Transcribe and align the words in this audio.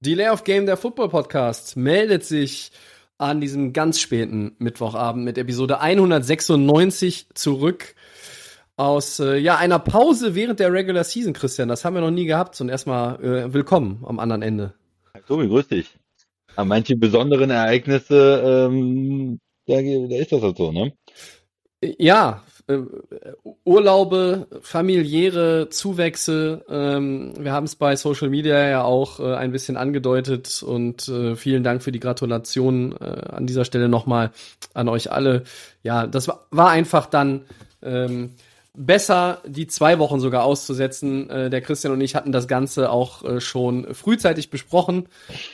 Delay 0.00 0.28
of 0.28 0.44
Game, 0.44 0.64
der 0.64 0.76
Football 0.76 1.08
Podcast, 1.08 1.76
meldet 1.76 2.24
sich 2.24 2.70
an 3.18 3.40
diesem 3.40 3.72
ganz 3.72 3.98
späten 3.98 4.54
Mittwochabend 4.58 5.24
mit 5.24 5.38
Episode 5.38 5.80
196 5.80 7.26
zurück 7.34 7.96
aus 8.76 9.18
äh, 9.18 9.38
ja 9.38 9.56
einer 9.56 9.80
Pause 9.80 10.36
während 10.36 10.60
der 10.60 10.72
Regular 10.72 11.02
Season, 11.02 11.32
Christian. 11.32 11.68
Das 11.68 11.84
haben 11.84 11.94
wir 11.94 12.00
noch 12.00 12.12
nie 12.12 12.26
gehabt. 12.26 12.60
Und 12.60 12.68
erstmal 12.68 13.20
äh, 13.24 13.52
willkommen 13.52 14.04
am 14.06 14.20
anderen 14.20 14.42
Ende. 14.42 14.72
Tobi, 15.26 15.48
grüß 15.48 15.66
dich. 15.66 15.88
Aber 16.54 16.66
manche 16.66 16.94
besonderen 16.94 17.50
Ereignisse, 17.50 18.68
ähm, 18.70 19.40
da, 19.66 19.74
da 19.82 20.16
ist 20.16 20.30
das 20.30 20.42
halt 20.42 20.58
so, 20.58 20.70
ne? 20.70 20.92
Ja, 21.82 22.44
äh, 22.68 22.78
Urlaube, 23.64 24.46
familiäre 24.60 25.68
Zuwächse. 25.70 26.64
Ähm, 26.68 27.32
wir 27.38 27.52
haben 27.52 27.64
es 27.64 27.76
bei 27.76 27.96
Social 27.96 28.28
Media 28.28 28.68
ja 28.68 28.82
auch 28.82 29.20
äh, 29.20 29.34
ein 29.34 29.52
bisschen 29.52 29.76
angedeutet 29.76 30.62
und 30.62 31.08
äh, 31.08 31.34
vielen 31.34 31.64
Dank 31.64 31.82
für 31.82 31.92
die 31.92 32.00
Gratulation 32.00 32.94
äh, 33.00 33.04
an 33.04 33.46
dieser 33.46 33.64
Stelle 33.64 33.88
nochmal 33.88 34.30
an 34.74 34.88
euch 34.88 35.10
alle. 35.10 35.44
Ja, 35.82 36.06
das 36.06 36.28
war, 36.28 36.46
war 36.50 36.70
einfach 36.70 37.06
dann 37.06 37.42
ähm, 37.82 38.34
besser, 38.74 39.42
die 39.46 39.66
zwei 39.66 39.98
Wochen 39.98 40.20
sogar 40.20 40.44
auszusetzen. 40.44 41.28
Äh, 41.28 41.50
der 41.50 41.60
Christian 41.60 41.92
und 41.92 42.00
ich 42.00 42.14
hatten 42.14 42.32
das 42.32 42.48
Ganze 42.48 42.90
auch 42.90 43.24
äh, 43.24 43.40
schon 43.40 43.92
frühzeitig 43.94 44.50
besprochen. 44.50 45.08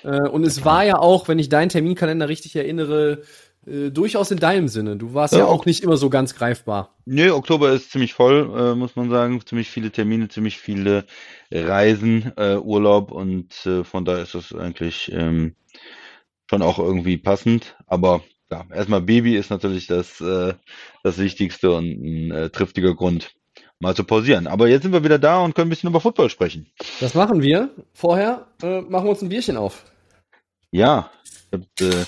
Äh, 0.05 0.29
und 0.29 0.45
es 0.45 0.65
war 0.65 0.85
ja 0.85 0.99
auch, 0.99 1.27
wenn 1.27 1.39
ich 1.39 1.49
deinen 1.49 1.71
Terminkalender 1.71 2.29
richtig 2.29 2.55
erinnere, 2.55 3.23
äh, 3.67 3.91
durchaus 3.91 4.31
in 4.31 4.39
deinem 4.39 4.69
Sinne. 4.69 4.97
Du 4.97 5.15
warst 5.15 5.35
ja, 5.35 5.41
Ja. 5.41 5.47
auch 5.47 5.67
nicht 5.67 5.83
immer 5.83 5.97
so 5.97 6.11
ganz 6.11 6.35
greifbar. 6.35 6.95
Nö, 7.07 7.33
Oktober 7.33 7.73
ist 7.73 7.91
ziemlich 7.91 8.15
voll, 8.15 8.53
äh, 8.57 8.75
muss 8.75 8.97
man 8.97 9.11
sagen. 9.11 9.41
Ziemlich 9.45 9.69
viele 9.71 9.91
Termine, 9.91 10.29
ziemlich 10.29 10.59
viele 10.59 11.05
Reisen, 11.53 12.33
äh, 12.37 12.57
Urlaub 12.57 13.11
und 13.13 13.67
äh, 13.67 13.85
von 13.85 14.05
daher 14.05 14.23
ist 14.23 14.35
das 14.35 14.53
eigentlich 14.55 15.11
ähm, 15.13 15.55
schon 16.51 16.63
auch 16.63 16.79
irgendwie 16.79 17.17
passend. 17.17 17.77
Aber 17.87 18.23
ja, 18.51 18.65
erstmal 18.73 19.01
Baby 19.01 19.37
ist 19.37 19.51
natürlich 19.51 19.87
das, 19.87 20.21
äh, 20.21 20.55
das 21.03 21.19
Wichtigste 21.19 21.73
und 21.73 21.85
ein 21.87 22.31
äh, 22.31 22.51
triftiger 22.51 22.95
Grund, 22.95 23.35
mal 23.81 23.95
zu 23.97 24.05
pausieren. 24.05 24.47
Aber 24.47 24.69
jetzt 24.69 24.83
sind 24.83 24.93
wir 24.93 25.05
wieder 25.05 25.19
da 25.19 25.41
und 25.41 25.55
können 25.55 25.67
ein 25.67 25.71
bisschen 25.71 25.91
über 25.91 26.01
Football 26.01 26.31
sprechen. 26.31 26.67
Das 27.01 27.15
machen 27.15 27.43
wir. 27.43 27.71
Vorher 27.93 28.47
äh, 28.63 28.81
machen 28.83 29.07
wir 29.07 29.11
uns 29.11 29.23
ein 29.23 29.29
Bierchen 29.29 29.57
auf. 29.57 29.85
Ja, 30.71 31.11
ich 31.51 31.59
hab, 31.61 31.61
äh, 31.81 32.05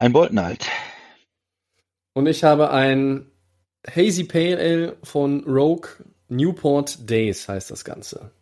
ein 0.00 0.12
Bolton 0.12 0.40
halt. 0.40 0.68
Und 2.14 2.26
ich 2.26 2.42
habe 2.42 2.70
ein 2.70 3.30
Hazy 3.86 4.24
Pale 4.24 4.58
Ale 4.58 4.96
von 5.04 5.44
Rogue 5.44 5.88
Newport 6.28 7.08
Days 7.08 7.48
heißt 7.48 7.70
das 7.70 7.84
Ganze. 7.84 8.32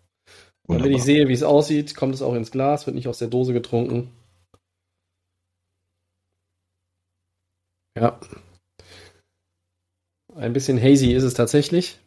Und 0.66 0.82
wenn 0.84 0.92
ich 0.92 1.02
sehe, 1.02 1.28
wie 1.28 1.32
es 1.32 1.42
aussieht, 1.42 1.94
kommt 1.94 2.14
es 2.14 2.22
auch 2.22 2.34
ins 2.34 2.50
Glas, 2.50 2.86
wird 2.86 2.94
nicht 2.96 3.08
aus 3.08 3.18
der 3.18 3.28
Dose 3.28 3.52
getrunken. 3.52 4.12
Ja. 7.96 8.20
Ein 10.34 10.52
bisschen 10.52 10.80
hazy 10.80 11.12
ist 11.12 11.24
es 11.24 11.34
tatsächlich. 11.34 11.98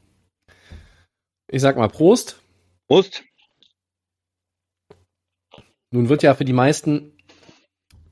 Ich 1.50 1.62
sag 1.62 1.76
mal 1.76 1.90
Prost. 1.90 2.40
Prost. 2.88 3.24
Nun 5.90 6.08
wird 6.08 6.24
ja 6.24 6.36
für 6.36 6.46
die 6.46 6.54
meisten, 6.54 7.18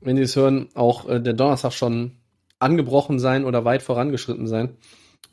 wenn 0.00 0.16
sie 0.16 0.22
es 0.22 0.36
hören, 0.36 0.68
auch 0.74 1.08
äh, 1.08 1.20
der 1.20 1.32
Donnerstag 1.34 1.72
schon 1.72 2.12
angebrochen 2.58 3.18
sein 3.18 3.44
oder 3.44 3.64
weit 3.64 3.82
vorangeschritten 3.82 4.46
sein. 4.46 4.76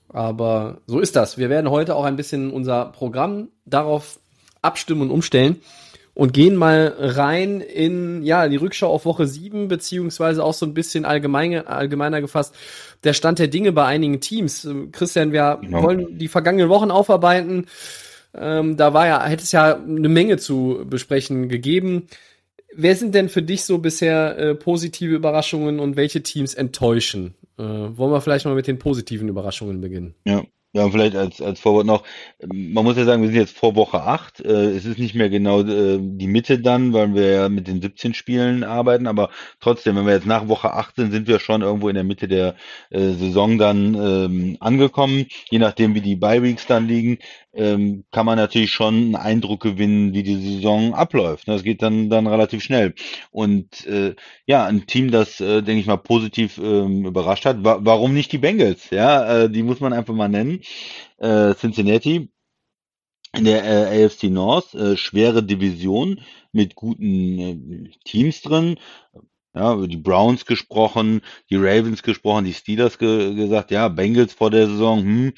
Aber 0.10 0.78
so 0.88 1.00
ist 1.00 1.16
das. 1.16 1.38
Wir 1.38 1.50
werden 1.50 1.70
heute 1.70 1.96
auch 1.96 2.06
ein 2.06 2.16
bisschen 2.16 2.52
unser 2.52 2.86
Programm 2.86 3.50
darauf 3.66 4.20
abstimmen 4.62 5.02
und 5.02 5.12
umstellen 5.12 5.58
und 6.14 6.34
gehen 6.34 6.56
mal 6.56 6.96
rein 6.98 7.62
in 7.62 8.24
ja 8.24 8.48
die 8.48 8.56
Rückschau 8.56 8.90
auf 8.90 9.06
Woche 9.06 9.28
7, 9.28 9.68
beziehungsweise 9.68 10.44
auch 10.44 10.54
so 10.54 10.66
ein 10.66 10.74
bisschen 10.74 11.06
allgemein, 11.06 11.68
allgemeiner 11.68 12.22
gefasst 12.22 12.56
der 13.04 13.14
Stand 13.14 13.40
der 13.40 13.48
Dinge 13.48 13.72
bei 13.72 13.86
einigen 13.86 14.20
Teams. 14.20 14.68
Christian, 14.92 15.32
wir 15.32 15.60
Genau. 15.62 15.84
wollen 15.84 16.18
die 16.18 16.28
vergangenen 16.28 16.70
Wochen 16.70 16.90
aufarbeiten. 16.90 17.68
Ähm, 18.34 18.78
da 18.78 18.94
war 18.94 19.08
ja, 19.08 19.24
hätte 19.26 19.44
es 19.44 19.52
ja 19.52 19.76
eine 19.76 20.10
Menge 20.10 20.38
zu 20.38 20.86
besprechen 20.90 21.50
gegeben. 21.50 22.08
Wer 22.80 22.96
sind 22.96 23.16
denn 23.16 23.28
für 23.28 23.42
dich 23.42 23.64
so 23.64 23.80
bisher 23.80 24.38
äh, 24.38 24.54
positive 24.54 25.16
Überraschungen 25.16 25.80
und 25.80 25.96
welche 25.96 26.22
Teams 26.22 26.54
enttäuschen? 26.54 27.34
Äh, 27.58 27.64
wollen 27.64 28.12
wir 28.12 28.22
vielleicht 28.22 28.46
mal 28.46 28.54
mit 28.54 28.68
den 28.68 28.78
positiven 28.78 29.28
Überraschungen 29.30 29.82
beginnen? 29.82 30.14
Ja, 30.26 30.44
ja, 30.74 30.88
vielleicht 30.92 31.16
als, 31.16 31.42
als 31.42 31.60
Vorwort 31.60 31.88
noch. 31.88 32.04
Man 32.46 32.84
muss 32.84 32.98
ja 32.98 33.06
sagen, 33.06 33.24
wir 33.24 33.30
sind 33.30 33.38
jetzt 33.40 33.58
vor 33.58 33.76
Woche 33.76 34.04
8. 34.04 34.42
Äh, 34.42 34.76
Es 34.76 34.86
ist 34.86 35.00
nicht 35.00 35.16
mehr 35.16 35.30
genau 35.30 35.62
äh, 35.62 35.98
die 36.00 36.28
Mitte 36.28 36.60
dann, 36.60 36.94
weil 36.94 37.16
wir 37.16 37.32
ja 37.32 37.50
mit 37.50 37.68
den 37.68 37.82
17 37.82 38.14
Spielen 38.14 38.64
arbeiten, 38.64 39.08
aber 39.08 39.32
trotzdem, 39.60 39.96
wenn 39.96 40.06
wir 40.06 40.14
jetzt 40.14 40.28
nach 40.28 40.48
Woche 40.48 40.74
8 40.74 40.98
sind, 40.98 41.12
sind 41.12 41.28
wir 41.28 41.40
schon 41.40 41.64
irgendwo 41.64 41.90
in 41.90 41.96
der 41.96 42.04
Mitte 42.04 42.28
der 42.28 42.56
äh, 42.92 43.14
Saison 43.14 43.58
dann 43.58 43.96
ähm, 43.96 44.58
angekommen. 44.60 45.26
Je 45.50 45.58
nachdem, 45.58 45.96
wie 45.96 46.02
die 46.02 46.16
Bye-Weeks 46.16 46.68
dann 46.68 46.88
liegen, 46.88 47.18
ähm, 47.58 48.06
kann 48.12 48.26
man 48.26 48.38
natürlich 48.38 48.72
schon 48.72 48.96
einen 48.96 49.16
Eindruck 49.16 49.62
gewinnen, 49.62 50.14
wie 50.14 50.24
die 50.24 50.36
Saison 50.36 50.94
abläuft. 50.94 51.48
ne? 51.48 51.56
Das 51.56 51.64
geht 51.64 51.82
dann, 51.82 52.10
dann 52.10 52.28
relativ 52.28 52.64
schnell. 52.64 52.94
Und 53.32 53.86
äh, 53.88 54.16
ja, 54.46 54.66
ein 54.66 54.86
Team, 54.88 55.12
das, 55.12 55.42
äh, 55.42 55.62
denke 55.64 55.82
ich 55.82 55.88
mal, 55.88 55.98
positiv 55.98 56.58
ähm, 56.60 57.06
überrascht 57.06 57.46
hat. 57.46 57.64
Wa 57.64 57.80
warum 57.82 58.14
nicht 58.14 58.32
die 58.32 58.38
Bengals? 58.38 58.90
Ja, 58.92 59.44
äh, 59.44 59.50
die 59.50 59.64
muss 59.64 59.80
man 59.80 59.94
einfach 59.94 60.14
mal 60.14 60.30
nennen. 60.30 60.62
Äh, 61.18 61.56
Cincinnati 61.56 62.30
in 63.34 63.46
der 63.46 63.64
äh, 63.64 64.06
AFC 64.06 64.24
North, 64.26 64.74
äh, 64.74 64.98
schwere 64.98 65.44
Division 65.44 66.22
mit 66.52 66.76
guten 66.76 67.40
äh, 67.40 67.90
Teams 68.06 68.42
drin. 68.42 68.78
Ja, 69.56 69.74
über 69.74 69.88
die 69.88 69.98
Browns 69.98 70.46
gesprochen, 70.46 71.22
die 71.50 71.56
Ravens 71.56 72.04
gesprochen, 72.04 72.46
die 72.46 72.54
Steelers 72.54 73.00
ge 73.00 73.34
gesagt, 73.34 73.72
ja, 73.72 73.88
Bengals 73.88 74.34
vor 74.34 74.52
der 74.52 74.68
Saison, 74.68 75.02
hm, 75.02 75.34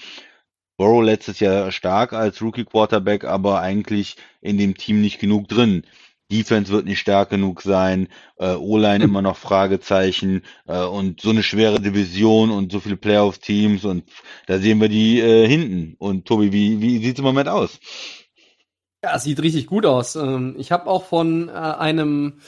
Burrow 0.79 1.03
letztes 1.03 1.41
Jahr 1.41 1.73
stark 1.73 2.13
als 2.13 2.41
Rookie 2.41 2.63
Quarterback, 2.63 3.25
aber 3.25 3.59
eigentlich 3.59 4.15
in 4.39 4.57
dem 4.57 4.77
Team 4.77 5.01
nicht 5.01 5.19
genug 5.19 5.49
drin. 5.49 5.83
Defense 6.31 6.71
wird 6.71 6.85
nicht 6.85 6.99
stark 6.99 7.29
genug 7.29 7.61
sein, 7.61 8.07
äh, 8.37 8.53
O-Line 8.53 9.03
immer 9.03 9.21
noch 9.21 9.35
Fragezeichen 9.35 10.43
äh, 10.67 10.81
und 10.81 11.19
so 11.19 11.31
eine 11.31 11.43
schwere 11.43 11.81
Division 11.81 12.49
und 12.49 12.71
so 12.71 12.79
viele 12.79 12.95
Playoff-Teams 12.95 13.83
und 13.83 14.05
da 14.47 14.59
sehen 14.59 14.79
wir 14.79 14.87
die 14.87 15.19
äh, 15.19 15.45
hinten. 15.49 15.95
Und 15.97 16.25
Tobi, 16.25 16.53
wie, 16.53 16.79
wie 16.79 17.03
sieht's 17.03 17.19
im 17.19 17.25
Moment 17.25 17.49
aus? 17.49 17.77
Ja, 19.03 19.17
es 19.17 19.23
sieht 19.23 19.41
richtig 19.41 19.67
gut 19.67 19.85
aus. 19.85 20.15
Ähm, 20.15 20.55
ich 20.57 20.71
habe 20.71 20.89
auch 20.89 21.03
von 21.03 21.49
äh, 21.49 21.51
einem 21.51 22.39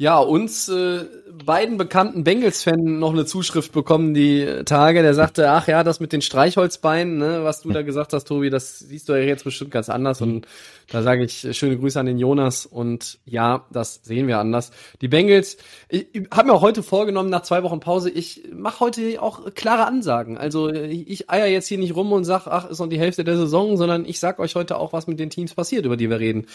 ja, 0.00 0.18
uns 0.18 0.70
äh, 0.70 1.04
beiden 1.44 1.76
bekannten 1.76 2.24
Bengals-Fan 2.24 2.98
noch 2.98 3.12
eine 3.12 3.26
Zuschrift 3.26 3.72
bekommen 3.72 4.14
die 4.14 4.62
Tage, 4.64 5.02
der 5.02 5.12
sagte, 5.12 5.50
ach 5.50 5.68
ja, 5.68 5.84
das 5.84 6.00
mit 6.00 6.14
den 6.14 6.22
Streichholzbeinen, 6.22 7.18
ne, 7.18 7.44
was 7.44 7.60
du 7.60 7.68
da 7.68 7.82
gesagt 7.82 8.14
hast, 8.14 8.24
Tobi, 8.24 8.48
das 8.48 8.78
siehst 8.78 9.10
du 9.10 9.12
ja 9.12 9.18
jetzt 9.18 9.44
bestimmt 9.44 9.72
ganz 9.72 9.90
anders 9.90 10.22
und 10.22 10.46
da 10.90 11.02
sage 11.02 11.24
ich 11.24 11.44
äh, 11.44 11.54
schöne 11.54 11.78
Grüße 11.78 11.98
an 11.98 12.06
den 12.06 12.18
Jonas 12.18 12.66
und 12.66 13.18
ja, 13.24 13.66
das 13.72 14.00
sehen 14.02 14.26
wir 14.26 14.38
anders. 14.38 14.72
Die 15.00 15.08
Bengals, 15.08 15.56
ich, 15.88 16.08
ich 16.12 16.28
habe 16.30 16.48
mir 16.48 16.54
auch 16.54 16.62
heute 16.62 16.82
vorgenommen, 16.82 17.30
nach 17.30 17.42
zwei 17.42 17.62
Wochen 17.62 17.80
Pause, 17.80 18.10
ich 18.10 18.42
mache 18.52 18.80
heute 18.80 19.22
auch 19.22 19.54
klare 19.54 19.86
Ansagen. 19.86 20.36
Also 20.36 20.68
ich, 20.70 21.08
ich 21.08 21.30
eier 21.30 21.46
jetzt 21.46 21.68
hier 21.68 21.78
nicht 21.78 21.94
rum 21.94 22.12
und 22.12 22.24
sag, 22.24 22.46
ach, 22.46 22.68
ist 22.68 22.80
noch 22.80 22.88
die 22.88 22.98
Hälfte 22.98 23.24
der 23.24 23.36
Saison, 23.36 23.76
sondern 23.76 24.04
ich 24.04 24.18
sag 24.20 24.38
euch 24.38 24.56
heute 24.56 24.76
auch, 24.76 24.92
was 24.92 25.06
mit 25.06 25.20
den 25.20 25.30
Teams 25.30 25.54
passiert, 25.54 25.86
über 25.86 25.96
die 25.96 26.10
wir 26.10 26.18
reden. 26.18 26.46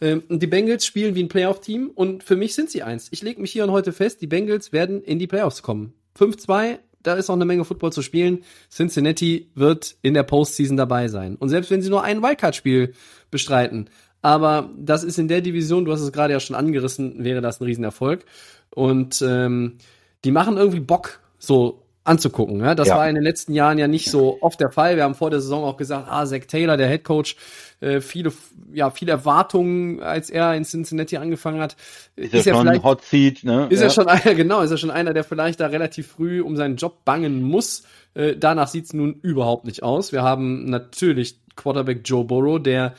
Ähm, 0.00 0.22
die 0.28 0.46
Bengals 0.46 0.86
spielen 0.86 1.14
wie 1.14 1.22
ein 1.22 1.28
Playoff-Team 1.28 1.90
und 1.94 2.22
für 2.22 2.36
mich 2.36 2.54
sind 2.54 2.70
sie 2.70 2.82
eins. 2.82 3.08
Ich 3.10 3.22
lege 3.22 3.40
mich 3.40 3.52
hier 3.52 3.64
und 3.64 3.72
heute 3.72 3.92
fest, 3.92 4.22
die 4.22 4.26
Bengals 4.28 4.72
werden 4.72 5.02
in 5.02 5.18
die 5.18 5.26
Playoffs 5.26 5.62
kommen. 5.62 5.92
5-2, 6.18 6.78
da 7.02 7.14
ist 7.14 7.28
noch 7.28 7.36
eine 7.36 7.44
Menge 7.44 7.64
Football 7.64 7.92
zu 7.92 8.02
spielen. 8.02 8.44
Cincinnati 8.70 9.50
wird 9.54 9.96
in 10.02 10.14
der 10.14 10.22
Postseason 10.22 10.76
dabei 10.76 11.08
sein. 11.08 11.36
Und 11.36 11.48
selbst 11.48 11.70
wenn 11.70 11.82
sie 11.82 11.90
nur 11.90 12.02
ein 12.02 12.22
Wildcard-Spiel 12.22 12.94
bestreiten, 13.30 13.88
aber 14.22 14.70
das 14.76 15.02
ist 15.02 15.18
in 15.18 15.28
der 15.28 15.40
Division, 15.40 15.84
du 15.84 15.92
hast 15.92 16.02
es 16.02 16.12
gerade 16.12 16.32
ja 16.32 16.40
schon 16.40 16.56
angerissen, 16.56 17.24
wäre 17.24 17.40
das 17.40 17.60
ein 17.60 17.64
Riesenerfolg. 17.64 18.24
Und 18.70 19.22
ähm, 19.22 19.78
die 20.24 20.30
machen 20.30 20.56
irgendwie 20.56 20.80
Bock, 20.80 21.20
so 21.38 21.82
anzugucken. 22.04 22.60
Ja? 22.60 22.74
Das 22.74 22.88
Ja. 22.88 22.96
war 22.96 23.08
in 23.08 23.14
den 23.14 23.24
letzten 23.24 23.52
Jahren 23.52 23.78
ja 23.78 23.86
nicht 23.88 24.10
so 24.10 24.38
oft 24.40 24.60
der 24.60 24.70
Fall. 24.70 24.96
Wir 24.96 25.04
haben 25.04 25.14
vor 25.14 25.30
der 25.30 25.40
Saison 25.40 25.64
auch 25.64 25.76
gesagt, 25.76 26.08
ah, 26.10 26.24
Zach 26.24 26.46
Taylor, 26.46 26.76
der 26.76 26.88
Head 26.88 27.04
Coach, 27.04 27.36
äh, 27.80 28.00
viele, 28.00 28.32
ja, 28.72 28.90
viele 28.90 29.12
Erwartungen, 29.12 30.02
als 30.02 30.30
er 30.30 30.54
in 30.54 30.64
Cincinnati 30.64 31.16
angefangen 31.16 31.60
hat. 31.60 31.76
Ist, 32.16 32.46
ja 32.46 32.54
schon 32.54 32.68
ein 32.68 32.82
Hot 32.82 33.02
Seat, 33.02 33.44
ne? 33.44 33.66
Ist 33.70 33.80
ja. 33.80 33.86
er 33.86 33.90
schon 33.90 34.08
einer, 34.08 34.34
genau, 34.34 34.60
ist 34.62 34.70
er 34.70 34.78
schon 34.78 34.90
einer, 34.90 35.12
der 35.14 35.24
vielleicht 35.24 35.60
da 35.60 35.66
relativ 35.66 36.08
früh 36.08 36.40
um 36.40 36.56
seinen 36.56 36.76
Job 36.76 37.04
bangen 37.04 37.42
muss. 37.42 37.84
Äh, 38.14 38.36
danach 38.36 38.68
sieht's 38.68 38.92
nun 38.92 39.14
überhaupt 39.22 39.64
nicht 39.64 39.82
aus. 39.82 40.12
Wir 40.12 40.22
haben 40.22 40.64
natürlich 40.66 41.38
Quarterback 41.56 42.00
Joe 42.04 42.24
Burrow, 42.24 42.60
der 42.62 42.94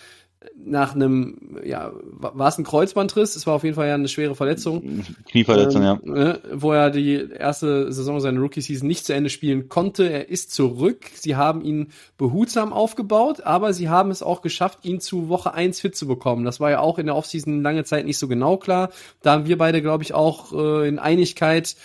nach 0.55 0.95
einem, 0.95 1.59
ja, 1.63 1.91
wa- 2.03 2.31
war 2.35 2.47
es 2.47 2.57
ein 2.57 2.63
Kreuzbandriss? 2.63 3.35
Es 3.35 3.45
war 3.45 3.53
auf 3.55 3.63
jeden 3.63 3.75
Fall 3.75 3.87
ja 3.87 3.95
eine 3.95 4.07
schwere 4.07 4.35
Verletzung. 4.35 5.03
Knieverletzung, 5.29 5.83
ja. 5.83 5.99
Ähm, 6.03 6.15
äh, 6.15 6.35
wo 6.53 6.71
er 6.71 6.89
die 6.89 7.29
erste 7.31 7.91
Saison 7.91 8.19
seiner 8.19 8.39
Rookie-Season 8.39 8.87
nicht 8.87 9.05
zu 9.05 9.13
Ende 9.13 9.29
spielen 9.29 9.69
konnte. 9.69 10.09
Er 10.09 10.29
ist 10.29 10.51
zurück. 10.53 11.05
Sie 11.13 11.35
haben 11.35 11.61
ihn 11.61 11.89
behutsam 12.17 12.73
aufgebaut, 12.73 13.41
aber 13.41 13.73
sie 13.73 13.89
haben 13.89 14.09
es 14.11 14.23
auch 14.23 14.41
geschafft, 14.41 14.79
ihn 14.83 14.99
zu 14.99 15.29
Woche 15.29 15.53
1 15.53 15.79
fit 15.79 15.95
zu 15.95 16.07
bekommen. 16.07 16.43
Das 16.45 16.59
war 16.59 16.71
ja 16.71 16.79
auch 16.79 16.97
in 16.97 17.05
der 17.05 17.15
Offseason 17.15 17.61
lange 17.61 17.83
Zeit 17.83 18.05
nicht 18.05 18.17
so 18.17 18.27
genau 18.27 18.57
klar. 18.57 18.89
Da 19.21 19.33
haben 19.33 19.45
wir 19.45 19.57
beide, 19.57 19.81
glaube 19.81 20.03
ich, 20.03 20.13
auch 20.13 20.53
äh, 20.53 20.87
in 20.87 20.97
Einigkeit 20.99 21.75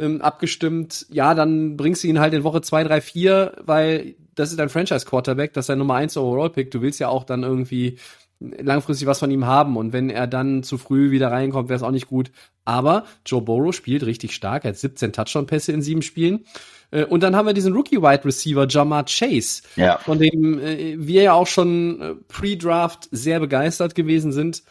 ähm, 0.00 0.20
abgestimmt, 0.20 1.06
ja, 1.10 1.34
dann 1.34 1.76
bringst 1.76 2.02
du 2.02 2.08
ihn 2.08 2.18
halt 2.20 2.34
in 2.34 2.44
Woche 2.44 2.60
2, 2.62 2.84
3, 2.84 3.00
4, 3.00 3.52
weil 3.64 4.14
das 4.34 4.52
ist 4.52 4.60
ein 4.60 4.68
Franchise-Quarterback, 4.68 5.52
das 5.52 5.66
ist 5.66 5.70
ein 5.70 5.78
Nummer 5.78 5.94
1 5.96 6.16
Overall-Pick. 6.16 6.70
Du 6.70 6.80
willst 6.82 6.98
ja 7.00 7.08
auch 7.08 7.24
dann 7.24 7.42
irgendwie 7.42 7.98
langfristig 8.40 9.06
was 9.06 9.18
von 9.18 9.30
ihm 9.30 9.44
haben 9.44 9.76
und 9.76 9.92
wenn 9.92 10.08
er 10.08 10.26
dann 10.26 10.62
zu 10.62 10.78
früh 10.78 11.10
wieder 11.10 11.30
reinkommt, 11.30 11.68
wäre 11.68 11.76
es 11.76 11.82
auch 11.82 11.90
nicht 11.90 12.08
gut. 12.08 12.30
Aber 12.64 13.04
Joe 13.26 13.42
Burrow 13.42 13.74
spielt 13.74 14.06
richtig 14.06 14.34
stark, 14.34 14.64
er 14.64 14.70
hat 14.70 14.78
17 14.78 15.12
Touchdown-Pässe 15.12 15.72
in 15.72 15.82
sieben 15.82 16.00
Spielen. 16.02 16.46
Äh, 16.90 17.04
Und 17.04 17.22
dann 17.22 17.36
haben 17.36 17.46
wir 17.46 17.52
diesen 17.52 17.74
Rookie-Wide-Receiver 17.74 18.66
Jamar 18.66 19.04
Chase, 19.04 19.62
Ja. 19.76 19.98
von 19.98 20.18
dem 20.18 20.58
äh, 20.58 20.96
wir 20.98 21.22
ja 21.22 21.32
auch 21.34 21.46
schon 21.46 22.00
äh, 22.00 22.14
pre-Draft 22.28 23.08
sehr 23.10 23.40
begeistert 23.40 23.94
gewesen 23.94 24.32
sind. 24.32 24.62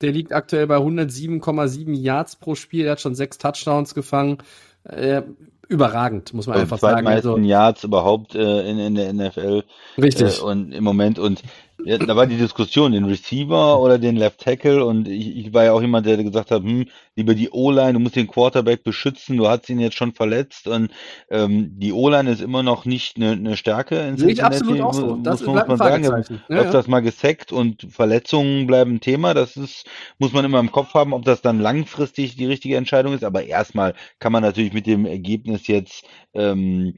Der 0.00 0.12
liegt 0.12 0.32
aktuell 0.32 0.66
bei 0.66 0.76
107,7 0.76 1.94
Yards 1.94 2.36
pro 2.36 2.54
Spiel, 2.54 2.86
er 2.86 2.92
hat 2.92 3.00
schon 3.00 3.14
sechs 3.14 3.36
Touchdowns 3.36 3.94
gefangen. 3.94 4.38
Äh, 4.84 5.22
überragend, 5.68 6.32
muss 6.32 6.46
man 6.46 6.58
einfach 6.58 6.78
sagen. 6.78 7.06
Also, 7.06 7.36
Yards 7.36 7.84
überhaupt 7.84 8.34
äh, 8.34 8.68
in, 8.68 8.78
in 8.78 8.94
der 8.94 9.12
NFL. 9.12 9.64
richtig. 9.98 10.40
Äh, 10.40 10.42
und 10.42 10.72
im 10.72 10.84
Moment 10.84 11.18
und 11.18 11.42
ja, 11.84 11.98
da 11.98 12.16
war 12.16 12.26
die 12.26 12.36
Diskussion, 12.36 12.92
den 12.92 13.04
Receiver 13.04 13.80
oder 13.80 13.98
den 13.98 14.16
Left 14.16 14.40
Tackle 14.40 14.84
und 14.84 15.08
ich, 15.08 15.36
ich 15.36 15.54
war 15.54 15.64
ja 15.64 15.72
auch 15.72 15.80
jemand, 15.80 16.06
der 16.06 16.22
gesagt 16.22 16.50
hat, 16.50 16.62
hm, 16.62 16.86
lieber 17.16 17.34
die 17.34 17.50
O-Line, 17.50 17.94
du 17.94 17.98
musst 17.98 18.16
den 18.16 18.26
Quarterback 18.26 18.82
beschützen, 18.82 19.36
du 19.36 19.48
hast 19.48 19.68
ihn 19.68 19.80
jetzt 19.80 19.96
schon 19.96 20.12
verletzt 20.12 20.68
und 20.68 20.90
ähm, 21.30 21.72
die 21.78 21.92
O-Line 21.92 22.30
ist 22.30 22.40
immer 22.40 22.62
noch 22.62 22.84
nicht 22.84 23.16
eine, 23.16 23.32
eine 23.32 23.56
Stärke 23.56 23.98
in 24.00 24.16
Sehe 24.16 24.30
ich 24.30 24.42
absolut 24.42 24.80
auch 24.80 24.94
so. 24.94 25.16
Das 25.16 25.40
muss, 25.44 25.54
muss 25.54 25.66
man 25.66 25.76
sagen. 25.78 26.04
Fragezeichen. 26.04 26.42
Ja, 26.48 26.56
öfters 26.58 26.88
mal 26.88 27.00
gesackt 27.00 27.52
und 27.52 27.86
Verletzungen 27.90 28.66
bleiben 28.66 29.00
Thema. 29.00 29.34
Das 29.34 29.56
ist, 29.56 29.86
muss 30.18 30.32
man 30.32 30.44
immer 30.44 30.60
im 30.60 30.72
Kopf 30.72 30.94
haben, 30.94 31.12
ob 31.12 31.24
das 31.24 31.42
dann 31.42 31.60
langfristig 31.60 32.36
die 32.36 32.46
richtige 32.46 32.76
Entscheidung 32.76 33.14
ist. 33.14 33.24
Aber 33.24 33.44
erstmal 33.44 33.94
kann 34.18 34.32
man 34.32 34.42
natürlich 34.42 34.72
mit 34.72 34.86
dem 34.86 35.06
Ergebnis 35.06 35.66
jetzt, 35.66 36.04
ähm, 36.34 36.94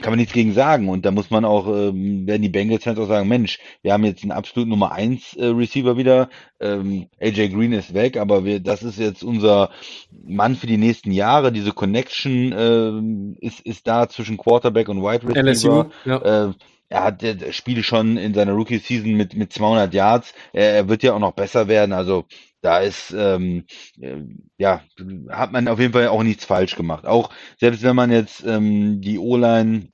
kann 0.00 0.12
man 0.12 0.18
nichts 0.18 0.32
gegen 0.32 0.54
sagen. 0.54 0.88
Und 0.88 1.04
da 1.04 1.10
muss 1.10 1.30
man 1.30 1.44
auch, 1.44 1.66
ähm, 1.66 2.26
werden 2.26 2.42
die 2.42 2.48
Bengals-Fans 2.48 2.98
auch 2.98 3.08
sagen, 3.08 3.28
Mensch, 3.28 3.58
wir 3.82 3.92
haben 3.92 4.04
jetzt 4.04 4.11
einen 4.20 4.32
absolut 4.32 4.68
Nummer 4.68 4.92
1 4.92 5.34
äh, 5.34 5.46
Receiver 5.46 5.96
wieder. 5.96 6.28
Ähm, 6.60 7.08
AJ 7.20 7.48
Green 7.48 7.72
ist 7.72 7.94
weg, 7.94 8.18
aber 8.18 8.44
wir, 8.44 8.60
das 8.60 8.82
ist 8.82 8.98
jetzt 8.98 9.24
unser 9.24 9.70
Mann 10.24 10.56
für 10.56 10.66
die 10.66 10.76
nächsten 10.76 11.12
Jahre. 11.12 11.52
Diese 11.52 11.72
Connection 11.72 12.54
ähm, 12.56 13.36
ist, 13.40 13.60
ist 13.60 13.86
da 13.86 14.08
zwischen 14.08 14.36
Quarterback 14.36 14.88
und 14.88 15.02
Wide 15.02 15.26
Receiver. 15.26 15.50
LSU, 15.50 15.84
ja. 16.04 16.48
Äh, 16.48 16.52
er 16.92 17.04
hat 17.04 17.22
der 17.22 17.52
Spiele 17.52 17.82
schon 17.82 18.18
in 18.18 18.34
seiner 18.34 18.52
Rookie-Season 18.52 19.14
mit, 19.14 19.34
mit 19.34 19.50
200 19.50 19.94
Yards. 19.94 20.34
Er, 20.52 20.74
er 20.74 20.88
wird 20.88 21.02
ja 21.02 21.14
auch 21.14 21.18
noch 21.18 21.32
besser 21.32 21.66
werden. 21.66 21.94
Also 21.94 22.26
da 22.60 22.80
ist, 22.80 23.12
ähm, 23.16 23.64
äh, 23.98 24.18
ja, 24.58 24.82
hat 25.30 25.52
man 25.52 25.68
auf 25.68 25.80
jeden 25.80 25.94
Fall 25.94 26.08
auch 26.08 26.22
nichts 26.22 26.44
falsch 26.44 26.76
gemacht. 26.76 27.06
Auch 27.06 27.30
selbst 27.58 27.82
wenn 27.82 27.96
man 27.96 28.12
jetzt 28.12 28.44
ähm, 28.46 29.00
die 29.00 29.18
O-Line 29.18 29.88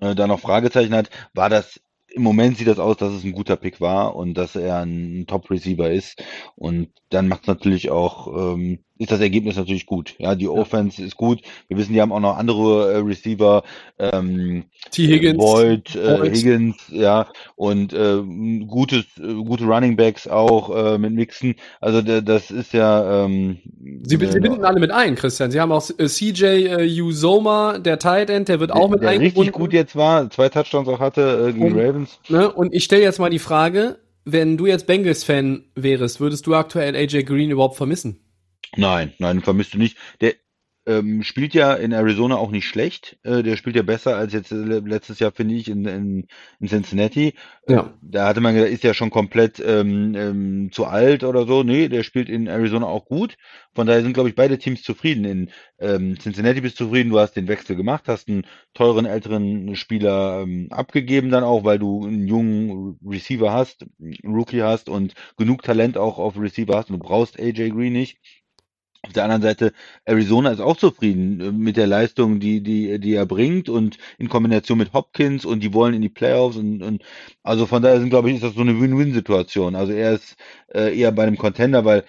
äh, 0.00 0.14
da 0.14 0.26
noch 0.26 0.40
Fragezeichen 0.40 0.94
hat, 0.94 1.10
war 1.34 1.50
das 1.50 1.80
im 2.14 2.22
Moment 2.22 2.56
sieht 2.56 2.68
das 2.68 2.78
aus, 2.78 2.96
dass 2.96 3.12
es 3.12 3.24
ein 3.24 3.32
guter 3.32 3.56
Pick 3.56 3.80
war 3.80 4.16
und 4.16 4.34
dass 4.34 4.56
er 4.56 4.78
ein 4.80 5.24
Top-Receiver 5.26 5.90
ist. 5.90 6.22
Und 6.56 6.90
dann 7.10 7.28
macht 7.28 7.42
es 7.42 7.48
natürlich 7.48 7.90
auch, 7.90 8.54
ähm, 8.54 8.84
ist 9.02 9.10
das 9.10 9.20
Ergebnis 9.20 9.56
natürlich 9.56 9.86
gut. 9.86 10.14
Ja, 10.18 10.34
die 10.34 10.48
Offense 10.48 11.02
ist 11.04 11.16
gut. 11.16 11.40
Wir 11.68 11.76
wissen, 11.76 11.92
die 11.92 12.00
haben 12.00 12.12
auch 12.12 12.20
noch 12.20 12.36
andere 12.38 12.92
äh, 12.92 12.96
Receiver, 12.98 13.62
ähm, 13.98 14.64
T. 14.90 15.06
Higgins. 15.06 15.38
Boyd, 15.38 15.94
äh, 15.96 16.16
Boyd. 16.18 16.34
Higgins, 16.36 16.76
ja, 16.90 17.26
und 17.56 17.92
äh, 17.92 18.22
gutes, 18.66 19.04
äh, 19.18 19.34
gute 19.44 19.64
Running 19.64 19.96
Backs 19.96 20.28
auch 20.28 20.74
äh, 20.94 20.98
mit 20.98 21.12
Mixen. 21.12 21.54
Also 21.80 22.00
da- 22.02 22.20
das 22.20 22.50
ist 22.50 22.72
ja 22.72 23.24
ähm, 23.24 23.58
Sie, 24.04 24.16
sie 24.16 24.24
äh, 24.24 24.40
binden 24.40 24.64
alle 24.64 24.80
mit 24.80 24.90
ein, 24.90 25.14
Christian. 25.14 25.50
Sie 25.50 25.60
haben 25.60 25.72
auch 25.72 25.88
äh, 25.98 26.06
CJ 26.06 26.44
äh, 26.44 27.00
Uzoma, 27.02 27.78
der 27.78 27.98
Tight 27.98 28.30
End, 28.30 28.48
der 28.48 28.60
wird 28.60 28.70
auch 28.72 28.88
mit 28.88 29.02
der 29.02 29.18
richtig 29.18 29.52
gut 29.52 29.72
jetzt 29.72 29.96
war, 29.96 30.30
zwei 30.30 30.48
Touchdowns 30.48 30.88
auch 30.88 31.00
hatte 31.00 31.48
äh, 31.48 31.52
gegen 31.52 31.66
Und- 31.66 31.74
die 31.74 31.80
Ravens. 31.80 32.18
Ne? 32.28 32.52
Und 32.52 32.72
ich 32.72 32.84
stelle 32.84 33.02
jetzt 33.02 33.18
mal 33.18 33.30
die 33.30 33.38
Frage, 33.38 33.98
wenn 34.24 34.56
du 34.56 34.66
jetzt 34.66 34.86
Bengals-Fan 34.86 35.64
wärst, 35.74 36.20
würdest 36.20 36.46
du 36.46 36.54
aktuell 36.54 36.94
AJ 36.94 37.24
Green 37.24 37.50
überhaupt 37.50 37.76
vermissen? 37.76 38.20
Nein, 38.76 39.12
nein, 39.18 39.42
vermisst 39.42 39.74
du 39.74 39.78
nicht. 39.78 39.98
Der 40.20 40.34
ähm, 40.84 41.22
spielt 41.22 41.54
ja 41.54 41.74
in 41.74 41.92
Arizona 41.92 42.36
auch 42.36 42.50
nicht 42.50 42.66
schlecht. 42.66 43.18
Äh, 43.22 43.42
der 43.42 43.56
spielt 43.56 43.76
ja 43.76 43.82
besser 43.82 44.16
als 44.16 44.32
jetzt 44.32 44.50
äh, 44.50 44.56
letztes 44.56 45.20
Jahr, 45.20 45.30
finde 45.30 45.54
ich, 45.54 45.68
in, 45.68 45.84
in, 45.84 46.26
in 46.58 46.68
Cincinnati. 46.68 47.34
Ja. 47.68 47.94
Da 48.02 48.26
hatte 48.26 48.40
man 48.40 48.54
gedacht, 48.54 48.72
ist 48.72 48.82
ja 48.82 48.92
schon 48.92 49.10
komplett 49.10 49.62
ähm, 49.64 50.14
ähm, 50.16 50.70
zu 50.72 50.86
alt 50.86 51.22
oder 51.22 51.46
so. 51.46 51.62
Nee, 51.62 51.88
der 51.88 52.02
spielt 52.02 52.28
in 52.28 52.48
Arizona 52.48 52.86
auch 52.86 53.04
gut. 53.04 53.36
Von 53.74 53.86
daher 53.86 54.02
sind, 54.02 54.12
glaube 54.12 54.28
ich, 54.28 54.34
beide 54.34 54.58
Teams 54.58 54.82
zufrieden. 54.82 55.24
In 55.24 55.50
ähm, 55.78 56.18
Cincinnati 56.18 56.60
bist 56.60 56.80
du 56.80 56.84
zufrieden, 56.86 57.10
du 57.10 57.20
hast 57.20 57.34
den 57.34 57.48
Wechsel 57.48 57.76
gemacht, 57.76 58.08
hast 58.08 58.28
einen 58.28 58.44
teuren 58.74 59.06
älteren 59.06 59.76
Spieler 59.76 60.42
ähm, 60.42 60.66
abgegeben 60.70 61.30
dann 61.30 61.44
auch, 61.44 61.62
weil 61.62 61.78
du 61.78 62.04
einen 62.04 62.26
jungen 62.26 62.98
Receiver 63.06 63.52
hast, 63.52 63.86
Rookie 64.24 64.62
hast 64.62 64.88
und 64.88 65.14
genug 65.36 65.62
Talent 65.62 65.96
auch 65.96 66.18
auf 66.18 66.36
Receiver 66.36 66.76
hast 66.76 66.90
und 66.90 66.98
du 66.98 67.06
brauchst 67.06 67.38
AJ 67.38 67.70
Green 67.70 67.92
nicht. 67.92 68.18
Auf 69.04 69.12
der 69.12 69.24
anderen 69.24 69.42
Seite, 69.42 69.72
Arizona 70.04 70.50
ist 70.52 70.60
auch 70.60 70.76
zufrieden 70.76 71.40
äh, 71.40 71.50
mit 71.52 71.76
der 71.76 71.88
Leistung, 71.88 72.38
die, 72.40 72.62
die, 72.62 73.00
die 73.00 73.14
er 73.14 73.26
bringt 73.26 73.68
und 73.68 73.98
in 74.18 74.28
Kombination 74.28 74.78
mit 74.78 74.92
Hopkins 74.92 75.44
und 75.44 75.60
die 75.60 75.74
wollen 75.74 75.94
in 75.94 76.02
die 76.02 76.08
Playoffs 76.08 76.56
und, 76.56 76.82
und 76.82 77.02
also 77.42 77.66
von 77.66 77.82
daher 77.82 77.98
sind, 78.00 78.10
glaube 78.10 78.28
ich, 78.30 78.36
ist 78.36 78.44
das 78.44 78.54
so 78.54 78.60
eine 78.60 78.80
Win-Win-Situation. 78.80 79.74
Also 79.74 79.92
er 79.92 80.12
ist 80.12 80.36
äh, 80.72 80.96
eher 80.96 81.10
bei 81.12 81.24
einem 81.24 81.36
Contender, 81.36 81.84
weil 81.84 82.04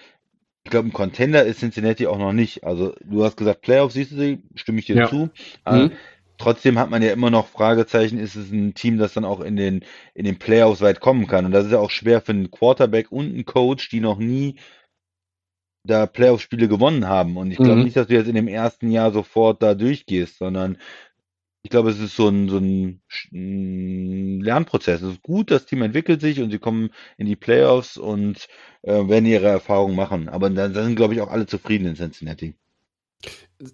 ich 0.64 0.70
glaube, 0.70 0.88
ein 0.88 0.92
Contender 0.92 1.44
ist 1.44 1.60
Cincinnati 1.60 2.06
auch 2.06 2.18
noch 2.18 2.32
nicht. 2.32 2.64
Also 2.64 2.94
du 3.04 3.24
hast 3.24 3.36
gesagt, 3.36 3.62
Playoffs 3.62 3.94
siehst 3.94 4.12
du 4.12 4.16
sie, 4.16 4.42
stimme 4.54 4.78
ich 4.78 4.86
dir 4.86 4.96
Ja. 4.96 5.06
zu. 5.06 5.30
Aber 5.64 5.88
Mhm. 5.88 5.92
Trotzdem 6.36 6.78
hat 6.80 6.90
man 6.90 7.00
ja 7.02 7.12
immer 7.12 7.30
noch 7.30 7.46
Fragezeichen, 7.46 8.18
ist 8.18 8.34
es 8.34 8.50
ein 8.50 8.74
Team, 8.74 8.98
das 8.98 9.14
dann 9.14 9.24
auch 9.24 9.40
in 9.40 9.54
den, 9.56 9.84
in 10.14 10.24
den 10.24 10.38
Playoffs 10.38 10.80
weit 10.80 10.98
kommen 11.00 11.28
kann. 11.28 11.44
Und 11.46 11.52
das 11.52 11.66
ist 11.66 11.72
ja 11.72 11.78
auch 11.78 11.90
schwer 11.90 12.20
für 12.20 12.32
einen 12.32 12.50
Quarterback 12.50 13.12
und 13.12 13.26
einen 13.26 13.44
Coach, 13.44 13.88
die 13.88 14.00
noch 14.00 14.18
nie 14.18 14.56
da 15.84 16.06
Playoff-Spiele 16.06 16.68
gewonnen 16.68 17.06
haben. 17.06 17.36
Und 17.36 17.50
ich 17.50 17.58
glaube 17.58 17.78
Mhm. 17.78 17.84
nicht, 17.84 17.96
dass 17.96 18.06
du 18.08 18.14
jetzt 18.14 18.28
in 18.28 18.34
dem 18.34 18.48
ersten 18.48 18.90
Jahr 18.90 19.12
sofort 19.12 19.62
da 19.62 19.74
durchgehst, 19.74 20.38
sondern 20.38 20.78
ich 21.62 21.70
glaube, 21.70 21.90
es 21.90 21.98
ist 21.98 22.14
so 22.14 22.28
ein, 22.28 22.48
so 22.48 22.58
ein, 22.58 23.00
Lernprozess. 24.42 25.00
Es 25.00 25.14
ist 25.14 25.22
gut, 25.22 25.50
das 25.50 25.64
Team 25.64 25.80
entwickelt 25.82 26.20
sich 26.20 26.40
und 26.40 26.50
sie 26.50 26.58
kommen 26.58 26.90
in 27.16 27.26
die 27.26 27.36
Playoffs 27.36 27.96
und 27.96 28.48
äh, 28.82 29.08
werden 29.08 29.24
ihre 29.24 29.46
Erfahrungen 29.46 29.96
machen. 29.96 30.28
Aber 30.28 30.50
da, 30.50 30.68
da 30.68 30.84
sind, 30.84 30.96
glaube 30.96 31.14
ich, 31.14 31.22
auch 31.22 31.30
alle 31.30 31.46
zufrieden 31.46 31.86
in 31.86 31.96
Cincinnati. 31.96 32.54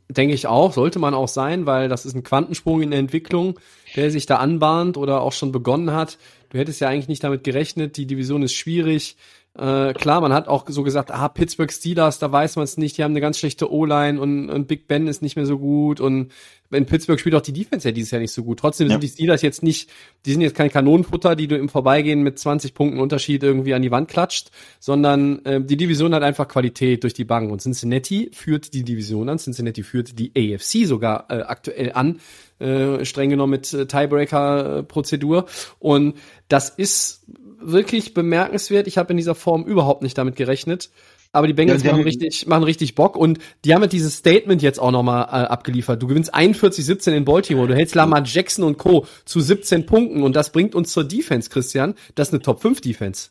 Denke 0.09 0.35
ich 0.35 0.47
auch, 0.47 0.73
sollte 0.73 1.00
man 1.00 1.14
auch 1.14 1.26
sein, 1.26 1.67
weil 1.67 1.88
das 1.88 2.07
ist 2.07 2.14
ein 2.14 2.23
Quantensprung 2.23 2.83
in 2.83 2.90
der 2.90 3.00
Entwicklung, 3.00 3.59
der 3.97 4.12
sich 4.12 4.26
da 4.26 4.37
anbahnt 4.37 4.97
oder 4.97 5.23
auch 5.23 5.33
schon 5.33 5.50
begonnen 5.50 5.93
hat. 5.93 6.19
Du 6.50 6.59
hättest 6.59 6.81
ja 6.81 6.88
eigentlich 6.88 7.09
nicht 7.09 7.25
damit 7.25 7.43
gerechnet, 7.43 7.97
die 7.97 8.07
Division 8.07 8.43
ist 8.43 8.55
schwierig. 8.55 9.17
Äh, 9.59 9.95
klar, 9.95 10.21
man 10.21 10.33
hat 10.33 10.47
auch 10.47 10.64
so 10.69 10.85
gesagt, 10.85 11.11
ah, 11.11 11.28
Pittsburgh 11.28 11.73
Steelers, 11.73 12.21
da 12.21 12.30
weiß 12.30 12.54
man 12.54 12.64
es 12.64 12.76
nicht, 12.76 12.97
die 12.97 13.02
haben 13.02 13.12
eine 13.12 13.21
ganz 13.21 13.37
schlechte 13.37 13.71
O-Line 13.73 14.21
und, 14.21 14.49
und 14.49 14.69
Big 14.69 14.87
Ben 14.87 15.09
ist 15.09 15.23
nicht 15.23 15.35
mehr 15.35 15.47
so 15.47 15.59
gut 15.59 16.00
und 16.00 16.30
in 16.71 16.87
Pittsburgh 16.87 17.19
spielt 17.19 17.35
auch 17.35 17.40
die 17.40 17.52
Defense 17.52 17.88
ja 17.88 17.92
dieses 17.92 18.12
Jahr 18.12 18.21
nicht 18.21 18.33
so 18.33 18.45
gut. 18.45 18.61
Trotzdem 18.61 18.87
Ja. 18.87 18.92
sind 18.92 19.02
die 19.02 19.09
Steelers 19.09 19.42
jetzt 19.42 19.64
nicht, 19.64 19.90
die 20.25 20.33
sind 20.33 20.40
jetzt 20.40 20.54
kein 20.54 20.71
Kanonenfutter, 20.71 21.35
die 21.35 21.49
du 21.49 21.57
im 21.57 21.69
Vorbeigehen 21.69 22.23
mit 22.23 22.38
20 22.38 22.75
Punkten 22.75 23.00
Unterschied 23.00 23.42
irgendwie 23.42 23.75
an 23.75 23.83
die 23.83 23.90
Wand 23.90 24.09
klatscht, 24.09 24.50
sondern 24.78 25.45
äh, 25.45 25.61
die 25.61 25.76
Division 25.76 26.14
hat 26.14 26.23
einfach 26.23 26.47
Qualität 26.47 27.02
durch 27.02 27.14
die 27.14 27.25
Bank 27.25 27.50
und 27.50 27.61
Cincinnati 27.61 28.30
führt 28.33 28.73
die 28.73 28.85
Division 28.85 29.28
an, 29.28 29.38
Cincinnati 29.38 29.83
führt 29.83 30.16
die 30.16 30.30
AFC 30.37 30.87
sogar 30.87 31.26
äh, 31.28 31.42
aktuell 31.42 31.90
an, 31.92 32.21
äh, 32.61 33.04
streng 33.04 33.30
genommen 33.30 33.50
mit 33.50 33.75
äh, 33.75 33.87
Tiebreaker-Prozedur 33.87 35.47
und 35.80 36.14
das 36.49 36.69
ist 36.69 37.25
wirklich 37.61 38.14
bemerkenswert. 38.14 38.87
Ich 38.87 38.99
habe 38.99 39.12
in 39.12 39.17
dieser 39.17 39.35
Form 39.35 39.64
überhaupt 39.64 40.02
nicht 40.02 40.17
damit 40.19 40.37
gerechnet. 40.37 40.90
Aber 41.33 41.47
die 41.47 41.52
Bengals 41.52 41.85
Ja, 41.85 41.93
machen 41.93 42.02
richtig, 42.02 42.47
machen 42.49 42.64
richtig 42.64 42.97
Bock 42.97 43.17
und 43.17 43.38
die 43.64 43.73
haben 43.73 43.83
halt 43.83 43.93
dieses 43.93 44.17
Statement 44.17 44.62
jetzt 44.62 44.81
auch 44.81 44.90
nochmal 44.90 45.26
äh, 45.26 45.47
abgeliefert. 45.47 46.02
Du 46.02 46.09
gewinnst 46.09 46.35
41-17 46.35 47.12
in 47.12 47.25
Baltimore, 47.25 47.69
du 47.69 47.75
hältst 47.75 47.95
Lamar 47.95 48.25
Jackson 48.25 48.64
und 48.64 48.79
Co. 48.79 49.07
zu 49.25 49.40
17 49.40 49.87
Punkten 49.87 50.25
und 50.25 50.35
das 50.35 50.50
bringt 50.50 50.75
uns 50.75 50.90
zur 50.90 51.05
Defense, 51.05 51.49
Christian. 51.49 51.95
Das 52.17 52.29
ist 52.29 52.35
eine 52.35 52.43
Top 52.43 52.61
5 52.61 52.81
Defense. 52.81 53.31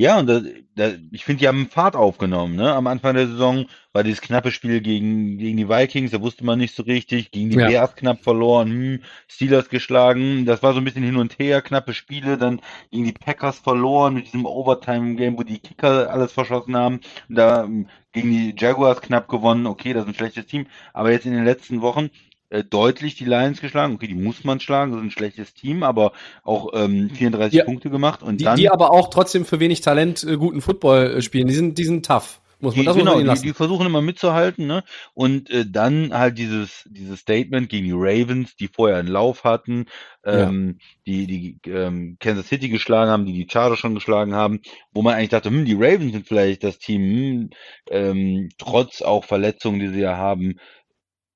Ja, 0.00 0.18
und 0.18 0.28
da, 0.28 0.40
da, 0.76 0.92
ich 1.12 1.26
finde, 1.26 1.40
die 1.40 1.48
haben 1.48 1.68
Fahrt 1.68 1.94
aufgenommen. 1.94 2.56
Ne? 2.56 2.72
Am 2.72 2.86
Anfang 2.86 3.14
der 3.14 3.26
Saison 3.26 3.66
war 3.92 4.02
dieses 4.02 4.22
knappe 4.22 4.50
Spiel 4.50 4.80
gegen, 4.80 5.36
gegen 5.36 5.58
die 5.58 5.68
Vikings, 5.68 6.12
da 6.12 6.22
wusste 6.22 6.42
man 6.42 6.58
nicht 6.58 6.74
so 6.74 6.84
richtig, 6.84 7.32
gegen 7.32 7.50
die 7.50 7.58
Ja. 7.58 7.66
Bears 7.68 7.96
knapp 7.96 8.22
verloren, 8.22 8.70
hm, 8.70 9.02
Steelers 9.28 9.68
geschlagen, 9.68 10.46
das 10.46 10.62
war 10.62 10.72
so 10.72 10.78
ein 10.78 10.84
bisschen 10.84 11.02
hin 11.02 11.16
und 11.16 11.38
her, 11.38 11.60
knappe 11.60 11.92
Spiele, 11.92 12.38
dann 12.38 12.62
gegen 12.90 13.04
die 13.04 13.12
Packers 13.12 13.58
verloren 13.58 14.14
mit 14.14 14.24
diesem 14.24 14.46
Overtime-Game, 14.46 15.36
wo 15.36 15.42
die 15.42 15.58
Kicker 15.58 16.10
alles 16.10 16.32
verschossen 16.32 16.76
haben, 16.76 17.00
da 17.28 17.64
ähm, 17.64 17.86
gegen 18.12 18.30
die 18.30 18.54
Jaguars 18.56 19.02
knapp 19.02 19.28
gewonnen, 19.28 19.66
okay, 19.66 19.92
das 19.92 20.04
ist 20.04 20.08
ein 20.08 20.14
schlechtes 20.14 20.46
Team, 20.46 20.66
aber 20.94 21.12
jetzt 21.12 21.26
in 21.26 21.34
den 21.34 21.44
letzten 21.44 21.82
Wochen 21.82 22.08
äh, 22.50 22.64
deutlich 22.64 23.14
die 23.14 23.24
Lions 23.24 23.60
geschlagen, 23.60 23.94
okay, 23.94 24.08
die 24.08 24.14
muss 24.14 24.44
man 24.44 24.60
schlagen, 24.60 24.92
das 24.92 25.00
ist 25.00 25.06
ein 25.06 25.10
schlechtes 25.10 25.54
Team, 25.54 25.82
aber 25.82 26.12
auch 26.42 26.70
ähm, 26.74 27.10
34 27.10 27.58
Ja. 27.58 27.64
Punkte 27.64 27.90
gemacht 27.90 28.22
und 28.22 28.40
Die, 28.40 28.44
dann 28.44 28.56
die 28.56 28.70
aber 28.70 28.92
auch 28.92 29.08
trotzdem 29.08 29.44
für 29.44 29.60
wenig 29.60 29.80
Talent 29.80 30.24
äh, 30.24 30.36
guten 30.36 30.60
Football 30.60 31.16
äh, 31.16 31.22
spielen. 31.22 31.46
Die 31.46 31.54
sind, 31.54 31.78
die 31.78 31.84
sind 31.84 32.04
tough. 32.04 32.40
Muss 32.62 32.76
man, 32.76 32.82
Die, 32.82 32.86
das 32.86 32.96
man 32.96 33.22
genau, 33.22 33.34
die, 33.34 33.40
die 33.40 33.52
versuchen 33.54 33.86
immer 33.86 34.02
mitzuhalten, 34.02 34.66
ne? 34.66 34.84
Und 35.14 35.48
äh, 35.48 35.64
dann 35.66 36.12
halt 36.12 36.36
dieses 36.36 36.84
dieses 36.90 37.20
Statement 37.20 37.70
gegen 37.70 37.86
die 37.86 37.94
Ravens, 37.94 38.54
die 38.54 38.68
vorher 38.68 38.98
einen 38.98 39.08
Lauf 39.08 39.44
hatten, 39.44 39.86
ähm, 40.24 40.78
die 41.06 41.26
die 41.26 41.58
ähm, 41.70 42.18
Kansas 42.20 42.48
City 42.48 42.68
geschlagen 42.68 43.10
haben, 43.10 43.24
die 43.24 43.32
die 43.32 43.48
Chargers 43.50 43.78
schon 43.78 43.94
geschlagen 43.94 44.34
haben, 44.34 44.60
wo 44.92 45.00
man 45.00 45.14
eigentlich 45.14 45.30
dachte, 45.30 45.48
hm, 45.48 45.64
die 45.64 45.74
Ravens 45.74 46.12
sind 46.12 46.26
vielleicht 46.26 46.62
das 46.62 46.78
Team, 46.78 47.02
hm, 47.02 47.50
ähm, 47.90 48.48
trotz 48.58 49.00
auch 49.00 49.24
Verletzungen, 49.24 49.80
die 49.80 49.88
sie 49.88 50.00
ja 50.00 50.18
haben. 50.18 50.56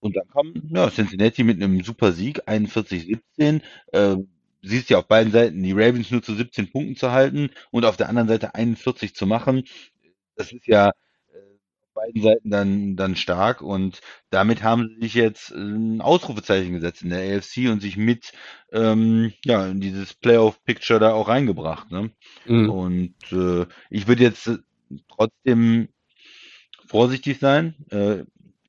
Und 0.04 0.16
dann 0.16 0.28
kam 0.28 0.52
ja, 0.68 0.90
Cincinnati 0.90 1.44
mit 1.44 1.62
einem 1.62 1.82
super 1.82 2.12
Sieg, 2.12 2.46
41-17. 2.46 3.62
Äh, 3.92 4.16
siehst 4.60 4.90
ja 4.90 4.98
auf 4.98 5.08
beiden 5.08 5.32
Seiten, 5.32 5.62
die 5.62 5.72
Ravens 5.72 6.10
nur 6.10 6.22
zu 6.22 6.34
17 6.34 6.70
Punkten 6.70 6.94
zu 6.94 7.10
halten 7.10 7.48
und 7.70 7.86
auf 7.86 7.96
der 7.96 8.10
anderen 8.10 8.28
Seite 8.28 8.54
41 8.54 9.14
zu 9.14 9.26
machen. 9.26 9.64
Das 10.36 10.52
ist 10.52 10.66
ja 10.66 10.90
äh, 10.90 11.38
auf 11.80 11.94
beiden 11.94 12.20
Seiten 12.20 12.50
dann, 12.50 12.96
dann 12.96 13.16
stark 13.16 13.62
und 13.62 14.02
damit 14.28 14.62
haben 14.62 14.90
sie 14.90 15.06
sich 15.06 15.14
jetzt 15.14 15.52
äh, 15.52 15.54
ein 15.56 16.02
Ausrufezeichen 16.02 16.74
gesetzt 16.74 17.00
in 17.00 17.08
der 17.08 17.38
AFC 17.38 17.70
und 17.70 17.80
sich 17.80 17.96
mit 17.96 18.32
ähm, 18.72 19.32
ja, 19.42 19.66
in 19.66 19.80
dieses 19.80 20.12
Playoff-Picture 20.12 21.00
da 21.00 21.14
auch 21.14 21.28
reingebracht. 21.28 21.90
Ne? 21.90 22.10
Mhm. 22.44 22.68
Und 22.68 23.14
äh, 23.32 23.64
ich 23.88 24.06
würde 24.06 24.22
jetzt 24.22 24.48
äh, 24.48 24.58
trotzdem 25.08 25.88
vorsichtig 26.86 27.38
sein. 27.38 27.74
Äh, 27.88 28.24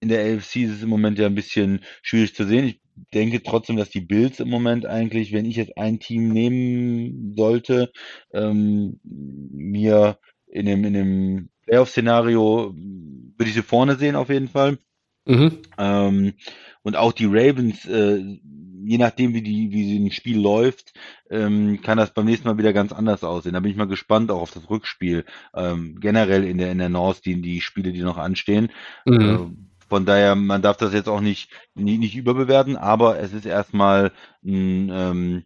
in 0.06 0.10
der 0.10 0.38
AFC 0.38 0.58
ist 0.58 0.72
es 0.72 0.84
im 0.84 0.90
Moment 0.90 1.18
ja 1.18 1.26
ein 1.26 1.34
bisschen 1.34 1.80
schwierig 2.04 2.36
zu 2.36 2.46
sehen. 2.46 2.68
Ich 2.68 2.80
denke 3.12 3.42
trotzdem, 3.42 3.76
dass 3.76 3.90
die 3.90 4.02
Bills 4.02 4.40
im 4.40 4.50
Moment 4.50 4.86
eigentlich, 4.86 5.34
wenn 5.34 5.46
ich 5.46 5.56
jetzt 5.56 5.80
ein 5.80 6.00
Team 6.00 6.30
nehmen 6.30 7.34
sollte, 7.36 7.92
ähm, 8.32 9.00
mir 9.04 10.20
in 10.46 10.68
dem, 10.68 10.84
in 10.86 10.94
dem 10.94 11.50
Playoff-Szenario 11.66 12.76
würde 12.76 13.50
ich 13.50 13.56
sie 13.56 13.64
vorne 13.64 13.96
sehen 13.96 14.16
auf 14.16 14.30
jeden 14.30 14.48
Fall. 14.48 14.78
Mhm. 15.26 15.58
Ähm, 15.80 16.34
und 16.84 16.96
auch 16.96 17.14
die 17.14 17.26
Ravens, 17.26 17.84
äh, 17.86 18.20
je 18.86 19.00
nachdem, 19.00 19.34
wie 19.34 19.42
die, 19.42 19.72
wie 19.72 19.86
sie 19.86 19.98
ein 19.98 20.12
Spiel 20.12 20.40
läuft, 20.40 20.94
ähm, 21.32 21.82
kann 21.82 21.98
das 21.98 22.14
beim 22.14 22.26
nächsten 22.26 22.48
Mal 22.48 22.60
wieder 22.60 22.74
ganz 22.74 22.94
anders 22.94 23.24
aussehen. 23.24 23.54
Da 23.54 23.60
bin 23.60 23.72
ich 23.72 23.78
mal 23.78 23.88
gespannt 23.88 24.30
auch 24.30 24.42
auf 24.42 24.52
das 24.52 24.70
Rückspiel. 24.70 25.26
Ähm, 25.56 25.98
generell 26.00 26.44
in 26.44 26.60
der, 26.60 26.72
in 26.72 26.78
der 26.78 26.90
North, 26.90 27.26
die, 27.26 27.42
die 27.42 27.60
Spiele, 27.60 27.92
die 27.92 28.04
noch 28.04 28.20
anstehen. 28.20 28.70
Mhm. 29.06 29.20
Äh, 29.20 29.75
von 29.90 30.06
daher, 30.06 30.36
man 30.36 30.62
darf 30.62 30.78
das 30.78 30.94
jetzt 30.94 31.10
auch 31.10 31.22
nicht, 31.22 31.50
nicht, 31.76 32.00
nicht 32.00 32.16
überbewerten, 32.16 32.76
aber 32.78 33.20
es 33.20 33.34
ist 33.34 33.46
erstmal 33.46 34.12
ein, 34.44 34.90
ähm, 34.94 35.44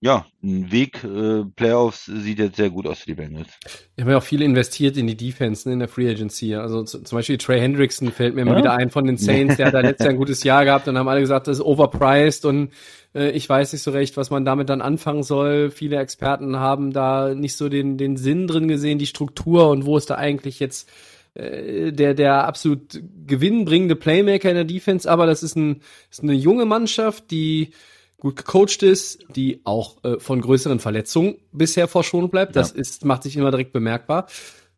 ja, 0.00 0.26
ein 0.42 0.70
Weg, 0.70 1.02
äh, 1.04 1.44
Playoffs 1.56 2.04
sieht 2.04 2.38
jetzt 2.38 2.56
sehr 2.56 2.68
gut 2.68 2.86
aus 2.86 3.00
für 3.00 3.06
die 3.06 3.14
Bengals. 3.14 3.48
Wir 3.94 4.04
haben 4.04 4.10
ja 4.10 4.18
auch 4.18 4.22
viel 4.22 4.42
investiert 4.42 4.96
in 4.98 5.06
die 5.06 5.16
Defense 5.16 5.66
ne, 5.66 5.72
in 5.72 5.78
der 5.78 5.88
Free 5.88 6.08
Agency. 6.08 6.54
Also 6.54 6.84
zum 6.84 7.02
Beispiel 7.10 7.38
Trey 7.38 7.58
Hendrickson 7.60 8.12
fällt 8.12 8.34
mir 8.34 8.42
immer 8.42 8.52
Ja. 8.52 8.58
wieder 8.58 8.72
ein 8.74 8.90
von 8.90 9.06
den 9.06 9.16
Saints. 9.16 9.56
Der 9.56 9.66
hat 9.66 9.74
da 9.74 9.80
letztes 9.80 10.04
Jahr 10.04 10.12
ein 10.12 10.18
gutes 10.18 10.44
Jahr 10.44 10.64
gehabt 10.66 10.86
und 10.86 10.98
haben 10.98 11.08
alle 11.08 11.20
gesagt, 11.20 11.48
das 11.48 11.58
ist 11.58 11.64
overpriced 11.64 12.44
und 12.44 12.72
äh, 13.14 13.30
ich 13.30 13.48
weiß 13.48 13.72
nicht 13.72 13.82
so 13.82 13.90
recht, 13.90 14.18
was 14.18 14.28
man 14.30 14.44
damit 14.44 14.68
dann 14.68 14.82
anfangen 14.82 15.22
soll. 15.22 15.70
Viele 15.70 15.96
Experten 15.96 16.56
haben 16.56 16.92
da 16.92 17.34
nicht 17.34 17.56
so 17.56 17.70
den, 17.70 17.96
den 17.96 18.18
Sinn 18.18 18.46
drin 18.46 18.68
gesehen, 18.68 18.98
die 18.98 19.06
Struktur 19.06 19.70
und 19.70 19.86
wo 19.86 19.96
ist 19.96 20.10
da 20.10 20.16
eigentlich 20.16 20.60
jetzt 20.60 20.90
der, 21.36 22.14
der 22.14 22.44
absolut 22.46 23.00
gewinnbringende 23.26 23.96
Playmaker 23.96 24.48
in 24.48 24.56
der 24.56 24.64
Defense. 24.64 25.10
Aber 25.10 25.26
das 25.26 25.42
ist, 25.42 25.56
ein, 25.56 25.82
ist 26.10 26.22
eine 26.22 26.34
junge 26.34 26.64
Mannschaft, 26.64 27.30
die 27.30 27.70
gut 28.18 28.36
gecoacht 28.36 28.82
ist, 28.82 29.24
die 29.34 29.60
auch 29.64 30.02
äh, 30.04 30.18
von 30.18 30.40
größeren 30.40 30.80
Verletzungen 30.80 31.36
bisher 31.52 31.88
verschont 31.88 32.30
bleibt. 32.30 32.56
Das 32.56 32.70
ist, 32.70 33.04
macht 33.04 33.24
sich 33.24 33.36
immer 33.36 33.50
direkt 33.50 33.72
bemerkbar 33.72 34.26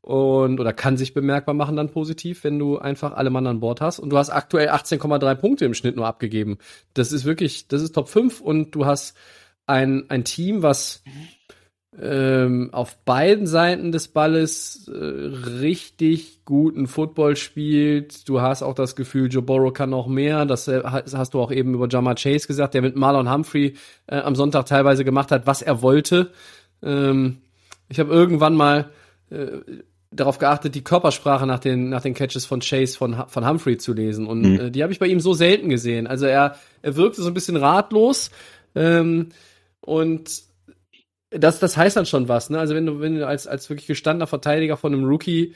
und 0.00 0.58
oder 0.58 0.72
kann 0.72 0.96
sich 0.96 1.12
bemerkbar 1.12 1.54
machen 1.54 1.76
dann 1.76 1.90
positiv, 1.90 2.42
wenn 2.42 2.58
du 2.58 2.78
einfach 2.78 3.12
alle 3.12 3.30
Mann 3.30 3.46
an 3.46 3.60
Bord 3.60 3.80
hast. 3.80 3.98
Und 3.98 4.10
du 4.10 4.16
hast 4.16 4.30
aktuell 4.30 4.70
18,3 4.70 5.34
Punkte 5.34 5.64
im 5.66 5.74
Schnitt 5.74 5.96
nur 5.96 6.06
abgegeben. 6.06 6.58
Das 6.94 7.12
ist 7.12 7.24
wirklich, 7.24 7.68
das 7.68 7.82
ist 7.82 7.94
Top 7.94 8.08
5 8.08 8.40
und 8.40 8.74
du 8.74 8.86
hast 8.86 9.14
ein, 9.66 10.08
ein 10.08 10.24
Team, 10.24 10.62
was 10.62 11.02
ähm, 12.00 12.68
auf 12.72 12.96
beiden 13.04 13.46
Seiten 13.46 13.92
des 13.92 14.08
Balles 14.08 14.88
äh, 14.88 14.94
richtig 14.96 16.44
guten 16.44 16.86
Football 16.86 17.36
spielt. 17.36 18.28
Du 18.28 18.40
hast 18.40 18.62
auch 18.62 18.74
das 18.74 18.94
Gefühl, 18.94 19.28
Joe 19.30 19.42
Burrow 19.42 19.72
kann 19.72 19.90
noch 19.90 20.06
mehr. 20.06 20.44
Das 20.44 20.68
äh, 20.68 20.82
hast 20.84 21.34
du 21.34 21.40
auch 21.40 21.50
eben 21.50 21.74
über 21.74 21.88
Jamar 21.88 22.14
Chase 22.14 22.46
gesagt, 22.46 22.74
der 22.74 22.82
mit 22.82 22.94
Marlon 22.94 23.32
Humphrey 23.32 23.74
äh, 24.06 24.18
am 24.18 24.34
Sonntag 24.36 24.66
teilweise 24.66 25.04
gemacht 25.04 25.30
hat, 25.32 25.46
was 25.46 25.62
er 25.62 25.80
wollte. 25.82 26.30
Ähm, 26.82 27.38
ich 27.88 27.98
habe 27.98 28.12
irgendwann 28.12 28.54
mal 28.54 28.90
äh, 29.30 29.46
darauf 30.10 30.38
geachtet, 30.38 30.74
die 30.74 30.84
Körpersprache 30.84 31.46
nach 31.46 31.58
den, 31.58 31.88
nach 31.88 32.02
den 32.02 32.14
Catches 32.14 32.44
von 32.46 32.60
Chase 32.60 32.96
von, 32.98 33.24
von 33.28 33.48
Humphrey 33.48 33.78
zu 33.78 33.94
lesen. 33.94 34.26
Und 34.26 34.42
Mhm. 34.42 34.60
äh, 34.60 34.70
die 34.70 34.82
habe 34.82 34.92
ich 34.92 34.98
bei 34.98 35.06
ihm 35.06 35.20
so 35.20 35.32
selten 35.32 35.68
gesehen. 35.70 36.06
Also 36.06 36.26
er, 36.26 36.56
er 36.82 36.96
wirkte 36.96 37.22
so 37.22 37.28
ein 37.28 37.34
bisschen 37.34 37.56
ratlos. 37.56 38.30
Ähm, 38.74 39.30
und 39.80 40.47
das, 41.30 41.58
das 41.60 41.76
heißt 41.76 41.96
dann 41.96 42.06
schon 42.06 42.28
was, 42.28 42.50
ne? 42.50 42.58
Also 42.58 42.74
wenn 42.74 42.86
du, 42.86 43.00
wenn 43.00 43.16
du 43.16 43.26
als, 43.26 43.46
als 43.46 43.68
wirklich 43.70 43.86
gestandener 43.86 44.26
Verteidiger 44.26 44.76
von 44.76 44.92
einem 44.94 45.04
Rookie 45.04 45.54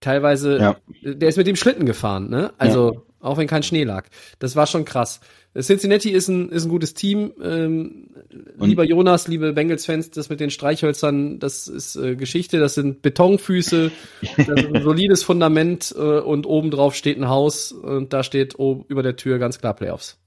teilweise, 0.00 0.58
Ja. 0.58 0.76
der 1.02 1.28
ist 1.28 1.36
mit 1.38 1.46
dem 1.46 1.56
Schlitten 1.56 1.86
gefahren, 1.86 2.28
ne? 2.28 2.52
Also, 2.58 3.06
auch 3.20 3.38
wenn 3.38 3.46
kein 3.46 3.62
Schnee 3.62 3.84
lag. 3.84 4.06
Das 4.38 4.54
war 4.54 4.66
schon 4.66 4.84
krass. 4.84 5.20
Cincinnati 5.58 6.10
ist 6.10 6.28
ein, 6.28 6.50
ist 6.50 6.64
ein 6.64 6.68
gutes 6.68 6.92
Team. 6.92 7.32
Ähm, 7.42 8.10
Und- 8.58 8.68
lieber 8.68 8.84
Jonas, 8.84 9.28
liebe 9.28 9.54
Bengals-Fans, 9.54 10.10
das 10.10 10.28
mit 10.28 10.40
den 10.40 10.50
Streichhölzern, 10.50 11.38
das 11.38 11.66
ist 11.66 11.96
äh, 11.96 12.16
Geschichte, 12.16 12.58
das 12.58 12.74
sind 12.74 13.00
Betonfüße, 13.00 13.90
das 14.36 14.48
ist 14.48 14.50
ein 14.50 14.82
solides 14.82 15.22
Fundament 15.22 15.94
äh, 15.96 16.00
und 16.00 16.44
obendrauf 16.44 16.94
steht 16.94 17.16
ein 17.16 17.28
Haus 17.28 17.72
und 17.72 18.12
da 18.12 18.24
steht 18.24 18.58
oben 18.58 18.84
über 18.88 19.02
der 19.02 19.16
Tür 19.16 19.38
ganz 19.38 19.58
klar 19.58 19.72
Playoffs. 19.74 20.18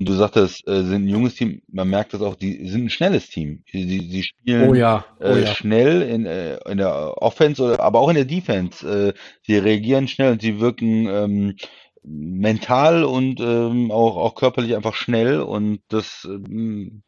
Und 0.00 0.08
du 0.08 0.14
sagtest, 0.14 0.66
äh, 0.66 0.82
sind 0.82 1.04
ein 1.04 1.08
junges 1.08 1.34
Team, 1.34 1.60
man 1.68 1.90
merkt 1.90 2.14
das 2.14 2.22
auch, 2.22 2.34
die 2.34 2.66
sind 2.66 2.86
ein 2.86 2.90
schnelles 2.90 3.28
Team. 3.28 3.64
Sie, 3.70 4.08
sie 4.10 4.22
spielen 4.22 4.70
Oh 4.70 4.74
ja, 4.74 5.04
oh 5.20 5.24
äh, 5.24 5.42
ja. 5.42 5.54
schnell 5.54 6.00
in, 6.00 6.24
äh, 6.24 6.56
in 6.70 6.78
der 6.78 7.20
Offense, 7.22 7.62
oder, 7.62 7.80
aber 7.80 8.00
auch 8.00 8.08
in 8.08 8.14
der 8.14 8.24
Defense. 8.24 8.88
Äh, 8.88 9.12
sie 9.42 9.58
reagieren 9.58 10.08
schnell 10.08 10.32
und 10.32 10.40
sie 10.40 10.58
wirken 10.58 11.06
ähm, 11.06 11.56
mental 12.02 13.04
und 13.04 13.40
ähm, 13.40 13.90
auch, 13.90 14.16
auch 14.16 14.34
körperlich 14.34 14.74
einfach 14.74 14.94
schnell 14.94 15.42
und 15.42 15.80
das 15.88 16.26
ähm, 16.26 17.02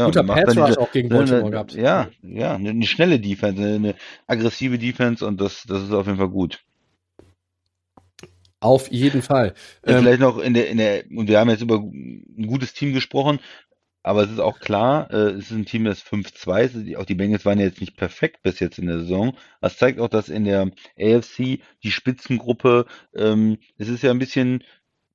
ja, 0.00 0.06
Guter 0.06 0.24
macht 0.24 0.44
Pass 0.44 0.56
Rush 0.56 0.78
auch 0.78 0.90
gegen 0.90 1.10
Baltimore 1.10 1.48
gehabt. 1.48 1.74
Ja, 1.74 2.08
ja, 2.22 2.56
eine, 2.56 2.70
eine 2.70 2.86
schnelle 2.86 3.20
Defense, 3.20 3.62
eine, 3.62 3.74
eine 3.76 3.94
aggressive 4.26 4.78
Defense 4.78 5.24
und 5.24 5.40
das, 5.40 5.62
das 5.68 5.84
ist 5.84 5.92
auf 5.92 6.06
jeden 6.06 6.18
Fall 6.18 6.30
gut. 6.30 6.64
Auf 8.62 8.90
jeden 8.92 9.22
Fall. 9.22 9.54
Ja, 9.84 9.94
Ähm, 9.94 10.02
vielleicht 10.02 10.20
noch 10.20 10.38
in 10.38 10.54
der, 10.54 10.68
in 10.68 10.78
der, 10.78 11.04
und 11.10 11.28
wir 11.28 11.40
haben 11.40 11.50
jetzt 11.50 11.62
über 11.62 11.76
ein 11.78 12.46
gutes 12.46 12.72
Team 12.74 12.92
gesprochen, 12.94 13.40
aber 14.02 14.24
es 14.24 14.30
ist 14.32 14.40
auch 14.40 14.60
klar, 14.60 15.10
äh, 15.12 15.30
es 15.32 15.46
ist 15.46 15.52
ein 15.52 15.66
Team, 15.66 15.84
das 15.84 16.02
5-2 16.02 16.64
ist. 16.64 16.74
Die- 16.76 16.96
Auch 16.96 17.06
die 17.06 17.14
Bengals 17.16 17.44
waren 17.44 17.58
ja 17.60 17.66
jetzt 17.66 17.80
nicht 17.80 17.96
perfekt 17.96 18.42
bis 18.42 18.60
jetzt 18.60 18.78
in 18.78 18.86
der 18.86 19.00
Saison. 19.00 19.36
Das 19.60 19.78
zeigt 19.78 20.00
auch, 20.00 20.08
dass 20.08 20.28
in 20.30 20.44
der 20.44 20.70
AFC 20.98 21.62
die 21.84 21.92
Spitzengruppe, 21.92 22.86
ähm, 23.14 23.58
es 23.78 23.88
ist 23.88 24.02
ja 24.02 24.10
ein 24.12 24.18
bisschen, 24.20 24.64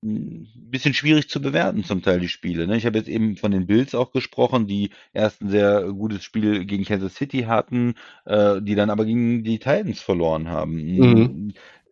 ein 0.04 0.48
bisschen 0.56 0.94
schwierig 0.94 1.30
zu 1.30 1.42
bewerten 1.42 1.84
zum 1.84 2.04
Teil 2.04 2.20
die 2.20 2.30
Spiele. 2.30 2.68
Ne? 2.68 2.78
Ich 2.78 2.86
habe 2.86 2.98
jetzt 3.00 3.10
eben 3.10 3.38
von 3.38 3.52
den 3.52 3.68
Bills 3.68 3.96
auch 3.96 4.12
gesprochen, 4.14 4.68
die 4.68 4.92
erst 5.14 5.42
ein 5.42 5.50
sehr 5.50 5.84
gutes 5.94 6.24
Spiel 6.24 6.66
gegen 6.66 6.86
Kansas 6.86 7.16
City 7.16 7.42
hatten, 7.44 7.96
äh, 8.26 8.62
die 8.62 8.76
dann 8.76 8.92
aber 8.92 9.06
gegen 9.06 9.44
die 9.44 9.60
Titans 9.60 10.02
verloren 10.02 10.50
haben. 10.50 10.76
Mhm. 10.98 11.32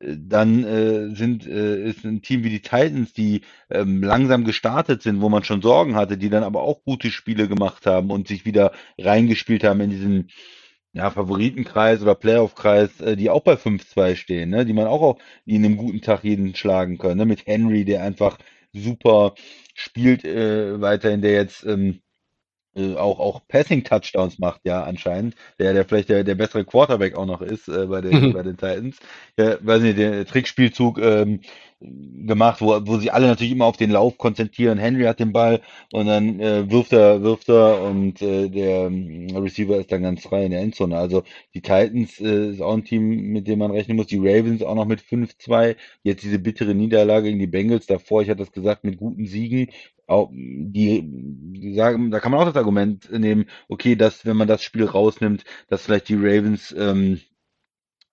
Dann 0.05 0.63
äh, 0.63 1.15
sind 1.15 1.47
äh, 1.47 1.87
ist 1.89 2.03
ein 2.05 2.21
Team 2.21 2.43
wie 2.43 2.49
die 2.49 2.61
Titans, 2.61 3.13
die 3.13 3.41
ähm, 3.69 4.03
langsam 4.03 4.43
gestartet 4.45 5.01
sind, 5.01 5.21
wo 5.21 5.29
man 5.29 5.43
schon 5.43 5.61
Sorgen 5.61 5.95
hatte, 5.95 6.17
die 6.17 6.29
dann 6.29 6.43
aber 6.43 6.61
auch 6.61 6.83
gute 6.83 7.09
Spiele 7.11 7.47
gemacht 7.47 7.85
haben 7.85 8.11
und 8.11 8.27
sich 8.27 8.45
wieder 8.45 8.71
reingespielt 8.99 9.63
haben 9.63 9.81
in 9.81 9.89
diesen 9.89 10.29
ja, 10.93 11.11
Favoritenkreis 11.11 12.01
oder 12.01 12.15
Playoff-Kreis, 12.15 13.01
äh, 13.01 13.15
die 13.17 13.29
auch 13.29 13.41
bei 13.43 13.57
5-2 13.57 14.15
stehen, 14.15 14.49
ne? 14.49 14.65
Die 14.65 14.73
man 14.73 14.87
auch, 14.87 15.01
auch 15.01 15.17
in 15.45 15.65
einem 15.65 15.77
guten 15.77 16.01
Tag 16.01 16.23
jeden 16.23 16.55
schlagen 16.55 16.97
können, 16.97 17.17
ne? 17.17 17.25
Mit 17.25 17.45
Henry, 17.47 17.85
der 17.85 18.03
einfach 18.03 18.37
super 18.73 19.35
spielt, 19.73 20.23
äh, 20.25 20.79
weiterhin, 20.81 21.21
der 21.21 21.33
jetzt 21.33 21.65
ähm, 21.65 22.01
äh, 22.75 22.95
auch, 22.95 23.19
auch 23.19 23.41
Passing-Touchdowns 23.47 24.39
macht, 24.39 24.61
ja, 24.63 24.83
anscheinend. 24.83 25.35
Der, 25.59 25.73
der 25.73 25.85
vielleicht 25.85 26.09
der, 26.09 26.23
der 26.23 26.35
bessere 26.35 26.65
Quarterback 26.65 27.15
auch 27.15 27.25
noch 27.25 27.41
ist 27.41 27.67
äh, 27.67 27.85
bei, 27.87 28.01
den, 28.01 28.33
bei 28.33 28.43
den 28.43 28.57
Titans. 28.57 28.97
Ja, 29.37 29.57
weiß 29.61 29.81
nicht, 29.81 29.97
der 29.97 30.25
Trickspielzug 30.25 30.99
ähm, 30.99 31.41
gemacht, 31.79 32.61
wo, 32.61 32.79
wo 32.85 32.97
sie 32.97 33.11
alle 33.11 33.27
natürlich 33.27 33.51
immer 33.51 33.65
auf 33.65 33.77
den 33.77 33.91
Lauf 33.91 34.17
konzentrieren. 34.17 34.77
Henry 34.77 35.03
hat 35.03 35.19
den 35.19 35.33
Ball 35.33 35.61
und 35.91 36.07
dann 36.07 36.39
äh, 36.39 36.69
wirft 36.69 36.93
er, 36.93 37.21
wirft 37.21 37.49
er 37.49 37.81
und 37.81 38.21
äh, 38.21 38.49
der 38.49 38.87
ähm, 38.87 39.27
Receiver 39.35 39.77
ist 39.77 39.91
dann 39.91 40.03
ganz 40.03 40.23
frei 40.23 40.45
in 40.45 40.51
der 40.51 40.61
Endzone. 40.61 40.97
Also 40.97 41.23
die 41.53 41.61
Titans 41.61 42.19
äh, 42.19 42.51
ist 42.51 42.61
auch 42.61 42.73
ein 42.73 42.85
Team, 42.85 43.31
mit 43.31 43.47
dem 43.47 43.59
man 43.59 43.71
rechnen 43.71 43.97
muss. 43.97 44.07
Die 44.07 44.19
Ravens 44.19 44.63
auch 44.63 44.75
noch 44.75 44.85
mit 44.85 45.01
5-2. 45.01 45.75
Jetzt 46.03 46.23
diese 46.23 46.39
bittere 46.39 46.73
Niederlage 46.73 47.27
gegen 47.27 47.39
die 47.39 47.47
Bengals 47.47 47.85
davor, 47.85 48.21
ich 48.21 48.29
hatte 48.29 48.39
das 48.39 48.51
gesagt, 48.51 48.83
mit 48.83 48.97
guten 48.97 49.25
Siegen 49.25 49.69
die, 50.07 51.03
die 51.03 51.73
sagen, 51.73 52.11
da 52.11 52.19
kann 52.19 52.31
man 52.31 52.41
auch 52.41 52.45
das 52.45 52.57
Argument 52.57 53.11
nehmen, 53.11 53.45
okay, 53.67 53.95
dass 53.95 54.25
wenn 54.25 54.37
man 54.37 54.47
das 54.47 54.63
Spiel 54.63 54.85
rausnimmt, 54.85 55.43
dass 55.67 55.83
vielleicht 55.83 56.09
die 56.09 56.15
Ravens 56.15 56.73
ähm, 56.77 57.21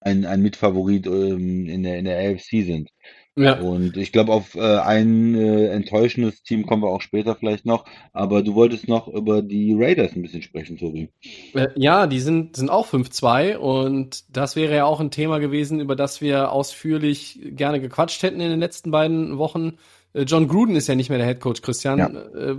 ein, 0.01 0.27
ein 0.27 0.43
Mitfavorit 0.43 1.07
ähm, 1.07 1.67
in, 1.67 1.83
der, 1.83 1.99
in 1.99 2.05
der 2.05 2.19
AFC 2.19 2.65
sind. 2.65 2.91
Ja. 3.35 3.59
Und 3.61 3.97
ich 3.97 4.13
glaube, 4.13 4.33
auf 4.33 4.57
äh, 4.57 4.61
ein 4.61 5.35
äh, 5.35 5.69
enttäuschendes 5.69 6.43
Team 6.43 6.67
kommen 6.67 6.83
wir 6.83 6.91
auch 6.91 7.01
später 7.01 7.35
vielleicht 7.35 7.65
noch. 7.65 7.87
Aber 8.13 8.43
du 8.43 8.55
wolltest 8.55 8.89
noch 8.89 9.09
über 9.09 9.41
die 9.41 9.75
Raiders 9.75 10.15
ein 10.15 10.21
bisschen 10.21 10.43
sprechen, 10.43 10.77
Tobi. 10.77 11.09
Äh, 11.55 11.69
ja, 11.77 12.07
die 12.07 12.21
sind, 12.21 12.57
sind 12.57 12.69
auch 12.69 12.87
5-2 12.87 13.57
und 13.57 14.25
das 14.37 14.55
wäre 14.55 14.77
ja 14.77 14.85
auch 14.85 15.01
ein 15.01 15.11
Thema 15.11 15.39
gewesen, 15.39 15.81
über 15.81 15.97
das 15.97 16.21
wir 16.21 16.53
ausführlich 16.53 17.41
gerne 17.43 17.81
gequatscht 17.81 18.23
hätten 18.23 18.41
in 18.41 18.51
den 18.51 18.61
letzten 18.61 18.91
beiden 18.91 19.39
Wochen. 19.39 19.79
Äh, 20.14 20.23
John 20.23 20.49
Gruden 20.49 20.76
ist 20.76 20.88
ja 20.88 20.95
nicht 20.95 21.09
mehr 21.09 21.19
der 21.19 21.26
Head 21.26 21.40
Coach, 21.40 21.62
Christian. 21.62 21.99
Ja. 21.99 22.07
Äh, 22.09 22.57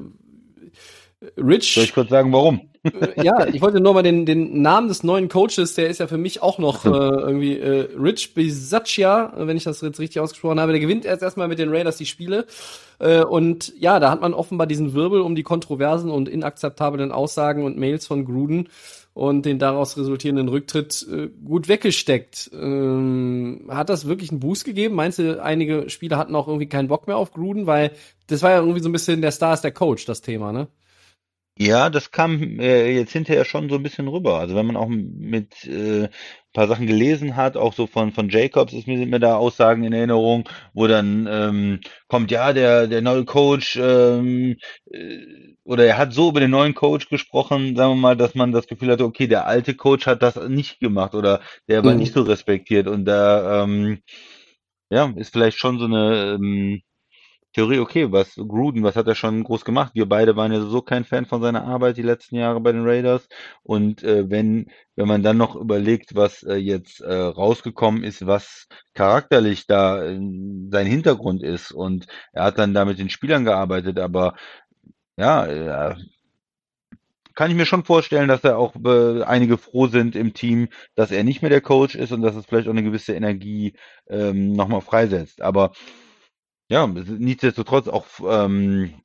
Rich. 1.38 1.74
Soll 1.74 1.86
ich 1.86 1.94
kurz 1.94 2.10
sagen, 2.10 2.32
warum? 2.34 2.70
Äh, 2.84 3.24
ja, 3.24 3.48
ich 3.48 3.62
wollte 3.62 3.80
nur 3.80 3.94
mal 3.94 4.04
den, 4.04 4.26
den 4.26 4.62
Namen 4.62 4.90
des 4.90 5.04
neuen 5.04 5.30
Coaches, 5.30 5.76
der 5.76 5.88
ist 5.88 6.00
ja 6.00 6.08
für 6.08 6.18
mich 6.18 6.42
auch 6.42 6.60
noch 6.60 6.86
äh, 6.86 6.90
irgendwie 6.90 7.58
äh, 7.58 7.88
Rich 7.98 8.34
Bisaccia, 8.34 9.34
wenn 9.38 9.56
ich 9.56 9.64
das 9.64 9.80
jetzt 9.82 10.00
richtig 10.00 10.20
ausgesprochen 10.20 10.60
habe. 10.60 10.74
Der 10.74 10.82
gewinnt 10.82 11.06
erst 11.06 11.22
erstmal 11.22 11.48
mit 11.48 11.60
den 11.60 11.70
Raiders 11.70 11.98
die 11.98 12.06
Spiele. 12.06 12.46
Äh, 13.00 13.24
und 13.24 13.74
ja, 13.80 14.00
da 14.00 14.12
hat 14.12 14.22
man 14.22 14.34
offenbar 14.34 14.68
diesen 14.68 14.94
Wirbel 14.94 15.22
um 15.22 15.36
die 15.36 15.44
kontroversen 15.44 16.12
und 16.12 16.28
inakzeptablen 16.28 17.12
Aussagen 17.12 17.64
und 17.64 17.78
Mails 17.78 18.06
von 18.06 18.26
Gruden 18.26 18.68
und 19.14 19.46
den 19.46 19.60
daraus 19.60 19.98
resultierenden 19.98 20.50
Rücktritt 20.50 21.06
äh, 21.12 21.30
gut 21.46 21.68
weggesteckt. 21.68 22.50
Ähm, 22.54 23.68
hat 23.70 23.90
das 23.90 24.08
wirklich 24.08 24.32
einen 24.32 24.40
Boost 24.40 24.66
gegeben? 24.66 24.96
Meinst 24.96 25.20
du, 25.20 25.42
einige 25.42 25.90
Spieler 25.90 26.18
hatten 26.18 26.36
auch 26.36 26.48
irgendwie 26.48 26.70
keinen 26.70 26.88
Bock 26.88 27.08
mehr 27.08 27.18
auf 27.18 27.32
Gruden? 27.32 27.68
Weil 27.68 27.92
das 28.28 28.42
war 28.42 28.52
ja 28.52 28.60
irgendwie 28.60 28.82
so 28.82 28.90
ein 28.90 28.94
bisschen 28.94 29.22
der 29.22 29.32
Star 29.32 29.54
ist 29.54 29.62
der 29.62 29.72
Coach, 29.72 30.06
das 30.06 30.22
Thema, 30.22 30.52
ne? 30.52 30.68
Ja, 31.60 31.92
das 31.92 32.10
kam 32.10 32.60
äh, 32.60 32.92
jetzt 32.96 33.12
hinterher 33.12 33.46
schon 33.46 33.70
so 33.70 33.76
ein 33.76 33.84
bisschen 33.84 34.08
rüber. 34.08 34.40
Also 34.40 34.56
wenn 34.56 34.66
man 34.66 34.76
auch 34.76 34.88
mit 34.90 35.66
äh, 35.66 36.10
paar 36.52 36.68
Sachen 36.68 36.88
gelesen 36.88 37.36
hat, 37.36 37.58
auch 37.58 37.74
so 37.74 37.86
von 37.86 38.12
von 38.12 38.30
Jacobs 38.30 38.74
ist 38.74 38.88
mir 38.88 38.98
sind 38.98 39.12
mir 39.12 39.20
da 39.20 39.36
Aussagen 39.38 39.84
in 39.84 39.94
Erinnerung, 39.94 40.50
wo 40.74 40.88
dann 40.88 41.28
ähm, 41.30 41.80
kommt 42.08 42.32
ja 42.32 42.54
der 42.54 42.88
der 42.88 43.02
neue 43.04 43.26
Coach 43.26 43.78
ähm, 43.80 44.58
äh, 44.92 45.53
oder 45.64 45.86
er 45.86 45.98
hat 45.98 46.14
so 46.14 46.30
über 46.30 46.40
den 46.40 46.52
neuen 46.52 46.74
Coach 46.76 47.10
gesprochen, 47.10 47.76
sagen 47.76 47.94
wir 47.94 47.96
mal, 47.96 48.18
dass 48.18 48.36
man 48.36 48.52
das 48.52 48.68
Gefühl 48.68 48.92
hatte, 48.92 49.06
okay, 49.06 49.28
der 49.28 49.48
alte 49.48 49.76
Coach 49.76 50.08
hat 50.08 50.22
das 50.22 50.36
nicht 50.36 50.80
gemacht 50.80 51.16
oder 51.16 51.42
der 51.68 51.84
war 51.84 51.94
mhm. 51.94 52.00
nicht 52.00 52.14
so 52.14 52.24
respektiert 52.24 52.88
und 52.88 53.06
da 53.06 53.64
ähm, 53.64 54.00
ja 54.90 55.12
ist 55.16 55.32
vielleicht 55.34 55.58
schon 55.60 55.80
so 55.80 55.86
eine 55.86 56.36
ähm, 56.36 56.82
Theorie, 57.54 57.78
okay, 57.80 58.12
was 58.12 58.34
Gruden, 58.36 58.82
was 58.84 58.96
hat 58.96 59.08
er 59.08 59.14
schon 59.14 59.44
groß 59.44 59.64
gemacht? 59.64 59.92
Wir 59.94 60.10
beide 60.10 60.36
waren 60.36 60.52
ja 60.52 60.60
so 60.62 60.82
kein 60.82 61.06
Fan 61.06 61.28
von 61.28 61.40
seiner 61.42 61.64
Arbeit 61.66 61.98
die 61.98 62.02
letzten 62.02 62.36
Jahre 62.36 62.60
bei 62.60 62.72
den 62.72 62.84
Raiders. 62.84 63.28
Und 63.62 64.02
äh, 64.04 64.28
wenn, 64.28 64.72
wenn 64.96 65.08
man 65.08 65.22
dann 65.22 65.38
noch 65.38 65.56
überlegt, 65.56 66.16
was 66.16 66.42
äh, 66.42 66.56
jetzt 66.56 67.02
äh, 67.02 67.14
rausgekommen 67.14 68.04
ist, 68.04 68.26
was 68.26 68.68
charakterlich 68.96 69.68
da 69.68 70.04
äh, 70.04 70.20
sein 70.72 70.88
Hintergrund 70.88 71.44
ist, 71.44 71.72
und 71.72 72.08
er 72.32 72.46
hat 72.46 72.58
dann 72.58 72.74
da 72.74 72.86
mit 72.86 72.98
den 72.98 73.12
Spielern 73.12 73.46
gearbeitet, 73.46 74.00
aber 74.00 74.34
ja, 75.18 75.46
äh, 75.92 75.96
kann 77.36 77.50
ich 77.50 77.58
mir 77.58 77.66
schon 77.66 77.84
vorstellen, 77.84 78.28
dass 78.28 78.42
da 78.42 78.56
auch 78.56 78.76
äh, 78.86 79.24
einige 79.24 79.58
froh 79.58 79.88
sind 79.88 80.16
im 80.16 80.34
Team, 80.34 80.70
dass 80.96 81.12
er 81.12 81.24
nicht 81.24 81.42
mehr 81.42 81.50
der 81.50 81.62
Coach 81.62 81.96
ist 81.96 82.12
und 82.12 82.22
dass 82.22 82.36
es 82.36 82.46
vielleicht 82.46 82.68
auch 82.68 82.72
eine 82.72 82.84
gewisse 82.84 83.14
Energie 83.14 83.74
ähm, 84.08 84.54
nochmal 84.54 84.82
freisetzt. 84.82 85.42
Aber 85.42 85.74
ja, 86.70 86.86
nichtsdestotrotz 86.88 87.88
auch 87.88 88.06
ähm, 88.28 89.03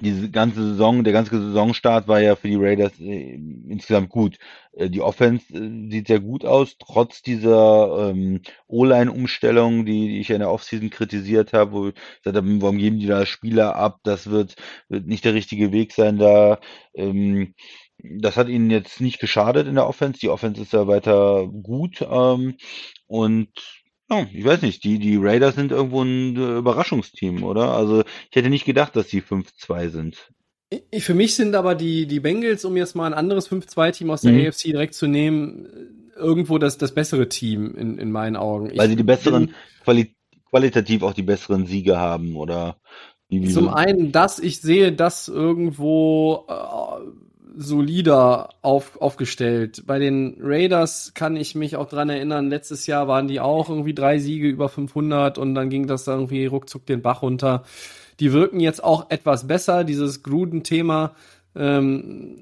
diese 0.00 0.30
ganze 0.30 0.62
Saison, 0.70 1.04
der 1.04 1.12
ganze 1.12 1.40
Saisonstart 1.40 2.08
war 2.08 2.20
ja 2.20 2.34
für 2.34 2.48
die 2.48 2.56
Raiders 2.56 2.98
äh, 3.00 3.34
insgesamt 3.68 4.08
gut. 4.08 4.38
Äh, 4.72 4.90
die 4.90 5.00
Offense 5.00 5.54
äh, 5.54 5.90
sieht 5.90 6.08
sehr 6.08 6.20
gut 6.20 6.44
aus, 6.44 6.76
trotz 6.78 7.22
dieser 7.22 8.10
ähm, 8.10 8.42
O-Line-Umstellung, 8.66 9.86
die, 9.86 10.08
die 10.08 10.20
ich 10.20 10.30
in 10.30 10.40
der 10.40 10.50
Offseason 10.50 10.90
kritisiert 10.90 11.52
habe, 11.52 11.72
wo 11.72 11.88
ich 11.88 11.94
gesagt 12.22 12.36
habe, 12.36 12.62
warum 12.62 12.78
geben 12.78 12.98
die 12.98 13.06
da 13.06 13.24
Spieler 13.24 13.76
ab? 13.76 14.00
Das 14.02 14.30
wird, 14.30 14.56
wird 14.88 15.06
nicht 15.06 15.24
der 15.24 15.34
richtige 15.34 15.70
Weg 15.70 15.92
sein 15.92 16.18
da. 16.18 16.58
Ähm, 16.94 17.54
das 17.98 18.36
hat 18.36 18.48
ihnen 18.48 18.70
jetzt 18.70 19.00
nicht 19.00 19.20
geschadet 19.20 19.68
in 19.68 19.76
der 19.76 19.86
Offense. 19.86 20.18
Die 20.20 20.28
Offense 20.28 20.60
ist 20.62 20.72
ja 20.72 20.86
weiter 20.88 21.46
gut. 21.46 22.02
Ähm, 22.02 22.56
und 23.06 23.48
ja, 24.10 24.26
ich 24.32 24.44
weiß 24.44 24.62
nicht, 24.62 24.84
die, 24.84 24.98
die 24.98 25.16
Raiders 25.16 25.54
sind 25.54 25.72
irgendwo 25.72 26.02
ein 26.02 26.36
äh, 26.36 26.58
Überraschungsteam, 26.58 27.42
oder? 27.42 27.72
Also 27.72 28.02
ich 28.30 28.36
hätte 28.36 28.50
nicht 28.50 28.64
gedacht, 28.64 28.96
dass 28.96 29.08
sie 29.08 29.22
5-2 29.22 29.88
sind. 29.88 30.30
Ich, 30.90 31.04
für 31.04 31.14
mich 31.14 31.34
sind 31.34 31.54
aber 31.54 31.74
die, 31.74 32.06
die 32.06 32.20
Bengals, 32.20 32.64
um 32.64 32.76
jetzt 32.76 32.96
mal 32.96 33.06
ein 33.06 33.14
anderes 33.14 33.50
5-2-Team 33.50 34.10
aus 34.10 34.22
der 34.22 34.32
mhm. 34.32 34.46
AFC 34.48 34.64
direkt 34.64 34.94
zu 34.94 35.06
nehmen, 35.06 36.10
irgendwo 36.16 36.58
das, 36.58 36.78
das 36.78 36.92
bessere 36.92 37.28
Team 37.28 37.74
in, 37.74 37.98
in 37.98 38.10
meinen 38.12 38.36
Augen. 38.36 38.70
Weil 38.76 38.86
ich 38.86 38.90
sie 38.90 38.96
die 38.96 39.02
besseren, 39.02 39.54
quali 39.82 40.14
qualitativ 40.50 41.02
auch 41.02 41.14
die 41.14 41.22
besseren 41.22 41.66
Siege 41.66 41.96
haben, 41.96 42.36
oder? 42.36 42.76
Zum 43.52 43.68
einen 43.68 44.12
das, 44.12 44.38
ich 44.38 44.60
sehe 44.60 44.92
das 44.92 45.28
irgendwo 45.28 46.46
äh, 46.48 47.23
solider 47.56 48.50
auf, 48.62 49.00
aufgestellt. 49.00 49.84
Bei 49.86 49.98
den 49.98 50.36
Raiders 50.40 51.12
kann 51.14 51.36
ich 51.36 51.54
mich 51.54 51.76
auch 51.76 51.88
dran 51.88 52.08
erinnern, 52.08 52.48
letztes 52.48 52.86
Jahr 52.86 53.08
waren 53.08 53.28
die 53.28 53.40
auch 53.40 53.68
irgendwie 53.68 53.94
drei 53.94 54.18
Siege 54.18 54.48
über 54.48 54.68
500 54.68 55.38
und 55.38 55.54
dann 55.54 55.70
ging 55.70 55.86
das 55.86 56.06
irgendwie 56.06 56.46
ruckzuck 56.46 56.86
den 56.86 57.02
Bach 57.02 57.22
runter. 57.22 57.64
Die 58.20 58.32
wirken 58.32 58.60
jetzt 58.60 58.82
auch 58.82 59.10
etwas 59.10 59.46
besser, 59.46 59.84
dieses 59.84 60.22
Gruden-Thema. 60.22 61.14
Ähm, 61.56 62.36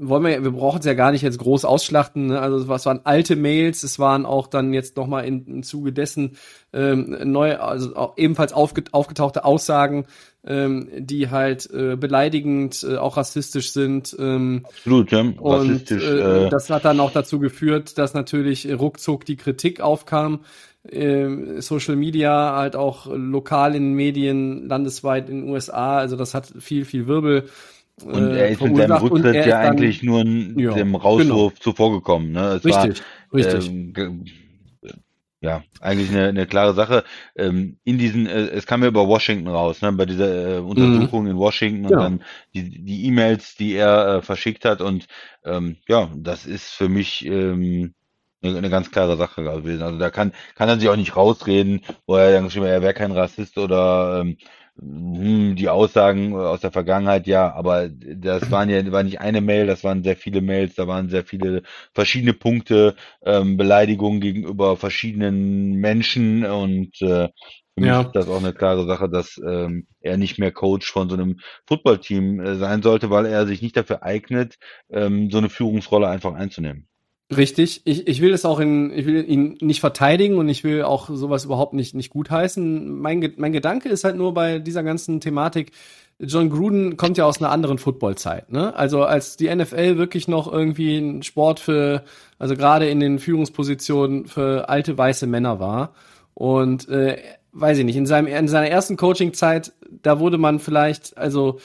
wollen 0.00 0.24
wir, 0.24 0.42
wir 0.42 0.50
brauchen 0.50 0.80
es 0.80 0.86
ja 0.86 0.94
gar 0.94 1.12
nicht 1.12 1.22
jetzt 1.22 1.38
groß 1.38 1.64
ausschlachten. 1.64 2.26
Ne? 2.26 2.40
Also 2.40 2.68
was 2.68 2.86
waren 2.86 3.00
alte 3.04 3.36
Mails, 3.36 3.82
es 3.82 3.98
waren 3.98 4.26
auch 4.26 4.46
dann 4.46 4.72
jetzt 4.72 4.96
nochmal 4.96 5.24
in, 5.24 5.46
im 5.46 5.62
Zuge 5.62 5.92
dessen 5.92 6.36
ähm, 6.72 7.16
neu, 7.24 7.56
also 7.56 7.94
auch 7.96 8.16
ebenfalls 8.16 8.52
aufget 8.52 8.92
aufgetauchte 8.92 9.44
Aussagen 9.44 10.06
ähm, 10.46 10.88
die 10.96 11.30
halt 11.30 11.68
äh, 11.72 11.96
beleidigend, 11.96 12.84
äh, 12.88 12.96
auch 12.96 13.16
rassistisch 13.16 13.72
sind. 13.72 14.14
Ähm, 14.18 14.62
Absolut, 14.64 15.10
ja. 15.10 15.24
Rassistisch. 15.40 16.02
Und, 16.02 16.18
äh, 16.18 16.46
äh, 16.46 16.48
das 16.50 16.70
hat 16.70 16.84
dann 16.84 17.00
auch 17.00 17.12
dazu 17.12 17.38
geführt, 17.38 17.98
dass 17.98 18.14
natürlich 18.14 18.70
ruckzuck 18.70 19.24
die 19.24 19.36
Kritik 19.36 19.80
aufkam. 19.80 20.40
Äh, 20.88 21.60
Social 21.60 21.96
Media, 21.96 22.56
halt 22.56 22.76
auch 22.76 23.06
lokal 23.10 23.74
in 23.74 23.94
Medien, 23.94 24.68
landesweit 24.68 25.30
in 25.30 25.42
den 25.42 25.50
USA. 25.50 25.98
Also 25.98 26.16
das 26.16 26.34
hat 26.34 26.52
viel, 26.58 26.84
viel 26.84 27.06
Wirbel. 27.06 27.48
Und 28.04 28.32
er 28.32 28.48
ist 28.48 28.60
mit 28.60 28.76
seinem 28.76 28.96
Rücktritt 28.96 29.46
ja 29.46 29.60
eigentlich 29.60 30.02
nur 30.02 30.24
ja, 30.24 30.72
dem 30.74 30.94
Rauswurf 30.94 31.54
genau. 31.54 31.60
zuvorgekommen. 31.60 32.32
Ne? 32.32 32.54
Es 32.56 32.64
richtig, 32.64 33.02
war, 33.30 33.38
richtig. 33.38 33.68
Ähm, 33.70 34.24
ja, 35.44 35.62
eigentlich 35.80 36.10
eine, 36.10 36.28
eine 36.28 36.46
klare 36.46 36.72
Sache. 36.74 37.04
Ähm, 37.36 37.76
in 37.84 37.98
diesen, 37.98 38.26
äh, 38.26 38.46
es 38.46 38.66
kam 38.66 38.82
ja 38.82 38.88
über 38.88 39.06
Washington 39.06 39.48
raus, 39.48 39.82
ne, 39.82 39.92
bei 39.92 40.06
dieser 40.06 40.56
äh, 40.56 40.58
Untersuchung 40.58 41.24
mhm. 41.24 41.30
in 41.30 41.36
Washington 41.36 41.84
und 41.84 41.92
ja. 41.92 41.98
dann 41.98 42.22
die 42.54 42.82
die 42.82 43.06
E-Mails, 43.06 43.54
die 43.54 43.74
er 43.74 44.06
äh, 44.06 44.22
verschickt 44.22 44.64
hat 44.64 44.80
und 44.80 45.06
ähm, 45.44 45.76
ja, 45.86 46.10
das 46.16 46.46
ist 46.46 46.70
für 46.70 46.88
mich 46.88 47.26
ähm, 47.26 47.92
eine, 48.42 48.56
eine 48.56 48.70
ganz 48.70 48.90
klare 48.90 49.16
Sache 49.18 49.42
gewesen. 49.42 49.82
Also 49.82 49.98
da 49.98 50.10
kann 50.10 50.32
kann 50.54 50.70
er 50.70 50.78
sich 50.78 50.88
auch 50.88 50.96
nicht 50.96 51.14
rausreden, 51.14 51.82
wo 52.06 52.16
er 52.16 52.32
dann 52.32 52.44
geschrieben 52.44 52.66
hat, 52.66 52.72
er 52.72 52.82
wäre 52.82 52.94
kein 52.94 53.12
Rassist 53.12 53.58
oder 53.58 54.20
ähm, 54.22 54.38
hm, 54.78 55.54
die 55.56 55.68
Aussagen 55.68 56.34
aus 56.34 56.60
der 56.60 56.72
Vergangenheit, 56.72 57.26
ja, 57.26 57.52
aber 57.54 57.88
das 57.88 58.50
waren 58.50 58.68
ja 58.70 58.90
war 58.92 59.02
nicht 59.04 59.20
eine 59.20 59.40
Mail, 59.40 59.66
das 59.66 59.84
waren 59.84 60.02
sehr 60.02 60.16
viele 60.16 60.40
Mails, 60.40 60.74
da 60.74 60.88
waren 60.88 61.08
sehr 61.08 61.24
viele 61.24 61.62
verschiedene 61.92 62.32
Punkte, 62.32 62.96
ähm, 63.24 63.56
Beleidigungen 63.56 64.20
gegenüber 64.20 64.76
verschiedenen 64.76 65.74
Menschen 65.74 66.44
und 66.44 67.00
äh, 67.02 67.28
für 67.74 67.80
mich 67.80 67.88
ja. 67.88 68.02
ist 68.02 68.12
das 68.12 68.28
auch 68.28 68.38
eine 68.38 68.52
klare 68.52 68.86
Sache, 68.86 69.08
dass 69.08 69.40
ähm, 69.44 69.86
er 70.00 70.16
nicht 70.16 70.38
mehr 70.38 70.52
Coach 70.52 70.90
von 70.92 71.08
so 71.08 71.16
einem 71.16 71.40
Footballteam 71.66 72.40
äh, 72.40 72.54
sein 72.56 72.82
sollte, 72.82 73.10
weil 73.10 73.26
er 73.26 73.46
sich 73.46 73.62
nicht 73.62 73.76
dafür 73.76 74.02
eignet, 74.04 74.58
ähm, 74.90 75.30
so 75.30 75.38
eine 75.38 75.50
Führungsrolle 75.50 76.08
einfach 76.08 76.34
einzunehmen. 76.34 76.88
Richtig. 77.34 77.82
Ich, 77.84 78.06
ich 78.06 78.20
will 78.20 78.34
es 78.34 78.44
auch 78.44 78.60
in, 78.60 78.92
ich 78.92 79.06
will 79.06 79.24
ihn 79.28 79.56
nicht 79.60 79.80
verteidigen 79.80 80.36
und 80.36 80.48
ich 80.48 80.62
will 80.62 80.82
auch 80.82 81.08
sowas 81.08 81.44
überhaupt 81.44 81.72
nicht, 81.72 81.94
nicht 81.94 82.10
gutheißen. 82.10 82.98
Mein, 82.98 83.32
mein 83.36 83.52
Gedanke 83.52 83.88
ist 83.88 84.04
halt 84.04 84.16
nur 84.16 84.34
bei 84.34 84.58
dieser 84.58 84.82
ganzen 84.82 85.20
Thematik, 85.20 85.72
John 86.20 86.48
Gruden 86.48 86.96
kommt 86.96 87.18
ja 87.18 87.24
aus 87.24 87.40
einer 87.40 87.50
anderen 87.50 87.78
Footballzeit, 87.78 88.52
ne? 88.52 88.74
Also 88.76 89.02
als 89.02 89.36
die 89.36 89.52
NFL 89.52 89.98
wirklich 89.98 90.28
noch 90.28 90.50
irgendwie 90.50 90.96
ein 90.96 91.22
Sport 91.24 91.58
für, 91.58 92.04
also 92.38 92.54
gerade 92.54 92.88
in 92.88 93.00
den 93.00 93.18
Führungspositionen 93.18 94.26
für 94.26 94.68
alte 94.68 94.96
weiße 94.96 95.26
Männer 95.26 95.58
war. 95.58 95.94
Und 96.34 96.88
äh, 96.88 97.18
weiß 97.52 97.78
ich 97.78 97.84
nicht, 97.84 97.96
in 97.96 98.06
seinem 98.06 98.28
in 98.28 98.48
seiner 98.48 98.68
ersten 98.68 98.96
Coaching-Zeit, 98.96 99.72
da 100.02 100.20
wurde 100.20 100.38
man 100.38 100.60
vielleicht, 100.60 101.18
also 101.18 101.58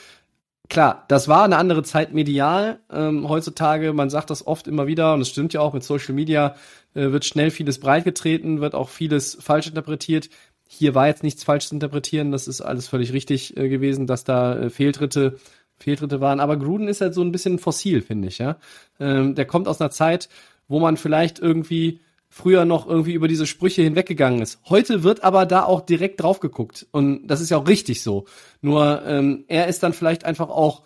klar, 0.70 1.06
das 1.08 1.28
war 1.28 1.44
eine 1.44 1.58
andere 1.58 1.84
Zeit 1.84 2.14
medial. 2.14 2.80
Ähm, 2.92 3.28
heutzutage, 3.28 3.92
man 3.94 4.10
sagt 4.10 4.30
das 4.30 4.46
oft 4.46 4.68
immer 4.68 4.88
wieder, 4.88 5.14
und 5.14 5.22
es 5.22 5.30
stimmt 5.30 5.54
ja 5.54 5.62
auch 5.62 5.74
mit 5.74 5.84
Social 5.84 6.14
Media, 6.14 6.56
äh, 6.94 7.12
wird 7.12 7.26
schnell 7.26 7.52
vieles 7.52 7.80
breitgetreten, 7.80 8.62
wird 8.62 8.76
auch 8.76 8.90
vieles 8.90 9.38
falsch 9.42 9.68
interpretiert. 9.68 10.30
Hier 10.68 10.96
war 10.96 11.08
jetzt 11.08 11.24
nichts 11.24 11.44
falsch 11.44 11.68
zu 11.68 11.76
interpretieren, 11.76 12.32
das 12.32 12.48
ist 12.48 12.62
alles 12.62 12.88
völlig 12.88 13.12
richtig 13.12 13.58
äh, 13.58 13.70
gewesen, 13.70 14.08
dass 14.08 14.24
da 14.24 14.58
äh, 14.58 14.70
Fehltritte, 14.70 15.38
Fehltritte 15.78 16.22
waren. 16.22 16.40
Aber 16.40 16.58
Gruden 16.58 16.88
ist 16.88 17.02
halt 17.02 17.16
so 17.16 17.24
ein 17.24 17.32
bisschen 17.32 17.60
fossil, 17.60 18.02
finde 18.02 18.28
ich, 18.28 18.38
ja. 18.38 18.58
Ähm, 19.00 19.36
der 19.36 19.46
kommt 19.46 19.68
aus 19.68 19.82
einer 19.82 19.92
Zeit, 19.92 20.30
wo 20.68 20.80
man 20.80 20.98
vielleicht 20.98 21.40
irgendwie 21.40 22.02
früher 22.30 22.64
noch 22.64 22.88
irgendwie 22.88 23.14
über 23.14 23.28
diese 23.28 23.48
Sprüche 23.48 23.82
hinweggegangen 23.82 24.42
ist. 24.42 24.60
Heute 24.70 25.04
wird 25.04 25.24
aber 25.24 25.46
da 25.46 25.64
auch 25.64 25.82
direkt 25.82 26.22
drauf 26.22 26.40
geguckt. 26.40 26.86
Und 26.92 27.28
das 27.28 27.42
ist 27.42 27.50
ja 27.50 27.58
auch 27.58 27.68
richtig 27.68 28.04
so. 28.04 28.26
Nur 28.62 29.02
ähm, 29.06 29.46
er 29.48 29.68
ist 29.68 29.82
dann 29.82 29.94
vielleicht 29.94 30.26
einfach 30.26 30.50
auch, 30.50 30.84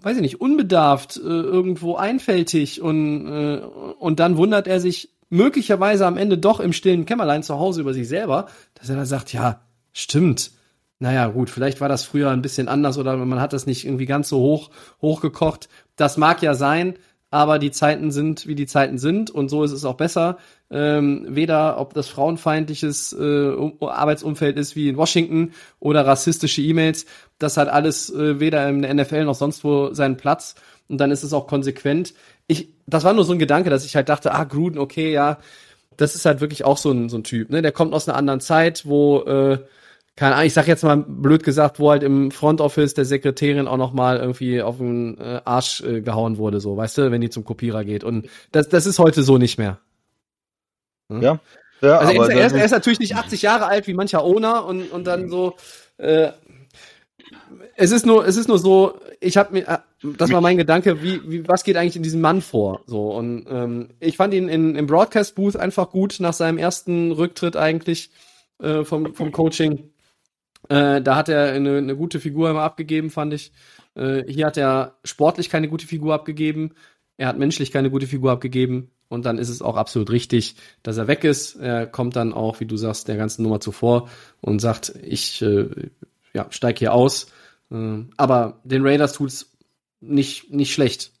weiß 0.00 0.16
ich 0.16 0.22
nicht, 0.22 0.40
unbedarft, 0.40 1.16
äh, 1.16 1.20
irgendwo 1.20 1.96
einfältig 1.96 2.80
und, 2.80 3.26
äh, 3.26 3.60
und 3.98 4.20
dann 4.20 4.36
wundert 4.36 4.68
er 4.68 4.80
sich 4.80 5.10
möglicherweise 5.28 6.06
am 6.06 6.16
Ende 6.16 6.38
doch 6.38 6.60
im 6.60 6.72
stillen 6.72 7.04
Kämmerlein 7.04 7.42
zu 7.42 7.58
Hause 7.58 7.80
über 7.80 7.92
sich 7.92 8.06
selber, 8.06 8.46
dass 8.74 8.88
er 8.88 8.96
dann 8.96 9.06
sagt, 9.06 9.32
ja, 9.32 9.62
stimmt. 9.92 10.52
Naja, 10.98 11.26
gut, 11.26 11.50
vielleicht 11.50 11.80
war 11.80 11.88
das 11.88 12.04
früher 12.04 12.30
ein 12.30 12.42
bisschen 12.42 12.68
anders 12.68 12.96
oder 12.96 13.16
man 13.16 13.40
hat 13.40 13.52
das 13.52 13.66
nicht 13.66 13.84
irgendwie 13.84 14.06
ganz 14.06 14.28
so 14.28 14.38
hoch, 14.38 14.70
hochgekocht. 15.00 15.68
Das 15.96 16.16
mag 16.16 16.42
ja 16.42 16.54
sein, 16.54 16.94
aber 17.32 17.58
die 17.58 17.70
Zeiten 17.70 18.12
sind, 18.12 18.46
wie 18.46 18.54
die 18.54 18.66
Zeiten 18.66 18.98
sind 18.98 19.30
und 19.30 19.48
so 19.48 19.64
ist 19.64 19.72
es 19.72 19.86
auch 19.86 19.94
besser. 19.94 20.36
Ähm, 20.70 21.24
weder 21.30 21.80
ob 21.80 21.94
das 21.94 22.08
frauenfeindliches 22.08 23.14
äh, 23.14 23.52
Arbeitsumfeld 23.80 24.58
ist 24.58 24.76
wie 24.76 24.90
in 24.90 24.98
Washington 24.98 25.52
oder 25.80 26.06
rassistische 26.06 26.60
E-Mails, 26.60 27.06
das 27.38 27.56
hat 27.56 27.68
alles 27.68 28.10
äh, 28.12 28.38
weder 28.38 28.68
in 28.68 28.82
der 28.82 28.92
NFL 28.92 29.24
noch 29.24 29.34
sonst 29.34 29.64
wo 29.64 29.94
seinen 29.94 30.18
Platz 30.18 30.56
und 30.88 30.98
dann 30.98 31.10
ist 31.10 31.22
es 31.22 31.32
auch 31.32 31.46
konsequent. 31.46 32.12
Ich, 32.48 32.68
das 32.86 33.02
war 33.02 33.14
nur 33.14 33.24
so 33.24 33.32
ein 33.32 33.38
Gedanke, 33.38 33.70
dass 33.70 33.86
ich 33.86 33.96
halt 33.96 34.10
dachte, 34.10 34.32
ah, 34.34 34.44
Gruden, 34.44 34.78
okay, 34.78 35.10
ja, 35.10 35.38
das 35.96 36.14
ist 36.14 36.26
halt 36.26 36.42
wirklich 36.42 36.66
auch 36.66 36.76
so 36.76 36.90
ein, 36.90 37.08
so 37.08 37.16
ein 37.16 37.24
Typ, 37.24 37.48
ne? 37.48 37.62
Der 37.62 37.72
kommt 37.72 37.94
aus 37.94 38.06
einer 38.06 38.18
anderen 38.18 38.40
Zeit, 38.40 38.84
wo 38.84 39.22
äh, 39.22 39.58
keine 40.16 40.34
Ahnung, 40.34 40.46
ich 40.46 40.52
sag 40.52 40.68
jetzt 40.68 40.84
mal 40.84 40.96
blöd 40.96 41.42
gesagt, 41.42 41.80
wo 41.80 41.90
halt 41.90 42.02
im 42.02 42.30
Front 42.30 42.60
Office 42.60 42.94
der 42.94 43.04
Sekretärin 43.04 43.66
auch 43.66 43.78
noch 43.78 43.92
mal 43.92 44.18
irgendwie 44.18 44.60
auf 44.60 44.76
den 44.76 45.18
äh, 45.18 45.40
Arsch 45.44 45.82
äh, 45.82 46.02
gehauen 46.02 46.36
wurde, 46.36 46.60
so, 46.60 46.76
weißt 46.76 46.98
du, 46.98 47.10
wenn 47.10 47.22
die 47.22 47.30
zum 47.30 47.44
Kopierer 47.44 47.84
geht. 47.84 48.04
Und 48.04 48.28
das, 48.50 48.68
das 48.68 48.84
ist 48.86 48.98
heute 48.98 49.22
so 49.22 49.38
nicht 49.38 49.58
mehr. 49.58 49.78
Hm? 51.08 51.22
Ja. 51.22 51.40
ja 51.80 51.98
also 51.98 52.12
er 52.12 52.22
ist, 52.22 52.28
er, 52.28 52.46
ist, 52.46 52.52
er 52.52 52.64
ist 52.66 52.70
natürlich 52.72 53.00
nicht 53.00 53.16
80 53.16 53.40
Jahre 53.40 53.66
alt 53.66 53.86
wie 53.86 53.94
mancher 53.94 54.22
Owner 54.22 54.66
und, 54.66 54.92
und 54.92 55.06
dann 55.06 55.30
so, 55.30 55.56
äh, 55.96 56.32
es 57.76 57.90
ist 57.90 58.04
nur, 58.04 58.26
es 58.26 58.36
ist 58.36 58.48
nur 58.48 58.58
so, 58.58 58.98
ich 59.18 59.38
habe 59.38 59.54
mir, 59.54 59.66
äh, 59.66 59.78
das 60.18 60.30
war 60.30 60.42
mein 60.42 60.58
Gedanke, 60.58 61.02
wie, 61.02 61.22
wie, 61.30 61.48
was 61.48 61.64
geht 61.64 61.76
eigentlich 61.76 61.96
in 61.96 62.02
diesem 62.02 62.20
Mann 62.20 62.42
vor? 62.42 62.82
So 62.86 63.14
und 63.14 63.46
ähm, 63.48 63.88
ich 63.98 64.18
fand 64.18 64.34
ihn 64.34 64.48
in, 64.48 64.76
im 64.76 64.86
Broadcast 64.86 65.34
Booth 65.36 65.56
einfach 65.56 65.90
gut 65.90 66.16
nach 66.20 66.34
seinem 66.34 66.58
ersten 66.58 67.12
Rücktritt 67.12 67.56
eigentlich 67.56 68.10
äh, 68.60 68.84
vom, 68.84 69.14
vom 69.14 69.32
Coaching. 69.32 69.91
Äh, 70.68 71.02
da 71.02 71.16
hat 71.16 71.28
er 71.28 71.52
eine, 71.52 71.78
eine 71.78 71.96
gute 71.96 72.20
Figur 72.20 72.50
immer 72.50 72.62
abgegeben, 72.62 73.10
fand 73.10 73.34
ich. 73.34 73.52
Äh, 73.94 74.24
hier 74.30 74.46
hat 74.46 74.56
er 74.56 74.98
sportlich 75.04 75.50
keine 75.50 75.68
gute 75.68 75.86
Figur 75.86 76.14
abgegeben. 76.14 76.74
Er 77.16 77.28
hat 77.28 77.38
menschlich 77.38 77.70
keine 77.70 77.90
gute 77.90 78.06
Figur 78.06 78.32
abgegeben. 78.32 78.90
Und 79.08 79.26
dann 79.26 79.36
ist 79.36 79.50
es 79.50 79.60
auch 79.60 79.76
absolut 79.76 80.10
richtig, 80.10 80.56
dass 80.82 80.96
er 80.96 81.06
weg 81.06 81.24
ist. 81.24 81.56
Er 81.56 81.86
kommt 81.86 82.16
dann 82.16 82.32
auch, 82.32 82.60
wie 82.60 82.66
du 82.66 82.78
sagst, 82.78 83.08
der 83.08 83.16
ganzen 83.16 83.42
Nummer 83.42 83.60
zuvor 83.60 84.08
und 84.40 84.60
sagt, 84.60 84.94
ich 85.02 85.42
äh, 85.42 85.68
ja, 86.32 86.46
steig 86.50 86.78
hier 86.78 86.94
aus. 86.94 87.26
Äh, 87.70 88.04
aber 88.16 88.60
den 88.64 88.86
Raiders 88.86 89.12
tut's 89.12 89.52
nicht, 90.00 90.50
nicht 90.50 90.72
schlecht. 90.72 91.12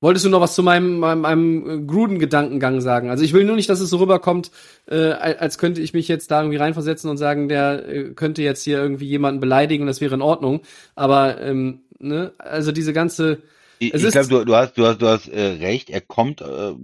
Wolltest 0.00 0.24
du 0.24 0.28
noch 0.28 0.40
was 0.40 0.54
zu 0.54 0.62
meinem, 0.62 1.00
meinem, 1.00 1.20
meinem 1.22 1.70
äh, 1.70 1.84
Gruden-Gedankengang 1.84 2.80
sagen? 2.80 3.10
Also 3.10 3.24
ich 3.24 3.32
will 3.32 3.44
nur 3.44 3.56
nicht, 3.56 3.68
dass 3.68 3.80
es 3.80 3.90
so 3.90 3.96
rüberkommt, 3.98 4.50
äh, 4.86 5.10
als 5.10 5.58
könnte 5.58 5.80
ich 5.80 5.92
mich 5.92 6.06
jetzt 6.06 6.30
da 6.30 6.40
irgendwie 6.40 6.58
reinversetzen 6.58 7.10
und 7.10 7.16
sagen, 7.16 7.48
der 7.48 7.88
äh, 7.88 8.04
könnte 8.14 8.42
jetzt 8.42 8.62
hier 8.62 8.78
irgendwie 8.78 9.06
jemanden 9.06 9.40
beleidigen, 9.40 9.86
das 9.86 10.00
wäre 10.00 10.14
in 10.14 10.22
Ordnung. 10.22 10.60
Aber 10.94 11.40
ähm, 11.40 11.80
ne, 11.98 12.32
also 12.38 12.70
diese 12.70 12.92
ganze 12.92 13.42
ich, 13.80 13.94
ich 13.94 14.10
glaube, 14.10 14.28
du, 14.28 14.44
du 14.44 14.56
hast, 14.56 14.76
du 14.76 14.86
hast, 14.86 15.00
du 15.00 15.06
hast 15.06 15.28
äh, 15.28 15.56
recht. 15.60 15.88
Er 15.88 16.00
kommt 16.00 16.40
äh, 16.40 16.74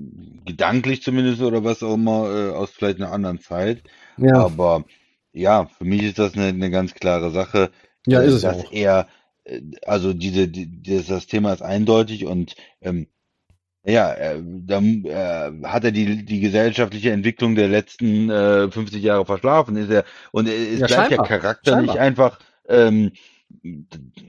gedanklich 0.45 1.03
zumindest 1.03 1.43
oder 1.43 1.65
was 1.65 1.83
auch 1.83 1.95
immer 1.95 2.31
äh, 2.31 2.51
aus 2.51 2.71
vielleicht 2.71 3.01
einer 3.01 3.11
anderen 3.11 3.41
Zeit. 3.41 3.83
Ja. 4.17 4.45
Aber 4.45 4.85
ja, 5.33 5.67
für 5.67 5.85
mich 5.85 6.03
ist 6.03 6.19
das 6.19 6.35
eine, 6.35 6.47
eine 6.47 6.71
ganz 6.71 6.95
klare 6.95 7.31
Sache, 7.33 7.71
ja, 8.07 8.21
ist 8.21 8.35
es 8.35 8.43
dass 8.43 8.59
auch. 8.59 8.73
er 8.73 9.01
äh, 9.01 9.05
also 9.87 10.13
diese, 10.13 10.49
die, 10.49 10.83
das 10.83 11.27
Thema 11.27 11.53
ist 11.53 11.63
eindeutig 11.63 12.27
und 12.27 12.55
ähm, 12.81 13.07
ja, 13.87 14.15
äh, 14.15 14.43
da 14.43 14.81
äh, 14.81 15.53
hat 15.65 15.85
er 15.85 15.93
die, 15.93 16.25
die 16.25 16.41
gesellschaftliche 16.41 17.11
Entwicklung 17.11 17.55
der 17.55 17.69
letzten 17.69 18.31
äh, 18.31 18.71
50 18.71 19.03
Jahre 19.03 19.27
verschlafen. 19.27 19.77
Ist 19.77 19.91
er 19.91 20.05
und 20.33 20.49
er 20.49 20.57
ist 20.57 20.81
Ja, 20.81 20.87
bleibt 20.87 21.11
ja 21.11 21.19
scheinbar. 21.19 21.29
charakterlich 21.29 21.87
Scheinbar. 21.89 22.07
einfach 22.07 22.39
ähm, 22.67 23.13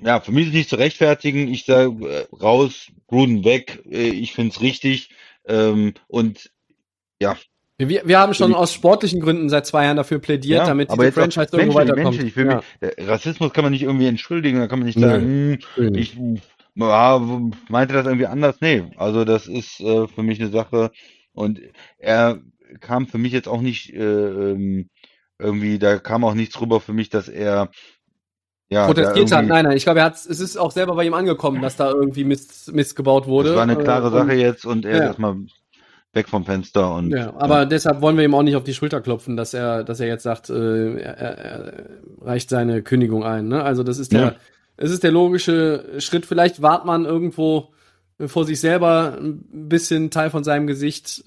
ja, 0.01 0.19
für 0.19 0.31
mich 0.31 0.47
ist 0.47 0.53
nicht 0.53 0.69
zu 0.69 0.75
rechtfertigen. 0.75 1.47
Ich 1.47 1.65
sage 1.65 2.07
äh, 2.07 2.35
raus, 2.35 2.91
Gruden 3.07 3.43
weg. 3.43 3.83
Äh, 3.89 4.09
ich 4.09 4.33
find's 4.33 4.61
richtig. 4.61 5.09
Ähm, 5.45 5.93
und 6.07 6.51
ja, 7.21 7.37
Wir, 7.77 8.07
wir 8.07 8.19
haben 8.19 8.33
schon 8.33 8.53
aus 8.53 8.73
sportlichen 8.73 9.19
Gründen 9.19 9.49
seit 9.49 9.65
zwei 9.65 9.83
Jahren 9.83 9.97
dafür 9.97 10.19
plädiert, 10.19 10.59
ja, 10.59 10.65
damit 10.65 10.91
diese 10.91 11.11
Franchise 11.11 11.49
irgendwo 11.51 11.75
weiterkommt. 11.75 12.17
menschlich. 12.17 12.35
Ja. 12.35 12.61
mich, 12.79 13.03
Rassismus 13.05 13.51
kann 13.51 13.65
man 13.65 13.73
nicht 13.73 13.83
irgendwie 13.83 14.07
entschuldigen, 14.07 14.59
da 14.59 14.67
kann 14.67 14.79
man 14.79 14.85
nicht 14.85 14.99
sagen, 14.99 15.59
hm, 15.75 15.93
ich 15.93 16.17
ja, 16.75 17.19
meinte 17.67 17.93
das 17.93 18.05
irgendwie 18.05 18.27
anders. 18.27 18.57
Nee, 18.61 18.83
also 18.95 19.25
das 19.25 19.47
ist 19.47 19.81
äh, 19.81 20.07
für 20.07 20.23
mich 20.23 20.39
eine 20.39 20.51
Sache. 20.51 20.91
Und 21.33 21.59
er 21.97 22.39
kam 22.79 23.07
für 23.07 23.17
mich 23.17 23.33
jetzt 23.33 23.47
auch 23.47 23.61
nicht 23.61 23.93
äh, 23.93 23.99
ähm, 23.99 24.89
irgendwie, 25.37 25.79
da 25.79 25.97
kam 25.99 26.23
auch 26.23 26.33
nichts 26.33 26.59
rüber 26.61 26.79
für 26.79 26.93
mich, 26.93 27.09
dass 27.09 27.27
er 27.27 27.69
ja 28.69 28.85
protestiert 28.85 29.31
hat. 29.31 29.45
Nein, 29.47 29.65
nein, 29.65 29.75
ich 29.77 29.83
glaube, 29.83 29.99
er 29.99 30.05
hat, 30.05 30.15
es 30.15 30.39
ist 30.39 30.57
auch 30.57 30.71
selber 30.71 30.95
bei 30.95 31.05
ihm 31.05 31.13
angekommen, 31.13 31.61
dass 31.61 31.75
da 31.75 31.91
irgendwie 31.91 32.23
Mist, 32.23 32.73
Mist 32.73 32.95
gebaut 32.95 33.27
wurde. 33.27 33.49
das 33.49 33.57
war 33.57 33.63
eine 33.63 33.75
klare 33.75 34.07
Äh, 34.07 34.11
Sache 34.11 34.33
jetzt 34.33 34.65
und 34.65 34.85
er 34.85 34.97
ja. 34.97 35.03
erstmal 35.03 35.35
weg 36.15 36.27
vom 36.29 36.45
Fenster 36.45 36.93
und 36.95 37.09
Ja, 37.11 37.33
aber 37.37 37.65
deshalb 37.65 38.01
wollen 38.01 38.17
wir 38.17 38.23
ihm 38.23 38.33
auch 38.33 38.43
nicht 38.43 38.55
auf 38.55 38.63
die 38.63 38.73
Schulter 38.73 39.01
klopfen, 39.01 39.35
dass 39.37 39.53
er, 39.53 39.83
dass 39.83 39.99
er 39.99 40.07
jetzt 40.07 40.23
sagt, 40.23 40.49
äh, 40.49 40.95
er, 40.97 41.17
er, 41.17 41.37
er 41.37 41.73
reicht 42.21 42.49
seine 42.49 42.81
Kündigung 42.81 43.23
ein. 43.23 43.47
Ne? 43.47 43.63
Also 43.63 43.83
das 43.83 43.99
ist 43.99 44.11
der, 44.13 44.21
Ja. 44.21 44.35
es 44.77 44.91
ist 44.91 45.03
der 45.03 45.11
logische 45.11 45.85
Schritt. 45.99 46.25
Vielleicht 46.25 46.61
wahrt 46.61 46.85
man 46.85 47.05
irgendwo 47.05 47.69
vor 48.27 48.45
sich 48.45 48.59
selber 48.61 49.17
ein 49.19 49.43
bisschen 49.67 50.09
Teil 50.09 50.29
von 50.29 50.43
seinem 50.45 50.67
Gesicht. 50.67 51.23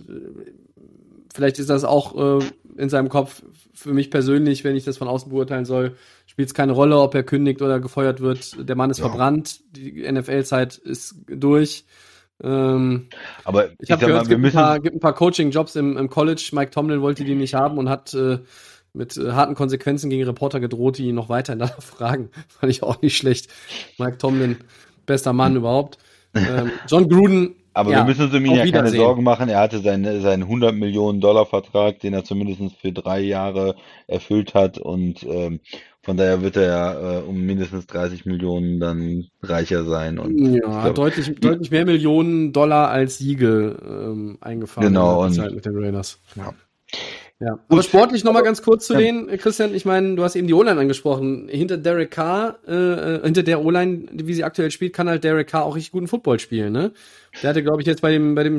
Vielleicht 1.35 1.59
ist 1.59 1.70
das 1.70 1.85
auch 1.85 2.40
äh, 2.40 2.44
in 2.77 2.88
seinem 2.88 3.09
Kopf. 3.09 3.42
Für 3.74 3.92
mich 3.92 4.11
persönlich, 4.11 4.64
wenn 4.64 4.74
ich 4.74 4.85
das 4.85 4.96
von 4.96 5.07
außen 5.07 5.31
beurteilen 5.31 5.64
soll, 5.64 5.94
spielt 6.27 6.48
es 6.48 6.55
keine 6.55 6.72
Rolle, 6.72 6.98
ob 6.98 7.14
er 7.14 7.22
kündigt 7.22 7.62
oder 7.62 7.79
gefeuert 7.79 8.20
wird. 8.20 8.68
Der 8.68 8.74
Mann 8.74 8.90
ist 8.90 8.98
Ja. 8.98 9.09
verbrannt, 9.09 9.61
die 9.70 10.03
NFL-Zeit 10.11 10.77
ist 10.79 11.14
durch. 11.29 11.85
Ähm, 12.42 13.09
aber 13.44 13.70
ich 13.81 13.90
habe 13.90 14.01
sag 14.01 14.07
gehört, 14.07 14.11
mal, 14.11 14.22
es 14.22 14.29
gibt 14.29 14.38
ein 14.38 14.42
müssen 14.42 14.57
paar, 14.57 14.81
gibt 14.81 14.96
ein 14.96 15.01
paar 15.01 15.14
Coaching-Jobs 15.14 15.77
im, 15.77 15.96
im 15.96 16.09
College. 16.09 16.51
Mike 16.53 16.70
Tomlin 16.70 17.03
wollte 17.03 17.24
die 17.24 17.35
nicht 17.35 17.55
haben 17.55 17.79
und 17.79 17.88
hat 17.88 18.14
äh, 18.14 18.38
mit 18.92 19.16
äh, 19.16 19.33
harten 19.33 19.55
Konsequenzen 19.55 20.11
gegen 20.11 20.24
Reporter 20.24 20.61
gedroht, 20.61 20.98
die 20.98 21.09
ihn 21.09 21.14
noch 21.14 21.29
weiter 21.29 21.57
danach 21.57 21.83
fragen. 21.83 22.31
Fand 22.48 22.70
ich 22.70 22.83
auch 22.83 23.03
nicht 23.03 23.16
schlecht. 23.16 23.48
Mike 23.98 24.18
Tomlin, 24.18 24.57
bester 25.07 25.33
Mann 25.33 25.57
überhaupt. 25.57 25.98
Ähm, 26.35 26.70
John 26.87 27.09
Gruden. 27.09 27.55
Aber 27.72 27.92
ja, 27.92 27.98
wir 27.98 28.05
müssen 28.05 28.24
uns 28.24 28.35
um 28.35 28.44
ihn 28.44 28.55
ja 28.55 28.68
keine. 28.70 28.90
Sorgen 28.90 29.22
machen. 29.22 29.48
Er 29.48 29.61
hatte 29.61 29.79
seinen, 29.79 30.20
seinen 30.20 30.42
100 30.42 30.74
Millionen 30.74 31.20
Dollar 31.20 31.46
Vertrag, 31.46 32.01
den 32.01 32.12
er 32.12 32.24
zumindest 32.24 32.77
für 32.81 32.92
drei 32.92 33.20
Jahre 33.20 33.77
erfüllt 34.09 34.55
hat. 34.55 34.79
Und 34.79 35.22
ähm, 35.22 35.61
von 36.09 36.16
daher 36.16 36.40
wird 36.40 36.57
er 36.57 36.62
ja 36.62 37.18
äh, 37.18 37.21
um 37.21 37.38
mindestens 37.44 37.87
30 37.87 38.25
Millionen 38.25 38.81
dann 38.81 39.27
reicher 39.42 39.85
sein. 39.85 40.18
Und 40.18 40.38
Ja, 40.55 40.85
glaub, 40.85 40.94
deutlich, 40.94 41.35
deutlich 41.38 41.71
mehr 41.71 41.85
Millionen 41.85 42.55
Dollar 42.55 42.88
als 42.88 43.18
Siege 43.18 43.77
ähm, 43.87 44.38
eingefahren 44.40 44.88
Genau, 44.88 45.23
in 45.27 45.35
der 45.35 45.44
und- 45.44 45.49
Zeit 45.49 45.55
mit 45.55 45.66
den 45.66 45.77
Raiders. 45.77 46.18
Ja. 46.35 46.55
Ja. 47.40 47.59
Aber 47.68 47.83
sportlich 47.83 48.25
nochmal 48.25 48.42
ganz 48.42 48.62
kurz 48.62 48.87
zu 48.87 48.94
ja. 48.94 49.01
denen, 49.01 49.27
Christian. 49.37 49.75
Ich 49.75 49.85
meine, 49.85 50.16
du 50.16 50.25
hast 50.25 50.35
eben 50.35 50.47
die 50.47 50.55
O-Line 50.55 50.81
angesprochen. 50.81 51.47
Hinter 51.51 51.77
Derek 51.77 52.11
Carr, 52.11 52.59
äh, 52.66 52.73
äh, 52.73 53.23
hinter 53.23 53.42
der 53.42 53.62
O-Line, 53.62 54.07
wie 54.11 54.33
sie 54.33 54.44
aktuell 54.44 54.71
spielt, 54.71 54.94
kann 54.94 55.11
halt 55.11 55.25
Derek 55.25 55.49
Carr 55.49 55.64
auch 55.64 55.77
richtig 55.77 55.92
guten 55.92 56.09
Football 56.09 56.38
spielen. 56.38 56.73
Ne? 56.73 56.92
Der 57.42 57.51
hatte, 57.51 57.62
glaube 57.62 57.83
ich, 57.83 57.87
jetzt 57.87 58.01
bei 58.01 58.12
dem 58.12 58.35
bei 58.35 58.44
dem 58.44 58.57
äh, 58.57 58.59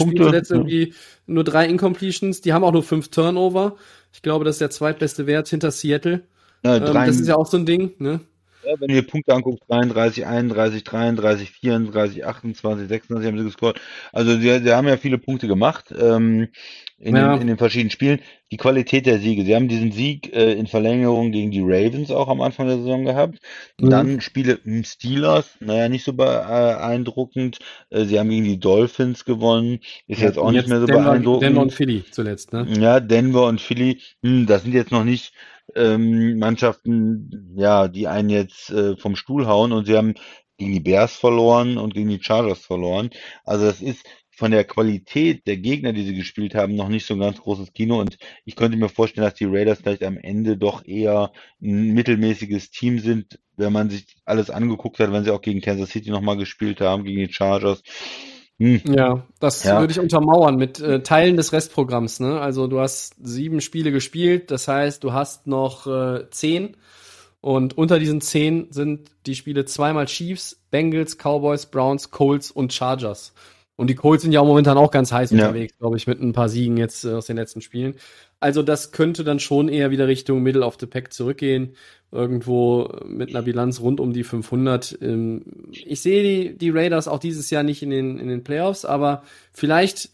Spiel 0.00 0.16
zuletzt 0.16 0.50
irgendwie 0.50 0.94
nur 1.26 1.44
drei 1.44 1.68
Incompletions. 1.68 2.40
Die 2.40 2.52
haben 2.52 2.64
auch 2.64 2.72
nur 2.72 2.82
fünf 2.82 3.08
Turnover. 3.08 3.76
Ich 4.12 4.20
glaube, 4.20 4.44
das 4.44 4.56
ist 4.56 4.60
der 4.62 4.70
zweitbeste 4.70 5.28
Wert 5.28 5.46
hinter 5.46 5.70
Seattle. 5.70 6.24
Ja, 6.64 6.76
ähm, 6.76 6.94
das 6.94 7.20
ist 7.20 7.28
ja 7.28 7.36
auch 7.36 7.46
so 7.46 7.56
ein 7.56 7.66
Ding. 7.66 7.92
Ne? 7.98 8.20
Ja, 8.68 8.74
wenn 8.80 8.90
ihr 8.90 9.06
Punkte 9.06 9.34
anguckt, 9.34 9.62
33, 9.68 10.26
31, 10.26 10.84
33, 10.84 11.50
34, 11.52 12.26
28, 12.26 12.88
26 12.88 13.26
haben 13.26 13.38
sie 13.38 13.44
gescored. 13.44 13.80
Also 14.12 14.32
sie, 14.32 14.58
sie 14.58 14.72
haben 14.72 14.88
ja 14.88 14.96
viele 14.96 15.16
Punkte 15.16 15.48
gemacht 15.48 15.94
ähm, 15.98 16.48
in, 16.98 17.16
ja. 17.16 17.32
den, 17.32 17.42
in 17.42 17.46
den 17.46 17.56
verschiedenen 17.56 17.90
Spielen. 17.90 18.20
Die 18.50 18.56
Qualität 18.56 19.06
der 19.06 19.20
Siege. 19.20 19.44
Sie 19.44 19.54
haben 19.54 19.68
diesen 19.68 19.92
Sieg 19.92 20.34
äh, 20.34 20.52
in 20.52 20.66
Verlängerung 20.66 21.32
gegen 21.32 21.50
die 21.50 21.62
Ravens 21.62 22.10
auch 22.10 22.28
am 22.28 22.40
Anfang 22.40 22.66
der 22.66 22.78
Saison 22.78 23.04
gehabt. 23.04 23.38
Mhm. 23.80 23.90
Dann 23.90 24.20
Spiele 24.20 24.58
im 24.64 24.84
Steelers, 24.84 25.56
naja, 25.60 25.88
nicht 25.88 26.04
so 26.04 26.12
beeindruckend. 26.12 27.60
Äh, 27.90 28.04
sie 28.04 28.18
haben 28.18 28.28
gegen 28.28 28.44
die 28.44 28.60
Dolphins 28.60 29.24
gewonnen. 29.24 29.78
Ist 30.08 30.20
ja, 30.20 30.26
jetzt 30.26 30.38
auch 30.38 30.50
nicht 30.50 30.68
mehr 30.68 30.80
so 30.80 30.86
Denver, 30.86 31.04
beeindruckend. 31.04 31.42
Denver 31.44 31.62
und 31.62 31.72
Philly 31.72 32.04
zuletzt, 32.10 32.52
ne? 32.52 32.66
Ja, 32.78 33.00
Denver 33.00 33.46
und 33.46 33.60
Philly. 33.60 34.00
Hm, 34.22 34.46
das 34.46 34.64
sind 34.64 34.74
jetzt 34.74 34.90
noch 34.90 35.04
nicht 35.04 35.32
ähm, 35.74 36.38
Mannschaften, 36.38 37.54
ja, 37.56 37.88
die 37.88 38.08
einen 38.08 38.30
jetzt 38.30 38.70
äh, 38.70 38.96
vom 38.96 39.16
Stuhl 39.16 39.46
hauen 39.46 39.72
und 39.72 39.86
sie 39.86 39.96
haben 39.96 40.14
gegen 40.56 40.72
die 40.72 40.80
Bears 40.80 41.16
verloren 41.16 41.78
und 41.78 41.94
gegen 41.94 42.08
die 42.08 42.22
Chargers 42.22 42.60
verloren. 42.60 43.10
Also 43.44 43.66
das 43.66 43.80
ist 43.80 44.04
von 44.38 44.52
der 44.52 44.64
Qualität 44.64 45.46
der 45.48 45.56
Gegner, 45.56 45.92
die 45.92 46.04
sie 46.04 46.14
gespielt 46.14 46.54
haben, 46.54 46.76
noch 46.76 46.88
nicht 46.88 47.06
so 47.06 47.14
ein 47.14 47.20
ganz 47.20 47.40
großes 47.40 47.72
Kino. 47.72 47.98
Und 47.98 48.18
ich 48.44 48.54
könnte 48.54 48.78
mir 48.78 48.88
vorstellen, 48.88 49.24
dass 49.24 49.34
die 49.34 49.46
Raiders 49.46 49.80
vielleicht 49.80 50.04
am 50.04 50.16
Ende 50.16 50.56
doch 50.56 50.84
eher 50.86 51.32
ein 51.60 51.92
mittelmäßiges 51.92 52.70
Team 52.70 53.00
sind, 53.00 53.40
wenn 53.56 53.72
man 53.72 53.90
sich 53.90 54.06
alles 54.24 54.50
angeguckt 54.50 55.00
hat, 55.00 55.12
wenn 55.12 55.24
sie 55.24 55.32
auch 55.32 55.40
gegen 55.40 55.60
Kansas 55.60 55.90
City 55.90 56.10
nochmal 56.10 56.36
gespielt 56.36 56.80
haben, 56.80 57.02
gegen 57.02 57.26
die 57.26 57.32
Chargers. 57.32 57.82
Hm. 58.58 58.82
Ja, 58.86 59.24
das 59.38 59.62
ja. 59.62 59.78
würde 59.78 59.92
ich 59.92 60.00
untermauern 60.00 60.56
mit 60.56 60.80
äh, 60.80 61.02
Teilen 61.02 61.36
des 61.36 61.52
Restprogramms. 61.52 62.18
Ne? 62.20 62.40
Also 62.40 62.66
du 62.66 62.80
hast 62.80 63.14
sieben 63.22 63.60
Spiele 63.60 63.92
gespielt, 63.92 64.50
das 64.50 64.66
heißt, 64.66 65.04
du 65.04 65.12
hast 65.12 65.46
noch 65.46 65.86
äh, 65.86 66.28
zehn. 66.30 66.76
Und 67.40 67.78
unter 67.78 68.00
diesen 68.00 68.20
zehn 68.20 68.72
sind 68.72 69.12
die 69.26 69.36
Spiele 69.36 69.64
zweimal 69.64 70.06
Chiefs, 70.06 70.60
Bengals, 70.72 71.16
Cowboys, 71.16 71.66
Browns, 71.66 72.10
Colts 72.10 72.50
und 72.50 72.72
Chargers. 72.72 73.32
Und 73.78 73.88
die 73.88 73.94
Colts 73.94 74.24
sind 74.24 74.32
ja 74.32 74.40
auch 74.40 74.46
momentan 74.46 74.76
auch 74.76 74.90
ganz 74.90 75.12
heiß 75.12 75.30
ja. 75.30 75.46
unterwegs, 75.46 75.78
glaube 75.78 75.96
ich, 75.96 76.08
mit 76.08 76.20
ein 76.20 76.32
paar 76.32 76.48
Siegen 76.48 76.76
jetzt 76.76 77.04
äh, 77.04 77.12
aus 77.12 77.26
den 77.26 77.36
letzten 77.36 77.60
Spielen. 77.60 77.94
Also 78.40 78.64
das 78.64 78.90
könnte 78.90 79.22
dann 79.22 79.38
schon 79.38 79.68
eher 79.68 79.92
wieder 79.92 80.08
Richtung 80.08 80.42
Middle 80.42 80.66
of 80.66 80.78
the 80.80 80.86
Pack 80.86 81.12
zurückgehen 81.12 81.76
irgendwo 82.10 82.90
mit 83.06 83.30
einer 83.30 83.42
Bilanz 83.42 83.80
rund 83.80 84.00
um 84.00 84.12
die 84.12 84.24
500. 84.24 84.98
Ähm, 85.00 85.44
ich 85.70 86.00
sehe 86.00 86.24
die, 86.24 86.58
die 86.58 86.70
Raiders 86.70 87.06
auch 87.06 87.20
dieses 87.20 87.50
Jahr 87.50 87.62
nicht 87.62 87.80
in 87.84 87.90
den, 87.90 88.18
in 88.18 88.26
den 88.26 88.42
Playoffs, 88.42 88.84
aber 88.84 89.22
vielleicht 89.52 90.10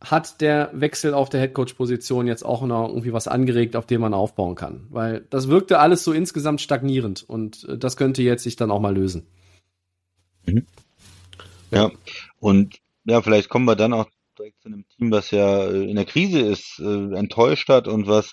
hat 0.00 0.40
der 0.40 0.70
Wechsel 0.72 1.12
auf 1.12 1.28
der 1.28 1.40
Headcoach-Position 1.40 2.28
jetzt 2.28 2.44
auch 2.44 2.62
noch 2.62 2.88
irgendwie 2.88 3.12
was 3.12 3.26
angeregt, 3.26 3.74
auf 3.74 3.86
dem 3.86 4.02
man 4.02 4.14
aufbauen 4.14 4.54
kann. 4.54 4.86
Weil 4.90 5.24
das 5.28 5.48
wirkte 5.48 5.80
alles 5.80 6.04
so 6.04 6.12
insgesamt 6.12 6.60
stagnierend 6.60 7.28
und 7.28 7.64
äh, 7.68 7.78
das 7.78 7.96
könnte 7.96 8.22
jetzt 8.22 8.44
sich 8.44 8.54
dann 8.54 8.70
auch 8.70 8.80
mal 8.80 8.94
lösen. 8.94 9.26
Mhm. 10.46 10.66
Ja, 11.72 11.90
und 12.38 12.81
ja, 13.04 13.22
vielleicht 13.22 13.48
kommen 13.48 13.66
wir 13.66 13.76
dann 13.76 13.92
auch 13.92 14.08
direkt 14.38 14.62
zu 14.62 14.68
einem 14.68 14.86
Team, 14.88 15.10
was 15.10 15.30
ja 15.30 15.66
äh, 15.66 15.84
in 15.88 15.96
der 15.96 16.04
Krise 16.04 16.40
ist, 16.40 16.78
äh, 16.78 17.14
enttäuscht 17.14 17.68
hat 17.68 17.88
und 17.88 18.06
was 18.06 18.32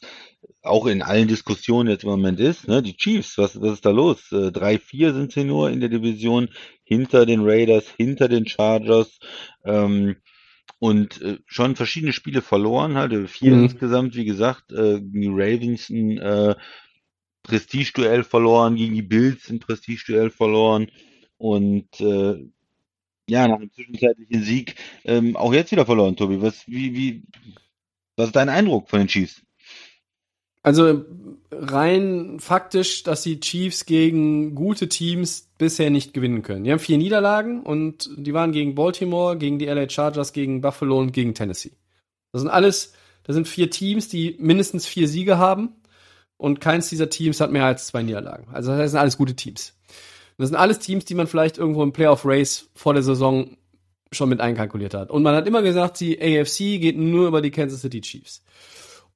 auch 0.62 0.86
in 0.86 1.02
allen 1.02 1.28
Diskussionen 1.28 1.90
jetzt 1.90 2.04
im 2.04 2.10
Moment 2.10 2.40
ist, 2.40 2.68
ne? 2.68 2.82
Die 2.82 2.96
Chiefs, 2.96 3.38
was, 3.38 3.60
was 3.62 3.74
ist 3.74 3.86
da 3.86 3.92
los? 3.92 4.32
Äh, 4.32 4.52
3-4 4.52 5.14
sind 5.14 5.32
sie 5.32 5.44
nur 5.44 5.70
in 5.70 5.80
der 5.80 5.90
Division, 5.90 6.50
hinter 6.84 7.26
den 7.26 7.42
Raiders, 7.44 7.86
hinter 7.98 8.28
den 8.28 8.48
Chargers. 8.48 9.20
Ähm, 9.66 10.16
und 10.80 11.22
äh, 11.22 11.40
schon 11.46 11.76
verschiedene 11.76 12.14
Spiele 12.14 12.42
verloren, 12.42 12.96
halt 12.96 13.12
äh, 13.12 13.28
vier 13.28 13.56
mhm. 13.56 13.64
insgesamt, 13.66 14.16
wie 14.16 14.26
gesagt, 14.26 14.72
äh, 14.72 15.02
gegen 15.02 15.22
die 15.22 15.28
Ravens 15.32 15.90
ein 15.90 16.18
äh, 16.18 16.56
Prestigeduell 17.44 18.24
verloren, 18.24 18.76
gegen 18.76 18.96
die 18.96 19.02
Bills 19.02 19.50
ein 19.50 19.60
Prestigeduell 19.60 20.30
verloren 20.30 20.90
und 21.38 21.88
äh, 22.00 22.36
ja, 23.30 23.48
nach 23.48 23.58
einem 23.58 23.72
zwischenzeitlichen 23.72 24.44
Sieg 24.44 24.76
ähm, 25.06 25.36
auch 25.36 25.54
jetzt 25.54 25.72
wieder 25.72 25.86
verloren, 25.86 26.16
Tobi. 26.16 26.42
Was, 26.42 26.68
wie, 26.68 26.94
wie, 26.94 27.24
was 28.16 28.28
ist 28.28 28.36
dein 28.36 28.50
Eindruck 28.50 28.90
von 28.90 29.00
den 29.00 29.08
Chiefs? 29.08 29.42
Also 30.62 31.06
rein 31.52 32.40
faktisch, 32.40 33.04
dass 33.04 33.24
die 33.24 33.40
Chiefs 33.40 33.86
gegen 33.86 34.56
gute 34.56 34.90
Teams 34.90 35.50
bisher 35.58 35.90
nicht 35.90 36.14
gewinnen 36.14 36.42
können. 36.42 36.66
Die 36.66 36.72
haben 36.72 36.80
vier 36.80 36.98
Niederlagen 36.98 37.64
und 37.64 38.10
die 38.18 38.34
waren 38.34 38.52
gegen 38.52 38.76
Baltimore, 38.76 39.38
gegen 39.38 39.58
die 39.58 39.66
LA 39.66 39.90
Chargers, 39.90 40.34
gegen 40.34 40.62
Buffalo 40.62 41.00
und 41.00 41.14
gegen 41.14 41.34
Tennessee. 41.34 41.72
Das 42.34 42.42
sind 42.42 42.52
alles, 42.52 42.94
das 43.24 43.36
sind 43.36 43.48
vier 43.48 43.70
Teams, 43.70 44.10
die 44.10 44.36
mindestens 44.40 44.86
vier 44.86 45.08
Siege 45.08 45.38
haben 45.38 45.76
und 46.38 46.60
keins 46.60 46.90
dieser 46.90 47.10
Teams 47.10 47.40
hat 47.40 47.52
mehr 47.52 47.66
als 47.66 47.88
zwei 47.88 48.04
Niederlagen. 48.04 48.48
Also 48.54 48.76
das 48.76 48.92
sind 48.92 49.00
alles 49.00 49.18
gute 49.18 49.36
Teams. 49.36 49.79
Das 50.40 50.48
sind 50.48 50.58
alles 50.58 50.80
Teams, 50.80 51.04
die 51.04 51.16
man 51.16 51.28
vielleicht 51.28 51.58
irgendwo 51.58 51.84
im 51.84 51.92
Playoff 51.92 52.26
Race 52.26 52.70
vor 52.74 52.94
der 52.94 53.04
Saison 53.04 53.58
schon 54.12 54.30
mit 54.30 54.40
einkalkuliert 54.40 54.94
hat. 54.94 55.12
Und 55.12 55.22
man 55.22 55.36
hat 55.36 55.46
immer 55.46 55.62
gesagt, 55.62 56.00
die 56.00 56.18
AFC 56.18 56.80
geht 56.80 56.98
nur 56.98 57.28
über 57.28 57.42
die 57.42 57.52
Kansas 57.52 57.82
City 57.82 58.00
Chiefs. 58.00 58.42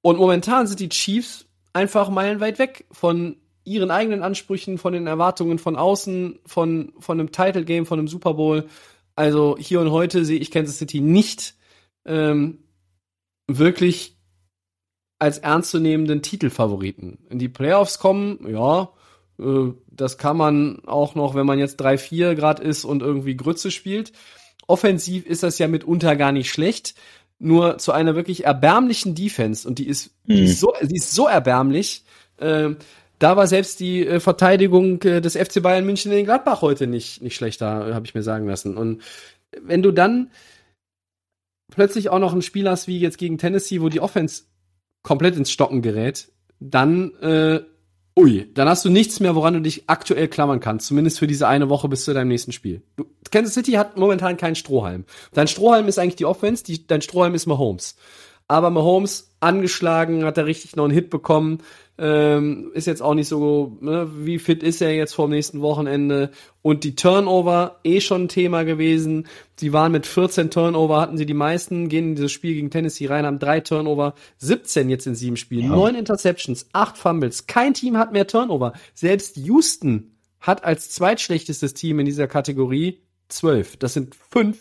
Und 0.01 0.17
momentan 0.17 0.67
sind 0.67 0.81
die 0.81 0.89
Chiefs 0.89 1.45
einfach 1.71 2.09
meilenweit 2.09 2.59
weg 2.59 2.85
von 2.91 3.37
ihren 3.63 3.89
eigenen 3.89 4.21
Ansprüchen, 4.21 4.77
von 4.77 4.91
den 4.91 5.07
Erwartungen 5.07 5.59
von 5.59 5.77
außen, 5.77 6.39
von, 6.45 6.91
von 6.99 7.19
einem 7.19 7.31
Title 7.31 7.63
Game, 7.63 7.85
von 7.85 7.99
einem 7.99 8.09
Super 8.09 8.33
Bowl. 8.33 8.67
Also 9.15 9.55
hier 9.57 9.79
und 9.79 9.91
heute 9.91 10.25
sehe 10.25 10.39
ich 10.39 10.51
Kansas 10.51 10.77
City 10.77 10.99
nicht 10.99 11.55
ähm, 12.05 12.65
wirklich 13.47 14.17
als 15.19 15.37
ernstzunehmenden 15.37 16.21
Titelfavoriten. 16.21 17.19
In 17.29 17.39
die 17.39 17.47
Playoffs 17.47 17.97
kommen, 17.97 18.45
ja, 18.45 18.89
äh, 19.39 19.71
das 19.95 20.17
kann 20.17 20.37
man 20.37 20.83
auch 20.85 21.15
noch, 21.15 21.35
wenn 21.35 21.45
man 21.45 21.59
jetzt 21.59 21.81
3-4 21.81 22.35
Grad 22.35 22.59
ist 22.59 22.85
und 22.85 23.01
irgendwie 23.01 23.35
Grütze 23.35 23.71
spielt. 23.71 24.11
Offensiv 24.67 25.25
ist 25.25 25.43
das 25.43 25.59
ja 25.59 25.67
mitunter 25.67 26.15
gar 26.15 26.31
nicht 26.31 26.49
schlecht 26.49 26.95
nur 27.43 27.77
zu 27.77 27.91
einer 27.91 28.15
wirklich 28.15 28.45
erbärmlichen 28.45 29.15
Defense 29.15 29.67
und 29.67 29.77
die 29.77 29.87
ist, 29.87 30.11
mhm. 30.25 30.35
die 30.35 30.43
ist 30.45 30.59
so, 30.59 30.73
die 30.81 30.95
ist 30.95 31.13
so 31.13 31.27
erbärmlich. 31.27 32.03
Äh, 32.37 32.69
da 33.19 33.37
war 33.37 33.47
selbst 33.47 33.79
die 33.79 34.05
äh, 34.05 34.19
Verteidigung 34.19 35.01
äh, 35.03 35.21
des 35.21 35.35
FC 35.35 35.61
Bayern 35.61 35.85
München 35.85 36.11
in 36.11 36.25
Gladbach 36.25 36.61
heute 36.61 36.87
nicht 36.87 37.21
nicht 37.21 37.35
schlechter, 37.35 37.93
habe 37.93 38.05
ich 38.05 38.15
mir 38.15 38.23
sagen 38.23 38.47
lassen. 38.47 38.77
Und 38.77 39.01
wenn 39.61 39.83
du 39.83 39.91
dann 39.91 40.31
plötzlich 41.69 42.09
auch 42.09 42.19
noch 42.19 42.33
ein 42.33 42.41
Spiel 42.41 42.69
hast 42.69 42.87
wie 42.87 42.99
jetzt 42.99 43.17
gegen 43.17 43.37
Tennessee, 43.37 43.81
wo 43.81 43.89
die 43.89 43.99
Offense 43.99 44.43
komplett 45.03 45.35
ins 45.35 45.51
Stocken 45.51 45.81
gerät, 45.81 46.31
dann 46.59 47.13
äh, 47.15 47.61
Ui, 48.15 48.47
dann 48.53 48.69
hast 48.69 48.85
du 48.85 48.89
nichts 48.89 49.19
mehr, 49.19 49.33
woran 49.33 49.55
du 49.55 49.61
dich 49.61 49.85
aktuell 49.87 50.27
klammern 50.27 50.59
kannst, 50.59 50.87
zumindest 50.87 51.17
für 51.17 51.25
diese 51.25 51.47
eine 51.47 51.69
Woche 51.69 51.89
bis 51.89 52.05
zu 52.05 52.13
deinem 52.13 52.27
nächsten 52.27 52.51
Spiel. 52.51 52.83
Du, 52.95 53.05
Kansas 53.31 53.55
City 53.55 53.71
hat 53.71 53.97
momentan 53.97 54.37
keinen 54.37 54.55
Strohhalm. 54.55 55.05
Dein 55.33 55.47
Strohhalm 55.47 55.87
ist 55.87 55.97
eigentlich 55.97 56.17
die 56.17 56.25
Offense, 56.25 56.63
die, 56.63 56.85
dein 56.85 57.01
Strohhalm 57.01 57.33
ist 57.33 57.47
Mahomes. 57.47 57.95
Aber 58.47 58.69
Mahomes 58.69 59.31
angeschlagen, 59.39 60.25
hat 60.25 60.37
er 60.37 60.45
richtig 60.45 60.75
noch 60.75 60.83
einen 60.83 60.93
Hit 60.93 61.09
bekommen. 61.09 61.59
Ähm, 61.95 62.71
ist 62.73 62.87
jetzt 62.87 63.03
auch 63.03 63.13
nicht 63.13 63.27
so, 63.27 63.77
ne, 63.79 64.09
wie 64.15 64.39
fit 64.39 64.63
ist 64.63 64.81
er 64.81 64.95
jetzt 64.95 65.13
vor 65.13 65.27
dem 65.27 65.31
nächsten 65.31 65.61
Wochenende? 65.61 66.31
Und 66.63 66.83
die 66.83 66.95
Turnover, 66.95 67.79
eh 67.83 68.01
schon 68.01 68.23
ein 68.23 68.29
Thema 68.29 68.63
gewesen. 68.63 69.27
Sie 69.59 69.73
waren 69.73 69.91
mit 69.91 70.07
14 70.07 70.49
Turnover, 70.49 70.99
hatten 70.99 71.17
sie 71.17 71.27
die 71.27 71.35
meisten, 71.35 71.89
gehen 71.89 72.09
in 72.09 72.15
dieses 72.15 72.31
Spiel 72.31 72.55
gegen 72.55 72.71
Tennessee 72.71 73.05
rein, 73.05 73.27
haben 73.27 73.37
drei 73.37 73.59
Turnover, 73.59 74.15
17 74.39 74.89
jetzt 74.89 75.05
in 75.05 75.13
sieben 75.13 75.37
Spielen, 75.37 75.65
ja. 75.65 75.69
neun 75.75 75.93
Interceptions, 75.93 76.67
acht 76.73 76.97
Fumbles. 76.97 77.45
Kein 77.45 77.75
Team 77.75 77.97
hat 77.97 78.11
mehr 78.11 78.25
Turnover. 78.25 78.73
Selbst 78.95 79.37
Houston 79.37 80.17
hat 80.39 80.63
als 80.63 80.89
zweitschlechtestes 80.89 81.75
Team 81.75 81.99
in 81.99 82.05
dieser 82.05 82.27
Kategorie 82.27 83.03
zwölf. 83.29 83.77
Das 83.77 83.93
sind 83.93 84.15
fünf 84.15 84.57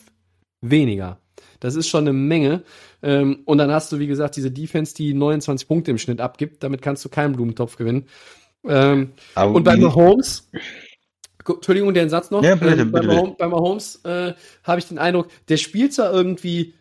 weniger. 0.61 1.22
Das 1.63 1.77
ist 1.77 1.89
schon 1.89 2.01
eine 2.01 2.13
Menge. 2.13 2.65
Ähm, 3.03 3.43
und 3.45 3.59
dann 3.59 3.71
hast 3.71 3.93
du, 3.93 4.01
wie 4.01 4.09
gesagt, 4.09 4.35
diese 4.35 4.51
Defense, 4.51 4.95
die 4.95 5.15
29 5.15 5.69
Punkte 5.69 5.93
im 5.93 5.99
Schnitt 5.99 6.21
abgibt. 6.21 6.63
Damit 6.65 6.83
kannst 6.83 7.05
du 7.05 7.09
keinen 7.09 7.35
Blumentopf 7.35 7.77
gewinnen. 7.77 8.07
Ähm, 8.65 9.13
und 9.37 9.63
bei 9.63 9.77
Mahomes, 9.77 10.51
Entschuldigung, 11.47 11.95
den 11.95 12.09
Satz 12.09 12.33
noch. 12.33 12.43
Ja, 12.43 12.57
bitte, 12.57 12.83
ähm, 12.83 12.91
bei, 12.91 13.03
Mahomes, 13.03 13.37
bei 13.39 13.47
Mahomes 13.47 14.01
äh, 14.05 14.35
habe 14.65 14.81
ich 14.81 14.87
den 14.87 14.99
Eindruck, 14.99 15.29
der 15.49 15.57
spielt 15.57 15.95
zwar 15.95 16.13
irgendwie, 16.13 16.75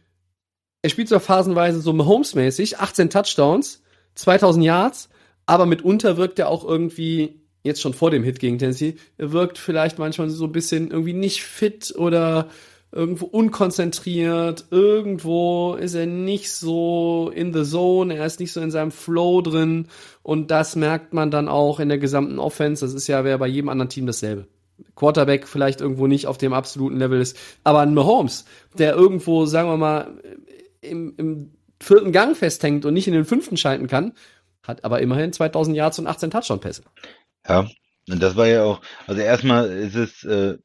er 0.82 0.90
spielt 0.90 1.10
zwar 1.10 1.20
phasenweise 1.20 1.80
so 1.80 1.94
Mahomes-mäßig, 1.94 2.80
18 2.80 3.12
Touchdowns, 3.12 3.84
2000 4.16 4.66
Yards, 4.66 5.10
aber 5.46 5.68
mitunter 5.68 6.18
wirkt 6.18 6.40
er 6.40 6.50
auch 6.50 6.64
irgendwie 6.66 7.42
jetzt 7.64 7.82
schon 7.82 7.94
vor 7.94 8.10
dem 8.10 8.24
Hit 8.24 8.40
gegen 8.40 8.58
Tennessee, 8.58 8.96
er 9.18 9.32
wirkt 9.32 9.60
vielleicht 9.60 10.00
manchmal 10.00 10.30
so 10.30 10.46
ein 10.46 10.52
bisschen 10.52 10.90
irgendwie 10.90 11.14
nicht 11.14 11.44
fit 11.44 11.94
oder 11.96 12.50
irgendwo 12.92 13.26
unkonzentriert, 13.26 14.66
irgendwo 14.70 15.76
ist 15.76 15.94
er 15.94 16.06
nicht 16.06 16.52
so 16.52 17.32
in 17.34 17.54
the 17.54 17.64
zone, 17.64 18.16
er 18.16 18.26
ist 18.26 18.40
nicht 18.40 18.52
so 18.52 18.60
in 18.60 18.72
seinem 18.72 18.92
Flow 18.92 19.42
drin 19.42 19.88
und 20.24 20.52
das 20.52 20.76
merkt 20.76 21.14
man 21.14 21.32
dann 21.32 21.48
auch 21.48 21.80
in 21.80 21.90
der 21.90 21.98
gesamten 21.98 22.40
Offense. 22.40 22.86
Das 22.86 22.94
ist 22.94 23.08
ja 23.08 23.24
wäre 23.24 23.40
bei 23.40 23.48
jedem 23.48 23.70
anderen 23.70 23.90
Team 23.90 24.06
dasselbe. 24.06 24.48
Quarterback 24.96 25.48
vielleicht 25.48 25.80
irgendwo 25.80 26.08
nicht 26.08 26.28
auf 26.28 26.38
dem 26.38 26.54
absoluten 26.54 26.98
Level 26.98 27.22
ist, 27.22 27.38
aber 27.64 27.80
ein 27.80 27.94
Mahomes, 27.94 28.46
der 28.78 28.96
irgendwo, 28.96 29.46
sagen 29.46 29.70
wir 29.70 29.78
mal, 29.78 30.20
im, 30.82 31.14
im 31.18 31.52
vierten 31.80 32.12
Gang 32.12 32.36
festhängt 32.36 32.86
und 32.86 32.94
nicht 32.94 33.08
in 33.08 33.14
den 33.14 33.26
fünften 33.26 33.58
schalten 33.58 33.88
kann, 33.88 34.14
hat 34.64 34.84
aber 34.84 35.02
immerhin 35.02 35.34
2000 35.34 35.76
Yards 35.78 36.00
und 36.00 36.08
18 36.08 36.32
Touchdown-Pässe. 36.32 36.84
Ja, 37.48 37.68
und 38.10 38.22
das 38.22 38.36
war 38.36 38.48
ja 38.48 38.64
auch, 38.64 38.82
also 39.08 39.22
erstmal 39.22 39.70
ist 39.70 39.96
es 39.96 40.24
äh, 40.24 40.58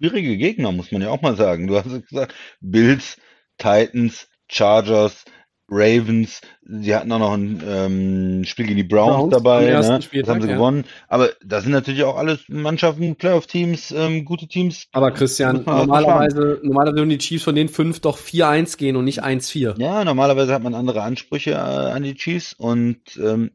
schwierige 0.00 0.36
Gegner, 0.36 0.72
muss 0.72 0.92
man 0.92 1.02
ja 1.02 1.10
auch 1.10 1.20
mal 1.20 1.36
sagen. 1.36 1.66
Du 1.66 1.76
hast 1.76 2.08
gesagt, 2.08 2.34
Bills, 2.60 3.18
Titans, 3.58 4.28
Chargers, 4.48 5.24
Ravens, 5.72 6.40
sie 6.62 6.94
hatten 6.94 7.12
auch 7.12 7.20
noch 7.20 7.34
ein 7.34 7.62
ähm, 7.64 8.44
Spiel 8.44 8.66
gegen 8.66 8.78
die 8.78 8.82
Browns, 8.82 9.30
Browns 9.30 9.32
dabei, 9.32 9.70
ne? 9.70 10.02
Spieltag, 10.02 10.26
das 10.26 10.34
haben 10.34 10.42
sie 10.42 10.48
ja. 10.48 10.54
gewonnen. 10.54 10.84
Aber 11.06 11.30
das 11.44 11.62
sind 11.62 11.72
natürlich 11.72 12.02
auch 12.02 12.16
alles 12.16 12.40
Mannschaften, 12.48 13.14
Playoff-Teams, 13.14 13.92
ähm, 13.92 14.24
gute 14.24 14.48
Teams. 14.48 14.88
Aber 14.90 15.12
Christian, 15.12 15.62
normalerweise, 15.64 16.58
normalerweise 16.64 16.96
würden 16.96 17.10
die 17.10 17.18
Chiefs 17.18 17.44
von 17.44 17.54
den 17.54 17.68
fünf 17.68 18.00
doch 18.00 18.18
4-1 18.18 18.78
gehen 18.78 18.96
und 18.96 19.04
nicht 19.04 19.22
1-4. 19.22 19.80
Ja, 19.80 20.04
normalerweise 20.04 20.52
hat 20.52 20.62
man 20.62 20.74
andere 20.74 21.02
Ansprüche 21.02 21.52
äh, 21.52 21.54
an 21.54 22.02
die 22.02 22.14
Chiefs 22.14 22.52
und 22.52 23.00
ähm, 23.22 23.52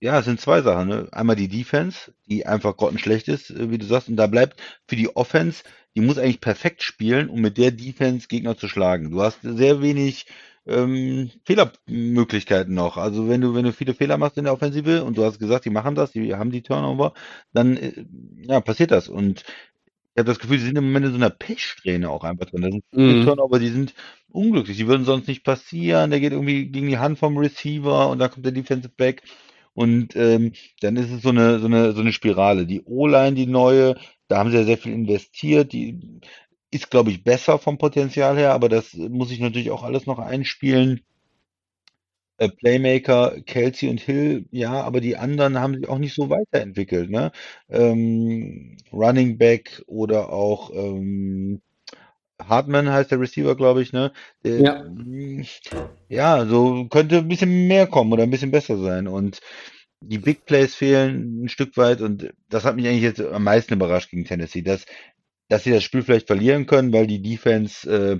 ja, 0.00 0.18
es 0.18 0.24
sind 0.24 0.40
zwei 0.40 0.62
Sachen. 0.62 0.88
Ne? 0.88 1.08
Einmal 1.12 1.36
die 1.36 1.48
Defense, 1.48 2.12
die 2.26 2.46
einfach 2.46 2.76
grottenschlecht 2.76 3.28
ist, 3.28 3.50
äh, 3.50 3.70
wie 3.70 3.78
du 3.78 3.86
sagst, 3.86 4.08
und 4.08 4.16
da 4.16 4.26
bleibt 4.26 4.60
für 4.86 4.96
die 4.96 5.14
Offense, 5.16 5.64
die 5.94 6.00
muss 6.02 6.18
eigentlich 6.18 6.40
perfekt 6.40 6.82
spielen, 6.82 7.28
um 7.28 7.40
mit 7.40 7.56
der 7.56 7.70
Defense 7.70 8.28
Gegner 8.28 8.56
zu 8.56 8.68
schlagen. 8.68 9.10
Du 9.10 9.22
hast 9.22 9.40
sehr 9.42 9.80
wenig 9.80 10.26
ähm, 10.66 11.30
Fehlermöglichkeiten 11.44 12.74
noch. 12.74 12.96
Also 12.96 13.28
wenn 13.28 13.40
du, 13.40 13.54
wenn 13.54 13.64
du 13.64 13.72
viele 13.72 13.94
Fehler 13.94 14.18
machst 14.18 14.36
in 14.36 14.44
der 14.44 14.52
Offensive 14.52 15.04
und 15.04 15.16
du 15.16 15.24
hast 15.24 15.38
gesagt, 15.38 15.64
die 15.64 15.70
machen 15.70 15.94
das, 15.94 16.12
die 16.12 16.34
haben 16.34 16.50
die 16.50 16.62
Turnover, 16.62 17.14
dann 17.52 17.76
äh, 17.76 18.04
ja, 18.42 18.60
passiert 18.60 18.90
das. 18.90 19.08
Und 19.08 19.44
ich 20.14 20.20
habe 20.20 20.28
das 20.28 20.38
Gefühl, 20.38 20.58
sie 20.58 20.66
sind 20.66 20.78
im 20.78 20.84
Moment 20.86 21.06
in 21.06 21.12
so 21.12 21.18
einer 21.18 21.30
Pechsträhne 21.30 22.10
auch 22.10 22.24
einfach 22.24 22.46
drin. 22.46 22.62
Das 22.62 22.72
sind 22.72 22.84
viele 22.90 23.12
mhm. 23.20 23.24
Turnover, 23.24 23.58
die 23.58 23.68
sind 23.68 23.94
unglücklich. 24.30 24.76
Die 24.76 24.86
würden 24.86 25.04
sonst 25.04 25.28
nicht 25.28 25.44
passieren. 25.44 26.10
Der 26.10 26.20
geht 26.20 26.32
irgendwie 26.32 26.66
gegen 26.68 26.88
die 26.88 26.98
Hand 26.98 27.18
vom 27.18 27.38
Receiver 27.38 28.08
und 28.08 28.18
dann 28.18 28.30
kommt 28.30 28.44
der 28.44 28.52
Defensive 28.52 28.92
Back. 28.96 29.22
Und 29.76 30.16
ähm, 30.16 30.52
dann 30.80 30.96
ist 30.96 31.10
es 31.10 31.22
so 31.22 31.28
eine, 31.30 31.58
so 31.60 31.66
eine, 31.66 31.92
so 31.92 32.00
eine 32.00 32.12
Spirale. 32.12 32.66
Die 32.66 32.82
O-Line, 32.84 33.34
die 33.36 33.46
neue, 33.46 33.96
da 34.28 34.38
haben 34.38 34.50
sie 34.50 34.56
ja 34.56 34.64
sehr 34.64 34.78
viel 34.78 34.92
investiert. 34.92 35.72
Die 35.74 36.00
ist, 36.70 36.90
glaube 36.90 37.10
ich, 37.10 37.24
besser 37.24 37.58
vom 37.58 37.78
Potenzial 37.78 38.36
her, 38.38 38.52
aber 38.54 38.68
das 38.70 38.94
muss 38.94 39.30
ich 39.30 39.40
natürlich 39.40 39.70
auch 39.70 39.82
alles 39.82 40.06
noch 40.06 40.18
einspielen. 40.18 41.02
Äh, 42.38 42.48
Playmaker, 42.50 43.40
Kelsey 43.42 43.88
und 43.88 44.00
Hill, 44.00 44.46
ja, 44.50 44.82
aber 44.82 45.00
die 45.00 45.16
anderen 45.16 45.58
haben 45.58 45.74
sich 45.74 45.88
auch 45.88 45.98
nicht 45.98 46.14
so 46.14 46.28
weiterentwickelt. 46.30 47.10
Ne? 47.10 47.32
Ähm, 47.70 48.76
Running 48.92 49.38
Back 49.38 49.82
oder 49.86 50.30
auch 50.32 50.70
ähm, 50.74 51.62
Hartman 52.42 52.90
heißt 52.90 53.10
der 53.10 53.20
Receiver, 53.20 53.56
glaube 53.56 53.82
ich, 53.82 53.92
ne? 53.92 54.12
Der, 54.44 54.60
ja. 54.60 54.84
ja, 56.08 56.46
so 56.46 56.86
könnte 56.88 57.18
ein 57.18 57.28
bisschen 57.28 57.66
mehr 57.66 57.86
kommen 57.86 58.12
oder 58.12 58.22
ein 58.22 58.30
bisschen 58.30 58.50
besser 58.50 58.76
sein. 58.78 59.08
Und 59.08 59.40
die 60.00 60.18
Big 60.18 60.44
Plays 60.44 60.74
fehlen 60.74 61.44
ein 61.44 61.48
Stück 61.48 61.76
weit 61.76 62.00
und 62.00 62.32
das 62.48 62.64
hat 62.64 62.76
mich 62.76 62.86
eigentlich 62.86 63.02
jetzt 63.02 63.20
am 63.20 63.44
meisten 63.44 63.74
überrascht 63.74 64.10
gegen 64.10 64.24
Tennessee, 64.24 64.62
dass, 64.62 64.84
dass 65.48 65.64
sie 65.64 65.70
das 65.70 65.82
Spiel 65.82 66.02
vielleicht 66.02 66.26
verlieren 66.26 66.66
können, 66.66 66.92
weil 66.92 67.06
die 67.06 67.22
Defense 67.22 67.90
äh, 67.90 68.18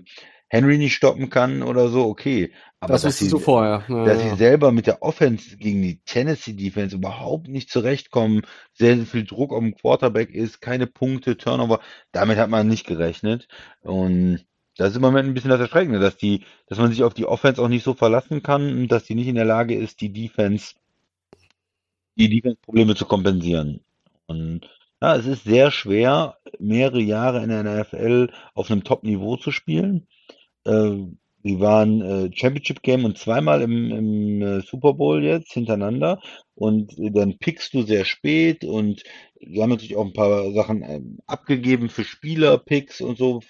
Henry 0.49 0.79
nicht 0.79 0.95
stoppen 0.95 1.29
kann 1.29 1.63
oder 1.63 1.89
so, 1.89 2.07
okay. 2.07 2.53
Aber 2.87 2.95
das 2.95 3.05
wusstest 3.05 3.33
du 3.33 3.39
vorher. 3.39 3.85
Ja, 3.89 4.05
dass 4.05 4.23
ja. 4.23 4.31
sie 4.31 4.37
selber 4.37 4.71
mit 4.71 4.87
der 4.87 5.03
Offense 5.03 5.57
gegen 5.57 5.83
die 5.83 5.99
Tennessee 6.05 6.53
Defense 6.53 6.95
überhaupt 6.95 7.49
nicht 7.49 7.71
zurechtkommen, 7.71 8.43
sehr, 8.73 8.97
sehr 8.97 9.07
viel 9.07 9.25
Druck 9.25 9.53
auf 9.53 9.61
dem 9.61 9.75
Quarterback 9.75 10.31
ist, 10.31 10.61
keine 10.61 10.87
Punkte, 10.87 11.37
Turnover, 11.37 11.81
damit 12.13 12.39
hat 12.39 12.49
man 12.49 12.69
nicht 12.69 12.87
gerechnet. 12.87 13.49
Und 13.83 14.47
das 14.77 14.91
ist 14.91 14.97
im 14.97 15.03
Moment 15.03 15.29
ein 15.29 15.35
bisschen 15.35 15.51
das 15.51 15.61
Erschreckende, 15.61 15.99
dass 15.99 16.17
die, 16.17 16.45
dass 16.69 16.79
man 16.79 16.91
sich 16.91 17.03
auf 17.03 17.15
die 17.15 17.27
Offense 17.27 17.61
auch 17.61 17.69
nicht 17.69 17.83
so 17.83 17.95
verlassen 17.95 18.43
kann 18.43 18.71
und 18.71 18.89
dass 18.89 19.05
die 19.05 19.15
nicht 19.15 19.29
in 19.29 19.35
der 19.35 19.45
Lage 19.45 19.75
ist, 19.75 20.01
die 20.01 20.13
Defense, 20.13 20.75
die 22.15 22.29
Defense-Probleme 22.29 22.95
zu 22.95 23.05
kompensieren. 23.05 23.81
Und 24.27 24.71
ja, 25.03 25.17
es 25.17 25.27
ist 25.27 25.45
sehr 25.45 25.71
schwer, 25.71 26.37
mehrere 26.59 27.01
Jahre 27.01 27.43
in 27.43 27.49
der 27.49 27.65
NFL 27.65 28.31
auf 28.55 28.71
einem 28.71 28.85
Top-Niveau 28.85 29.37
zu 29.37 29.51
spielen. 29.51 30.07
Äh, 30.65 31.07
die 31.47 31.61
waren 31.61 32.01
äh, 32.03 32.31
Championship 32.35 32.83
Game 32.83 33.05
und 33.05 33.19
zweimal 33.19 33.63
im, 33.63 33.93
im 33.93 34.43
äh, 34.43 34.61
Super 34.63 34.95
Bowl 34.95 35.23
jetzt 35.23 35.53
hintereinander. 35.53 36.21
Und 36.55 36.99
äh, 36.99 37.11
dann 37.11 37.39
pickst 37.39 37.73
du 37.73 37.83
sehr 37.83 38.05
spät 38.05 38.65
und 38.65 39.05
wir 39.39 39.63
haben 39.63 39.71
natürlich 39.71 39.97
auch 39.97 40.05
ein 40.05 40.13
paar 40.13 40.53
Sachen 40.53 40.83
ähm, 40.83 41.19
abgegeben 41.27 41.89
für 41.89 42.05
Spieler-Picks 42.05 43.01
und 43.01 43.17
so. 43.17 43.41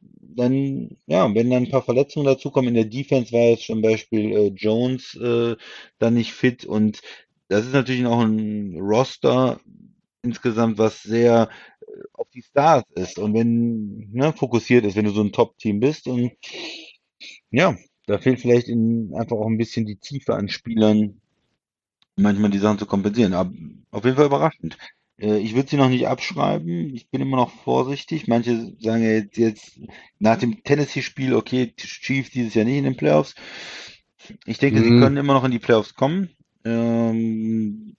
Dann, 0.00 0.96
ja, 1.06 1.32
wenn 1.34 1.50
dann 1.50 1.64
ein 1.64 1.70
paar 1.70 1.82
Verletzungen 1.82 2.26
dazukommen, 2.26 2.68
in 2.68 2.74
der 2.74 2.84
Defense 2.84 3.32
war 3.32 3.50
jetzt 3.50 3.66
zum 3.66 3.80
Beispiel 3.80 4.32
äh, 4.32 4.46
Jones 4.48 5.14
äh, 5.14 5.54
dann 5.98 6.14
nicht 6.14 6.32
fit 6.32 6.64
und 6.64 7.00
das 7.48 7.64
ist 7.64 7.74
natürlich 7.74 8.06
auch 8.06 8.20
ein 8.20 8.76
Roster 8.80 9.60
insgesamt, 10.22 10.78
was 10.78 11.02
sehr 11.04 11.48
auf 12.12 12.28
die 12.30 12.42
Stars 12.42 12.84
ist 12.94 13.18
und 13.18 13.34
wenn 13.34 14.10
ne, 14.12 14.32
fokussiert 14.32 14.84
ist, 14.84 14.96
wenn 14.96 15.04
du 15.04 15.12
so 15.12 15.22
ein 15.22 15.32
Top-Team 15.32 15.80
bist 15.80 16.08
und 16.08 16.32
ja, 17.50 17.76
da 18.06 18.18
fehlt 18.18 18.40
vielleicht 18.40 18.68
in, 18.68 19.12
einfach 19.14 19.36
auch 19.36 19.46
ein 19.46 19.58
bisschen 19.58 19.86
die 19.86 19.96
Tiefe 19.96 20.34
an 20.34 20.48
Spielern, 20.48 21.20
manchmal 22.16 22.50
die 22.50 22.58
Sachen 22.58 22.78
zu 22.78 22.86
kompensieren. 22.86 23.34
Aber 23.34 23.52
auf 23.90 24.04
jeden 24.04 24.16
Fall 24.16 24.26
überraschend. 24.26 24.78
Äh, 25.18 25.38
ich 25.38 25.54
würde 25.54 25.68
sie 25.68 25.76
noch 25.76 25.88
nicht 25.88 26.06
abschreiben. 26.06 26.94
Ich 26.94 27.08
bin 27.10 27.20
immer 27.20 27.36
noch 27.36 27.50
vorsichtig. 27.50 28.28
Manche 28.28 28.74
sagen 28.80 29.02
ja 29.02 29.10
jetzt, 29.10 29.36
jetzt 29.36 29.80
nach 30.18 30.38
dem 30.38 30.62
Tennessee-Spiel, 30.62 31.34
okay, 31.34 31.72
Chiefs 31.76 32.30
dieses 32.30 32.54
Jahr 32.54 32.64
nicht 32.64 32.78
in 32.78 32.84
den 32.84 32.96
Playoffs. 32.96 33.34
Ich 34.44 34.58
denke, 34.58 34.80
mhm. 34.80 34.84
sie 34.84 35.00
können 35.00 35.16
immer 35.16 35.34
noch 35.34 35.44
in 35.44 35.52
die 35.52 35.58
Playoffs 35.58 35.94
kommen. 35.94 36.30
Ähm, 36.64 37.96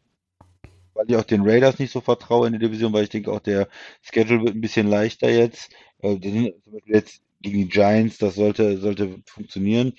weil 0.94 1.06
ich 1.10 1.16
auch 1.16 1.24
den 1.24 1.48
Raiders 1.48 1.80
nicht 1.80 1.92
so 1.92 2.02
vertraue 2.02 2.48
in 2.48 2.54
der 2.54 2.60
Division, 2.60 2.92
weil 2.92 3.04
ich 3.04 3.10
denke 3.10 3.32
auch 3.32 3.40
der 3.40 3.70
Schedule 4.02 4.44
wird 4.44 4.56
ein 4.56 4.62
bisschen 4.62 4.88
leichter 4.88 5.30
jetzt. 5.30 5.72
Äh, 6.00 6.18
die 6.18 6.32
sind 6.32 6.64
zum 6.64 6.74
Beispiel 6.74 6.96
jetzt 6.96 7.22
gegen 7.52 7.60
die 7.60 7.70
Giants, 7.70 8.18
das 8.18 8.36
sollte, 8.36 8.78
sollte 8.78 9.22
funktionieren 9.26 9.94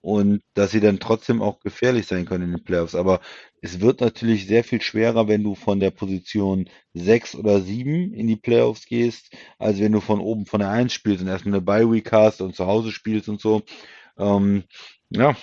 und 0.00 0.42
dass 0.54 0.72
sie 0.72 0.80
dann 0.80 0.98
trotzdem 0.98 1.42
auch 1.42 1.60
gefährlich 1.60 2.06
sein 2.06 2.24
können 2.24 2.44
in 2.44 2.50
den 2.52 2.64
Playoffs. 2.64 2.94
Aber 2.94 3.20
es 3.60 3.80
wird 3.80 4.00
natürlich 4.00 4.46
sehr 4.46 4.64
viel 4.64 4.80
schwerer, 4.80 5.28
wenn 5.28 5.44
du 5.44 5.54
von 5.54 5.80
der 5.80 5.90
Position 5.90 6.68
6 6.94 7.36
oder 7.36 7.60
7 7.60 8.12
in 8.12 8.26
die 8.26 8.36
Playoffs 8.36 8.86
gehst, 8.86 9.34
als 9.58 9.80
wenn 9.80 9.92
du 9.92 10.00
von 10.00 10.20
oben 10.20 10.46
von 10.46 10.60
der 10.60 10.70
1 10.70 10.92
spielst 10.92 11.22
und 11.22 11.28
erstmal 11.28 11.54
eine 11.54 11.62
Bye-Week 11.62 12.10
hast 12.12 12.40
und 12.40 12.56
zu 12.56 12.66
Hause 12.66 12.90
spielst 12.90 13.28
und 13.28 13.40
so. 13.40 13.62
Ähm, 14.18 14.64
ja, 15.10 15.36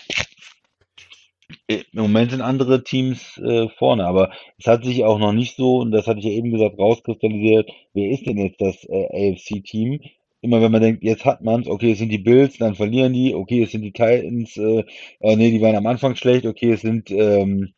im 1.67 1.83
Moment 1.93 2.31
sind 2.31 2.41
andere 2.41 2.83
Teams 2.83 3.37
äh, 3.37 3.69
vorne, 3.69 4.05
aber 4.05 4.31
es 4.57 4.67
hat 4.67 4.83
sich 4.83 5.03
auch 5.03 5.19
noch 5.19 5.33
nicht 5.33 5.55
so, 5.55 5.77
und 5.77 5.91
das 5.91 6.05
hatte 6.05 6.19
ich 6.19 6.25
ja 6.25 6.31
eben 6.31 6.51
gesagt, 6.51 6.77
rauskristallisiert, 6.77 7.69
wer 7.93 8.11
ist 8.11 8.25
denn 8.25 8.37
jetzt 8.37 8.61
das 8.61 8.83
äh, 8.85 9.33
AFC-Team? 9.33 9.99
Immer 10.41 10.61
wenn 10.61 10.71
man 10.71 10.81
denkt, 10.81 11.03
jetzt 11.03 11.25
hat 11.25 11.41
man's, 11.41 11.67
okay, 11.67 11.91
es 11.91 11.99
sind 11.99 12.09
die 12.09 12.17
Bills, 12.17 12.57
dann 12.57 12.75
verlieren 12.75 13.13
die, 13.13 13.35
okay, 13.35 13.63
es 13.63 13.71
sind 13.71 13.81
die 13.81 13.91
Titans, 13.91 14.55
äh, 14.57 14.85
äh, 15.19 15.35
nee, 15.35 15.51
die 15.51 15.61
waren 15.61 15.75
am 15.75 15.87
Anfang 15.87 16.15
schlecht, 16.15 16.45
okay, 16.45 16.71
es 16.73 16.81
sind 16.81 17.11
ähm, 17.11 17.73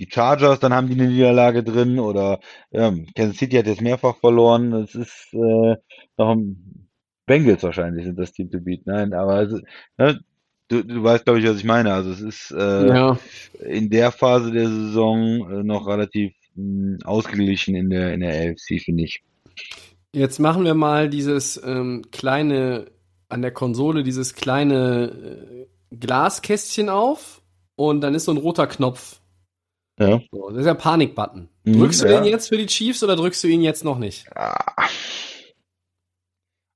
die 0.00 0.08
Chargers, 0.10 0.60
dann 0.60 0.72
haben 0.72 0.88
die 0.88 0.94
eine 0.94 1.08
Niederlage 1.08 1.62
drin, 1.62 1.98
oder 1.98 2.40
ähm, 2.72 3.06
Kansas 3.14 3.36
City 3.36 3.56
hat 3.56 3.66
jetzt 3.66 3.82
mehrfach 3.82 4.16
verloren, 4.16 4.72
es 4.72 4.94
ist 4.94 5.34
äh, 5.34 5.76
noch 6.16 6.30
ein 6.30 6.88
Bengals 7.26 7.62
wahrscheinlich 7.62 8.04
sind 8.04 8.18
das 8.18 8.32
Team 8.32 8.50
to 8.50 8.60
beat, 8.60 8.86
nein, 8.86 9.12
aber 9.12 9.42
es, 9.42 9.62
ne, 9.98 10.20
Du, 10.68 10.82
du 10.82 11.02
weißt, 11.02 11.24
glaube 11.24 11.40
ich, 11.40 11.46
was 11.46 11.58
ich 11.58 11.64
meine. 11.64 11.92
Also 11.92 12.10
es 12.10 12.20
ist 12.20 12.50
äh, 12.50 12.88
ja. 12.88 13.18
in 13.60 13.90
der 13.90 14.10
Phase 14.10 14.50
der 14.50 14.68
Saison 14.68 15.50
äh, 15.50 15.62
noch 15.62 15.86
relativ 15.86 16.32
mh, 16.54 16.98
hm, 16.98 16.98
ausgeglichen 17.04 17.74
in 17.74 17.90
der, 17.90 18.14
in 18.14 18.20
der 18.20 18.30
AFC, 18.30 18.80
finde 18.82 19.04
ich. 19.04 19.22
Jetzt 20.14 20.38
machen 20.38 20.64
wir 20.64 20.74
mal 20.74 21.10
dieses 21.10 21.60
ähm, 21.64 22.04
kleine, 22.12 22.86
an 23.28 23.42
der 23.42 23.50
Konsole, 23.50 24.04
dieses 24.04 24.34
kleine 24.34 25.66
äh, 25.90 25.96
Glaskästchen 25.96 26.88
auf 26.88 27.42
und 27.74 28.00
dann 28.00 28.14
ist 28.14 28.26
so 28.26 28.32
ein 28.32 28.38
roter 28.38 28.68
Knopf. 28.68 29.20
Ja. 29.98 30.20
So, 30.30 30.50
das 30.50 30.58
ist 30.58 30.66
der 30.66 30.74
Panik-Button. 30.74 31.48
Mhm, 31.64 31.78
drückst 31.80 32.02
du 32.02 32.06
ja. 32.08 32.20
den 32.20 32.30
jetzt 32.30 32.48
für 32.48 32.56
die 32.56 32.66
Chiefs 32.66 33.02
oder 33.02 33.16
drückst 33.16 33.42
du 33.42 33.48
ihn 33.48 33.62
jetzt 33.62 33.84
noch 33.84 33.98
nicht? 33.98 34.26
Ah. 34.36 34.86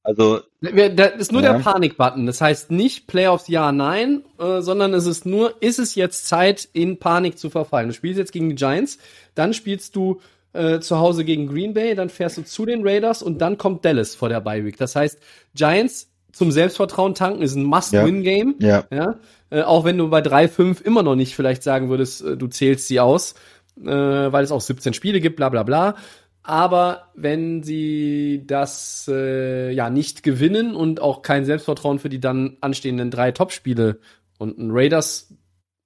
Also. 0.03 0.41
Das 0.61 1.13
ist 1.19 1.31
nur 1.31 1.43
ja. 1.43 1.53
der 1.53 1.61
Panik-Button. 1.61 2.27
Das 2.27 2.41
heißt 2.41 2.73
nicht 2.73 3.07
Playoffs 3.07 3.47
ja, 3.47 3.71
nein, 3.71 4.25
äh, 4.41 4.63
sondern 4.63 4.95
es 4.95 5.07
ist 5.07 5.27
nur, 5.27 5.63
ist 5.63 5.79
es 5.79 5.95
jetzt 5.95 6.27
Zeit, 6.27 6.69
in 6.73 6.99
Panik 6.99 7.39
zu 7.39 7.51
verfallen? 7.51 7.89
Du 7.89 7.95
spielst 7.95 8.19
jetzt 8.19 8.33
gegen 8.33 8.49
die 8.49 8.57
Giants, 8.57 8.99
dann 9.37 9.55
spielst 9.55 9.95
du 9.95 10.21
äh, 10.59 10.81
zu 10.81 10.99
Hause 10.99 11.25
gegen 11.25 11.47
Green 11.47 11.75
Bay, 11.75 11.95
dann 11.95 12.11
fährst 12.11 12.39
du 12.39 12.43
zu 12.43 12.67
den 12.67 12.87
Raiders 12.87 13.23
und 13.23 13.39
dann 13.39 13.59
kommt 13.59 13.85
Dallas 13.85 14.15
vor 14.15 14.29
der 14.29 14.41
Bye 14.41 14.65
Week. 14.65 14.77
Das 14.77 14.97
heißt, 14.97 15.19
Giants 15.55 16.11
zum 16.33 16.53
Selbstvertrauen 16.53 17.15
tanken 17.15 17.43
ist 17.43 17.55
ein 17.55 17.65
Must-Win-Game. 17.65 18.57
Ja. 18.59 18.85
Ja. 18.91 19.17
Äh, 19.51 19.63
auch 19.63 19.85
wenn 19.85 19.99
du 19.99 20.09
bei 20.09 20.21
3-5 20.21 20.83
immer 20.83 21.03
noch 21.03 21.17
nicht 21.17 21.35
vielleicht 21.35 21.63
sagen 21.63 21.89
würdest, 21.89 22.23
äh, 22.23 22.37
du 22.37 22.49
zählst 22.49 22.89
sie 22.89 23.01
aus, 23.01 23.35
äh, 23.81 23.87
weil 23.87 24.45
es 24.45 24.53
auch 24.53 24.61
17 24.61 24.93
Spiele 24.95 25.21
gibt, 25.21 25.37
bla 25.37 25.49
bla 25.49 25.63
bla. 25.63 25.95
Aber 26.43 27.09
wenn 27.15 27.63
sie 27.63 28.45
das 28.47 29.11
äh, 29.13 29.71
ja 29.73 29.91
nicht 29.91 30.23
gewinnen 30.23 30.75
und 30.75 31.01
auch 31.01 31.23
kein 31.23 31.45
Selbstvertrauen 31.45 31.99
für 31.99 32.09
die 32.09 32.21
dann 32.21 32.57
anstehenden 32.61 33.11
drei 33.11 33.33
Topspiele 33.33 33.99
und 34.39 34.59
ein 34.59 34.71
Raiders 34.71 35.29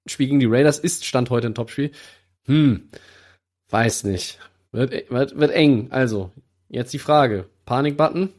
Spiel 0.05 0.27
gegen 0.27 0.39
die 0.39 0.47
Raiders 0.47 0.79
ist 0.79 1.05
Stand 1.05 1.29
heute 1.29 1.47
ein 1.47 1.55
Topspiel. 1.55 1.91
Hm, 2.45 2.89
weiß 3.69 4.03
nicht. 4.03 4.39
Wird, 4.73 5.09
wird, 5.09 5.39
wird 5.39 5.51
eng. 5.51 5.87
Also, 5.91 6.31
jetzt 6.67 6.93
die 6.93 6.99
Frage. 6.99 7.47
Panikbutton? 7.65 8.29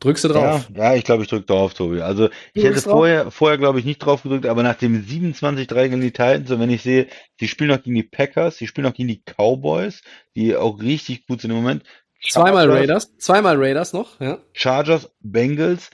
Drückst 0.00 0.24
du 0.24 0.28
drauf? 0.28 0.68
Ja, 0.74 0.92
ja 0.92 0.94
ich 0.96 1.04
glaube, 1.04 1.22
ich 1.22 1.28
drücke 1.28 1.46
drauf, 1.46 1.74
Tobi. 1.74 2.00
Also 2.02 2.28
ich 2.52 2.62
hätte 2.62 2.68
drückst 2.74 2.86
drauf? 2.86 2.92
vorher, 2.92 3.30
vorher 3.30 3.58
glaube 3.58 3.78
ich, 3.80 3.84
nicht 3.84 3.98
drauf 3.98 4.22
gedrückt, 4.22 4.46
aber 4.46 4.62
nach 4.62 4.76
dem 4.76 5.02
27-3 5.04 5.88
gegen 5.88 6.00
die 6.00 6.10
Titans, 6.10 6.50
und 6.50 6.60
wenn 6.60 6.70
ich 6.70 6.82
sehe, 6.82 7.08
sie 7.40 7.48
spielen 7.48 7.70
noch 7.70 7.82
gegen 7.82 7.96
die 7.96 8.02
Packers, 8.02 8.56
sie 8.56 8.66
spielen 8.66 8.86
noch 8.86 8.94
gegen 8.94 9.08
die 9.08 9.22
Cowboys, 9.24 10.02
die 10.36 10.56
auch 10.56 10.80
richtig 10.80 11.26
gut 11.26 11.40
sind 11.40 11.50
im 11.50 11.56
Moment. 11.56 11.84
Zweimal 12.28 12.66
Chargers- 12.66 12.80
Raiders. 12.80 13.16
Zweimal 13.18 13.56
Raiders 13.56 13.92
noch, 13.92 14.20
ja. 14.20 14.38
Chargers, 14.52 15.10
Bengals. 15.20 15.90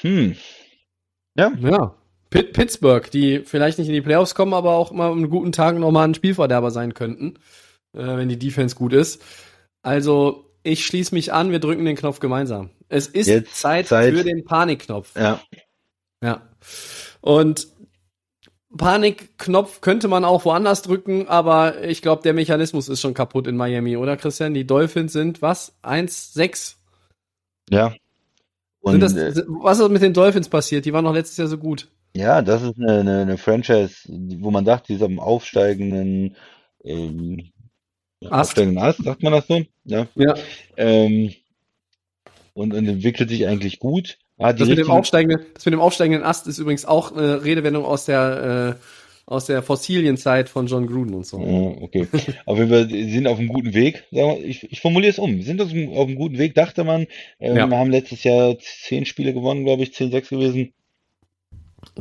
Hm. 0.00 0.36
Ja, 1.36 1.52
Ja. 1.60 1.94
Pitt, 2.30 2.52
Pittsburgh, 2.52 3.08
die 3.12 3.40
vielleicht 3.44 3.78
nicht 3.78 3.86
in 3.86 3.94
die 3.94 4.00
Playoffs 4.00 4.34
kommen, 4.34 4.54
aber 4.54 4.72
auch 4.72 4.90
mal 4.90 5.12
einen 5.12 5.30
guten 5.30 5.52
Tag 5.52 5.78
nochmal 5.78 6.08
ein 6.08 6.14
Spielverderber 6.14 6.72
sein 6.72 6.92
könnten, 6.92 7.34
äh, 7.34 7.38
wenn 7.94 8.28
die 8.28 8.38
Defense 8.38 8.74
gut 8.76 8.92
ist. 8.92 9.22
Also, 9.82 10.50
ich 10.62 10.84
schließe 10.86 11.14
mich 11.14 11.32
an, 11.32 11.50
wir 11.50 11.60
drücken 11.60 11.84
den 11.84 11.96
Knopf 11.96 12.20
gemeinsam. 12.20 12.70
Es 12.88 13.06
ist 13.06 13.26
Jetzt 13.26 13.56
Zeit, 13.56 13.86
Zeit. 13.86 14.14
für 14.14 14.24
den 14.24 14.44
Panikknopf. 14.44 15.14
ja. 15.16 15.40
Ja. 16.22 16.42
Und 17.20 17.68
Panikknopf 18.76 19.80
könnte 19.82 20.08
man 20.08 20.24
auch 20.24 20.44
woanders 20.44 20.82
drücken, 20.82 21.28
aber 21.28 21.84
ich 21.84 22.02
glaube, 22.02 22.22
der 22.22 22.32
Mechanismus 22.32 22.88
ist 22.88 23.00
schon 23.00 23.14
kaputt 23.14 23.46
in 23.46 23.56
Miami, 23.56 23.96
oder 23.96 24.16
Christian? 24.16 24.54
Die 24.54 24.66
Dolphins 24.66 25.12
sind 25.12 25.42
was? 25.42 25.76
1-6? 25.82 26.76
Ja. 27.70 27.94
Und 28.80 29.00
das, 29.00 29.14
äh, 29.14 29.42
was 29.46 29.78
ist 29.78 29.90
mit 29.90 30.02
den 30.02 30.12
Dolphins 30.12 30.48
passiert? 30.48 30.84
Die 30.84 30.92
waren 30.92 31.04
noch 31.04 31.14
letztes 31.14 31.36
Jahr 31.36 31.48
so 31.48 31.58
gut. 31.58 31.88
ja, 32.14 32.42
das 32.42 32.62
ist 32.62 32.78
eine, 32.78 33.00
eine, 33.00 33.20
eine 33.22 33.38
Franchise, 33.38 33.96
wo 34.08 34.50
man 34.50 34.64
dachte, 34.64 34.88
die 34.88 34.94
ist 34.94 35.02
am 35.02 35.18
aufsteigenden 35.18 36.36
ähm, 36.82 37.50
Ast. 38.32 38.50
aufsteigenden 38.50 38.82
Ast, 38.82 39.02
sagt 39.02 39.22
man 39.22 39.32
das 39.32 39.46
so? 39.46 39.62
Ja. 39.84 40.06
Ja. 40.14 40.34
Ähm, 40.76 41.32
und, 42.54 42.72
und 42.74 42.88
entwickelt 42.88 43.28
sich 43.30 43.46
eigentlich 43.46 43.78
gut. 43.78 44.18
Die 44.38 44.42
Das 44.42 44.68
mit, 44.68 44.78
dem 44.78 44.90
aufsteigenden, 44.90 45.46
das 45.54 45.64
mit 45.64 45.72
dem 45.74 45.80
aufsteigenden 45.80 46.24
Ast 46.24 46.46
ist 46.48 46.58
übrigens 46.58 46.84
auch 46.84 47.12
eine 47.12 47.44
Redewendung 47.44 47.84
aus 47.84 48.04
der, 48.06 48.76
äh, 48.76 48.84
aus 49.26 49.46
der 49.46 49.62
Fossilienzeit 49.62 50.48
von 50.48 50.66
John 50.66 50.86
Gruden 50.86 51.14
und 51.14 51.24
so. 51.26 51.38
Ja, 51.40 51.82
okay. 51.82 52.08
Auf 52.46 52.58
jeden 52.58 52.70
Fall, 52.70 52.88
sind 52.88 53.26
auf 53.28 53.38
einem 53.38 53.48
guten 53.48 53.74
Weg. 53.74 54.04
Wir, 54.10 54.38
ich, 54.44 54.70
ich 54.70 54.80
formuliere 54.80 55.10
es 55.10 55.18
um. 55.18 55.36
Sie 55.36 55.42
sind 55.42 55.60
auf 55.62 55.70
einem, 55.70 55.90
auf 55.92 56.08
einem 56.08 56.16
guten 56.16 56.38
Weg, 56.38 56.54
dachte 56.54 56.84
man. 56.84 57.06
Ähm, 57.38 57.56
Ja. 57.56 57.68
Wir 57.68 57.78
haben 57.78 57.90
letztes 57.90 58.24
Jahr 58.24 58.56
zehn 58.58 59.06
Spiele 59.06 59.32
gewonnen, 59.32 59.64
glaube 59.64 59.84
ich, 59.84 59.90
10-6 59.90 60.30
gewesen. 60.30 60.72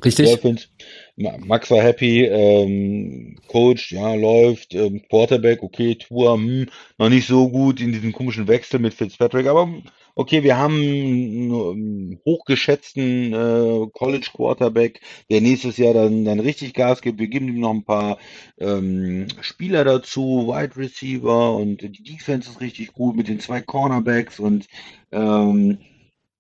Richtig? 0.03 0.27
Dolphins. 0.27 0.69
Ma- 1.15 1.37
Max 1.37 1.69
war 1.69 1.81
happy, 1.83 2.25
ähm, 2.25 3.37
Coach, 3.47 3.91
ja, 3.91 4.15
läuft, 4.15 4.73
ähm, 4.73 5.03
Quarterback, 5.07 5.61
okay, 5.61 5.95
Tour, 5.95 6.33
hm, 6.35 6.67
noch 6.97 7.09
nicht 7.09 7.27
so 7.27 7.49
gut 7.49 7.79
in 7.79 7.91
diesem 7.91 8.11
komischen 8.11 8.47
Wechsel 8.47 8.79
mit 8.79 8.93
Fitzpatrick, 8.95 9.45
aber 9.45 9.71
okay, 10.15 10.43
wir 10.43 10.57
haben 10.57 10.75
einen 10.75 12.19
hochgeschätzten 12.25 13.33
äh, 13.33 13.87
College 13.93 14.29
Quarterback, 14.33 15.01
der 15.29 15.41
nächstes 15.41 15.77
Jahr 15.77 15.93
dann, 15.93 16.25
dann 16.25 16.39
richtig 16.39 16.73
Gas 16.73 17.01
gibt. 17.01 17.19
Wir 17.19 17.27
geben 17.27 17.47
ihm 17.47 17.59
noch 17.59 17.71
ein 17.71 17.83
paar 17.85 18.17
ähm, 18.57 19.27
Spieler 19.41 19.83
dazu, 19.83 20.47
Wide 20.47 20.75
Receiver 20.77 21.55
und 21.55 21.81
die 21.81 22.03
Defense 22.03 22.49
ist 22.49 22.61
richtig 22.61 22.93
gut 22.93 23.15
mit 23.15 23.27
den 23.27 23.39
zwei 23.39 23.61
Cornerbacks 23.61 24.39
und 24.39 24.67
ähm, 25.11 25.77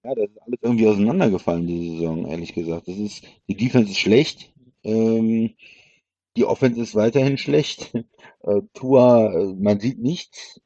ja, 0.03 0.15
das 0.15 0.29
ist 0.29 0.41
alles 0.41 0.59
irgendwie 0.61 0.87
auseinandergefallen 0.87 1.67
diese 1.67 1.97
Saison, 1.97 2.27
ehrlich 2.27 2.53
gesagt. 2.53 2.87
Das 2.87 2.97
ist, 2.97 3.23
die 3.47 3.55
Defense 3.55 3.91
ist 3.91 3.99
schlecht, 3.99 4.53
ähm, 4.83 5.55
die 6.35 6.45
Offense 6.45 6.81
ist 6.81 6.95
weiterhin 6.95 7.37
schlecht. 7.37 7.93
Äh, 8.45 8.61
Tua, 8.73 9.31
äh, 9.31 9.53
man 9.53 9.79
sieht 9.79 9.99
nichts 9.99 10.59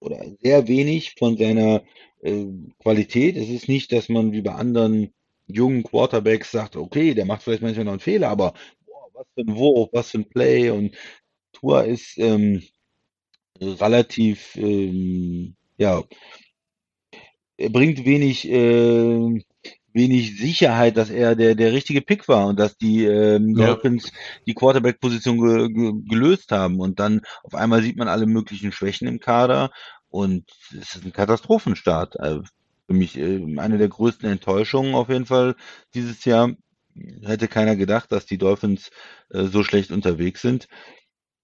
oder 0.00 0.24
sehr 0.40 0.66
wenig 0.66 1.14
von 1.18 1.36
seiner 1.36 1.82
äh, 2.22 2.46
Qualität. 2.78 3.36
Es 3.36 3.50
ist 3.50 3.68
nicht, 3.68 3.92
dass 3.92 4.08
man 4.08 4.32
wie 4.32 4.40
bei 4.40 4.54
anderen 4.54 5.12
jungen 5.46 5.82
Quarterbacks 5.82 6.52
sagt, 6.52 6.74
okay, 6.74 7.12
der 7.12 7.26
macht 7.26 7.42
vielleicht 7.42 7.60
manchmal 7.60 7.84
noch 7.84 7.92
einen 7.92 8.00
Fehler, 8.00 8.30
aber 8.30 8.54
boah, 8.86 9.10
was 9.12 9.26
für 9.34 9.40
ein 9.42 9.56
Wurf, 9.56 9.90
was 9.92 10.10
für 10.10 10.18
ein 10.20 10.28
Play 10.30 10.70
und 10.70 10.96
Tua 11.52 11.82
ist 11.82 12.16
ähm, 12.16 12.62
relativ, 13.60 14.56
ähm, 14.56 15.56
ja, 15.76 16.02
er 17.58 17.70
bringt 17.70 18.04
wenig, 18.04 18.48
äh, 18.48 19.42
wenig 19.92 20.38
Sicherheit, 20.38 20.96
dass 20.96 21.10
er 21.10 21.34
der, 21.34 21.54
der 21.54 21.72
richtige 21.72 22.02
Pick 22.02 22.28
war 22.28 22.46
und 22.46 22.58
dass 22.58 22.76
die 22.76 23.04
ähm, 23.04 23.56
Ja. 23.56 23.68
Dolphins 23.68 24.12
die 24.46 24.54
Quarterback-Position 24.54 25.38
ge 25.40 25.68
ge 25.72 25.92
gelöst 26.08 26.52
haben. 26.52 26.80
Und 26.80 27.00
dann 27.00 27.22
auf 27.42 27.54
einmal 27.54 27.82
sieht 27.82 27.96
man 27.96 28.08
alle 28.08 28.26
möglichen 28.26 28.72
Schwächen 28.72 29.08
im 29.08 29.20
Kader 29.20 29.70
und 30.08 30.44
es 30.70 30.94
ist 30.96 31.04
ein 31.04 31.12
Katastrophenstart. 31.12 32.20
Also 32.20 32.42
für 32.86 32.94
mich 32.94 33.18
äh, 33.18 33.42
eine 33.58 33.78
der 33.78 33.88
größten 33.88 34.28
Enttäuschungen 34.28 34.94
auf 34.94 35.08
jeden 35.08 35.26
Fall 35.26 35.56
dieses 35.94 36.24
Jahr. 36.24 36.52
Hätte 37.22 37.48
keiner 37.48 37.76
gedacht, 37.76 38.10
dass 38.10 38.24
die 38.24 38.38
Dolphins 38.38 38.90
äh, 39.30 39.44
so 39.44 39.62
schlecht 39.62 39.90
unterwegs 39.90 40.40
sind. 40.40 40.66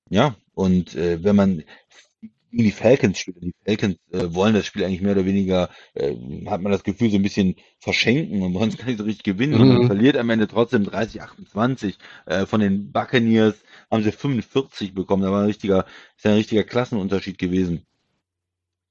Ja, 0.08 0.36
und 0.54 0.94
äh, 0.94 1.22
wenn 1.24 1.36
man 1.36 1.62
gegen 2.53 2.64
die 2.64 2.70
Falcons 2.72 3.18
spielt, 3.18 3.42
die 3.42 3.55
Falcons 3.66 3.96
äh, 4.12 4.34
wollen 4.34 4.55
das 4.55 4.66
Spiel 4.66 4.84
eigentlich 4.84 5.00
mehr 5.03 5.12
oder 5.12 5.24
weniger, 5.26 5.70
äh, 5.94 6.14
hat 6.46 6.61
man 6.62 6.72
das 6.72 6.84
Gefühl, 6.84 7.11
so 7.11 7.16
ein 7.16 7.22
bisschen 7.22 7.57
verschenken 7.80 8.42
und 8.42 8.55
wollen 8.55 8.68
es 8.70 8.76
gar 8.78 8.86
nicht 8.86 8.98
so 8.98 9.05
richtig 9.05 9.24
gewinnen 9.24 9.55
und 9.57 9.68
Mhm. 9.68 9.68
man 9.68 9.82
verliert 9.82 10.16
am 10.16 10.30
Ende 10.30 10.48
trotzdem 10.48 10.84
30, 10.84 11.22
28. 11.22 11.98
Äh, 12.26 12.46
von 12.46 12.61
den 12.61 12.92
Buccaneers 12.92 13.57
haben 13.90 14.03
sie 14.05 14.12
45 14.12 14.94
bekommen, 14.94 15.22
da 15.22 15.32
war 15.32 15.40
ein 15.40 15.46
richtiger, 15.46 15.86
ist 16.16 16.26
ein 16.26 16.34
richtiger 16.34 16.64
Klassenunterschied 16.64 17.38
gewesen. 17.38 17.86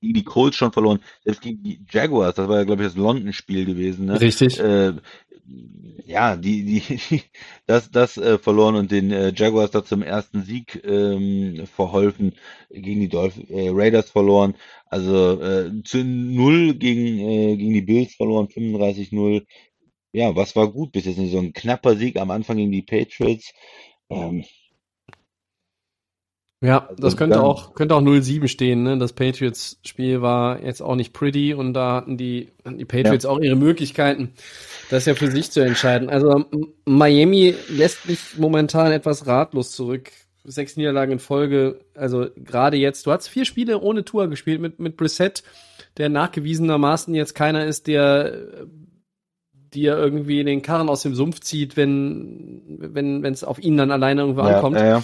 Gegen 0.01 0.13
die 0.13 0.23
Colts 0.23 0.57
schon 0.57 0.71
verloren, 0.71 0.99
selbst 1.23 1.41
gegen 1.41 1.63
die 1.63 1.79
Jaguars, 1.89 2.35
das 2.35 2.47
war 2.47 2.57
ja, 2.57 2.63
glaube 2.63 2.81
ich, 2.81 2.89
das 2.89 2.97
London-Spiel 2.97 3.65
gewesen, 3.65 4.05
ne? 4.05 4.19
Richtig. 4.19 4.59
äh, 4.59 4.93
ja, 6.05 6.35
die, 6.35 6.63
die, 6.63 7.21
das, 7.65 7.91
das 7.91 8.17
äh, 8.17 8.37
verloren 8.37 8.75
und 8.75 8.91
den 8.91 9.11
äh, 9.11 9.33
Jaguars 9.35 9.71
da 9.71 9.83
zum 9.83 10.01
ersten 10.01 10.43
Sieg 10.43 10.81
ähm, 10.83 11.65
verholfen, 11.67 12.35
gegen 12.69 13.01
die 13.01 13.09
Dolph 13.09 13.37
äh, 13.49 13.69
Raiders 13.69 14.09
verloren, 14.09 14.55
also 14.87 15.41
äh, 15.41 15.71
zu 15.83 16.03
null 16.03 16.73
gegen, 16.75 17.19
äh, 17.19 17.57
gegen 17.57 17.73
die 17.73 17.81
Bills 17.81 18.15
verloren, 18.15 18.47
35-0. 18.47 19.45
Ja, 20.13 20.35
was 20.35 20.55
war 20.55 20.69
gut 20.71 20.91
bis 20.91 21.05
jetzt 21.05 21.17
in 21.17 21.27
Saison? 21.27 21.45
Ein 21.45 21.53
knapper 21.53 21.95
Sieg 21.95 22.17
am 22.17 22.31
Anfang 22.31 22.57
gegen 22.57 22.71
die 22.71 22.81
Patriots. 22.81 23.53
Ähm, 24.09 24.43
Ja, 26.63 26.87
Also 26.89 27.01
das 27.01 27.17
könnte 27.17 27.41
auch, 27.41 27.73
könnte 27.73 27.95
auch 27.95 28.01
0-7 28.01 28.47
stehen, 28.47 28.83
ne? 28.83 28.97
Das 28.99 29.13
Patriots-Spiel 29.13 30.21
war 30.21 30.61
jetzt 30.63 30.81
auch 30.81 30.95
nicht 30.95 31.11
pretty 31.11 31.55
und 31.55 31.73
da 31.73 31.95
hatten 31.95 32.17
die, 32.17 32.51
die 32.65 32.85
Patriots 32.85 33.25
auch 33.25 33.39
ihre 33.39 33.55
Möglichkeiten, 33.55 34.33
das 34.91 35.07
ja 35.07 35.15
für 35.15 35.31
sich 35.31 35.49
zu 35.49 35.61
entscheiden. 35.61 36.09
Also 36.09 36.45
Miami 36.85 37.55
lässt 37.67 38.07
mich 38.07 38.37
momentan 38.37 38.91
etwas 38.91 39.25
ratlos 39.25 39.71
zurück. 39.71 40.11
Sechs 40.43 40.77
Niederlagen 40.77 41.13
in 41.13 41.19
Folge, 41.19 41.79
also 41.95 42.27
gerade 42.35 42.77
jetzt, 42.77 43.07
du 43.07 43.11
hast 43.11 43.27
vier 43.27 43.45
Spiele 43.45 43.79
ohne 43.79 44.05
Tour 44.05 44.27
gespielt 44.27 44.61
mit, 44.61 44.79
mit 44.79 44.97
Brissett, 44.97 45.43
der 45.97 46.09
nachgewiesenermaßen 46.09 47.13
jetzt 47.15 47.33
keiner 47.33 47.65
ist, 47.65 47.87
der 47.87 48.67
dir 49.73 49.97
irgendwie 49.97 50.43
den 50.43 50.61
Karren 50.61 50.89
aus 50.89 51.01
dem 51.01 51.15
Sumpf 51.15 51.39
zieht, 51.39 51.77
wenn 51.77 52.77
wenn 52.79 53.23
wenn 53.23 53.33
es 53.33 53.43
auf 53.43 53.59
ihn 53.59 53.77
dann 53.77 53.91
alleine 53.91 54.21
irgendwo 54.21 54.41
ja, 54.41 54.55
ankommt. 54.55 54.77
ja, 54.77 54.85
ja. 54.85 55.03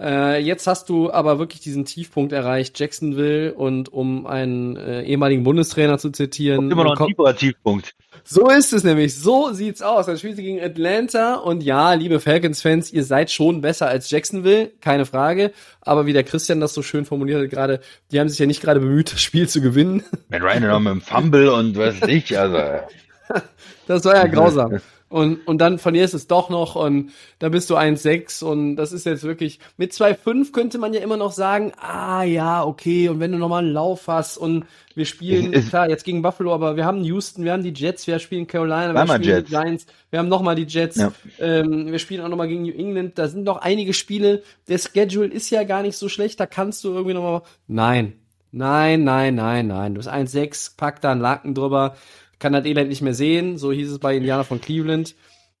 Äh, 0.00 0.40
jetzt 0.42 0.66
hast 0.68 0.88
du 0.88 1.10
aber 1.10 1.40
wirklich 1.40 1.60
diesen 1.60 1.84
Tiefpunkt 1.84 2.32
erreicht, 2.32 2.78
Jacksonville, 2.78 3.52
und 3.52 3.92
um 3.92 4.26
einen 4.26 4.76
äh, 4.76 5.02
ehemaligen 5.02 5.42
Bundestrainer 5.42 5.98
zu 5.98 6.10
zitieren. 6.10 6.70
Immer 6.70 6.84
noch 6.84 7.00
ein 7.00 7.06
tieferer 7.08 7.34
Tiefpunkt. 7.34 7.96
so 8.22 8.48
ist 8.48 8.72
es 8.72 8.84
nämlich, 8.84 9.18
so 9.18 9.52
sieht's 9.52 9.82
aus. 9.82 10.06
Dann 10.06 10.16
spielt 10.16 10.36
sie 10.36 10.44
gegen 10.44 10.60
Atlanta 10.60 11.34
und 11.34 11.64
ja, 11.64 11.94
liebe 11.94 12.20
Falcons-Fans, 12.20 12.92
ihr 12.92 13.02
seid 13.02 13.32
schon 13.32 13.60
besser 13.60 13.88
als 13.88 14.08
Jacksonville, 14.10 14.70
keine 14.80 15.04
Frage. 15.04 15.52
Aber 15.80 16.06
wie 16.06 16.12
der 16.12 16.22
Christian 16.22 16.60
das 16.60 16.74
so 16.74 16.82
schön 16.82 17.04
formuliert 17.04 17.42
hat 17.42 17.50
gerade, 17.50 17.80
die 18.12 18.20
haben 18.20 18.28
sich 18.28 18.38
ja 18.38 18.46
nicht 18.46 18.62
gerade 18.62 18.78
bemüht, 18.78 19.12
das 19.12 19.20
Spiel 19.20 19.48
zu 19.48 19.60
gewinnen. 19.60 20.04
Mit 20.28 20.42
Ryan 20.42 20.62
noch 20.62 20.78
mit 20.78 20.92
dem 20.92 21.00
Fumble 21.00 21.52
und 21.52 21.76
was 21.76 22.00
ich, 22.02 22.38
also. 22.38 22.58
Das 23.86 24.04
war 24.04 24.16
ja 24.16 24.26
grausam. 24.26 24.80
und, 25.10 25.46
und 25.46 25.58
dann 25.58 25.78
verlierst 25.78 26.12
es 26.14 26.26
doch 26.26 26.50
noch 26.50 26.76
und 26.76 27.12
da 27.38 27.48
bist 27.48 27.70
du 27.70 27.76
1,6 27.76 28.44
und 28.44 28.76
das 28.76 28.92
ist 28.92 29.06
jetzt 29.06 29.22
wirklich, 29.24 29.58
mit 29.76 29.92
2,5 29.92 30.52
könnte 30.52 30.78
man 30.78 30.92
ja 30.92 31.00
immer 31.00 31.16
noch 31.16 31.32
sagen, 31.32 31.72
ah 31.78 32.22
ja, 32.24 32.62
okay, 32.64 33.08
und 33.08 33.18
wenn 33.20 33.32
du 33.32 33.38
nochmal 33.38 33.64
einen 33.64 33.72
Lauf 33.72 34.06
hast 34.08 34.36
und 34.36 34.66
wir 34.94 35.04
spielen, 35.06 35.52
klar, 35.68 35.88
jetzt 35.88 36.04
gegen 36.04 36.22
Buffalo, 36.22 36.52
aber 36.52 36.76
wir 36.76 36.84
haben 36.84 37.02
Houston, 37.04 37.44
wir 37.44 37.52
haben 37.52 37.62
die 37.62 37.72
Jets, 37.72 38.06
wir 38.06 38.18
spielen 38.18 38.46
Carolina, 38.46 38.92
wir 38.92 39.06
spielen 39.06 39.22
Jets. 39.22 39.48
die 39.48 39.54
Giants, 39.54 39.86
wir 40.10 40.18
haben 40.18 40.28
nochmal 40.28 40.56
die 40.56 40.64
Jets, 40.66 40.96
Ja. 40.96 41.12
ähm, 41.38 41.86
wir 41.90 41.98
spielen 41.98 42.22
auch 42.24 42.28
nochmal 42.28 42.48
gegen 42.48 42.62
New 42.62 42.72
England, 42.74 43.18
da 43.18 43.28
sind 43.28 43.44
noch 43.44 43.58
einige 43.58 43.94
Spiele, 43.94 44.42
der 44.68 44.78
Schedule 44.78 45.28
ist 45.28 45.48
ja 45.50 45.62
gar 45.64 45.82
nicht 45.82 45.96
so 45.96 46.08
schlecht, 46.08 46.38
da 46.40 46.46
kannst 46.46 46.84
du 46.84 46.90
irgendwie 46.92 47.14
nochmal, 47.14 47.42
nein, 47.66 48.14
nein, 48.50 49.04
nein, 49.04 49.34
nein, 49.36 49.66
nein, 49.68 49.94
du 49.94 49.98
bist 49.98 50.08
1,6, 50.10 50.76
pack 50.76 51.00
da 51.00 51.12
einen 51.12 51.20
Laken 51.20 51.54
drüber, 51.54 51.96
kann 52.38 52.52
das 52.52 52.64
Elend 52.64 52.88
nicht 52.88 53.02
mehr 53.02 53.14
sehen, 53.14 53.58
so 53.58 53.72
hieß 53.72 53.90
es 53.90 53.98
bei 53.98 54.16
Indianer 54.16 54.44
von 54.44 54.60
Cleveland, 54.60 55.14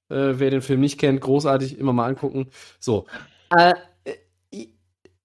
äh, 0.08 0.34
wer 0.34 0.50
den 0.50 0.62
Film 0.62 0.80
nicht 0.80 0.98
kennt, 0.98 1.20
großartig, 1.20 1.78
immer 1.78 1.92
mal 1.92 2.06
angucken, 2.06 2.48
so. 2.78 3.06
Äh, 3.56 3.74
äh, 4.04 4.66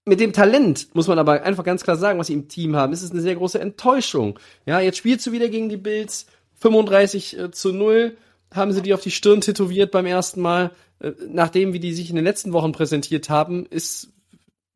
mit 0.05 0.19
dem 0.19 0.33
Talent 0.33 0.93
muss 0.93 1.07
man 1.07 1.19
aber 1.19 1.43
einfach 1.43 1.63
ganz 1.63 1.83
klar 1.83 1.95
sagen, 1.95 2.19
was 2.19 2.27
sie 2.27 2.33
im 2.33 2.47
Team 2.47 2.75
haben, 2.75 2.93
ist 2.93 3.03
es 3.03 3.11
eine 3.11 3.21
sehr 3.21 3.35
große 3.35 3.59
Enttäuschung. 3.59 4.39
Ja, 4.65 4.79
jetzt 4.79 4.97
spielst 4.97 5.25
du 5.27 5.31
wieder 5.31 5.49
gegen 5.49 5.69
die 5.69 5.77
Bills, 5.77 6.27
35 6.55 7.37
äh, 7.37 7.51
zu 7.51 7.71
0, 7.71 8.17
haben 8.53 8.71
sie 8.71 8.81
die 8.81 8.93
auf 8.93 9.01
die 9.01 9.11
Stirn 9.11 9.41
tätowiert 9.41 9.91
beim 9.91 10.05
ersten 10.05 10.41
Mal. 10.41 10.71
Äh, 10.99 11.11
nachdem 11.27 11.73
wie 11.73 11.79
die 11.79 11.93
sich 11.93 12.09
in 12.09 12.15
den 12.15 12.25
letzten 12.25 12.53
Wochen 12.53 12.71
präsentiert 12.71 13.29
haben, 13.29 13.65
ist 13.65 14.09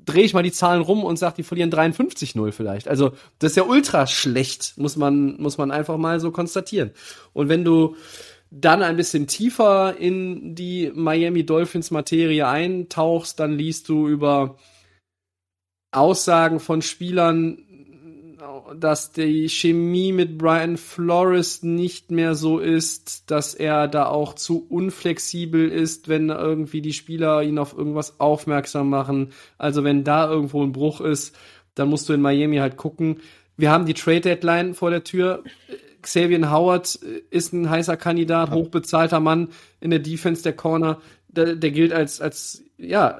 drehe 0.07 0.23
ich 0.23 0.33
mal 0.33 0.41
die 0.41 0.51
Zahlen 0.51 0.81
rum 0.81 1.03
und 1.03 1.19
sag, 1.19 1.35
die 1.35 1.43
verlieren 1.43 1.71
53-0 1.71 2.51
vielleicht. 2.51 2.87
Also, 2.87 3.11
das 3.37 3.51
ist 3.51 3.57
ja 3.57 3.63
ultra 3.63 4.07
schlecht, 4.07 4.73
muss 4.77 4.95
man, 4.95 5.39
muss 5.39 5.57
man 5.59 5.69
einfach 5.69 5.97
mal 5.97 6.19
so 6.19 6.31
konstatieren. 6.31 6.91
Und 7.33 7.49
wenn 7.49 7.63
du 7.63 7.95
dann 8.49 8.81
ein 8.81 8.95
bisschen 8.95 9.27
tiefer 9.27 9.97
in 9.97 10.55
die 10.55 10.91
Miami 10.95 11.45
Dolphins 11.45 11.91
Materie 11.91 12.47
eintauchst, 12.47 13.39
dann 13.39 13.57
liest 13.57 13.89
du 13.89 14.07
über 14.07 14.57
Aussagen 15.91 16.59
von 16.59 16.81
Spielern, 16.81 17.66
dass 18.75 19.11
die 19.11 19.47
Chemie 19.49 20.11
mit 20.11 20.37
Brian 20.37 20.77
Flores 20.77 21.63
nicht 21.63 22.11
mehr 22.11 22.35
so 22.35 22.59
ist, 22.59 23.29
dass 23.31 23.53
er 23.53 23.87
da 23.87 24.07
auch 24.07 24.33
zu 24.33 24.65
unflexibel 24.69 25.69
ist, 25.69 26.07
wenn 26.07 26.29
irgendwie 26.29 26.81
die 26.81 26.93
Spieler 26.93 27.43
ihn 27.43 27.59
auf 27.59 27.77
irgendwas 27.77 28.19
aufmerksam 28.19 28.89
machen. 28.89 29.31
Also 29.57 29.83
wenn 29.83 30.03
da 30.03 30.29
irgendwo 30.29 30.63
ein 30.63 30.71
Bruch 30.71 31.01
ist, 31.01 31.35
dann 31.75 31.89
musst 31.89 32.09
du 32.09 32.13
in 32.13 32.21
Miami 32.21 32.57
halt 32.57 32.77
gucken. 32.77 33.21
Wir 33.55 33.71
haben 33.71 33.85
die 33.85 33.93
Trade 33.93 34.21
Deadline 34.21 34.73
vor 34.73 34.89
der 34.89 35.03
Tür. 35.03 35.43
Xavier 36.01 36.51
Howard 36.51 36.95
ist 37.31 37.53
ein 37.53 37.69
heißer 37.69 37.97
Kandidat, 37.97 38.51
hochbezahlter 38.51 39.19
Mann 39.19 39.49
in 39.81 39.89
der 39.89 39.99
Defense 39.99 40.43
der 40.43 40.53
Corner. 40.53 41.01
Der, 41.27 41.55
der 41.55 41.71
gilt 41.71 41.91
als, 41.91 42.21
als, 42.21 42.63
ja, 42.77 43.19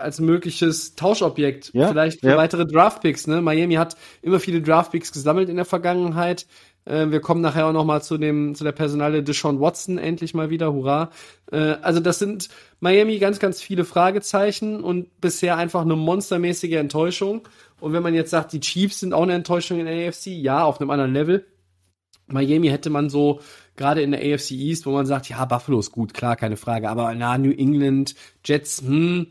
als 0.00 0.20
mögliches 0.20 0.94
Tauschobjekt. 0.94 1.70
Ja, 1.72 1.88
Vielleicht 1.88 2.20
für 2.20 2.30
ja. 2.30 2.36
weitere 2.36 2.66
Draftpicks. 2.66 3.26
Ne? 3.26 3.40
Miami 3.40 3.74
hat 3.74 3.96
immer 4.22 4.40
viele 4.40 4.62
Draftpicks 4.62 5.12
gesammelt 5.12 5.48
in 5.48 5.56
der 5.56 5.64
Vergangenheit. 5.64 6.46
Äh, 6.84 7.10
wir 7.10 7.20
kommen 7.20 7.40
nachher 7.40 7.66
auch 7.66 7.72
noch 7.72 7.84
mal 7.84 8.02
zu 8.02 8.18
dem 8.18 8.54
zu 8.54 8.64
der 8.64 8.72
Personale 8.72 9.22
Deshaun 9.22 9.60
Watson 9.60 9.98
endlich 9.98 10.34
mal 10.34 10.50
wieder. 10.50 10.72
Hurra! 10.72 11.10
Äh, 11.52 11.76
also 11.82 12.00
das 12.00 12.18
sind 12.18 12.48
Miami 12.80 13.18
ganz 13.18 13.38
ganz 13.38 13.60
viele 13.60 13.84
Fragezeichen 13.84 14.82
und 14.82 15.20
bisher 15.20 15.56
einfach 15.56 15.82
eine 15.82 15.96
monstermäßige 15.96 16.72
Enttäuschung. 16.72 17.42
Und 17.80 17.92
wenn 17.92 18.02
man 18.02 18.14
jetzt 18.14 18.30
sagt, 18.30 18.52
die 18.52 18.60
Chiefs 18.60 19.00
sind 19.00 19.14
auch 19.14 19.22
eine 19.22 19.34
Enttäuschung 19.34 19.78
in 19.78 19.86
der 19.86 20.08
AFC, 20.08 20.26
ja, 20.26 20.64
auf 20.64 20.80
einem 20.80 20.90
anderen 20.90 21.12
Level. 21.12 21.46
Miami 22.26 22.68
hätte 22.68 22.90
man 22.90 23.10
so 23.10 23.40
gerade 23.76 24.02
in 24.02 24.12
der 24.12 24.20
AFC 24.20 24.52
East, 24.52 24.86
wo 24.86 24.92
man 24.92 25.06
sagt, 25.06 25.28
ja, 25.28 25.44
Buffalo 25.44 25.80
ist 25.80 25.90
gut, 25.90 26.14
klar, 26.14 26.36
keine 26.36 26.56
Frage, 26.56 26.88
aber 26.88 27.14
na, 27.14 27.38
New 27.38 27.50
England, 27.50 28.14
Jets, 28.44 28.82
hm. 28.82 29.28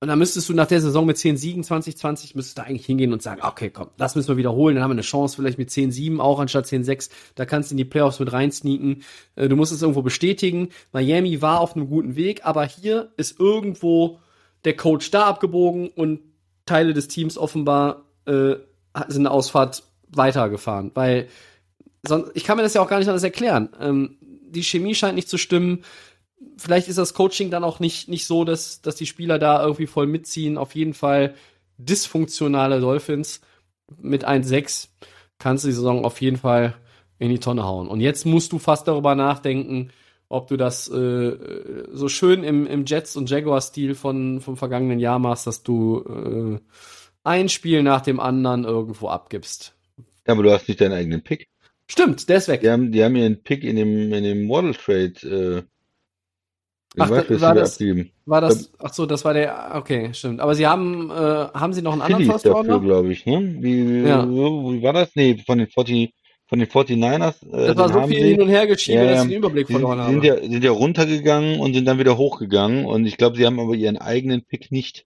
Und 0.00 0.06
dann 0.06 0.18
müsstest 0.18 0.48
du 0.48 0.54
nach 0.54 0.66
der 0.66 0.80
Saison 0.80 1.06
mit 1.06 1.18
10 1.18 1.36
Siegen 1.36 1.64
2020 1.64 2.36
müsstest 2.36 2.58
du 2.58 2.62
eigentlich 2.62 2.86
hingehen 2.86 3.12
und 3.12 3.20
sagen, 3.20 3.40
okay, 3.42 3.70
komm, 3.70 3.88
das 3.96 4.14
müssen 4.14 4.28
wir 4.28 4.36
wiederholen, 4.36 4.76
dann 4.76 4.84
haben 4.84 4.90
wir 4.90 4.94
eine 4.94 5.02
Chance 5.02 5.34
vielleicht 5.34 5.58
mit 5.58 5.70
10-7 5.70 6.20
auch 6.20 6.38
anstatt 6.38 6.66
10-6, 6.66 7.10
da 7.34 7.44
kannst 7.44 7.70
du 7.70 7.72
in 7.72 7.78
die 7.78 7.84
Playoffs 7.84 8.20
mit 8.20 8.32
reinsneaken. 8.32 9.02
Äh, 9.34 9.48
Du 9.48 9.56
musst 9.56 9.72
es 9.72 9.82
irgendwo 9.82 10.02
bestätigen. 10.02 10.68
Miami 10.92 11.42
war 11.42 11.60
auf 11.60 11.74
einem 11.74 11.88
guten 11.88 12.14
Weg, 12.14 12.46
aber 12.46 12.64
hier 12.64 13.12
ist 13.16 13.40
irgendwo 13.40 14.20
der 14.64 14.76
Coach 14.76 15.10
da 15.10 15.26
abgebogen 15.26 15.88
und 15.88 16.20
Teile 16.64 16.92
des 16.92 17.08
Teams 17.08 17.36
offenbar 17.36 18.04
äh, 18.26 18.54
sind 19.08 19.26
eine 19.26 19.30
Ausfahrt 19.32 19.82
weitergefahren, 20.10 20.92
weil 20.94 21.28
sonst, 22.06 22.30
ich 22.34 22.44
kann 22.44 22.56
mir 22.56 22.62
das 22.62 22.74
ja 22.74 22.82
auch 22.82 22.88
gar 22.88 22.98
nicht 22.98 23.08
anders 23.08 23.24
erklären. 23.24 23.70
Ähm, 23.80 24.16
die 24.20 24.62
Chemie 24.62 24.94
scheint 24.94 25.16
nicht 25.16 25.28
zu 25.28 25.38
stimmen. 25.38 25.84
Vielleicht 26.56 26.88
ist 26.88 26.98
das 26.98 27.14
Coaching 27.14 27.50
dann 27.50 27.64
auch 27.64 27.80
nicht, 27.80 28.08
nicht 28.08 28.26
so, 28.26 28.44
dass, 28.44 28.80
dass 28.80 28.96
die 28.96 29.06
Spieler 29.06 29.38
da 29.38 29.62
irgendwie 29.62 29.86
voll 29.86 30.06
mitziehen. 30.06 30.58
Auf 30.58 30.74
jeden 30.74 30.94
Fall 30.94 31.34
dysfunktionale 31.78 32.80
Dolphins 32.80 33.40
mit 34.00 34.26
1-6 34.26 34.88
kannst 35.38 35.64
du 35.64 35.68
die 35.68 35.74
Saison 35.74 36.04
auf 36.04 36.20
jeden 36.20 36.36
Fall 36.36 36.74
in 37.18 37.30
die 37.30 37.40
Tonne 37.40 37.64
hauen. 37.64 37.88
Und 37.88 38.00
jetzt 38.00 38.26
musst 38.26 38.52
du 38.52 38.58
fast 38.58 38.86
darüber 38.88 39.14
nachdenken, 39.14 39.90
ob 40.28 40.48
du 40.48 40.56
das 40.56 40.88
äh, 40.88 41.36
so 41.92 42.08
schön 42.08 42.44
im, 42.44 42.66
im 42.66 42.84
Jets- 42.84 43.16
und 43.16 43.30
Jaguar-Stil 43.30 43.94
von, 43.94 44.40
vom 44.40 44.56
vergangenen 44.56 44.98
Jahr 44.98 45.18
machst, 45.18 45.46
dass 45.46 45.62
du 45.62 46.04
äh, 46.04 46.60
ein 47.24 47.48
Spiel 47.48 47.82
nach 47.82 48.02
dem 48.02 48.20
anderen 48.20 48.64
irgendwo 48.64 49.08
abgibst. 49.08 49.74
Ja, 50.26 50.34
aber 50.34 50.42
du 50.42 50.52
hast 50.52 50.68
nicht 50.68 50.80
deinen 50.80 50.92
eigenen 50.92 51.22
Pick. 51.22 51.48
Stimmt, 51.90 52.28
der 52.28 52.36
ist 52.36 52.48
weg. 52.48 52.60
Die 52.60 52.70
haben, 52.70 52.92
die 52.92 53.02
haben 53.02 53.16
ihren 53.16 53.42
Pick 53.42 53.64
in 53.64 53.76
dem, 53.76 54.12
in 54.12 54.24
dem 54.24 54.48
Waddle 54.48 54.74
Trade, 54.74 55.26
äh, 55.26 55.62
den 56.98 57.02
Ach, 57.02 57.10
Wide 57.28 57.40
war 57.40 57.54
das- 57.54 57.72
abgegeben. 57.74 58.10
War 58.26 58.40
das, 58.40 58.70
ach 58.78 58.92
so, 58.92 59.06
das 59.06 59.24
war 59.24 59.34
der, 59.34 59.72
okay, 59.74 60.10
stimmt. 60.12 60.40
Aber 60.40 60.54
sie 60.54 60.66
haben, 60.66 61.10
äh, 61.10 61.14
haben 61.14 61.72
sie 61.72 61.82
noch 61.82 61.92
einen 61.92 62.02
anderen 62.02 62.24
First 62.26 62.46
dafür, 62.46 62.80
glaube 62.80 63.12
ich, 63.12 63.24
ne? 63.26 63.56
Wie, 63.60 64.06
Ja. 64.08 64.28
wie 64.28 64.82
war 64.82 64.92
das? 64.92 65.10
Nee, 65.14 65.42
von 65.46 65.58
den 65.58 65.68
40, 65.68 66.12
von 66.46 66.58
den 66.58 66.68
49ers, 66.68 67.42
äh, 67.52 67.66
Das 67.68 67.76
war 67.76 67.88
so 67.92 68.02
viel 68.06 68.20
sie. 68.22 68.28
hin 68.32 68.42
und 68.42 68.48
her 68.48 68.66
geschieben, 68.66 69.00
Ja, 69.04 69.10
dass 69.12 69.22
ich 69.24 69.28
den 69.30 69.38
Überblick 69.38 69.68
verloren 69.70 69.98
sind, 70.06 70.16
habe. 70.16 70.26
ja, 70.26 70.50
sind 70.50 70.64
ja 70.64 70.70
runtergegangen 70.70 71.60
und 71.60 71.74
sind 71.74 71.84
dann 71.86 71.98
wieder 71.98 72.16
hochgegangen 72.18 72.84
und 72.86 73.06
ich 73.06 73.16
glaube, 73.16 73.36
sie 73.36 73.46
haben 73.46 73.58
aber 73.60 73.74
ihren 73.74 73.96
eigenen 73.98 74.42
Pick 74.44 74.70
nicht. 74.72 75.04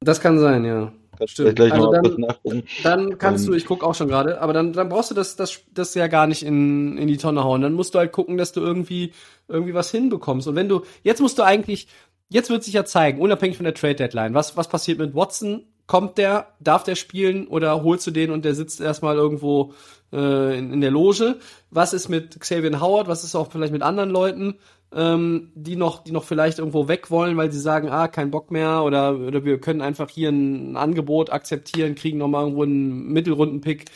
Das 0.00 0.20
kann 0.20 0.38
sein, 0.38 0.64
ja. 0.64 0.92
Kannst 1.22 1.38
du 1.38 1.44
vielleicht 1.50 1.72
Also 1.74 1.92
noch 1.92 2.02
dann- 2.02 2.20
nachgucken. 2.20 2.62
Dann 2.82 3.18
kannst 3.18 3.46
du, 3.46 3.52
Ähm. 3.52 3.58
ich 3.58 3.64
guck 3.66 3.84
auch 3.84 3.94
schon 3.94 4.08
gerade, 4.08 4.40
aber 4.40 4.52
dann, 4.52 4.72
dann 4.72 4.88
brauchst 4.88 5.10
du 5.10 5.14
das, 5.14 5.36
das, 5.36 5.60
das 5.72 5.94
ja 5.94 6.06
gar 6.08 6.26
nicht 6.26 6.42
in, 6.42 6.98
in 6.98 7.06
die 7.08 7.16
Tonne 7.16 7.44
hauen. 7.44 7.62
Dann 7.62 7.74
musst 7.74 7.94
du 7.94 7.98
halt 7.98 8.12
gucken, 8.12 8.36
dass 8.36 8.52
du 8.52 8.60
irgendwie, 8.60 9.12
irgendwie 9.48 9.74
was 9.74 9.90
hinbekommst. 9.90 10.48
Und 10.48 10.56
wenn 10.56 10.68
du, 10.68 10.82
jetzt 11.02 11.20
musst 11.20 11.38
du 11.38 11.42
eigentlich, 11.42 11.86
jetzt 12.28 12.50
wird 12.50 12.64
sich 12.64 12.74
ja 12.74 12.84
zeigen, 12.84 13.20
unabhängig 13.20 13.56
von 13.56 13.64
der 13.64 13.74
Trade 13.74 13.94
Deadline, 13.96 14.34
was, 14.34 14.56
was 14.56 14.68
passiert 14.68 14.98
mit 14.98 15.14
Watson? 15.14 15.64
Kommt 15.86 16.16
der, 16.16 16.46
darf 16.60 16.84
der 16.84 16.94
spielen 16.94 17.46
oder 17.48 17.82
holst 17.82 18.06
du 18.06 18.12
den 18.12 18.30
und 18.30 18.44
der 18.44 18.54
sitzt 18.54 18.80
erstmal 18.80 19.16
irgendwo 19.16 19.74
äh, 20.12 20.56
in, 20.58 20.72
in 20.72 20.80
der 20.80 20.90
Loge? 20.92 21.36
Was 21.70 21.92
ist 21.92 22.08
mit 22.08 22.38
Xavier 22.38 22.80
Howard? 22.80 23.08
Was 23.08 23.24
ist 23.24 23.34
auch 23.34 23.50
vielleicht 23.50 23.72
mit 23.72 23.82
anderen 23.82 24.10
Leuten? 24.10 24.54
Ähm, 24.94 25.52
die 25.54 25.76
noch, 25.76 26.04
die 26.04 26.12
noch 26.12 26.24
vielleicht 26.24 26.58
irgendwo 26.58 26.88
weg 26.88 27.10
wollen, 27.10 27.36
weil 27.36 27.50
sie 27.50 27.60
sagen, 27.60 27.88
ah, 27.88 28.08
kein 28.08 28.30
Bock 28.30 28.50
mehr 28.50 28.82
oder, 28.82 29.18
oder 29.18 29.44
wir 29.44 29.60
können 29.60 29.80
einfach 29.80 30.10
hier 30.10 30.30
ein 30.30 30.76
Angebot 30.76 31.30
akzeptieren, 31.30 31.94
kriegen 31.94 32.18
noch 32.18 32.28
mal 32.28 32.42
irgendwo 32.42 32.62
einen 32.62 33.12
Mittelrunden-Pick. 33.12 33.86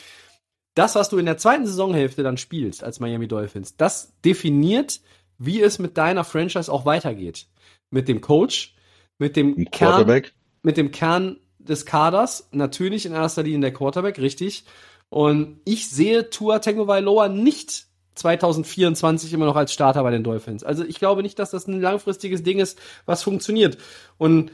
Das, 0.73 0.95
was 0.95 1.09
du 1.09 1.17
in 1.17 1.25
der 1.25 1.37
zweiten 1.37 1.65
Saisonhälfte 1.65 2.23
dann 2.23 2.37
spielst 2.37 2.83
als 2.83 2.99
Miami 2.99 3.27
Dolphins, 3.27 3.77
das 3.77 4.13
definiert, 4.23 5.01
wie 5.37 5.61
es 5.61 5.79
mit 5.79 5.97
deiner 5.97 6.23
Franchise 6.23 6.71
auch 6.71 6.85
weitergeht. 6.85 7.47
Mit 7.89 8.07
dem 8.07 8.21
Coach, 8.21 8.75
mit 9.17 9.35
dem 9.35 9.55
Kern, 9.55 9.91
Quarterback. 9.91 10.33
mit 10.61 10.77
dem 10.77 10.91
Kern 10.91 11.37
des 11.57 11.85
Kaders, 11.85 12.49
natürlich 12.51 13.05
in 13.05 13.13
erster 13.13 13.43
Linie 13.43 13.61
der 13.61 13.73
Quarterback, 13.73 14.19
richtig. 14.19 14.65
Und 15.09 15.61
ich 15.63 15.89
sehe 15.89 16.29
Tua 16.29 16.59
Tagovailoa 16.59 17.29
nicht 17.29 17.86
2024 18.17 19.33
immer 19.33 19.45
noch 19.45 19.55
als 19.55 19.73
Starter 19.73 20.03
bei 20.03 20.11
den 20.11 20.23
Dolphins. 20.23 20.63
Also 20.63 20.83
ich 20.83 20.99
glaube 20.99 21.23
nicht, 21.23 21.39
dass 21.39 21.51
das 21.51 21.67
ein 21.67 21.81
langfristiges 21.81 22.43
Ding 22.43 22.59
ist, 22.59 22.79
was 23.05 23.23
funktioniert. 23.23 23.77
Und 24.17 24.51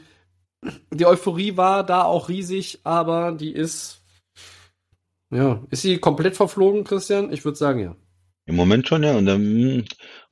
die 0.92 1.06
Euphorie 1.06 1.56
war 1.56 1.84
da 1.84 2.04
auch 2.04 2.28
riesig, 2.28 2.80
aber 2.84 3.32
die 3.32 3.52
ist 3.52 4.04
ja, 5.34 5.64
ist 5.70 5.82
sie 5.82 5.98
komplett 5.98 6.36
verflogen, 6.36 6.84
Christian? 6.84 7.32
Ich 7.32 7.44
würde 7.44 7.58
sagen, 7.58 7.80
ja. 7.80 7.96
Im 8.46 8.54
Moment 8.54 8.86
schon, 8.86 9.02
ja. 9.02 9.16
Und 9.16 9.26
dann 9.26 9.42
mh, 9.42 9.84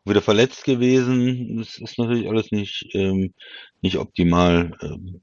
wieder 0.05 0.23
verletzt 0.23 0.65
gewesen. 0.65 1.57
Das 1.59 1.77
ist 1.79 1.99
natürlich 1.99 2.29
alles 2.29 2.53
nicht, 2.53 2.87
ähm, 2.95 3.35
nicht 3.81 3.99
optimal. 3.99 4.73
Ähm, 4.81 5.21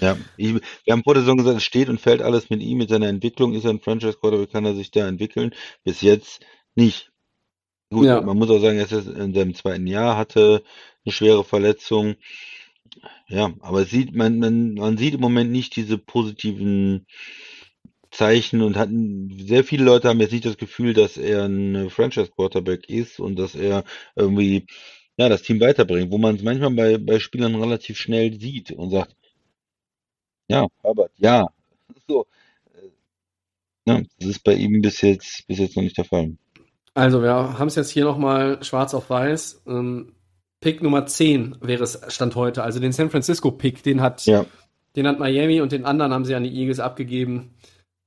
ja, 0.00 0.18
ich, 0.36 0.54
wir 0.84 0.92
haben 0.92 1.04
vor 1.04 1.14
der 1.14 1.22
Saison 1.22 1.38
gesagt, 1.38 1.56
es 1.56 1.64
steht 1.64 1.88
und 1.88 2.00
fällt 2.00 2.20
alles 2.20 2.50
mit 2.50 2.60
ihm, 2.60 2.78
mit 2.78 2.90
seiner 2.90 3.08
Entwicklung. 3.08 3.54
Ist 3.54 3.64
er 3.64 3.70
ein 3.70 3.80
Franchise-Quarterback, 3.80 4.52
kann 4.52 4.66
er 4.66 4.74
sich 4.74 4.90
da 4.90 5.08
entwickeln? 5.08 5.54
Bis 5.84 6.02
jetzt 6.02 6.44
nicht. 6.74 7.10
Gut, 7.90 8.04
Ja. 8.06 8.20
man 8.20 8.36
muss 8.36 8.50
auch 8.50 8.60
sagen, 8.60 8.78
er 8.78 8.84
ist 8.84 8.92
jetzt 8.92 9.08
in 9.08 9.32
seinem 9.34 9.54
zweiten 9.54 9.86
Jahr, 9.86 10.16
hatte 10.16 10.62
eine 11.04 11.12
schwere 11.12 11.44
Verletzung. 11.44 12.16
Ja, 13.28 13.52
aber 13.60 13.84
sieht, 13.84 14.14
man, 14.14 14.38
man, 14.38 14.74
man 14.74 14.96
sieht 14.98 15.14
im 15.14 15.20
Moment 15.20 15.50
nicht 15.50 15.76
diese 15.76 15.98
positiven 15.98 17.06
Zeichen 18.10 18.62
und 18.62 18.76
hatten 18.76 19.30
sehr 19.46 19.64
viele 19.64 19.84
Leute 19.84 20.08
haben 20.08 20.20
jetzt 20.20 20.32
nicht 20.32 20.44
das 20.46 20.56
Gefühl, 20.56 20.94
dass 20.94 21.16
er 21.18 21.44
ein 21.44 21.90
Franchise 21.90 22.30
Quarterback 22.30 22.88
ist 22.88 23.20
und 23.20 23.36
dass 23.36 23.54
er 23.54 23.84
irgendwie 24.16 24.66
ja, 25.18 25.28
das 25.28 25.42
Team 25.42 25.60
weiterbringen, 25.60 26.10
wo 26.10 26.16
man 26.18 26.36
es 26.36 26.42
manchmal 26.42 26.70
bei, 26.70 26.98
bei 26.98 27.18
Spielern 27.18 27.54
relativ 27.56 27.98
schnell 27.98 28.38
sieht 28.40 28.70
und 28.72 28.90
sagt, 28.90 29.14
ja, 30.48 30.66
Herbert, 30.82 31.12
ja. 31.16 31.48
So. 32.08 32.26
Äh, 32.74 32.90
ja, 33.88 34.02
das 34.18 34.28
ist 34.30 34.44
bei 34.44 34.54
ihm 34.54 34.80
bis 34.82 35.00
jetzt, 35.02 35.46
bis 35.48 35.58
jetzt 35.58 35.76
noch 35.76 35.82
nicht 35.82 35.98
der 35.98 36.04
Fall. 36.04 36.36
Also, 36.98 37.22
wir 37.22 37.32
haben 37.32 37.68
es 37.68 37.76
jetzt 37.76 37.90
hier 37.90 38.04
nochmal 38.04 38.62
schwarz 38.64 38.92
auf 38.92 39.08
weiß. 39.08 39.62
Ähm, 39.68 40.14
Pick 40.60 40.82
Nummer 40.82 41.06
10 41.06 41.58
wäre 41.60 41.84
es 41.84 42.00
Stand 42.08 42.34
heute. 42.34 42.64
Also 42.64 42.80
den 42.80 42.90
San 42.90 43.08
Francisco 43.08 43.52
Pick, 43.52 43.84
den 43.84 44.00
hat, 44.00 44.26
ja. 44.26 44.44
den 44.96 45.06
hat 45.06 45.20
Miami 45.20 45.60
und 45.60 45.70
den 45.70 45.84
anderen 45.84 46.12
haben 46.12 46.24
sie 46.24 46.34
an 46.34 46.42
die 46.42 46.52
Eagles 46.52 46.80
abgegeben. 46.80 47.54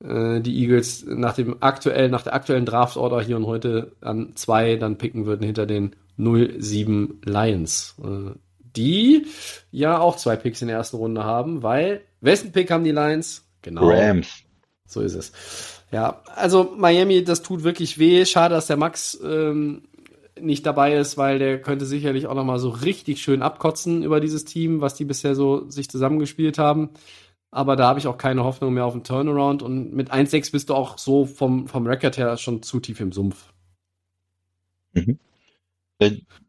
Äh, 0.03 0.41
die 0.41 0.59
Eagles 0.59 1.05
nach 1.07 1.35
dem 1.35 1.63
aktuellen, 1.63 2.11
nach 2.11 2.23
der 2.23 2.33
aktuellen 2.33 2.65
Draft-Order 2.65 3.21
hier 3.21 3.37
und 3.37 3.45
heute 3.45 3.93
an 4.01 4.33
zwei 4.35 4.75
dann 4.75 4.97
picken 4.97 5.25
würden 5.25 5.45
hinter 5.45 5.65
den 5.65 5.95
07 6.17 7.21
Lions. 7.23 7.95
Äh, 8.03 8.31
die 8.75 9.25
ja 9.71 9.99
auch 9.99 10.17
zwei 10.17 10.35
Picks 10.35 10.61
in 10.61 10.67
der 10.67 10.75
ersten 10.75 10.97
Runde 10.97 11.23
haben, 11.23 11.63
weil 11.63 12.01
wessen 12.19 12.51
Pick 12.51 12.69
haben 12.69 12.83
die 12.83 12.91
Lions? 12.91 13.45
Genau. 13.61 13.89
Rams. 13.89 14.43
So 14.85 14.99
ist 14.99 15.15
es. 15.15 15.80
Ja, 15.91 16.21
also 16.35 16.73
Miami, 16.77 17.23
das 17.23 17.41
tut 17.41 17.63
wirklich 17.63 17.99
weh. 17.99 18.25
Schade, 18.25 18.55
dass 18.55 18.67
der 18.67 18.77
Max 18.77 19.19
ähm, 19.23 19.83
nicht 20.39 20.65
dabei 20.65 20.95
ist, 20.95 21.17
weil 21.17 21.37
der 21.37 21.61
könnte 21.61 21.85
sicherlich 21.85 22.27
auch 22.27 22.35
noch 22.35 22.45
mal 22.45 22.59
so 22.59 22.69
richtig 22.69 23.21
schön 23.21 23.41
abkotzen 23.41 24.03
über 24.03 24.19
dieses 24.19 24.45
Team, 24.45 24.81
was 24.81 24.95
die 24.95 25.05
bisher 25.05 25.35
so 25.35 25.69
sich 25.69 25.89
zusammengespielt 25.89 26.57
haben. 26.57 26.91
Aber 27.51 27.75
da 27.75 27.87
habe 27.87 27.99
ich 27.99 28.07
auch 28.07 28.17
keine 28.17 28.45
Hoffnung 28.45 28.73
mehr 28.73 28.85
auf 28.85 28.93
einen 28.93 29.03
Turnaround 29.03 29.61
und 29.61 29.93
mit 29.93 30.11
1-6 30.11 30.53
bist 30.53 30.69
du 30.69 30.73
auch 30.75 30.97
so 30.97 31.25
vom, 31.25 31.67
vom 31.67 31.85
Record 31.85 32.17
her 32.17 32.37
schon 32.37 32.63
zu 32.63 32.79
tief 32.79 33.01
im 33.01 33.11
Sumpf. 33.11 33.51
Mhm. 34.93 35.19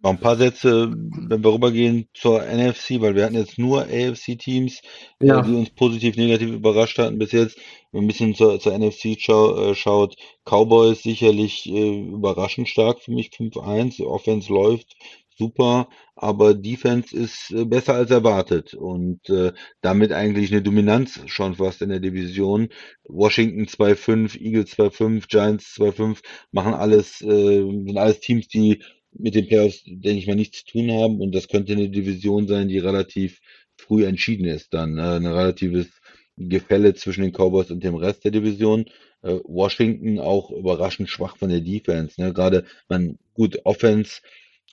Noch 0.03 0.11
ein 0.11 0.21
paar 0.21 0.37
Sätze, 0.37 0.91
wenn 0.91 1.45
wir 1.45 1.53
rübergehen 1.53 2.09
zur 2.15 2.43
NFC, 2.43 3.01
weil 3.01 3.15
wir 3.15 3.25
hatten 3.25 3.37
jetzt 3.37 3.59
nur 3.59 3.83
AFC-Teams, 3.83 4.81
äh, 5.21 5.27
ja. 5.27 5.43
die 5.43 5.55
uns 5.55 5.71
positiv, 5.71 6.17
negativ 6.17 6.51
überrascht 6.51 6.99
hatten 6.99 7.19
bis 7.19 7.33
jetzt. 7.33 7.57
Wenn 7.91 8.01
man 8.01 8.05
ein 8.05 8.09
bisschen 8.09 8.35
zur, 8.35 8.59
zur 8.59 8.77
NFC 8.77 9.17
schau, 9.19 9.71
äh, 9.71 9.75
schaut, 9.75 10.17
Cowboys 10.45 11.03
sicherlich 11.03 11.67
äh, 11.67 12.01
überraschend 12.01 12.69
stark 12.69 13.01
für 13.01 13.13
mich, 13.13 13.31
5-1, 13.31 14.03
Offense 14.03 14.53
läuft 14.53 14.97
super, 15.37 15.89
aber 16.15 16.55
Defense 16.55 17.17
ist 17.17 17.51
äh, 17.51 17.65
besser 17.65 17.95
als 17.95 18.11
erwartet 18.11 18.75
und 18.75 19.29
äh, 19.29 19.53
damit 19.81 20.13
eigentlich 20.13 20.53
eine 20.53 20.63
Dominanz 20.63 21.21
schon 21.27 21.57
fast 21.57 21.83
in 21.83 21.89
der 21.89 22.01
Division. 22.01 22.69
Washington 23.05 23.65
2-5, 23.67 24.39
Eagles 24.41 24.79
2-5, 24.79 25.29
Giants 25.29 25.77
2-5 25.79 26.23
machen 26.53 26.75
alles, 26.75 27.21
äh, 27.23 27.61
sind 27.61 27.99
alles 27.99 28.21
Teams, 28.21 28.49
die 28.49 28.83
mit 29.13 29.35
den 29.35 29.47
Playoffs, 29.47 29.83
denke 29.85 30.19
ich 30.19 30.27
mal, 30.27 30.37
nichts 30.37 30.65
zu 30.65 30.73
tun 30.73 30.91
haben. 30.91 31.21
Und 31.21 31.35
das 31.35 31.49
könnte 31.49 31.73
eine 31.73 31.89
Division 31.89 32.49
sein, 32.49 32.69
die 32.69 32.79
relativ 32.79 33.41
früh 33.77 34.05
entschieden 34.05 34.47
ist. 34.47 34.73
Dann 34.75 34.99
äh, 34.99 35.17
ein 35.17 35.27
relatives 35.27 35.89
Gefälle 36.37 36.95
zwischen 36.95 37.23
den 37.23 37.33
Cowboys 37.33 37.71
und 37.71 37.85
dem 37.85 37.95
Rest 37.95 38.25
der 38.25 38.31
Division. 38.31 38.87
Äh, 39.23 39.39
Washington 39.45 40.19
auch 40.19 40.51
überraschend 40.51 41.11
schwach 41.11 41.37
von 41.37 41.51
der 41.51 41.61
Defense. 41.61 42.21
Ne? 42.21 42.33
Gerade, 42.33 42.65
man, 42.89 43.19
gut, 43.35 43.61
Offense, 43.65 44.21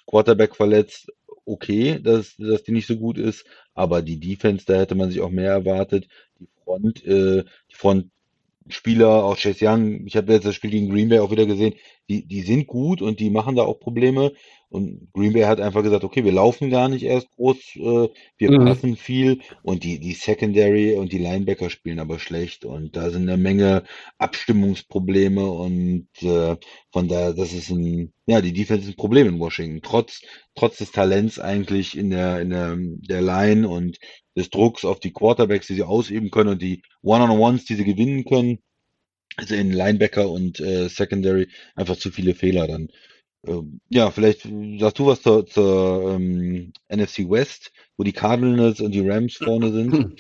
Quarterback 0.06 0.56
verletzt, 0.56 1.12
okay, 1.46 2.00
dass, 2.02 2.36
dass 2.38 2.64
die 2.64 2.72
nicht 2.72 2.88
so 2.88 2.98
gut 2.98 3.18
ist, 3.18 3.46
aber 3.74 4.02
die 4.02 4.20
Defense, 4.20 4.66
da 4.66 4.76
hätte 4.76 4.96
man 4.96 5.10
sich 5.10 5.22
auch 5.22 5.30
mehr 5.30 5.52
erwartet. 5.52 6.08
Die 6.40 6.48
Front, 6.64 7.06
äh, 7.06 7.44
die 7.72 7.76
Front 7.76 8.12
Spieler, 8.68 9.24
auch 9.24 9.38
Chase 9.38 9.66
Young, 9.66 10.06
ich 10.06 10.16
habe 10.16 10.32
jetzt 10.34 10.46
das 10.46 10.56
Spiel 10.56 10.70
gegen 10.70 10.90
Green 10.90 11.10
Bay 11.10 11.20
auch 11.20 11.32
wieder 11.32 11.48
gesehen, 11.48 11.74
die, 12.10 12.26
die 12.26 12.42
sind 12.42 12.68
gut 12.68 13.02
und 13.02 13.20
die 13.20 13.30
machen 13.30 13.56
da 13.56 13.64
auch 13.64 13.80
Probleme. 13.80 14.34
Und 14.72 15.12
Green 15.14 15.34
Bay 15.34 15.44
hat 15.44 15.60
einfach 15.60 15.82
gesagt, 15.82 16.04
okay, 16.04 16.24
wir 16.24 16.32
laufen 16.32 16.70
gar 16.70 16.90
nicht 16.90 17.04
erst 17.04 17.32
groß, 17.32 17.58
äh, 17.76 18.10
wir 18.38 18.52
mhm. 18.52 18.66
passen 18.66 18.96
viel 18.98 19.42
und 19.64 19.84
die, 19.84 20.00
die 20.00 20.14
Secondary 20.14 20.94
und 20.94 21.12
die 21.12 21.18
Linebacker 21.18 21.72
spielen 21.72 22.00
aber 22.00 22.20
schlecht 22.20 22.66
und 22.66 22.96
da 22.96 23.10
sind 23.10 23.28
eine 23.28 23.38
Menge 23.38 23.84
Abstimmungsprobleme 24.20 25.50
und 25.50 26.08
äh, 26.22 26.56
von 26.92 27.08
daher, 27.08 27.34
das 27.34 27.52
ist 27.52 27.72
ein, 27.72 28.14
ja, 28.28 28.42
die 28.42 28.54
Defense 28.54 28.84
ist 28.84 28.94
ein 28.94 28.96
Problem 28.96 29.28
in 29.28 29.40
Washington, 29.40 29.82
trotz, 29.82 30.22
trotz 30.54 30.78
des 30.78 30.92
Talents 30.92 31.40
eigentlich 31.40 31.98
in 31.98 32.12
der, 32.12 32.40
in 32.40 32.52
der, 32.52 32.78
der 32.78 33.22
Line 33.24 33.68
und 33.68 33.98
des 34.36 34.52
Drucks 34.52 34.86
auf 34.86 35.00
die 35.00 35.14
Quarterbacks, 35.14 35.66
die 35.66 35.76
sie 35.76 35.84
ausüben 35.84 36.30
können 36.30 36.52
und 36.52 36.62
die 36.62 36.84
One-on-Ones, 37.02 37.66
die 37.66 37.76
sie 37.76 37.86
gewinnen 37.86 38.24
können. 38.24 38.60
Also 39.40 39.56
in 39.56 39.72
Linebacker 39.72 40.30
und 40.30 40.60
äh, 40.60 40.88
Secondary 40.90 41.48
einfach 41.76 41.96
zu 41.96 42.12
viele 42.12 42.36
Fehler 42.36 42.68
dann. 42.68 42.90
Ähm, 43.48 43.80
ja, 43.90 44.12
vielleicht 44.12 44.48
sagst 44.80 45.00
du 45.00 45.06
was 45.06 45.22
zur, 45.22 45.46
zur 45.46 46.16
ähm, 46.16 46.74
NFC 46.90 47.30
West, 47.30 47.72
wo 47.98 48.04
die 48.04 48.12
Cardinals 48.12 48.82
und 48.82 48.92
die 48.92 49.08
Rams 49.08 49.38
vorne 49.38 49.72
sind. 49.72 50.16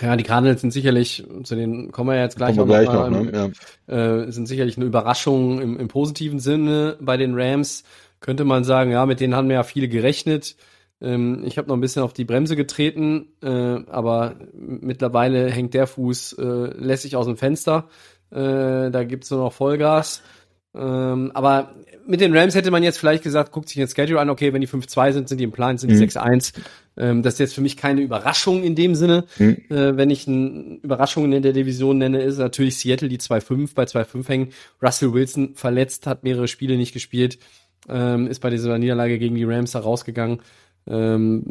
Ja, 0.00 0.16
die 0.16 0.24
Cardinals 0.24 0.60
sind 0.60 0.72
sicherlich, 0.72 1.24
zu 1.44 1.54
denen 1.54 1.92
kommen 1.92 2.10
wir 2.10 2.20
jetzt 2.20 2.36
gleich, 2.36 2.56
wir 2.56 2.64
gleich 2.64 2.88
noch, 2.88 3.10
noch 3.10 3.22
ne? 3.22 3.52
ja. 3.86 4.24
äh, 4.24 4.32
sind 4.32 4.46
sicherlich 4.46 4.76
eine 4.76 4.86
Überraschung 4.86 5.60
im, 5.60 5.78
im 5.78 5.88
positiven 5.88 6.40
Sinne 6.40 6.96
bei 7.00 7.16
den 7.16 7.34
Rams. 7.34 7.84
Könnte 8.20 8.44
man 8.44 8.64
sagen, 8.64 8.90
ja, 8.90 9.06
mit 9.06 9.20
denen 9.20 9.36
haben 9.36 9.48
wir 9.48 9.54
ja 9.56 9.62
viele 9.62 9.88
gerechnet. 9.88 10.56
Ähm, 11.04 11.42
ich 11.44 11.58
habe 11.58 11.68
noch 11.68 11.76
ein 11.76 11.80
bisschen 11.80 12.02
auf 12.02 12.12
die 12.12 12.24
Bremse 12.24 12.56
getreten, 12.56 13.28
äh, 13.42 13.48
aber 13.48 14.36
mittlerweile 14.54 15.50
hängt 15.50 15.74
der 15.74 15.86
Fuß 15.86 16.34
äh, 16.38 16.42
lässig 16.42 17.16
aus 17.16 17.26
dem 17.26 17.36
Fenster. 17.36 17.88
Äh, 18.30 18.90
da 18.90 19.04
gibt's 19.04 19.30
nur 19.30 19.40
noch 19.40 19.52
Vollgas. 19.52 20.22
Ähm, 20.74 21.30
aber 21.34 21.74
mit 22.06 22.20
den 22.20 22.36
Rams 22.36 22.54
hätte 22.54 22.70
man 22.70 22.82
jetzt 22.82 22.98
vielleicht 22.98 23.22
gesagt, 23.22 23.52
guckt 23.52 23.68
sich 23.68 23.76
den 23.76 23.86
Schedule 23.86 24.20
an, 24.20 24.28
okay, 24.28 24.52
wenn 24.52 24.60
die 24.60 24.68
5-2 24.68 25.12
sind, 25.12 25.28
sind 25.28 25.38
die 25.38 25.44
im 25.44 25.52
Plan, 25.52 25.78
sind 25.78 25.90
die 25.90 25.96
mhm. 25.96 26.02
6-1. 26.02 26.52
Ähm, 26.96 27.22
das 27.22 27.34
ist 27.34 27.40
jetzt 27.40 27.54
für 27.54 27.60
mich 27.60 27.76
keine 27.76 28.00
Überraschung 28.00 28.62
in 28.64 28.74
dem 28.74 28.94
Sinne. 28.94 29.24
Mhm. 29.38 29.56
Äh, 29.70 29.96
wenn 29.96 30.10
ich 30.10 30.26
eine 30.26 30.78
Überraschung 30.82 31.32
in 31.32 31.42
der 31.42 31.52
Division 31.52 31.98
nenne, 31.98 32.22
ist 32.22 32.38
natürlich 32.38 32.76
Seattle, 32.76 33.08
die 33.08 33.18
2-5 33.18 33.74
bei 33.74 33.84
2-5 33.84 34.28
hängen. 34.28 34.48
Russell 34.82 35.12
Wilson 35.12 35.54
verletzt, 35.54 36.06
hat 36.06 36.24
mehrere 36.24 36.48
Spiele 36.48 36.76
nicht 36.76 36.92
gespielt, 36.92 37.38
ähm, 37.88 38.26
ist 38.26 38.40
bei 38.40 38.50
dieser 38.50 38.76
Niederlage 38.78 39.18
gegen 39.18 39.36
die 39.36 39.44
Rams 39.44 39.74
herausgegangen 39.74 40.40
ähm, 40.86 41.44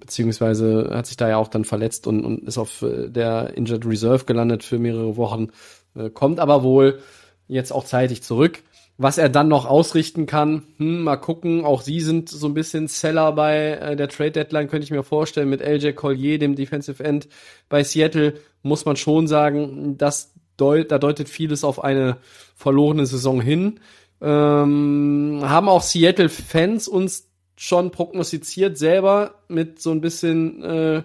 beziehungsweise 0.00 0.90
hat 0.92 1.06
sich 1.06 1.16
da 1.16 1.28
ja 1.28 1.36
auch 1.36 1.48
dann 1.48 1.64
verletzt 1.64 2.06
und, 2.06 2.24
und 2.24 2.46
ist 2.46 2.58
auf 2.58 2.82
äh, 2.82 3.08
der 3.08 3.56
Injured 3.56 3.86
Reserve 3.86 4.24
gelandet 4.24 4.62
für 4.62 4.78
mehrere 4.78 5.16
Wochen, 5.16 5.48
äh, 5.96 6.10
kommt 6.10 6.40
aber 6.40 6.62
wohl 6.62 7.00
jetzt 7.48 7.72
auch 7.72 7.84
zeitig 7.84 8.22
zurück. 8.22 8.62
Was 8.96 9.18
er 9.18 9.28
dann 9.28 9.48
noch 9.48 9.66
ausrichten 9.66 10.26
kann, 10.26 10.62
hm, 10.76 11.02
mal 11.02 11.16
gucken. 11.16 11.64
Auch 11.64 11.82
sie 11.82 11.98
sind 11.98 12.28
so 12.28 12.46
ein 12.46 12.54
bisschen 12.54 12.86
Seller 12.86 13.32
bei 13.32 13.72
äh, 13.72 13.96
der 13.96 14.08
Trade 14.08 14.30
Deadline, 14.30 14.68
könnte 14.68 14.84
ich 14.84 14.92
mir 14.92 15.02
vorstellen, 15.02 15.48
mit 15.48 15.60
LJ 15.60 15.94
Collier, 15.94 16.38
dem 16.38 16.54
Defensive 16.54 17.02
End 17.02 17.28
bei 17.68 17.82
Seattle, 17.82 18.34
muss 18.62 18.84
man 18.84 18.94
schon 18.94 19.26
sagen, 19.26 19.98
das 19.98 20.32
deut 20.56 20.92
da 20.92 20.98
deutet 20.98 21.28
vieles 21.28 21.64
auf 21.64 21.82
eine 21.82 22.18
verlorene 22.54 23.04
Saison 23.06 23.40
hin. 23.40 23.80
Ähm, 24.20 25.40
haben 25.42 25.68
auch 25.68 25.82
Seattle-Fans 25.82 26.86
uns 26.86 27.33
schon 27.56 27.90
prognostiziert 27.90 28.78
selber 28.78 29.42
mit 29.48 29.80
so 29.80 29.90
ein 29.90 30.00
bisschen 30.00 30.62
äh, 30.62 31.02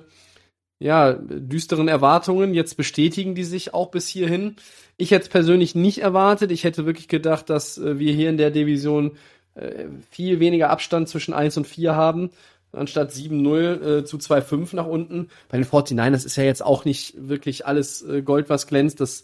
ja 0.80 1.14
düsteren 1.14 1.88
Erwartungen. 1.88 2.54
Jetzt 2.54 2.78
bestätigen 2.78 3.36
die 3.36 3.44
sich 3.44 3.74
auch 3.74 3.92
bis 3.92 4.08
hierhin. 4.08 4.56
Ich 4.98 5.12
hätte 5.12 5.24
es 5.24 5.30
persönlich 5.30 5.76
nicht 5.76 6.00
erwartet. 6.00 6.52
Ich 6.52 6.64
hätte 6.64 6.86
wirklich 6.86 7.08
gedacht, 7.08 7.50
dass 7.50 7.78
äh, 7.78 8.00
wir 8.00 8.14
hier 8.14 8.30
in 8.30 8.38
der 8.38 8.52
Division 8.52 9.18
äh, 9.56 9.86
viel 10.10 10.40
weniger 10.40 10.70
Abstand 10.70 11.10
zwischen 11.10 11.34
1 11.34 11.58
und 11.58 11.68
4 11.68 11.96
haben, 11.96 12.32
anstatt 12.72 13.12
7-0 13.12 14.00
äh, 14.00 14.06
zu 14.06 14.18
2-5 14.18 14.76
nach 14.76 14.88
unten. 14.88 15.30
Bei 15.50 15.58
den 15.58 15.66
49ers 15.66 16.26
ist 16.26 16.36
ja 16.36 16.44
jetzt 16.44 16.64
auch 16.64 16.86
nicht 16.86 17.16
wirklich 17.18 17.66
alles 17.66 18.02
äh, 18.02 18.22
Gold, 18.22 18.50
was 18.50 18.68
glänzt. 18.68 19.00
Das 19.02 19.24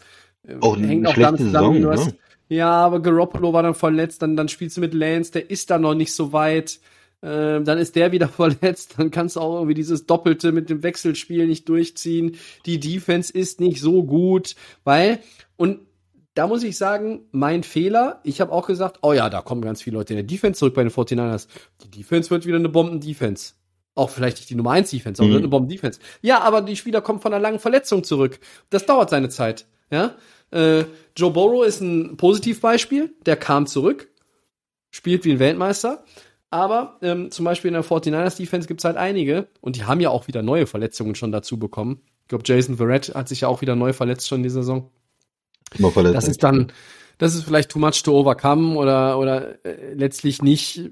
auch 0.61 0.78
hängt 0.78 1.07
auch 1.07 1.13
damit 1.15 1.41
zusammen. 1.41 1.82
Saison, 1.82 2.05
ne? 2.07 2.13
Ja, 2.47 2.71
aber 2.71 3.01
Garoppolo 3.01 3.53
war 3.53 3.63
dann 3.63 3.73
verletzt, 3.73 4.21
dann, 4.21 4.36
dann 4.36 4.49
spielst 4.49 4.78
du 4.78 4.82
mit 4.82 4.93
Lance, 4.93 5.32
der 5.32 5.49
ist 5.49 5.71
da 5.71 5.80
noch 5.80 5.95
nicht 5.95 6.13
so 6.13 6.32
weit. 6.32 6.80
Äh, 7.26 7.63
dann 7.63 7.80
ist 7.80 7.95
der 7.95 8.11
wieder 8.11 8.28
verletzt, 8.30 8.95
dann 8.97 9.09
kannst 9.09 9.36
du 9.36 9.39
auch 9.39 9.55
irgendwie 9.55 9.73
dieses 9.73 10.05
Doppelte 10.05 10.51
mit 10.51 10.69
dem 10.69 10.84
Wechselspiel 10.84 11.47
nicht 11.47 11.67
durchziehen. 11.67 12.38
Die 12.67 12.80
Defense 12.80 13.34
ist 13.34 13.59
nicht 13.59 13.82
so 13.82 14.03
gut, 14.03 14.55
weil, 14.84 15.19
und 15.57 15.80
da 16.36 16.45
muss 16.45 16.63
ich 16.63 16.78
sagen, 16.78 17.21
mein 17.32 17.63
Fehler, 17.63 18.19
ich 18.23 18.41
habe 18.41 18.51
auch 18.51 18.67
gesagt, 18.67 18.99
oh 19.01 19.13
ja, 19.13 19.30
da 19.30 19.41
kommen 19.41 19.61
ganz 19.61 19.82
viele 19.82 19.97
Leute 19.97 20.13
in 20.13 20.17
der 20.17 20.26
Defense 20.26 20.59
zurück 20.59 20.76
bei 20.76 20.84
den 20.84 20.91
49ers. 20.91 21.47
Die 21.84 21.89
Defense 21.89 22.30
wird 22.30 22.45
wieder 22.45 22.57
eine 22.57 22.69
Bomben-Defense. 22.69 23.53
Auch 23.95 24.09
vielleicht 24.09 24.38
nicht 24.38 24.49
die 24.49 24.55
Nummer 24.55 24.71
1 24.71 24.91
Defense, 24.91 25.21
aber 25.23 25.32
mhm. 25.32 25.38
eine 25.38 25.47
Bomben-Defense. 25.47 25.99
Ja, 26.21 26.41
aber 26.41 26.61
die 26.61 26.76
Spieler 26.76 27.01
kommen 27.01 27.21
von 27.21 27.34
einer 27.34 27.41
langen 27.41 27.59
Verletzung 27.59 28.03
zurück. 28.03 28.39
Das 28.69 28.86
dauert 28.86 29.09
seine 29.09 29.30
Zeit. 29.30 29.65
Ja, 29.89 30.15
äh, 30.51 30.84
Joe 31.15 31.32
Burrow 31.32 31.65
ist 31.65 31.82
ein 31.82 32.17
Positivbeispiel. 32.17 33.15
Der 33.26 33.38
kam 33.38 33.65
zurück, 33.65 34.09
spielt 34.91 35.23
wie 35.23 35.32
ein 35.32 35.39
Weltmeister. 35.39 36.03
Aber 36.56 36.95
ähm, 37.01 37.32
zum 37.32 37.43
Beispiel 37.43 37.68
in 37.68 37.74
der 37.74 37.84
49ers 37.84 38.38
Defense 38.38 38.66
gibt 38.66 38.80
es 38.80 38.86
halt 38.86 38.95
einige 38.95 39.49
und 39.60 39.76
die 39.76 39.84
haben 39.84 39.99
ja 39.99 40.10
auch 40.10 40.30
wieder 40.30 40.41
neue 40.41 40.68
Verletzungen 40.68 41.14
schon 41.14 41.34
dazu 41.34 41.60
bekommen. 41.60 41.99
Ich 42.22 42.30
glaube, 42.30 42.45
Jason 42.47 42.78
Verrett 42.78 43.14
hat 43.14 43.28
sich 43.28 43.41
ja 43.41 43.49
auch 43.49 43.60
wieder 43.60 43.76
neu 43.76 43.91
verletzt 43.91 44.30
schon 44.30 44.38
in 44.38 44.43
dieser 44.43 44.62
Saison. 44.62 44.89
Immer 45.78 45.91
verletzt. 45.91 46.16
Das 46.16 46.30
ist 46.30 46.43
dann, 46.43 46.72
das 47.18 47.36
ist 47.36 47.43
vielleicht 47.43 47.72
too 47.72 47.80
much 47.80 48.01
to 48.03 48.18
overcome 48.18 48.78
oder, 48.78 49.20
oder 49.20 49.66
äh, 49.66 49.95
letztlich 49.95 50.41
nicht. 50.41 50.89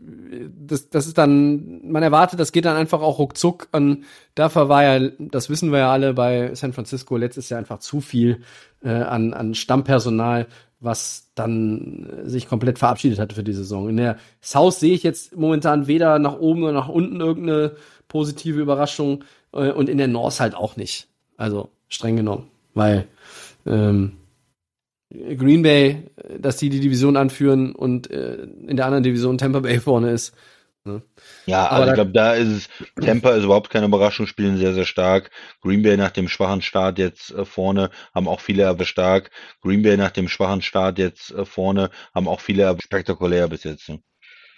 Das, 0.53 0.89
das 0.89 1.07
ist 1.07 1.17
dann, 1.17 1.79
man 1.89 2.03
erwartet, 2.03 2.41
das 2.41 2.51
geht 2.51 2.65
dann 2.65 2.75
einfach 2.75 3.01
auch 3.01 3.17
ruckzuck 3.17 3.69
an. 3.71 4.03
Dafür 4.35 4.67
war 4.67 4.83
ja, 4.83 5.11
das 5.17 5.49
wissen 5.49 5.71
wir 5.71 5.79
ja 5.79 5.93
alle 5.93 6.13
bei 6.13 6.53
San 6.55 6.73
Francisco 6.73 7.15
letztes 7.15 7.47
Jahr 7.47 7.59
einfach 7.59 7.79
zu 7.79 8.01
viel 8.01 8.41
äh, 8.83 8.89
an, 8.89 9.33
an 9.33 9.55
Stammpersonal, 9.55 10.47
was 10.83 11.31
dann 11.35 12.09
äh, 12.25 12.29
sich 12.29 12.47
komplett 12.47 12.79
verabschiedet 12.79 13.19
hatte 13.19 13.35
für 13.35 13.43
die 13.43 13.53
Saison. 13.53 13.89
In 13.89 13.97
der 13.97 14.17
South 14.41 14.79
sehe 14.79 14.93
ich 14.93 15.03
jetzt 15.03 15.35
momentan 15.35 15.87
weder 15.87 16.19
nach 16.19 16.37
oben 16.39 16.61
noch 16.61 16.71
nach 16.71 16.89
unten 16.89 17.19
irgendeine 17.19 17.75
positive 18.07 18.59
Überraschung 18.59 19.23
äh, 19.53 19.71
und 19.71 19.89
in 19.89 19.97
der 19.97 20.07
North 20.07 20.39
halt 20.39 20.55
auch 20.55 20.75
nicht. 20.75 21.07
Also 21.37 21.69
streng 21.87 22.15
genommen, 22.15 22.47
weil 22.73 23.07
ähm, 23.65 24.13
Green 25.09 25.61
Bay, 25.61 26.03
dass 26.39 26.57
die 26.57 26.69
die 26.69 26.79
Division 26.79 27.17
anführen 27.17 27.73
und 27.73 28.09
äh, 28.09 28.43
in 28.67 28.75
der 28.75 28.85
anderen 28.85 29.03
Division 29.03 29.37
Tampa 29.37 29.59
Bay 29.59 29.79
vorne 29.79 30.11
ist. 30.11 30.33
Ne? 30.85 31.01
Ja, 31.45 31.67
also 31.67 31.89
ich 31.89 31.95
glaube, 31.95 32.11
da 32.11 32.33
ist 32.33 32.47
es, 32.49 32.69
Tampa 33.03 33.31
ist 33.31 33.45
überhaupt 33.45 33.69
keine 33.69 33.85
Überraschung, 33.85 34.27
spielen 34.27 34.57
sehr, 34.57 34.73
sehr 34.73 34.85
stark. 34.85 35.31
Green 35.61 35.81
Bay 35.81 35.95
nach 35.95 36.11
dem 36.11 36.27
schwachen 36.27 36.61
Start 36.61 36.99
jetzt 36.99 37.31
äh, 37.31 37.45
vorne 37.45 37.89
haben 38.13 38.27
auch 38.27 38.41
viele 38.41 38.67
aber 38.67 38.85
stark. 38.85 39.31
Green 39.61 39.81
Bay 39.81 39.95
nach 39.95 40.11
dem 40.11 40.27
schwachen 40.27 40.61
Start 40.61 40.99
jetzt 40.99 41.31
äh, 41.31 41.45
vorne 41.45 41.89
haben 42.13 42.27
auch 42.27 42.41
viele 42.41 42.75
spektakulär 42.83 43.47
bis 43.47 43.63
jetzt. 43.63 43.87
Ne? 43.87 43.99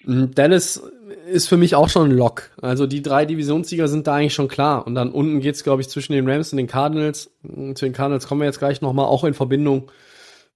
Mhm, 0.04 0.34
Dallas 0.34 0.82
ist 1.28 1.48
für 1.48 1.58
mich 1.58 1.76
auch 1.76 1.90
schon 1.90 2.10
ein 2.10 2.18
Lock. 2.18 2.50
Also 2.60 2.88
die 2.88 3.04
drei 3.04 3.26
Divisionssieger 3.26 3.88
sind 3.88 4.08
da 4.08 4.16
eigentlich 4.16 4.34
schon 4.34 4.48
klar. 4.48 4.88
Und 4.88 4.96
dann 4.96 5.12
unten 5.12 5.42
geht's, 5.42 5.64
glaube 5.64 5.82
ich, 5.82 5.90
zwischen 5.90 6.14
den 6.14 6.28
Rams 6.28 6.52
und 6.52 6.58
den 6.58 6.68
Cardinals. 6.68 7.32
Zu 7.44 7.86
den 7.86 7.94
Cardinals 7.94 8.28
kommen 8.28 8.42
wir 8.42 8.46
jetzt 8.46 8.60
gleich 8.60 8.82
nochmal, 8.82 9.06
auch 9.06 9.24
in 9.24 9.36
Verbindung 9.36 9.92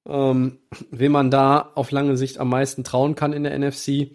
ähm, 0.08 0.60
wem 0.92 1.12
man 1.12 1.32
da 1.32 1.72
auf 1.76 1.92
lange 1.92 2.18
Sicht 2.18 2.40
am 2.40 2.50
meisten 2.50 2.84
trauen 2.84 3.16
kann 3.16 3.34
in 3.34 3.44
der 3.44 3.58
NFC. 3.58 4.12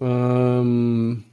Ähm, 0.00 1.24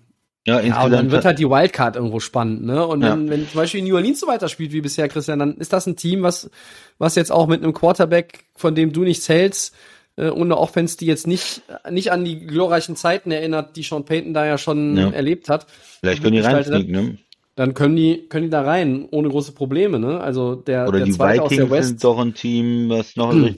ja, 0.45 0.59
ja, 0.59 0.83
und 0.83 0.91
dann 0.91 1.11
wird 1.11 1.23
halt 1.23 1.39
die 1.39 1.49
Wildcard 1.49 1.95
irgendwo 1.95 2.19
spannend, 2.19 2.65
ne? 2.65 2.85
Und 2.85 3.01
wenn, 3.01 3.25
ja. 3.25 3.31
wenn 3.31 3.47
zum 3.47 3.57
Beispiel 3.57 3.81
New 3.81 3.95
Orleans 3.95 4.19
so 4.19 4.27
weiterspielt 4.27 4.73
wie 4.73 4.81
bisher, 4.81 5.07
Christian, 5.07 5.39
dann 5.39 5.55
ist 5.55 5.71
das 5.71 5.87
ein 5.87 5.95
Team, 5.95 6.23
was, 6.23 6.49
was 6.97 7.15
jetzt 7.15 7.31
auch 7.31 7.47
mit 7.47 7.63
einem 7.63 7.73
Quarterback, 7.73 8.45
von 8.55 8.75
dem 8.75 8.91
du 8.91 9.03
nichts 9.03 9.29
hältst, 9.29 9.73
äh, 10.17 10.29
und 10.29 10.43
eine 10.43 10.57
Offense, 10.57 10.97
die 10.97 11.05
jetzt 11.05 11.27
nicht, 11.27 11.61
nicht 11.89 12.11
an 12.11 12.25
die 12.25 12.45
glorreichen 12.45 12.95
Zeiten 12.97 13.31
erinnert, 13.31 13.77
die 13.77 13.83
Sean 13.83 14.05
Payton 14.05 14.33
da 14.33 14.45
ja 14.45 14.57
schon 14.57 14.97
ja. 14.97 15.09
erlebt 15.11 15.47
hat. 15.47 15.65
Vielleicht 16.01 16.21
können 16.21 16.35
die 16.35 16.41
reinfliegen, 16.41 16.91
ne? 16.91 17.17
Dann 17.55 17.75
können 17.75 17.95
die, 17.95 18.25
können 18.29 18.45
die 18.45 18.49
da 18.49 18.63
rein, 18.63 19.07
ohne 19.11 19.29
große 19.29 19.51
Probleme, 19.51 19.99
ne? 19.99 20.19
Also 20.19 20.55
der, 20.55 20.87
Oder 20.87 20.97
der 20.97 21.05
die 21.05 21.11
Zweite 21.11 21.43
Vikings 21.43 21.51
aus 21.51 21.69
der 21.69 21.69
West. 21.69 21.87
sind 21.87 22.03
doch 22.03 22.19
ein 22.19 22.33
Team, 22.33 22.89
was 22.89 23.15
noch 23.15 23.31
hm 23.31 23.57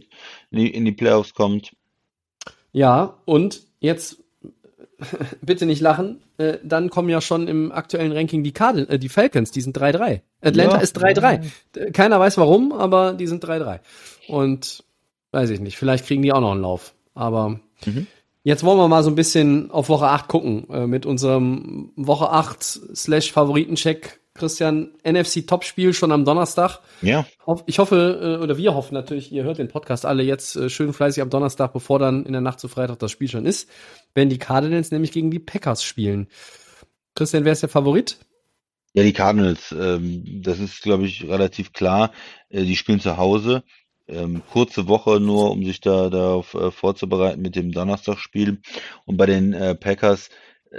in 0.56 0.60
die, 0.60 0.70
in 0.70 0.86
die 0.86 0.92
Playoffs 0.92 1.34
kommt. 1.34 1.76
Ja, 2.72 3.18
und 3.26 3.62
jetzt 3.80 4.24
bitte 5.42 5.66
nicht 5.66 5.82
lachen, 5.82 6.22
äh, 6.38 6.58
dann 6.64 6.90
kommen 6.90 7.10
ja 7.10 7.22
schon 7.22 7.48
im 7.48 7.72
aktuellen 7.72 8.12
Ranking 8.12 8.44
die 8.44 8.52
Cardin 8.52 8.88
äh, 8.90 9.00
die 9.00 9.10
Falcons, 9.10 9.52
die 9.52 9.62
sind 9.62 9.78
3-3. 9.78 10.22
Atlanta 10.42 10.76
ja. 10.76 10.82
ist 10.82 10.98
3-3. 10.98 11.92
Keiner 11.92 12.20
weiß 12.20 12.38
warum, 12.38 12.72
aber 12.72 13.14
die 13.14 13.28
sind 13.28 13.44
3-3. 13.44 13.80
Und 14.28 14.84
weiß 15.32 15.50
ich 15.50 15.60
nicht, 15.60 15.78
vielleicht 15.78 16.06
kriegen 16.06 16.22
die 16.22 16.34
auch 16.34 16.42
noch 16.42 16.52
einen 16.52 16.62
Lauf. 16.62 16.94
Aber 17.14 17.60
mhm. 17.86 18.08
jetzt 18.44 18.64
wollen 18.64 18.78
wir 18.78 18.88
mal 18.88 19.04
so 19.04 19.10
ein 19.10 19.16
bisschen 19.16 19.72
auf 19.72 19.90
Woche 19.90 20.08
8 20.08 20.28
gucken, 20.28 20.70
äh, 20.70 20.88
mit 20.88 21.06
unserem 21.06 21.92
Woche 21.96 22.32
8 22.32 22.64
slash 22.64 23.32
Favoritencheck 23.32 24.20
Christian, 24.36 24.92
NFC-Topspiel 25.04 25.94
schon 25.94 26.12
am 26.12 26.26
Donnerstag. 26.26 26.80
Ja. 27.02 27.26
Ich 27.68 27.80
hoffe, 27.80 28.38
äh, 28.40 28.44
oder 28.44 28.58
wir 28.58 28.76
hoffen 28.76 28.94
natürlich, 28.94 29.32
ihr 29.32 29.46
hört 29.46 29.60
den 29.60 29.70
Podcast 29.70 30.06
alle 30.06 30.24
jetzt 30.24 30.58
äh, 30.58 30.70
schön 30.70 30.92
fleißig 30.92 31.24
am 31.24 31.30
Donnerstag, 31.30 31.72
bevor 31.72 32.00
dann 32.00 32.26
in 32.26 32.34
der 32.34 32.42
Nacht 32.42 32.60
zu 32.60 32.68
Freitag 32.68 33.00
das 33.00 33.12
Spiel 33.12 33.30
schon 33.30 33.46
ist, 33.46 33.70
wenn 34.14 34.28
die 34.28 34.38
Cardinals 34.38 34.92
nämlich 34.92 35.14
gegen 35.14 35.32
die 35.32 35.40
Packers 35.40 35.86
spielen. 35.86 36.28
Christian, 37.16 37.46
wer 37.46 37.54
ist 37.54 37.62
der 37.62 37.70
Favorit? 37.70 38.18
Ja, 38.94 39.04
die 39.04 39.14
Cardinals. 39.14 39.72
Ähm, 39.72 40.42
das 40.42 40.60
ist, 40.60 40.82
glaube 40.82 41.06
ich, 41.06 41.24
relativ 41.24 41.72
klar. 41.72 42.12
Äh, 42.50 42.66
die 42.66 42.76
spielen 42.76 43.00
zu 43.00 43.16
Hause. 43.16 43.64
Ähm, 44.08 44.44
kurze 44.52 44.88
Woche 44.90 45.22
nur, 45.22 45.52
um 45.52 45.64
sich 45.64 45.80
da 45.80 46.10
darauf 46.10 46.54
äh, 46.56 46.72
vorzubereiten 46.72 47.42
mit 47.42 47.56
dem 47.56 47.72
Donnerstagspiel. 47.72 48.60
Und 49.06 49.16
bei 49.16 49.28
den 49.28 49.54
äh, 49.54 49.76
Packers 49.76 50.30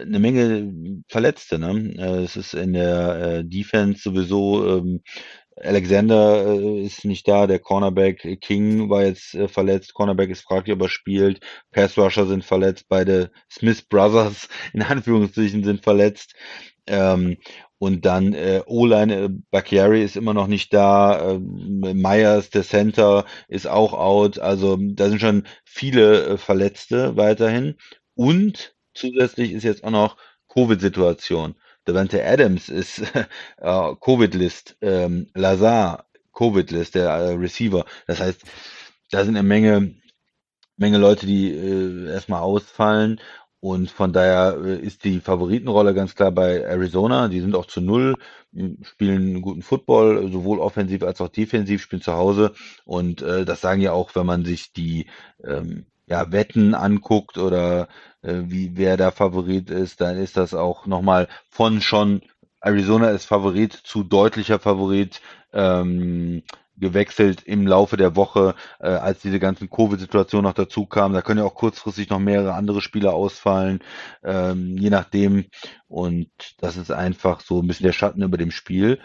eine 0.00 0.18
Menge 0.18 1.02
Verletzte. 1.08 1.58
Ne? 1.58 1.94
Äh, 1.98 2.24
es 2.24 2.36
ist 2.36 2.54
in 2.54 2.72
der 2.72 3.16
äh, 3.16 3.44
Defense 3.44 4.02
sowieso. 4.02 4.78
Ähm, 4.78 5.02
Alexander 5.56 6.46
äh, 6.46 6.82
ist 6.82 7.04
nicht 7.04 7.26
da, 7.26 7.46
der 7.46 7.58
Cornerback 7.58 8.40
King 8.40 8.90
war 8.90 9.04
jetzt 9.04 9.36
verletzt, 9.48 9.94
Cornerback 9.94 10.28
ist 10.30 10.42
fraglich, 10.42 10.74
ob 10.74 10.82
er 10.82 10.90
spielt, 10.90 11.40
Pass 11.72 11.96
Rusher 11.96 12.26
sind 12.26 12.44
verletzt, 12.44 12.86
beide 12.88 13.30
Smith 13.50 13.82
Brothers 13.82 14.48
in 14.74 14.82
Anführungszeichen 14.82 15.64
sind 15.64 15.82
verletzt. 15.82 16.34
Ähm, 16.86 17.38
und 17.78 18.06
dann 18.06 18.32
äh, 18.32 18.62
O-Line, 18.66 19.14
äh, 19.14 19.28
Bacchiari 19.50 20.02
ist 20.02 20.16
immer 20.16 20.32
noch 20.32 20.46
nicht 20.46 20.72
da, 20.72 21.32
äh, 21.32 21.38
Myers, 21.38 22.50
der 22.50 22.62
Center, 22.62 23.26
ist 23.48 23.66
auch 23.66 23.92
out. 23.92 24.38
Also 24.38 24.78
da 24.80 25.08
sind 25.08 25.20
schon 25.20 25.46
viele 25.64 26.24
äh, 26.24 26.38
Verletzte 26.38 27.16
weiterhin. 27.16 27.76
Und 28.14 28.75
Zusätzlich 28.96 29.52
ist 29.52 29.62
jetzt 29.62 29.84
auch 29.84 29.90
noch 29.90 30.16
Covid-Situation. 30.48 31.54
Devante 31.86 32.24
Adams 32.24 32.68
ist 32.68 33.00
äh, 33.58 33.94
Covid-List, 34.00 34.76
ähm, 34.80 35.28
Lazar 35.34 36.06
Covid-List, 36.32 36.94
der 36.94 37.10
äh, 37.10 37.32
Receiver. 37.34 37.84
Das 38.06 38.20
heißt, 38.20 38.42
da 39.10 39.24
sind 39.24 39.36
eine 39.36 39.46
Menge, 39.46 39.94
Menge 40.76 40.98
Leute, 40.98 41.26
die 41.26 41.52
äh, 41.52 42.10
erstmal 42.10 42.40
ausfallen. 42.42 43.20
Und 43.60 43.90
von 43.90 44.12
daher 44.12 44.58
äh, 44.64 44.78
ist 44.78 45.04
die 45.04 45.20
Favoritenrolle 45.20 45.94
ganz 45.94 46.14
klar 46.14 46.30
bei 46.30 46.60
Arizona. 46.60 47.28
Die 47.28 47.40
sind 47.40 47.54
auch 47.54 47.66
zu 47.66 47.80
null, 47.80 48.16
spielen 48.82 49.42
guten 49.42 49.62
Football, 49.62 50.30
sowohl 50.30 50.60
offensiv 50.60 51.02
als 51.02 51.20
auch 51.20 51.28
defensiv, 51.28 51.82
spielen 51.82 52.02
zu 52.02 52.12
Hause. 52.12 52.52
Und 52.84 53.22
äh, 53.22 53.44
das 53.44 53.60
sagen 53.60 53.80
ja 53.80 53.92
auch, 53.92 54.14
wenn 54.14 54.26
man 54.26 54.44
sich 54.44 54.72
die 54.72 55.06
ähm, 55.44 55.86
ja, 56.06 56.30
Wetten 56.32 56.74
anguckt 56.74 57.38
oder 57.38 57.88
äh, 58.22 58.42
wie 58.46 58.76
wer 58.76 58.96
da 58.96 59.10
Favorit 59.10 59.70
ist, 59.70 60.00
dann 60.00 60.16
ist 60.16 60.36
das 60.36 60.54
auch 60.54 60.86
nochmal 60.86 61.28
von 61.48 61.80
schon 61.80 62.22
Arizona 62.60 63.10
ist 63.10 63.26
Favorit 63.26 63.72
zu 63.72 64.02
deutlicher 64.02 64.58
Favorit 64.58 65.20
ähm, 65.52 66.42
gewechselt 66.76 67.42
im 67.44 67.66
Laufe 67.66 67.96
der 67.96 68.16
Woche, 68.16 68.54
äh, 68.80 68.88
als 68.88 69.20
diese 69.20 69.38
ganzen 69.38 69.70
Covid-Situationen 69.70 70.44
noch 70.44 70.54
dazu 70.54 70.86
kamen. 70.86 71.14
Da 71.14 71.22
können 71.22 71.40
ja 71.40 71.46
auch 71.46 71.54
kurzfristig 71.54 72.10
noch 72.10 72.18
mehrere 72.18 72.54
andere 72.54 72.82
Spieler 72.82 73.14
ausfallen, 73.14 73.80
ähm, 74.22 74.76
je 74.76 74.90
nachdem. 74.90 75.46
Und 75.88 76.28
das 76.58 76.76
ist 76.76 76.90
einfach 76.90 77.40
so 77.40 77.60
ein 77.60 77.66
bisschen 77.66 77.86
der 77.86 77.92
Schatten 77.92 78.22
über 78.22 78.36
dem 78.36 78.50
Spiel. 78.50 79.00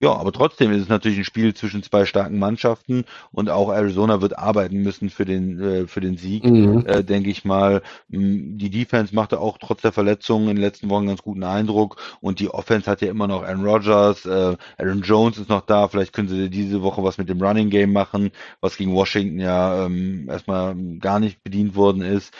Ja, 0.00 0.12
aber 0.12 0.30
trotzdem 0.30 0.70
ist 0.70 0.82
es 0.82 0.88
natürlich 0.88 1.18
ein 1.18 1.24
Spiel 1.24 1.54
zwischen 1.54 1.82
zwei 1.82 2.04
starken 2.04 2.38
Mannschaften 2.38 3.04
und 3.32 3.50
auch 3.50 3.68
Arizona 3.72 4.20
wird 4.20 4.38
arbeiten 4.38 4.82
müssen 4.82 5.10
für 5.10 5.24
den 5.24 5.60
äh, 5.60 5.86
für 5.88 6.00
den 6.00 6.16
Sieg, 6.16 6.44
mhm. 6.44 6.86
äh, 6.86 7.02
denke 7.02 7.30
ich 7.30 7.44
mal. 7.44 7.82
Die 8.06 8.70
Defense 8.70 9.12
machte 9.12 9.40
auch 9.40 9.58
trotz 9.58 9.82
der 9.82 9.90
Verletzungen 9.90 10.50
in 10.50 10.56
den 10.56 10.62
letzten 10.62 10.88
Wochen 10.88 11.06
ganz 11.06 11.22
guten 11.22 11.42
Eindruck 11.42 12.00
und 12.20 12.38
die 12.38 12.48
Offense 12.48 12.88
hat 12.88 13.02
ja 13.02 13.08
immer 13.08 13.26
noch 13.26 13.42
Aaron 13.42 13.64
Rodgers, 13.64 14.24
äh, 14.24 14.56
Aaron 14.78 15.02
Jones 15.02 15.38
ist 15.38 15.48
noch 15.48 15.62
da. 15.66 15.88
Vielleicht 15.88 16.12
können 16.12 16.28
sie 16.28 16.48
diese 16.48 16.80
Woche 16.82 17.02
was 17.02 17.18
mit 17.18 17.28
dem 17.28 17.42
Running 17.42 17.68
Game 17.68 17.92
machen, 17.92 18.30
was 18.60 18.76
gegen 18.76 18.94
Washington 18.94 19.40
ja 19.40 19.84
ähm, 19.84 20.28
erstmal 20.30 20.76
gar 21.00 21.18
nicht 21.18 21.42
bedient 21.42 21.74
worden 21.74 22.02
ist. 22.02 22.32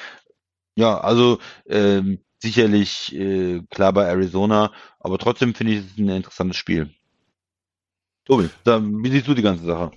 Ja, 0.76 1.00
also 1.00 1.38
ähm, 1.68 2.20
sicherlich 2.40 3.12
äh, 3.16 3.62
klar 3.70 3.92
bei 3.92 4.04
Arizona, 4.04 4.70
aber 5.00 5.18
trotzdem 5.18 5.54
finde 5.54 5.72
ich 5.72 5.78
es 5.80 5.98
ein 5.98 6.08
interessantes 6.08 6.56
Spiel. 6.56 6.94
Tobi, 8.28 8.50
dann, 8.62 9.02
wie 9.02 9.10
siehst 9.10 9.26
du 9.26 9.34
die 9.34 9.42
ganze 9.42 9.64
Sache? 9.64 9.90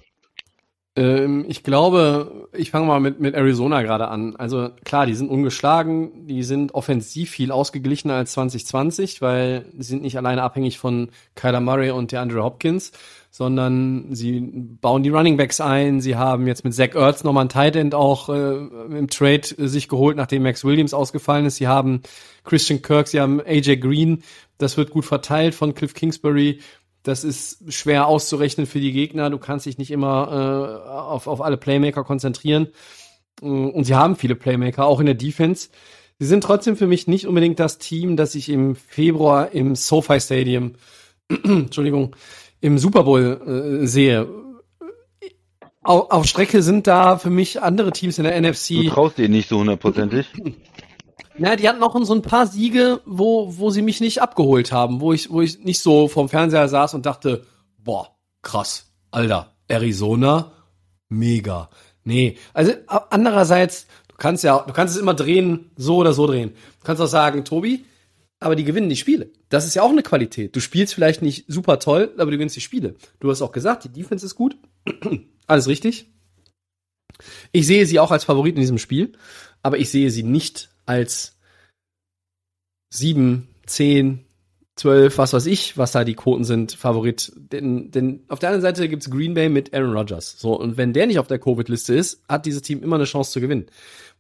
Ähm, 0.95 1.45
ich 1.47 1.63
glaube, 1.63 2.49
ich 2.53 2.71
fange 2.71 2.85
mal 2.85 2.99
mit, 2.99 3.19
mit 3.19 3.33
Arizona 3.33 3.81
gerade 3.81 4.09
an. 4.09 4.35
Also 4.35 4.69
klar, 4.83 5.05
die 5.05 5.13
sind 5.13 5.29
ungeschlagen, 5.29 6.27
die 6.27 6.43
sind 6.43 6.73
offensiv 6.73 7.29
viel 7.29 7.51
ausgeglichener 7.51 8.15
als 8.15 8.33
2020, 8.33 9.21
weil 9.21 9.65
sie 9.77 9.83
sind 9.83 10.01
nicht 10.01 10.17
alleine 10.17 10.43
abhängig 10.43 10.79
von 10.79 11.09
Kyler 11.35 11.61
Murray 11.61 11.91
und 11.91 12.11
der 12.11 12.21
Andrew 12.21 12.43
Hopkins, 12.43 12.91
sondern 13.29 14.13
sie 14.13 14.41
bauen 14.41 15.03
die 15.03 15.09
Running 15.09 15.37
Backs 15.37 15.61
ein. 15.61 16.01
Sie 16.01 16.17
haben 16.17 16.45
jetzt 16.45 16.65
mit 16.65 16.73
Zach 16.73 16.93
Ertz 16.93 17.23
nochmal 17.23 17.45
ein 17.45 17.49
Tight 17.49 17.77
End 17.77 17.95
auch 17.95 18.27
äh, 18.27 18.55
im 18.57 19.07
Trade 19.09 19.47
sich 19.57 19.87
geholt, 19.87 20.17
nachdem 20.17 20.43
Max 20.43 20.65
Williams 20.65 20.93
ausgefallen 20.93 21.45
ist. 21.45 21.55
Sie 21.55 21.69
haben 21.69 22.01
Christian 22.43 22.81
Kirk, 22.81 23.07
sie 23.07 23.21
haben 23.21 23.39
AJ 23.39 23.77
Green. 23.77 24.23
Das 24.57 24.75
wird 24.75 24.91
gut 24.91 25.05
verteilt 25.05 25.55
von 25.55 25.73
Cliff 25.73 25.93
Kingsbury. 25.93 26.59
Das 27.03 27.23
ist 27.23 27.73
schwer 27.73 28.07
auszurechnen 28.07 28.67
für 28.67 28.79
die 28.79 28.91
Gegner. 28.91 29.29
Du 29.29 29.39
kannst 29.39 29.65
dich 29.65 29.77
nicht 29.77 29.91
immer 29.91 30.85
äh, 30.85 30.89
auf, 30.89 31.27
auf 31.27 31.41
alle 31.41 31.57
Playmaker 31.57 32.03
konzentrieren. 32.03 32.67
Äh, 33.41 33.45
und 33.45 33.85
sie 33.85 33.95
haben 33.95 34.15
viele 34.15 34.35
Playmaker, 34.35 34.85
auch 34.85 34.99
in 34.99 35.07
der 35.07 35.15
Defense. 35.15 35.69
Sie 36.19 36.27
sind 36.27 36.43
trotzdem 36.43 36.75
für 36.75 36.85
mich 36.85 37.07
nicht 37.07 37.25
unbedingt 37.25 37.59
das 37.59 37.79
Team, 37.79 38.15
das 38.15 38.35
ich 38.35 38.49
im 38.49 38.75
Februar 38.75 39.51
im 39.53 39.75
SoFi 39.75 40.19
Stadium, 40.19 40.73
Entschuldigung, 41.43 42.15
im 42.59 42.77
Super 42.77 43.03
Bowl 43.03 43.81
äh, 43.83 43.87
sehe. 43.87 44.27
Auf, 45.81 46.11
auf 46.11 46.25
Strecke 46.27 46.61
sind 46.61 46.85
da 46.85 47.17
für 47.17 47.31
mich 47.31 47.63
andere 47.63 47.91
Teams 47.91 48.19
in 48.19 48.25
der 48.25 48.39
Du 48.39 48.49
NFC. 48.49 48.87
traust 48.87 49.17
dir 49.17 49.29
nicht 49.29 49.49
so 49.49 49.59
hundertprozentig. 49.59 50.27
Ja, 51.43 51.55
die 51.55 51.67
hatten 51.67 51.81
auch 51.81 51.99
so 52.05 52.13
ein 52.13 52.21
paar 52.21 52.45
Siege, 52.45 53.01
wo, 53.05 53.57
wo 53.57 53.71
sie 53.71 53.81
mich 53.81 53.99
nicht 53.99 54.21
abgeholt 54.21 54.71
haben, 54.71 55.01
wo 55.01 55.11
ich, 55.11 55.31
wo 55.31 55.41
ich 55.41 55.63
nicht 55.63 55.81
so 55.81 56.07
vorm 56.07 56.29
Fernseher 56.29 56.67
saß 56.67 56.93
und 56.93 57.07
dachte, 57.07 57.47
boah, 57.79 58.15
krass, 58.43 58.91
Alter, 59.09 59.55
Arizona, 59.67 60.51
mega. 61.09 61.71
Nee, 62.03 62.37
also 62.53 62.73
andererseits, 63.09 63.87
du 64.07 64.17
kannst 64.17 64.43
ja, 64.43 64.59
du 64.59 64.71
kannst 64.71 64.95
es 64.95 65.01
immer 65.01 65.15
drehen, 65.15 65.71
so 65.75 65.97
oder 65.97 66.13
so 66.13 66.27
drehen. 66.27 66.49
Du 66.79 66.85
kannst 66.85 67.01
auch 67.01 67.07
sagen, 67.07 67.43
Tobi, 67.43 67.85
aber 68.39 68.55
die 68.55 68.63
gewinnen 68.63 68.89
die 68.89 68.95
Spiele. 68.95 69.31
Das 69.49 69.65
ist 69.65 69.73
ja 69.73 69.81
auch 69.81 69.89
eine 69.89 70.03
Qualität. 70.03 70.55
Du 70.55 70.59
spielst 70.59 70.93
vielleicht 70.93 71.23
nicht 71.23 71.45
super 71.47 71.79
toll, 71.79 72.13
aber 72.17 72.29
du 72.29 72.37
gewinnst 72.37 72.55
die 72.55 72.61
Spiele. 72.61 72.95
Du 73.19 73.31
hast 73.31 73.41
auch 73.41 73.51
gesagt, 73.51 73.83
die 73.83 73.89
Defense 73.89 74.27
ist 74.27 74.35
gut. 74.35 74.57
Alles 75.47 75.67
richtig. 75.67 76.07
Ich 77.51 77.65
sehe 77.65 77.87
sie 77.87 77.99
auch 77.99 78.11
als 78.11 78.25
Favorit 78.25 78.55
in 78.55 78.61
diesem 78.61 78.77
Spiel, 78.77 79.13
aber 79.63 79.79
ich 79.79 79.89
sehe 79.89 80.11
sie 80.11 80.23
nicht 80.23 80.70
als 80.85 81.37
sieben, 82.89 83.47
zehn, 83.65 84.25
zwölf, 84.75 85.17
was 85.17 85.33
weiß 85.33 85.45
ich, 85.45 85.77
was 85.77 85.91
da 85.91 86.03
die 86.03 86.15
Quoten 86.15 86.43
sind, 86.43 86.71
Favorit. 86.73 87.31
Denn, 87.35 87.91
denn 87.91 88.23
auf 88.27 88.39
der 88.39 88.49
anderen 88.49 88.61
Seite 88.61 88.89
gibt's 88.89 89.09
Green 89.09 89.33
Bay 89.33 89.49
mit 89.49 89.73
Aaron 89.73 89.95
Rodgers. 89.95 90.39
So, 90.39 90.59
und 90.59 90.77
wenn 90.77 90.93
der 90.93 91.07
nicht 91.07 91.19
auf 91.19 91.27
der 91.27 91.39
Covid-Liste 91.39 91.93
ist, 91.93 92.23
hat 92.27 92.45
dieses 92.45 92.61
Team 92.61 92.81
immer 92.81 92.95
eine 92.95 93.05
Chance 93.05 93.31
zu 93.31 93.41
gewinnen. 93.41 93.67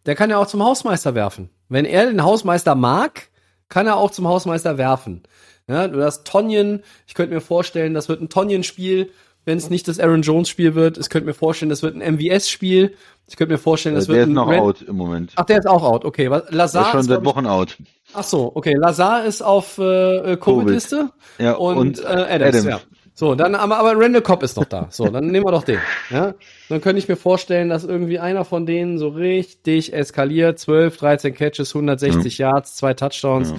Der 0.05 0.15
kann 0.15 0.29
ja 0.29 0.37
auch 0.37 0.47
zum 0.47 0.63
Hausmeister 0.63 1.15
werfen. 1.15 1.49
Wenn 1.69 1.85
er 1.85 2.05
den 2.05 2.23
Hausmeister 2.23 2.75
mag, 2.75 3.29
kann 3.69 3.87
er 3.87 3.97
auch 3.97 4.11
zum 4.11 4.27
Hausmeister 4.27 4.77
werfen. 4.77 5.23
Ja, 5.67 5.87
du 5.87 6.03
hast 6.03 6.25
Tonjen, 6.25 6.83
ich 7.07 7.13
könnte 7.13 7.33
mir 7.33 7.41
vorstellen, 7.41 7.93
das 7.93 8.09
wird 8.09 8.21
ein 8.21 8.29
Tonjen-Spiel, 8.29 9.11
wenn 9.45 9.57
es 9.57 9.69
nicht 9.69 9.87
das 9.87 9.99
Aaron 9.99 10.21
Jones-Spiel 10.21 10.75
wird. 10.75 10.97
Ich 10.97 11.09
könnte 11.09 11.25
mir 11.27 11.33
vorstellen, 11.33 11.69
das 11.69 11.81
wird 11.81 11.95
ein 11.95 12.15
MVS-Spiel. 12.15 12.93
Ich 13.27 13.35
könnte 13.37 13.53
mir 13.53 13.57
vorstellen, 13.57 13.95
das 13.95 14.05
der 14.07 14.15
wird 14.15 14.23
ist 14.25 14.29
ein 14.31 14.33
noch 14.33 14.47
Ran- 14.49 14.59
out 14.59 14.81
im 14.81 14.95
Moment. 14.97 15.31
Ach, 15.35 15.45
der 15.45 15.59
ist 15.59 15.67
auch 15.67 15.83
out. 15.83 16.05
Okay, 16.05 16.29
was, 16.29 16.45
Der 16.45 16.55
Lazar 16.57 16.83
ist 16.85 16.91
schon 16.91 16.99
ist, 17.01 17.05
seit 17.07 17.25
Wochen 17.25 17.45
out. 17.47 17.77
Ach 18.13 18.23
so, 18.23 18.51
okay. 18.55 18.75
Lazar 18.75 19.25
ist 19.25 19.41
auf 19.41 19.77
äh, 19.77 20.33
äh, 20.33 20.37
Covid-Liste 20.37 21.09
Ja, 21.39 21.53
und, 21.53 21.77
und, 21.77 21.99
äh, 22.03 22.07
Adams, 22.07 22.31
Adams. 22.57 22.65
Ja. 22.65 22.79
So, 23.13 23.35
dann 23.35 23.55
aber, 23.55 23.77
aber 23.77 23.93
Randall 23.99 24.21
Cobb 24.21 24.41
ist 24.41 24.57
noch 24.57 24.65
da. 24.65 24.87
So, 24.89 25.07
dann 25.09 25.27
nehmen 25.27 25.45
wir 25.45 25.51
doch 25.51 25.63
den. 25.63 25.79
Ja, 26.09 26.33
dann 26.69 26.81
könnte 26.81 26.97
ich 26.99 27.07
mir 27.07 27.17
vorstellen, 27.17 27.69
dass 27.69 27.83
irgendwie 27.83 28.19
einer 28.19 28.45
von 28.45 28.65
denen 28.65 28.97
so 28.97 29.09
richtig 29.09 29.93
eskaliert. 29.93 30.57
12, 30.59 30.97
13 30.97 31.33
Catches, 31.35 31.75
160 31.75 32.37
Yards, 32.37 32.75
zwei 32.77 32.93
Touchdowns. 32.93 33.53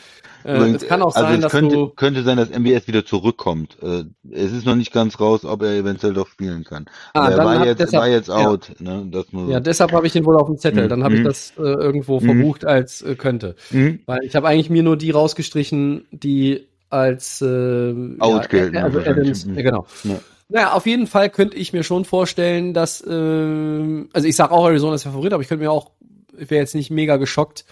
Äh, 0.44 0.56
Übrigens, 0.56 0.82
es 0.82 0.88
kann 0.88 1.02
auch 1.02 1.14
also 1.14 1.20
sein, 1.20 1.34
es 1.36 1.40
dass 1.42 1.52
könnte, 1.52 1.76
du 1.76 1.88
könnte 1.90 2.22
sein, 2.24 2.36
dass 2.36 2.50
MBS 2.50 2.88
wieder 2.88 3.04
zurückkommt. 3.04 3.76
Äh, 3.80 4.04
es 4.32 4.50
ist 4.52 4.66
noch 4.66 4.74
nicht 4.74 4.92
ganz 4.92 5.20
raus, 5.20 5.44
ob 5.44 5.62
er 5.62 5.72
eventuell 5.76 6.14
doch 6.14 6.26
spielen 6.26 6.64
kann. 6.64 6.86
Ah, 7.14 7.28
er 7.28 7.36
dann 7.36 7.46
war 7.46 7.64
jetzt, 7.66 7.78
deshalb- 7.78 8.02
war 8.02 8.08
jetzt 8.08 8.28
ja. 8.28 8.34
out. 8.48 8.72
Ne? 8.80 9.06
Das 9.08 9.32
nur 9.32 9.46
so. 9.46 9.52
ja, 9.52 9.60
deshalb 9.60 9.92
habe 9.92 10.04
ich 10.06 10.12
den 10.14 10.24
wohl 10.24 10.36
auf 10.36 10.48
dem 10.48 10.56
Zettel. 10.58 10.86
Mhm. 10.86 10.88
Dann 10.88 11.04
habe 11.04 11.14
ich 11.14 11.20
Mhm. 11.20 11.24
das 11.24 11.52
äh, 11.58 11.62
irgendwo 11.62 12.18
Mhm. 12.18 12.24
verbucht 12.24 12.64
als 12.64 13.02
äh, 13.02 13.14
könnte. 13.14 13.54
Mhm. 13.70 14.00
Weil 14.06 14.20
ich 14.24 14.34
habe 14.34 14.48
eigentlich 14.48 14.70
mir 14.70 14.82
nur 14.82 14.96
die 14.96 15.12
rausgestrichen, 15.12 16.06
die 16.10 16.66
als 16.92 17.40
äh, 17.40 17.94
Out 18.18 18.48
gelten, 18.48 18.76
Also 18.76 18.98
wahrscheinlich. 18.98 19.44
Adams, 19.44 19.46
ja, 19.56 19.62
genau. 19.62 19.86
Ja. 20.04 20.20
Naja, 20.48 20.72
auf 20.72 20.86
jeden 20.86 21.06
Fall 21.06 21.30
könnte 21.30 21.56
ich 21.56 21.72
mir 21.72 21.82
schon 21.82 22.04
vorstellen, 22.04 22.74
dass, 22.74 23.02
ähm, 23.08 24.10
also 24.12 24.28
ich 24.28 24.36
sage 24.36 24.52
auch 24.52 24.66
Arizona 24.66 24.94
ist 24.94 25.04
Favorit, 25.04 25.32
aber 25.32 25.42
ich 25.42 25.48
könnte 25.48 25.64
mir 25.64 25.70
auch, 25.70 25.92
ich 26.36 26.50
wäre 26.50 26.60
jetzt 26.60 26.74
nicht 26.74 26.90
mega 26.90 27.16
geschockt, 27.16 27.64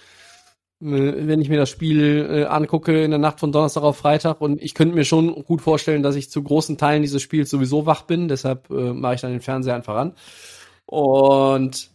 äh, 0.80 0.86
wenn 0.86 1.42
ich 1.42 1.50
mir 1.50 1.58
das 1.58 1.68
Spiel 1.68 2.26
äh, 2.30 2.44
angucke 2.46 3.04
in 3.04 3.10
der 3.10 3.18
Nacht 3.20 3.38
von 3.38 3.52
Donnerstag 3.52 3.82
auf 3.82 3.98
Freitag 3.98 4.40
und 4.40 4.62
ich 4.62 4.74
könnte 4.74 4.94
mir 4.94 5.04
schon 5.04 5.44
gut 5.44 5.60
vorstellen, 5.60 6.02
dass 6.02 6.16
ich 6.16 6.30
zu 6.30 6.42
großen 6.42 6.78
Teilen 6.78 7.02
dieses 7.02 7.20
Spiels 7.20 7.50
sowieso 7.50 7.84
wach 7.84 8.02
bin, 8.02 8.28
deshalb 8.28 8.70
äh, 8.70 8.94
mache 8.94 9.16
ich 9.16 9.20
dann 9.20 9.32
den 9.32 9.42
Fernseher 9.42 9.74
einfach 9.74 9.96
an. 9.96 10.14
Und 10.86 11.90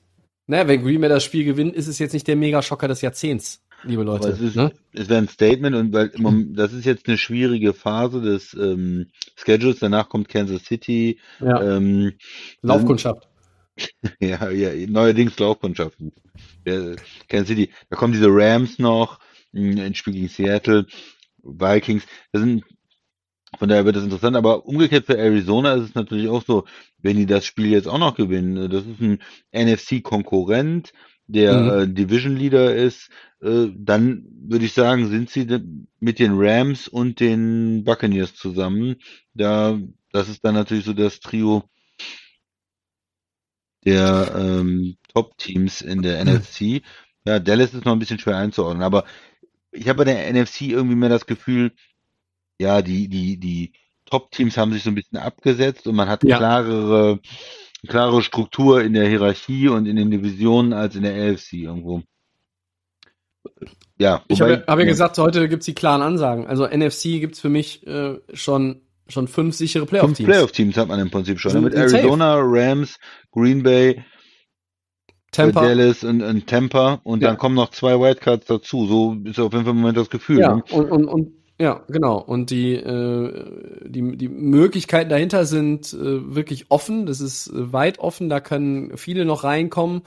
naja, 0.46 0.68
wenn 0.68 0.84
Green 0.84 1.02
Bay 1.02 1.10
das 1.10 1.24
Spiel 1.24 1.46
gewinnt, 1.46 1.76
ist 1.76 1.88
es 1.88 1.98
jetzt 1.98 2.14
nicht 2.14 2.28
der 2.28 2.36
Mega-Schocker 2.36 2.88
des 2.88 3.02
Jahrzehnts, 3.02 3.65
liebe 3.86 4.04
Leute. 4.04 4.30
Es 4.30 4.40
ist, 4.40 4.56
ne? 4.56 4.72
es 4.94 5.10
wäre 5.10 5.20
ein 5.22 5.28
Statement 5.28 5.76
und 5.76 5.94
weil 5.94 6.12
Moment, 6.18 6.58
das 6.58 6.74
ist 6.74 6.86
jetzt 6.86 7.08
eine 7.08 7.18
schwierige 7.18 7.74
Phase 7.74 8.22
des 8.22 8.54
ähm, 8.54 9.08
Schedules. 9.36 9.80
Danach 9.80 10.10
kommt 10.10 10.30
Kansas 10.30 10.66
City. 10.66 11.20
Ja, 11.40 11.62
Ähm, 11.62 12.14
Laufkundschaft. 12.62 13.28
ja, 14.20 14.50
ja, 14.50 14.88
neuerdings 14.88 15.38
Laufkundschaften. 15.38 16.14
Der, 16.66 16.96
Kansas 17.28 17.50
City. 17.50 17.72
Da 17.90 17.96
kommen 17.96 18.14
diese 18.14 18.30
Rams 18.30 18.80
noch, 18.80 19.20
mh, 19.52 19.82
ein 19.82 19.96
Spiel 19.96 20.14
gegen 20.14 20.30
Seattle, 20.30 20.86
Vikings. 21.44 22.04
Das 22.32 22.42
sind, 22.42 22.64
von 23.58 23.70
daher 23.70 23.86
wird 23.86 23.96
das 23.96 24.04
interessant. 24.04 24.36
Aber 24.36 24.66
umgekehrt 24.66 25.06
für 25.06 25.18
Arizona 25.18 25.74
ist 25.76 25.90
es 25.90 25.96
natürlich 25.96 26.30
auch 26.30 26.44
so, 26.44 26.66
wenn 27.00 27.18
die 27.18 27.26
das 27.26 27.46
Spiel 27.46 27.68
jetzt 27.68 27.88
auch 27.88 28.00
noch 28.00 28.16
gewinnen. 28.16 28.70
Das 28.70 28.86
ist 28.86 29.00
ein 29.00 29.20
NFC-Konkurrent, 29.54 30.94
der 31.28 31.66
Mhm. 31.66 31.82
äh, 31.84 31.88
Division 31.88 32.36
Leader 32.36 32.76
ist. 32.76 33.10
Äh, 33.42 33.68
dann 33.76 34.26
würde 34.48 34.66
ich 34.66 34.74
sagen, 34.74 35.08
sind 35.10 35.30
sie 35.30 35.48
mit 36.00 36.20
den 36.20 36.34
Rams 36.36 36.88
und 36.88 37.20
den 37.20 37.84
Buccaneers 37.84 38.36
zusammen. 38.36 38.98
Da, 39.34 39.80
das 40.12 40.30
ist 40.30 40.44
dann 40.46 40.56
natürlich 40.56 40.86
so 40.86 40.94
das 40.94 41.20
Trio 41.20 41.64
der 43.86 44.34
ähm, 44.36 44.98
Top-Teams 45.14 45.82
in 45.82 46.02
der 46.02 46.20
NFC. 46.20 46.82
Ja, 47.26 47.40
Dallas 47.40 47.74
ist 47.74 47.86
noch 47.86 47.94
ein 47.94 48.00
bisschen 48.00 48.20
schwer 48.20 48.38
einzuordnen, 48.38 48.84
aber 48.84 49.06
ich 49.72 49.88
habe 49.90 50.00
bei 50.00 50.04
der 50.06 50.28
NFC 50.28 50.64
irgendwie 50.64 50.96
mehr 50.96 51.10
das 51.10 51.26
Gefühl, 51.26 51.74
ja, 52.60 52.82
die, 52.82 53.08
die, 53.10 53.38
die 53.40 53.74
Top-Teams 54.06 54.58
haben 54.58 54.74
sich 54.74 54.84
so 54.84 54.92
ein 54.92 54.96
bisschen 54.96 55.18
abgesetzt 55.20 55.88
und 55.88 55.96
man 55.96 56.10
hat 56.10 56.24
Ja. 56.24 56.38
klarere, 56.38 57.20
klare 57.86 58.22
Struktur 58.22 58.82
in 58.84 58.94
der 58.94 59.08
Hierarchie 59.08 59.68
und 59.70 59.86
in 59.86 59.96
den 59.96 60.12
Divisionen 60.12 60.74
als 60.74 60.96
in 60.96 61.04
der 61.04 61.14
AFC 61.14 61.54
irgendwo. 61.54 62.02
Ja, 63.98 64.24
Ich 64.28 64.40
wobei- 64.40 64.54
habe 64.58 64.64
hab 64.68 64.80
ja 64.80 64.86
gesagt, 64.86 65.18
heute 65.18 65.48
gibt's 65.48 65.66
die 65.66 65.76
klaren 65.76 66.02
Ansagen. 66.02 66.48
Also 66.48 66.66
NFC 66.66 67.20
gibt's 67.20 67.40
für 67.40 67.50
mich 67.50 67.86
äh, 67.88 68.20
schon 68.34 68.82
schon 69.08 69.28
fünf 69.28 69.56
sichere 69.56 69.82
Fünf 69.86 69.90
Playoff-Teams. 69.92 70.28
Playoff-Teams 70.28 70.78
hat 70.78 70.88
man 70.88 71.00
im 71.00 71.12
Prinzip 71.12 71.40
schon. 71.40 71.52
Sind- 71.52 71.64
Mit 71.64 71.74
sind 71.74 71.90
safe. 71.90 72.02
Arizona, 72.02 72.38
Rams, 72.42 72.98
Green 73.32 73.62
Bay, 73.62 74.04
Tampa. 75.32 75.62
Dallas 75.62 76.04
und, 76.04 76.24
und 76.24 76.48
Tampa 76.48 77.02
und 77.04 77.22
Ja. 77.22 77.28
dann 77.30 77.38
kommen 77.38 77.54
noch 77.56 77.70
zwei 77.70 78.00
Wildcards 78.00 78.48
dazu. 78.48 78.88
So 78.88 79.16
ist 79.26 79.40
auf 79.40 79.54
jeden 79.54 79.66
Fall 79.66 79.74
im 79.74 79.82
Moment 79.82 79.98
das 79.98 80.10
Gefühl. 80.10 80.40
Ja, 80.40 80.56
Ne? 80.56 80.64
und, 80.72 80.90
und, 80.92 81.06
und 81.06 81.34
ja, 81.60 81.84
genau. 81.88 82.18
Und 82.18 82.50
die, 82.50 82.74
äh, 82.74 83.88
die, 83.88 84.18
die 84.18 84.28
Möglichkeiten 84.28 85.10
dahinter 85.10 85.46
sind 85.46 85.94
äh, 85.94 86.36
wirklich 86.36 86.66
offen. 86.70 87.06
Das 87.06 87.22
ist 87.22 87.48
äh, 87.48 87.72
weit 87.72 88.00
offen. 88.00 88.30
Da 88.30 88.42
können 88.42 88.98
viele 88.98 89.24
noch 89.24 89.44
reinkommen. 89.46 90.02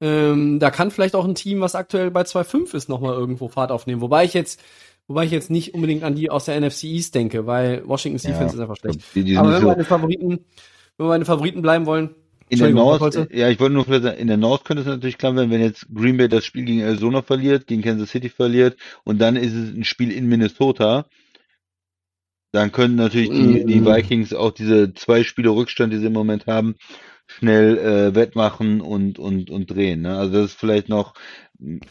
Ähm, 0.00 0.58
da 0.58 0.70
kann 0.70 0.90
vielleicht 0.90 1.14
auch 1.14 1.24
ein 1.24 1.34
Team, 1.34 1.60
was 1.60 1.74
aktuell 1.74 2.10
bei 2.10 2.22
2-5 2.22 2.74
ist, 2.74 2.88
nochmal 2.88 3.14
irgendwo 3.14 3.48
Fahrt 3.48 3.70
aufnehmen. 3.70 4.00
Wobei 4.00 4.24
ich 4.24 4.34
jetzt, 4.34 4.60
wobei 5.06 5.24
ich 5.24 5.30
jetzt 5.30 5.50
nicht 5.50 5.74
unbedingt 5.74 6.02
an 6.02 6.14
die 6.14 6.30
aus 6.30 6.46
der 6.46 6.60
NFC 6.60 6.84
East 6.84 7.14
denke, 7.14 7.46
weil 7.46 7.86
Washington's 7.86 8.24
Ja. 8.24 8.30
Defense 8.30 8.56
ist 8.56 8.60
einfach 8.60 8.76
schlecht. 8.76 9.00
Die, 9.14 9.22
die 9.22 9.36
Aber 9.36 9.48
wenn 9.48 9.54
wir 9.56 9.60
so, 9.60 9.68
bei 9.68 9.74
den 9.74 9.84
Favoriten, 9.84 10.44
wenn 10.96 11.10
den 11.20 11.24
Favoriten 11.24 11.62
bleiben 11.62 11.86
wollen, 11.86 12.14
in 12.50 12.58
der 12.58 12.70
North, 12.70 13.32
ja, 13.32 13.48
ich 13.48 13.60
wollte 13.60 13.74
nur 13.74 13.84
sagen, 13.84 14.18
in 14.18 14.26
der 14.26 14.36
North 14.36 14.64
könnte 14.64 14.82
es 14.82 14.88
natürlich 14.88 15.18
klar 15.18 15.36
werden, 15.36 15.50
wenn 15.50 15.60
jetzt 15.60 15.86
Green 15.94 16.16
Bay 16.16 16.28
das 16.28 16.44
Spiel 16.44 16.64
gegen 16.64 16.80
Arizona 16.80 17.22
verliert, 17.22 17.66
gegen 17.66 17.82
Kansas 17.82 18.10
City 18.10 18.28
verliert 18.28 18.76
und 19.04 19.18
dann 19.20 19.36
ist 19.36 19.54
es 19.54 19.74
ein 19.74 19.84
Spiel 19.84 20.10
in 20.10 20.26
Minnesota, 20.26 21.06
dann 22.52 22.72
können 22.72 22.96
natürlich 22.96 23.30
die, 23.30 23.64
die 23.64 23.80
Mm. 23.80 23.86
Vikings 23.86 24.34
auch 24.34 24.50
diese 24.50 24.92
zwei 24.94 25.22
Spiele 25.22 25.50
Rückstand, 25.50 25.92
die 25.92 25.98
sie 25.98 26.06
im 26.06 26.12
Moment 26.12 26.46
haben, 26.46 26.74
schnell 27.28 27.78
äh, 27.78 28.14
wettmachen 28.14 28.80
und, 28.80 29.20
und, 29.20 29.50
und 29.50 29.70
drehen. 29.70 30.02
Ne? 30.02 30.18
Also 30.18 30.32
das 30.32 30.46
ist 30.46 30.58
vielleicht 30.58 30.88
noch 30.88 31.14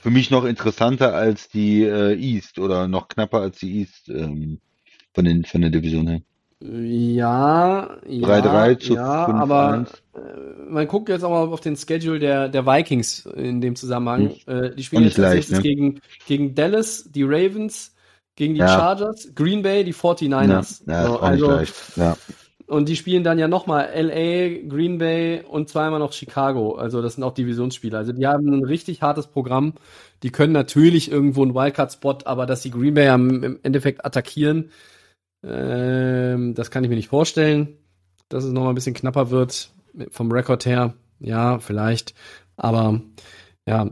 für 0.01 0.10
mich 0.10 0.32
noch 0.32 0.43
interessanter 0.43 1.14
als 1.14 1.47
die 1.47 1.84
äh, 1.84 2.16
East 2.16 2.60
oder 2.60 2.88
noch 2.88 3.07
knapper 3.07 3.39
als 3.39 3.60
die 3.60 3.80
East 3.80 4.10
ähm, 4.10 4.60
von, 5.14 5.26
den, 5.26 5.45
von 5.45 5.62
der 5.62 5.70
Division 5.70 6.07
her. 6.07 6.22
Ja, 6.62 7.97
ja, 8.05 8.28
3-3 8.28 8.80
zu 8.80 8.95
ja, 8.95 9.28
5-1. 9.28 9.32
aber 9.34 9.86
äh, 9.86 10.09
man 10.70 10.88
guckt 10.88 11.09
jetzt 11.09 11.24
auch 11.24 11.30
mal 11.30 11.47
auf 11.53 11.61
den 11.61 11.76
Schedule 11.76 12.20
der, 12.20 12.49
der 12.49 12.65
Vikings 12.65 13.26
in 13.26 13.61
dem 13.61 13.76
Zusammenhang. 13.76 14.32
Äh, 14.47 14.72
die 14.76 14.84
spielen 14.84 15.03
jetzt 15.03 15.17
leicht, 15.17 15.51
ne? 15.51 15.61
gegen, 15.61 16.01
gegen 16.28 16.55
Dallas, 16.55 17.09
die 17.11 17.24
Ravens, 17.24 17.95
gegen 18.36 18.53
die 18.53 18.59
Ja. 18.61 18.67
Chargers, 18.67 19.34
Green 19.36 19.61
Bay, 19.61 19.84
die 19.84 19.93
49ers. 19.93 20.82
ja, 20.88 21.05
So, 21.05 21.13
ist 21.13 21.20
auch 21.20 21.22
also, 21.22 21.47
leicht. 21.51 21.74
Ja. 21.97 22.17
und 22.67 22.88
die 22.88 22.95
spielen 22.95 23.24
dann 23.24 23.39
ja 23.39 23.47
nochmal 23.47 23.89
LA, 23.95 24.67
Green 24.70 24.97
Bay 24.97 25.41
und 25.47 25.70
zweimal 25.70 25.99
noch 25.99 26.13
Chicago. 26.13 26.76
Also 26.76 27.01
das 27.01 27.15
sind 27.15 27.24
auch 27.24 27.34
Divisionsspiele. 27.34 27.97
Also 27.97 28.13
die 28.13 28.28
haben 28.28 28.47
ein 28.47 28.63
richtig 28.63 29.01
hartes 29.01 29.28
Programm. 29.28 29.74
Die 30.24 30.32
können 30.32 30.53
natürlich 30.53 31.11
irgendwo 31.11 31.41
einen 31.43 31.55
Wildcard-Spot, 31.55 32.20
aber 32.26 32.45
dass 32.45 32.61
die 32.61 32.72
Green 32.72 32.93
Bay 32.93 33.07
am, 33.09 33.43
im 33.43 33.59
Endeffekt 33.63 34.05
attackieren, 34.05 34.72
ähm, 35.43 36.53
das 36.55 36.72
kann 36.72 36.84
ich 36.84 36.89
mir 36.89 36.95
nicht 36.95 37.07
vorstellen. 37.09 37.78
Dass 38.30 38.43
es 38.43 38.51
nochmal 38.51 38.74
ein 38.74 38.76
bisschen 38.76 38.93
knapper 38.93 39.32
wird 39.32 39.72
vom 40.10 40.32
Rekord 40.32 40.66
her. 40.66 40.93
Ja, 41.20 41.60
vielleicht. 41.60 42.14
Aber 42.58 43.02
ja, 43.66 43.89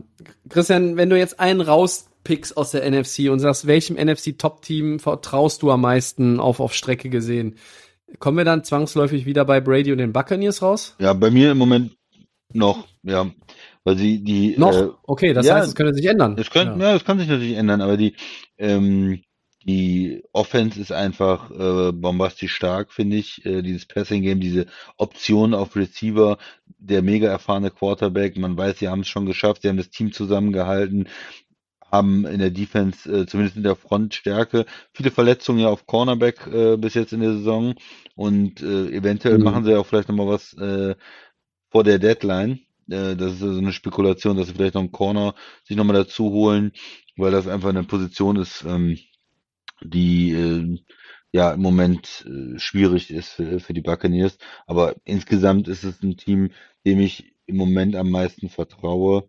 Christian, 0.48 0.96
wenn 0.96 1.10
du 1.10 1.18
jetzt 1.18 1.40
einen 1.40 1.60
rauspickst 1.60 2.56
aus 2.56 2.70
der 2.70 2.88
NFC 2.90 3.30
und 3.30 3.40
sagst, 3.40 3.66
welchem 3.66 3.96
NFC-Top-Team 3.96 4.98
vertraust 4.98 5.62
du 5.62 5.70
am 5.70 5.82
meisten 5.82 6.40
auf, 6.40 6.60
auf 6.60 6.74
Strecke 6.74 7.10
gesehen? 7.10 7.56
kommen 8.18 8.38
wir 8.38 8.44
dann 8.44 8.64
zwangsläufig 8.64 9.26
wieder 9.26 9.44
bei 9.44 9.60
Brady 9.60 9.92
und 9.92 9.98
den 9.98 10.12
Buccaneers 10.12 10.62
raus? 10.62 10.96
Ja, 10.98 11.12
bei 11.12 11.30
mir 11.30 11.52
im 11.52 11.58
Moment 11.58 11.96
noch, 12.52 12.86
ja. 13.02 13.30
Weil 13.84 13.96
sie 13.96 14.22
die. 14.22 14.56
Noch? 14.58 14.74
Äh, 14.74 14.88
okay, 15.02 15.32
das 15.32 15.46
ja, 15.46 15.56
heißt, 15.56 15.68
es 15.68 15.74
könnte 15.74 15.94
sich 15.94 16.06
ändern. 16.06 16.36
Es 16.38 16.50
könnte, 16.50 16.78
ja. 16.80 16.90
ja, 16.90 16.96
es 16.96 17.04
kann 17.04 17.18
sich 17.18 17.28
natürlich 17.28 17.56
ändern, 17.56 17.80
aber 17.80 17.96
die, 17.96 18.14
ähm, 18.56 19.22
die 19.68 20.24
Offense 20.32 20.80
ist 20.80 20.92
einfach 20.92 21.50
äh, 21.52 21.92
bombastisch 21.92 22.54
stark, 22.54 22.92
finde 22.92 23.18
ich. 23.18 23.44
Äh, 23.46 23.62
dieses 23.62 23.86
Passing-Game, 23.86 24.40
diese 24.40 24.66
Option 24.98 25.54
auf 25.54 25.76
Receiver, 25.76 26.38
der 26.78 27.02
mega 27.02 27.28
erfahrene 27.28 27.70
Quarterback. 27.70 28.38
Man 28.38 28.56
weiß, 28.58 28.80
sie 28.80 28.88
haben 28.88 29.02
es 29.02 29.08
schon 29.08 29.26
geschafft, 29.26 29.62
sie 29.62 29.68
haben 29.68 29.78
das 29.78 29.90
Team 29.90 30.12
zusammengehalten, 30.12 31.08
haben 31.90 32.26
in 32.26 32.38
der 32.38 32.50
Defense, 32.50 33.10
äh, 33.10 33.26
zumindest 33.26 33.56
in 33.56 33.62
der 33.62 33.76
Front 33.76 34.14
Stärke, 34.14 34.66
viele 34.92 35.10
Verletzungen 35.10 35.60
ja 35.60 35.68
auf 35.68 35.86
Cornerback 35.86 36.46
äh, 36.46 36.76
bis 36.76 36.94
jetzt 36.94 37.12
in 37.14 37.20
der 37.20 37.32
Saison 37.32 37.74
und 38.14 38.62
äh, 38.62 38.88
eventuell 38.90 39.38
Mhm. 39.38 39.44
machen 39.44 39.64
sie 39.64 39.74
auch 39.74 39.86
vielleicht 39.86 40.08
nochmal 40.08 40.28
was 40.28 40.52
äh, 40.54 40.94
vor 41.70 41.84
der 41.84 41.98
Deadline. 41.98 42.60
Äh, 42.90 43.16
das 43.16 43.32
ist 43.34 43.40
so 43.40 43.48
eine 43.58 43.72
Spekulation, 43.72 44.36
dass 44.36 44.48
sie 44.48 44.54
vielleicht 44.54 44.74
noch 44.74 44.82
einen 44.82 44.92
Corner 44.92 45.34
sich 45.64 45.76
nochmal 45.76 45.96
dazu 45.96 46.30
holen, 46.30 46.72
weil 47.16 47.32
das 47.32 47.48
einfach 47.48 47.70
eine 47.70 47.84
Position 47.84 48.36
ist, 48.36 48.64
ähm, 48.66 48.98
die 49.82 50.32
äh, 50.32 50.78
ja 51.32 51.52
im 51.52 51.60
Moment 51.60 52.26
äh, 52.26 52.58
schwierig 52.58 53.10
ist 53.10 53.30
für, 53.32 53.60
für 53.60 53.74
die 53.74 53.82
Buccaneers. 53.82 54.38
Aber 54.66 54.96
insgesamt 55.04 55.68
ist 55.68 55.84
es 55.84 56.02
ein 56.02 56.16
Team, 56.16 56.50
dem 56.86 57.00
ich 57.00 57.34
im 57.46 57.56
Moment 57.56 57.96
am 57.96 58.10
meisten 58.10 58.48
vertraue. 58.48 59.28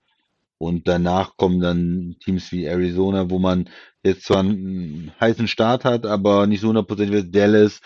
Und 0.57 0.89
danach 0.89 1.37
kommen 1.37 1.61
dann 1.61 2.17
Teams 2.19 2.51
wie 2.51 2.65
Arizona, 2.65 3.29
wo 3.29 3.39
man 3.39 3.69
jetzt 4.03 4.23
zwar 4.23 4.39
einen 4.39 5.11
heißen 5.19 5.47
Start 5.47 5.85
hat, 5.85 6.05
aber 6.05 6.47
nicht 6.47 6.59
so 6.59 6.67
hundertprozentig 6.67 7.15
wie 7.15 7.31
Dallas 7.31 7.79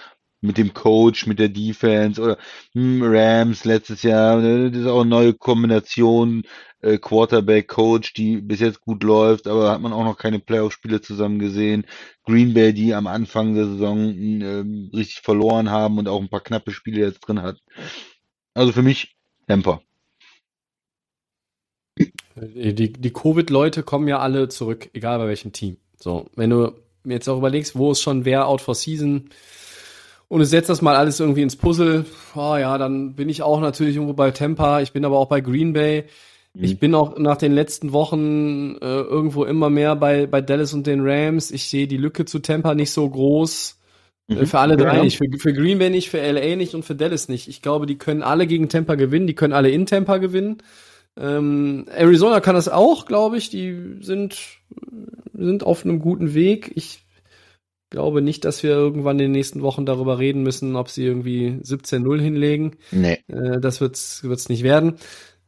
mit 0.44 0.58
dem 0.58 0.74
Coach, 0.74 1.26
mit 1.26 1.40
der 1.40 1.50
Defense 1.50 2.22
oder 2.22 2.38
hm, 2.74 3.02
Rams 3.04 3.66
letztes 3.66 4.04
Jahr. 4.04 4.38
ne, 4.38 4.70
Das 4.72 4.82
ist 4.82 4.88
auch 4.88 5.02
eine 5.02 5.10
neue 5.10 5.34
Kombination, 5.34 6.44
äh, 6.82 6.98
Quarterback, 6.98 7.68
Coach, 7.70 8.14
die 8.14 8.42
bis 8.42 8.60
jetzt 8.60 8.82
gut 8.82 9.04
läuft, 9.04 9.48
aber 9.48 9.72
hat 9.72 9.82
man 9.82 9.94
auch 9.94 10.04
noch 10.04 10.18
keine 10.18 10.40
Playoff-Spiele 10.40 11.02
zusammen 11.02 11.40
gesehen. 11.40 11.86
Green 12.26 12.54
Bay, 12.54 12.74
die 12.74 12.94
am 12.94 13.08
Anfang 13.08 13.56
der 13.56 13.66
Saison 13.66 14.10
ähm, 14.10 14.92
richtig 14.94 15.22
verloren 15.22 15.70
haben 15.70 15.98
und 15.98 16.08
auch 16.08 16.22
ein 16.22 16.30
paar 16.30 16.42
knappe 16.42 16.72
Spiele 16.72 17.02
jetzt 17.02 17.22
drin 17.22 17.42
hat. 17.42 17.60
Also 18.54 18.72
für 18.74 18.84
mich 18.84 19.16
Temper. 19.48 19.82
Die, 22.36 22.74
die, 22.74 22.92
die 22.92 23.14
Covid-Leute 23.14 23.84
kommen 23.84 24.08
ja 24.08 24.20
alle 24.20 24.50
zurück, 24.50 24.90
egal 24.94 25.20
bei 25.20 25.28
welchem 25.28 25.54
Team. 25.54 25.78
So, 25.98 26.30
wenn 26.36 26.50
du 26.50 26.74
mir 27.04 27.14
jetzt 27.14 27.30
auch 27.30 27.38
überlegst, 27.38 27.78
wo 27.78 27.92
ist 27.92 28.02
schon 28.02 28.26
wer 28.26 28.48
out 28.48 28.62
for 28.62 28.76
season 28.76 29.30
und 30.34 30.40
du 30.40 30.46
setzt 30.46 30.70
das 30.70 30.82
mal 30.82 30.96
alles 30.96 31.20
irgendwie 31.20 31.44
ins 31.44 31.56
Puzzle, 31.56 32.06
oh 32.36 32.56
ja, 32.58 32.78
dann 32.78 33.14
bin 33.16 33.30
ich 33.30 33.44
auch 33.44 33.62
natürlich 33.62 33.96
irgendwo 33.96 34.14
bei 34.14 34.32
Tampa, 34.32 34.82
ich 34.82 34.92
bin 34.92 35.06
aber 35.06 35.20
auch 35.20 35.28
bei 35.28 35.42
Green 35.42 35.74
Bay. 35.74 36.06
Ich 36.56 36.80
bin 36.80 36.94
auch 36.94 37.18
nach 37.18 37.38
den 37.38 37.52
letzten 37.52 37.94
Wochen 37.94 38.76
äh, 38.80 38.86
irgendwo 38.86 39.44
immer 39.44 39.72
mehr 39.72 39.96
bei, 39.96 40.28
bei 40.28 40.40
Dallas 40.40 40.74
und 40.74 40.86
den 40.86 41.02
Rams. 41.02 41.50
Ich 41.50 41.68
sehe 41.68 41.88
die 41.88 41.98
Lücke 41.98 42.26
zu 42.26 42.38
Tampa 42.40 42.76
nicht 42.76 42.92
so 42.92 43.10
groß. 43.10 43.80
Äh, 44.30 44.36
Mhm. 44.36 44.46
Für 44.46 44.60
alle 44.60 44.78
drei 44.78 44.98
Ja. 44.98 45.04
nicht. 45.04 45.18
Für, 45.18 45.26
für 45.38 45.52
Green 45.52 45.80
Bay 45.80 45.90
nicht, 45.90 46.10
für 46.10 46.20
LA 46.22 46.56
nicht 46.56 46.76
und 46.76 46.86
für 46.86 46.96
Dallas 46.96 47.28
nicht. 47.28 47.48
Ich 47.48 47.62
glaube, 47.62 47.86
die 47.88 47.98
können 47.98 48.22
alle 48.24 48.48
gegen 48.48 48.70
Tampa 48.70 48.96
gewinnen. 48.96 49.28
Die 49.28 49.36
können 49.36 49.54
alle 49.54 49.70
in 49.72 49.86
Tampa 49.86 50.18
gewinnen. 50.18 50.60
Ähm, 51.20 51.86
Arizona 51.90 52.40
kann 52.40 52.56
das 52.56 52.70
auch, 52.70 53.06
glaube 53.06 53.38
ich. 53.38 53.50
Die 53.50 53.98
sind, 54.02 54.40
sind 55.34 55.64
auf 55.64 55.84
einem 55.86 56.00
guten 56.00 56.34
Weg. 56.34 56.72
Ich 56.76 57.03
glaube 57.94 58.22
nicht, 58.22 58.44
dass 58.44 58.64
wir 58.64 58.72
irgendwann 58.72 59.18
in 59.20 59.26
den 59.26 59.32
nächsten 59.32 59.62
Wochen 59.62 59.86
darüber 59.86 60.20
reden 60.20 60.44
müssen, 60.44 60.76
ob 60.76 60.90
sie 60.90 61.06
irgendwie 61.06 61.60
17-0 61.64 62.20
hinlegen. 62.20 62.72
Nee. 62.92 63.20
Äh, 63.28 63.62
das 63.62 63.80
wird's, 63.80 64.24
wird's 64.24 64.50
nicht 64.50 64.64
werden. 64.64 64.96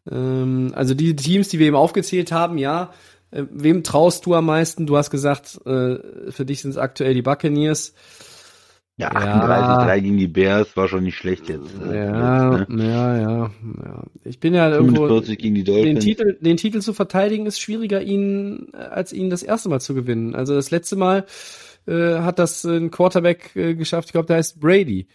Ähm, 0.10 0.72
also 0.76 0.93
die 0.93 1.16
Teams, 1.16 1.50
die 1.50 1.60
wir 1.60 1.68
eben 1.68 1.76
aufgezählt 1.76 2.32
haben, 2.32 2.58
ja. 2.58 2.91
Äh, 3.32 3.43
wem 3.52 3.84
traust 3.84 4.26
du 4.26 4.36
am 4.36 4.46
meisten? 4.46 4.86
Du 4.86 4.96
hast 4.96 5.10
gesagt, 5.10 5.60
äh, 5.66 5.98
für 6.32 6.46
dich 6.46 6.62
sind 6.62 6.72
es 6.72 6.78
aktuell 6.78 7.14
die 7.16 7.24
Buccaneers. 7.24 7.93
Ja, 8.98 9.12
Ja. 9.12 9.86
38-3 9.89 10.02
gegen 10.02 10.18
die 10.18 10.28
Bears 10.28 10.78
war 10.78 10.88
schon 10.88 11.04
nicht 11.04 11.18
schlecht 11.18 11.50
jetzt. 11.50 11.70
äh, 11.84 12.06
Ja, 12.06 12.60
jetzt, 12.60 12.70
ne? 12.70 12.89
ja, 12.89 13.18
ja, 13.20 13.52
ja. 13.84 14.04
Ich 14.24 14.39
bin 14.39 14.54
ja 14.54 14.70
irgendwo. 14.70 15.08
45 15.08 15.38
gegen 15.38 15.56
die 15.56 15.64
Den. 15.66 16.00
Titel, 16.00 16.38
den 16.39 16.56
Titel 16.56 16.80
zu 16.80 16.93
verteidigen 16.93 17.46
ist 17.46 17.60
schwieriger, 17.60 18.02
ihn 18.02 18.68
äh, 18.74 18.78
als 18.78 19.12
ihn 19.12 19.30
das 19.30 19.43
erste 19.43 19.68
Mal 19.68 19.82
zu 19.82 19.96
gewinnen. 19.96 20.34
Also 20.34 20.54
das 20.56 20.72
letzte 20.72 20.96
Mal 20.96 21.26
äh, 21.88 22.19
hat 22.19 22.39
das 22.39 22.65
äh, 22.65 22.77
ein 22.77 22.91
Quarterback 22.91 23.55
äh, 23.55 23.75
geschafft. 23.75 24.07
Ich 24.09 24.11
glaube, 24.13 24.27
der 24.27 24.38
heißt 24.38 24.59
Brady 24.59 25.07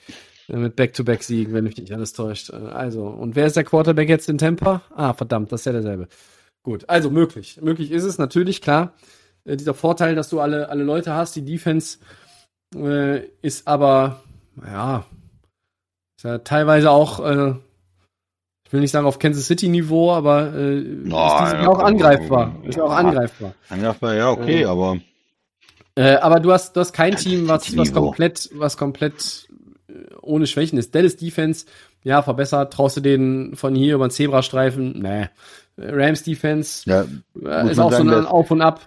äh, 0.49 0.57
mit 0.57 0.77
Back-to-Back-Siegen, 0.77 1.53
wenn 1.53 1.65
mich 1.65 1.77
nicht 1.77 1.93
alles 1.93 2.13
täuscht. 2.13 2.51
Also 2.51 3.07
und 3.07 3.37
wer 3.37 3.47
ist 3.47 3.57
der 3.57 3.65
Quarterback 3.65 4.09
jetzt 4.09 4.29
in 4.29 4.39
Tampa? 4.39 4.83
Ah, 4.95 5.13
verdammt, 5.15 5.53
das 5.53 5.63
ist 5.63 5.67
ja 5.67 5.73
derselbe. 5.73 6.09
Gut, 6.63 6.89
also 6.89 7.11
möglich, 7.11 7.59
möglich 7.63 7.91
ist 7.91 8.05
es 8.05 8.19
natürlich 8.19 8.61
klar. 8.61 8.93
Äh, 9.45 9.57
dieser 9.57 9.75
Vorteil, 9.75 10.15
dass 10.15 10.29
du 10.29 10.41
alle 10.41 10.69
alle 10.69 10.85
Leute 10.85 11.15
hast, 11.15 11.37
die 11.37 11.45
Defense 11.45 11.99
äh, 12.75 13.21
ist 13.43 13.67
aber 13.67 14.23
ja, 14.65 15.07
ist 16.19 16.25
ja 16.25 16.39
teilweise 16.39 16.91
auch 16.91 17.21
äh, 17.21 17.55
ich 18.71 18.73
will 18.73 18.83
nicht 18.83 18.93
sagen 18.93 19.07
auf 19.07 19.19
Kansas 19.19 19.47
City 19.47 19.67
Niveau, 19.69 20.13
aber 20.13 20.55
äh, 20.55 20.79
ist 20.79 21.01
Na, 21.07 21.45
diese 21.45 21.57
ja, 21.57 21.69
auch 21.69 21.81
angreifbar. 21.81 22.55
Ist 22.63 22.77
ja 22.77 22.85
auch 22.85 22.93
angreifbar. 22.93 23.53
Angreifbar, 23.69 24.15
ja, 24.15 24.31
okay, 24.31 24.61
Ja. 24.61 24.71
aber 24.71 24.99
Äh, 25.95 26.17
aber 26.17 26.41
du 26.41 26.53
hast, 26.53 26.77
du 26.77 26.81
hast 26.81 26.93
kein 26.93 27.17
Team, 27.17 27.49
was, 27.49 27.77
was 27.77 27.93
komplett, 27.93 28.51
was 28.55 28.77
komplett 28.77 29.49
äh, 29.89 29.93
ohne 30.23 30.47
Schwächen 30.47 30.79
ist. 30.79 30.95
Dallas 30.95 31.17
Defense, 31.17 31.67
ja, 32.03 32.23
verbessert. 32.23 32.73
Traust 32.73 32.97
du 32.97 33.01
den 33.01 33.57
von 33.57 33.75
hier 33.75 33.97
über 33.97 34.09
den 34.09 34.13
Zebrastreifen? 34.13 35.01
Nee. 35.01 35.29
Rams 35.77 36.23
Defense 36.23 36.89
ja, 36.89 37.05
äh, 37.45 37.71
ist 37.71 37.79
auch 37.79 37.91
sagen, 37.91 38.09
so 38.09 38.17
ein 38.17 38.27
Auf 38.27 38.51
und 38.51 38.61
Ab. 38.61 38.81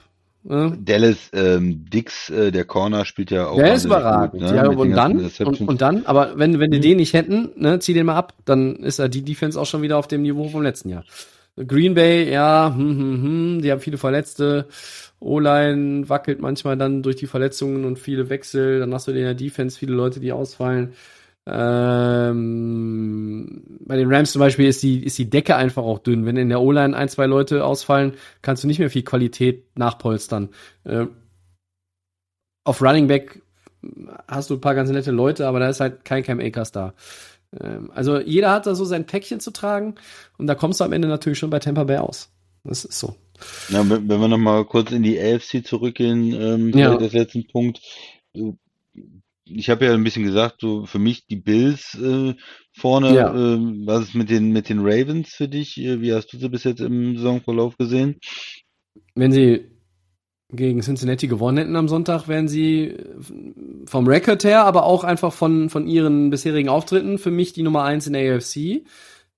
Ne? 0.46 0.78
Dallas, 0.82 1.30
ähm, 1.32 1.86
Dix, 1.90 2.30
äh, 2.30 2.52
der 2.52 2.66
Corner, 2.66 3.06
spielt 3.06 3.32
ja 3.32 3.48
auch. 3.48 3.56
Der 3.56 3.76
ist 3.76 3.86
überragend. 3.86 4.42
gut, 4.42 4.42
ne, 4.42 4.56
ja, 4.56 4.68
und 4.68 4.92
dann, 4.92 5.32
und, 5.46 5.62
und 5.62 5.82
dann, 5.82 6.06
aber 6.06 6.38
wenn, 6.38 6.60
wenn 6.60 6.70
die 6.70 6.82
den 6.82 6.98
nicht 6.98 7.14
hätten, 7.14 7.52
ne, 7.56 7.80
zieh 7.80 7.94
den 7.94 8.06
mal 8.06 8.18
ab, 8.18 8.34
dann 8.44 8.76
ist 8.76 9.00
ja 9.00 9.08
die 9.08 9.24
Defense 9.24 9.60
auch 9.60 9.66
schon 9.66 9.82
wieder 9.82 9.98
auf 9.98 10.08
dem 10.08 10.22
Niveau 10.22 10.50
vom 10.50 10.62
letzten 10.62 10.90
Jahr. 10.90 11.06
Green 11.56 11.94
Bay, 11.94 12.32
ja, 12.32 12.74
hm, 12.76 12.98
hm, 12.98 13.24
hm, 13.24 13.62
die 13.62 13.72
haben 13.72 13.80
viele 13.82 13.98
Verletzte. 13.98 14.68
O-Line 15.20 16.10
wackelt 16.10 16.40
manchmal 16.42 16.78
dann 16.78 17.04
durch 17.04 17.16
die 17.16 17.28
Verletzungen 17.28 17.86
und 17.86 18.00
viele 18.00 18.30
Wechsel. 18.30 18.80
Dann 18.80 18.94
hast 18.94 19.08
du 19.08 19.12
in 19.12 19.18
der 19.18 19.36
Defense 19.36 19.78
viele 19.78 19.94
Leute, 19.94 20.20
die 20.20 20.32
ausfallen. 20.32 20.94
Ähm, 21.46 22.62
bei 23.86 23.98
den 23.98 24.12
Rams 24.12 24.32
zum 24.32 24.40
Beispiel 24.40 24.68
ist 24.68 24.82
die, 24.82 25.04
ist 25.04 25.18
die 25.18 25.30
Decke 25.30 25.56
einfach 25.56 25.84
auch 25.84 26.00
dünn. 26.00 26.26
Wenn 26.26 26.38
in 26.38 26.50
der 26.50 26.62
O-Line 26.62 26.96
ein, 26.96 27.10
zwei 27.10 27.26
Leute 27.28 27.64
ausfallen, 27.66 28.14
kannst 28.42 28.64
du 28.64 28.68
nicht 28.68 28.80
mehr 28.80 28.90
viel 28.90 29.04
Qualität 29.04 29.66
nachpolstern. 29.78 30.50
Äh, 30.86 31.06
auf 32.64 32.82
Running 32.82 33.08
Back 33.08 33.42
hast 34.28 34.50
du 34.50 34.56
ein 34.56 34.62
paar 34.62 34.76
ganz 34.76 34.90
nette 34.90 35.12
Leute, 35.12 35.48
aber 35.48 35.60
da 35.60 35.70
ist 35.70 35.80
halt 35.82 36.06
kein 36.06 36.24
Cam 36.24 36.40
Akers 36.40 36.72
da. 36.72 36.94
Ähm, 37.60 37.92
also 37.94 38.20
jeder 38.20 38.52
hat 38.52 38.66
da 38.66 38.76
so 38.76 38.86
sein 38.86 39.06
Päckchen 39.06 39.40
zu 39.40 39.52
tragen 39.52 39.96
und 40.38 40.48
da 40.48 40.56
kommst 40.56 40.80
du 40.80 40.84
am 40.84 40.94
Ende 40.94 41.08
natürlich 41.08 41.40
schon 41.40 41.50
bei 41.50 41.60
Tampa 41.60 41.84
Bay 41.84 41.98
aus. 41.98 42.30
Das 42.64 42.86
ist 42.86 43.00
so. 43.00 43.16
Ja, 43.70 43.88
wenn, 43.90 44.08
wenn 44.08 44.22
wir 44.22 44.28
nochmal 44.28 44.64
kurz 44.66 44.92
in 44.92 45.04
die 45.04 45.20
AFC 45.20 45.66
zurückgehen, 45.66 46.34
ähm, 46.34 46.70
Ja. 46.78 46.96
als 46.96 47.14
letzten 47.14 47.48
Punkt. 47.48 47.82
äh, 48.36 48.54
Ich 49.46 49.70
habe 49.70 49.86
ja 49.86 49.94
ein 49.94 50.04
bisschen 50.06 50.24
gesagt, 50.24 50.62
so 50.62 50.86
für 50.86 51.00
mich 51.00 51.28
die 51.28 51.36
Bills 51.36 51.96
äh, 51.96 52.34
vorne, 52.74 53.14
Ja. 53.14 53.34
ähm, 53.36 53.84
was 53.86 54.04
ist 54.06 54.16
mit 54.16 54.30
den 54.30 54.52
mit 54.52 54.70
den 54.70 54.80
Ravens 54.80 55.30
für 55.36 55.50
dich? 55.50 55.78
Äh, 55.78 56.00
Wie 56.02 56.14
hast 56.14 56.32
du 56.32 56.38
sie 56.38 56.48
bis 56.50 56.64
jetzt 56.64 56.80
im 56.80 57.18
Saisonverlauf 57.18 57.78
gesehen? 57.78 58.20
Wenn 59.16 59.34
sie 59.34 59.66
gegen 60.54 60.82
Cincinnati 60.82 61.28
gewonnen 61.28 61.58
hätten 61.58 61.76
am 61.76 61.88
Sonntag, 61.88 62.28
wären 62.28 62.48
sie 62.48 62.90
äh, 62.90 63.04
vom 63.86 64.08
Record 64.08 64.44
her, 64.44 64.64
aber 64.66 64.86
auch 64.86 65.04
einfach 65.04 65.34
von, 65.34 65.70
von 65.70 65.88
ihren 65.88 66.30
bisherigen 66.30 66.70
Auftritten 66.70 67.18
für 67.18 67.32
mich 67.32 67.54
die 67.54 67.64
Nummer 67.64 67.84
eins 67.84 68.08
in 68.08 68.14
der 68.14 68.36
AFC. 68.36 68.86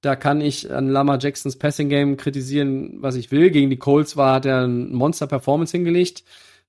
Da 0.01 0.15
kann 0.15 0.41
ich 0.41 0.71
an 0.71 0.89
Lama 0.89 1.17
Jacksons 1.19 1.57
Passing 1.57 1.89
Game 1.89 2.17
kritisieren, 2.17 2.97
was 3.01 3.15
ich 3.15 3.31
will. 3.31 3.49
Gegen 3.49 3.69
die 3.69 3.77
Colts 3.77 4.17
war, 4.17 4.35
hat 4.35 4.45
er 4.45 4.67
ein 4.67 4.93
Monster-Performance 4.93 5.75
hingelegt. 5.75 6.23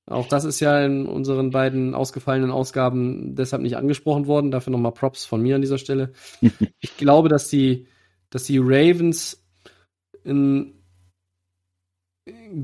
Auch 0.07 0.29
das 0.29 0.45
ist 0.45 0.61
ja 0.61 0.85
in 0.85 1.07
unseren 1.07 1.51
beiden 1.51 1.95
ausgefallenen 1.95 2.53
Ausgaben 2.53 3.35
deshalb 3.35 3.63
nicht 3.63 3.77
angesprochen 3.77 4.27
worden. 4.27 4.53
Dafür 4.53 4.71
nochmal 4.71 4.93
Props 4.93 5.25
von 5.25 5.43
mir 5.43 5.57
an 5.57 5.61
dieser 5.61 5.79
Stelle. 5.79 6.13
ich 6.81 6.97
glaube, 6.97 7.29
dass 7.29 7.49
die, 7.49 7.89
dass 8.31 8.45
die 8.45 8.59
Ravens 8.59 9.45
ein 10.25 10.76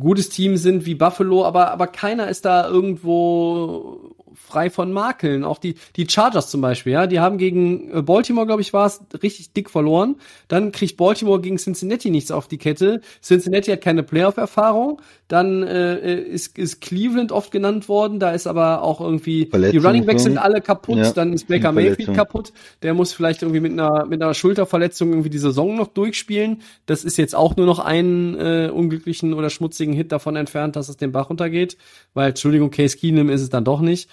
gutes 0.00 0.28
Team 0.28 0.56
sind 0.56 0.86
wie 0.86 0.94
Buffalo, 0.94 1.44
aber, 1.44 1.70
aber 1.70 1.86
keiner 1.86 2.28
ist 2.28 2.44
da 2.44 2.68
irgendwo 2.68 4.11
frei 4.34 4.70
von 4.70 4.92
Makeln. 4.92 5.44
Auch 5.44 5.58
die, 5.58 5.74
die 5.96 6.08
Chargers 6.08 6.50
zum 6.50 6.60
Beispiel, 6.60 6.92
ja, 6.92 7.06
die 7.06 7.20
haben 7.20 7.38
gegen 7.38 7.90
äh, 7.92 8.02
Baltimore, 8.02 8.46
glaube 8.46 8.62
ich, 8.62 8.72
war 8.72 8.86
es, 8.86 9.00
richtig 9.22 9.52
dick 9.52 9.70
verloren. 9.70 10.16
Dann 10.48 10.72
kriegt 10.72 10.96
Baltimore 10.96 11.40
gegen 11.40 11.58
Cincinnati 11.58 12.10
nichts 12.10 12.30
auf 12.30 12.48
die 12.48 12.58
Kette. 12.58 13.00
Cincinnati 13.22 13.70
hat 13.70 13.80
keine 13.80 14.02
Playoff-Erfahrung. 14.02 15.00
Dann 15.28 15.62
äh, 15.62 16.20
ist, 16.20 16.58
ist 16.58 16.80
Cleveland 16.80 17.32
oft 17.32 17.50
genannt 17.50 17.88
worden. 17.88 18.18
Da 18.18 18.32
ist 18.32 18.46
aber 18.46 18.82
auch 18.82 19.00
irgendwie, 19.00 19.46
die 19.46 19.78
Running 19.78 20.04
Backs 20.04 20.24
sind 20.24 20.38
alle 20.38 20.60
kaputt. 20.60 20.98
Ja, 20.98 21.10
dann 21.12 21.32
ist 21.32 21.48
Baker 21.48 21.72
Mayfield 21.72 22.14
kaputt. 22.14 22.52
Der 22.82 22.94
muss 22.94 23.12
vielleicht 23.12 23.42
irgendwie 23.42 23.60
mit 23.60 23.72
einer, 23.72 24.04
mit 24.04 24.22
einer 24.22 24.34
Schulterverletzung 24.34 25.10
irgendwie 25.10 25.30
die 25.30 25.38
Saison 25.38 25.76
noch 25.76 25.88
durchspielen. 25.88 26.60
Das 26.86 27.04
ist 27.04 27.16
jetzt 27.16 27.34
auch 27.34 27.56
nur 27.56 27.66
noch 27.66 27.78
einen 27.78 28.34
äh, 28.38 28.70
unglücklichen 28.72 29.32
oder 29.34 29.48
schmutzigen 29.50 29.94
Hit 29.94 30.12
davon 30.12 30.36
entfernt, 30.36 30.76
dass 30.76 30.88
es 30.88 30.96
den 30.96 31.12
Bach 31.12 31.30
runtergeht. 31.30 31.76
Weil, 32.14 32.30
Entschuldigung, 32.30 32.70
Case 32.70 32.96
Keenum 32.96 33.30
ist 33.30 33.40
es 33.40 33.48
dann 33.48 33.64
doch 33.64 33.80
nicht. 33.80 34.10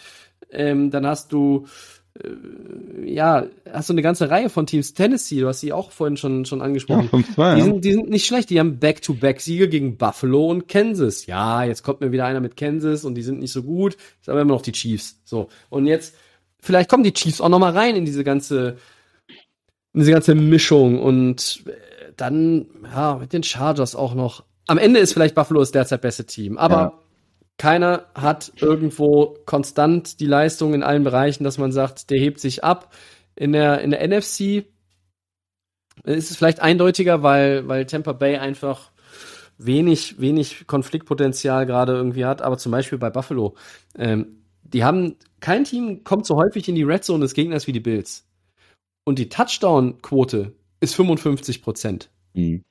Ähm, 0.52 0.92
dann 0.92 1.06
hast 1.06 1.32
du 1.32 1.68
äh, 2.16 3.12
ja, 3.14 3.46
hast 3.72 3.90
du 3.90 3.94
eine 3.94 4.02
ganze 4.02 4.30
Reihe 4.30 4.50
von 4.50 4.66
Teams. 4.66 4.94
Tennessee, 4.94 5.40
du 5.40 5.48
hast 5.48 5.62
sie 5.62 5.74
auch 5.74 5.92
vorhin 5.92 6.18
schon, 6.18 6.46
schon 6.46 6.62
angesprochen. 6.62 7.10
Ja, 7.38 7.56
5, 7.56 7.56
die, 7.56 7.62
sind, 7.62 7.86
die 7.86 7.94
sind 7.94 8.10
nicht 8.10 8.26
schlecht. 8.26 8.50
Die 8.50 8.60
haben 8.60 8.80
Back-to-Back-Siege 8.80 9.70
gegen 9.70 9.98
Buffalo 9.98 10.48
und 10.48 10.68
Kansas. 10.68 11.26
Ja, 11.26 11.64
jetzt 11.64 11.84
kommt 11.84 12.02
mir 12.02 12.12
wieder 12.12 12.26
einer 12.26 12.40
mit 12.40 12.58
Kansas 12.58 13.06
und 13.06 13.16
die 13.16 13.22
sind 13.22 13.40
nicht 13.40 13.52
so 13.52 13.64
gut. 13.64 13.96
Ist 14.22 14.30
aber 14.30 14.42
immer 14.42 14.54
noch 14.54 14.62
die 14.62 14.72
Chiefs. 14.72 15.22
So. 15.24 15.50
Und 15.70 15.86
jetzt, 15.86 16.16
vielleicht 16.60 16.90
kommen 16.90 17.04
die 17.04 17.14
Chiefs 17.14 17.42
auch 17.42 17.50
noch 17.50 17.60
mal 17.60 17.74
rein 17.74 17.96
in 17.96 18.06
diese 18.06 18.24
ganze, 18.24 18.78
in 19.94 20.02
diese 20.02 20.12
ganze 20.12 20.36
Mischung 20.36 21.02
und 21.02 21.64
äh, 21.68 22.12
dann, 22.16 22.68
ja, 22.84 23.16
mit 23.16 23.34
den 23.34 23.44
Chargers 23.44 23.96
auch 23.96 24.14
noch. 24.14 24.44
Am 24.68 24.78
Ende 24.78 25.00
ist 25.00 25.14
vielleicht 25.14 25.36
Buffalo 25.36 25.62
das 25.62 25.72
derzeit 25.72 26.02
beste 26.02 26.26
Team, 26.26 26.58
aber 26.58 26.76
ja 26.76 26.94
keiner 27.60 28.06
hat 28.16 28.54
irgendwo 28.56 29.38
konstant 29.46 30.22
die 30.22 30.26
Leistung 30.26 30.74
in 30.74 30.82
allen 30.82 31.04
Bereichen, 31.04 31.44
dass 31.44 31.58
man 31.58 31.74
sagt, 31.74 32.10
der 32.10 32.18
hebt 32.18 32.40
sich 32.40 32.64
ab. 32.64 32.94
In 33.36 33.52
der, 33.52 33.82
in 33.82 33.92
der 33.92 34.08
NFC 34.08 34.66
ist 36.06 36.32
es 36.32 36.38
vielleicht 36.38 36.62
eindeutiger, 36.62 37.22
weil, 37.22 37.68
weil 37.68 37.86
Tampa 37.86 38.14
Bay 38.14 38.38
einfach 38.38 38.92
wenig, 39.58 40.22
wenig 40.22 40.68
Konfliktpotenzial 40.68 41.66
gerade 41.66 41.92
irgendwie 41.92 42.24
hat, 42.24 42.42
aber 42.42 42.58
zum 42.58 42.72
Beispiel 42.72 42.98
bei 42.98 43.10
Buffalo, 43.10 43.56
ähm, 43.98 44.38
die 44.64 44.86
haben, 44.86 45.18
kein 45.42 45.66
Team 45.66 46.06
kommt 46.06 46.26
so 46.26 46.38
häufig 46.38 46.70
in 46.70 46.76
die 46.76 46.84
Red 46.84 47.04
Zone 47.04 47.22
des 47.22 47.34
Gegners 47.34 47.68
wie 47.68 47.74
die 47.74 47.82
Bills. 47.82 48.26
Und 49.04 49.20
die 49.20 49.28
Touchdown-Quote 49.28 50.54
ist 50.80 50.96
55 50.96 51.62
Prozent. 51.62 52.10
Mhm. 52.34 52.64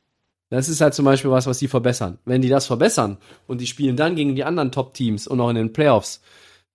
Das 0.50 0.68
ist 0.68 0.80
halt 0.80 0.94
zum 0.94 1.04
Beispiel 1.04 1.30
was, 1.30 1.46
was 1.46 1.58
die 1.58 1.68
verbessern. 1.68 2.18
Wenn 2.24 2.40
die 2.42 2.48
das 2.48 2.66
verbessern 2.66 3.18
und 3.46 3.60
die 3.60 3.66
spielen 3.66 3.96
dann 3.96 4.16
gegen 4.16 4.34
die 4.34 4.44
anderen 4.44 4.72
Top-Teams 4.72 5.26
und 5.26 5.40
auch 5.40 5.50
in 5.50 5.56
den 5.56 5.72
Playoffs, 5.72 6.22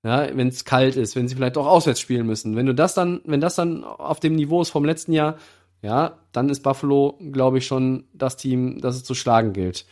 ja, 0.03 0.27
wenn 0.35 0.49
es 0.49 0.65
kalt 0.65 0.95
ist, 0.95 1.15
wenn 1.15 1.27
sie 1.27 1.35
vielleicht 1.35 1.57
auch 1.57 1.65
auswärts 1.65 1.99
spielen 1.99 2.27
müssen, 2.27 2.55
wenn 2.55 2.65
du 2.65 2.75
das 2.75 2.93
dann, 2.93 3.21
wenn 3.25 3.41
das 3.41 3.55
dann 3.55 3.83
auf 3.83 4.19
dem 4.19 4.35
Niveau 4.35 4.61
ist 4.61 4.69
vom 4.69 4.85
letzten 4.85 5.13
Jahr, 5.13 5.37
ja, 5.81 6.19
dann 6.31 6.49
ist 6.49 6.61
Buffalo, 6.61 7.19
glaube 7.31 7.57
ich, 7.57 7.67
schon 7.67 8.05
das 8.13 8.37
Team, 8.37 8.79
das 8.79 8.95
es 8.95 9.03
zu 9.03 9.15
schlagen 9.15 9.53
gilt. 9.53 9.85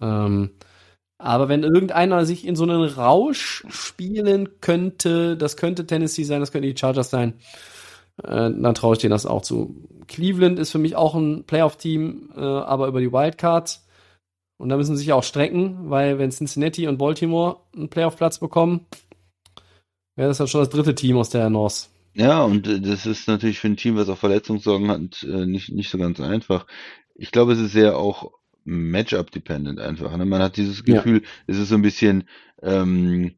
Ähm, 0.00 0.50
aber 1.18 1.48
wenn 1.48 1.62
irgendeiner 1.62 2.26
sich 2.26 2.46
in 2.46 2.56
so 2.56 2.64
einen 2.64 2.82
Rausch 2.82 3.64
spielen 3.68 4.60
könnte, 4.60 5.36
das 5.36 5.56
könnte 5.56 5.86
Tennessee 5.86 6.24
sein, 6.24 6.40
das 6.40 6.52
könnte 6.52 6.68
die 6.68 6.78
Chargers 6.78 7.10
sein, 7.10 7.34
äh, 8.22 8.50
dann 8.50 8.74
traue 8.74 8.94
ich 8.94 9.00
denen 9.00 9.10
das 9.10 9.26
auch 9.26 9.42
zu. 9.42 9.88
Cleveland 10.06 10.58
ist 10.58 10.70
für 10.70 10.78
mich 10.78 10.96
auch 10.96 11.14
ein 11.14 11.44
Playoff-Team, 11.44 12.32
äh, 12.36 12.40
aber 12.40 12.88
über 12.88 13.00
die 13.00 13.12
Wildcards. 13.12 13.86
Und 14.56 14.68
da 14.68 14.76
müssen 14.76 14.96
sie 14.96 15.02
sich 15.02 15.12
auch 15.12 15.24
strecken, 15.24 15.90
weil 15.90 16.18
wenn 16.18 16.30
Cincinnati 16.30 16.86
und 16.86 16.98
Baltimore 16.98 17.56
einen 17.74 17.88
Playoff-Platz 17.88 18.38
bekommen, 18.38 18.86
wäre 20.16 20.28
das 20.28 20.38
dann 20.38 20.46
schon 20.46 20.60
das 20.60 20.70
dritte 20.70 20.94
Team 20.94 21.16
aus 21.16 21.30
der 21.30 21.50
North. 21.50 21.88
Ja, 22.14 22.44
und 22.44 22.68
äh, 22.68 22.80
das 22.80 23.06
ist 23.06 23.26
natürlich 23.26 23.58
für 23.58 23.68
ein 23.68 23.76
Team, 23.76 23.96
was 23.96 24.08
auch 24.08 24.18
Verletzungssorgen 24.18 24.90
hat, 24.90 25.22
äh, 25.24 25.46
nicht, 25.46 25.70
nicht 25.70 25.90
so 25.90 25.98
ganz 25.98 26.20
einfach. 26.20 26.66
Ich 27.16 27.32
glaube, 27.32 27.52
es 27.52 27.58
ist 27.58 27.72
sehr 27.72 27.98
auch 27.98 28.32
Matchup-dependent 28.64 29.80
einfach. 29.80 30.16
Ne? 30.16 30.24
Man 30.24 30.42
hat 30.42 30.56
dieses 30.56 30.84
Gefühl, 30.84 31.22
ja. 31.22 31.28
es 31.46 31.58
ist 31.58 31.68
so 31.68 31.74
ein 31.74 31.82
bisschen 31.82 32.24
ähm, 32.62 33.34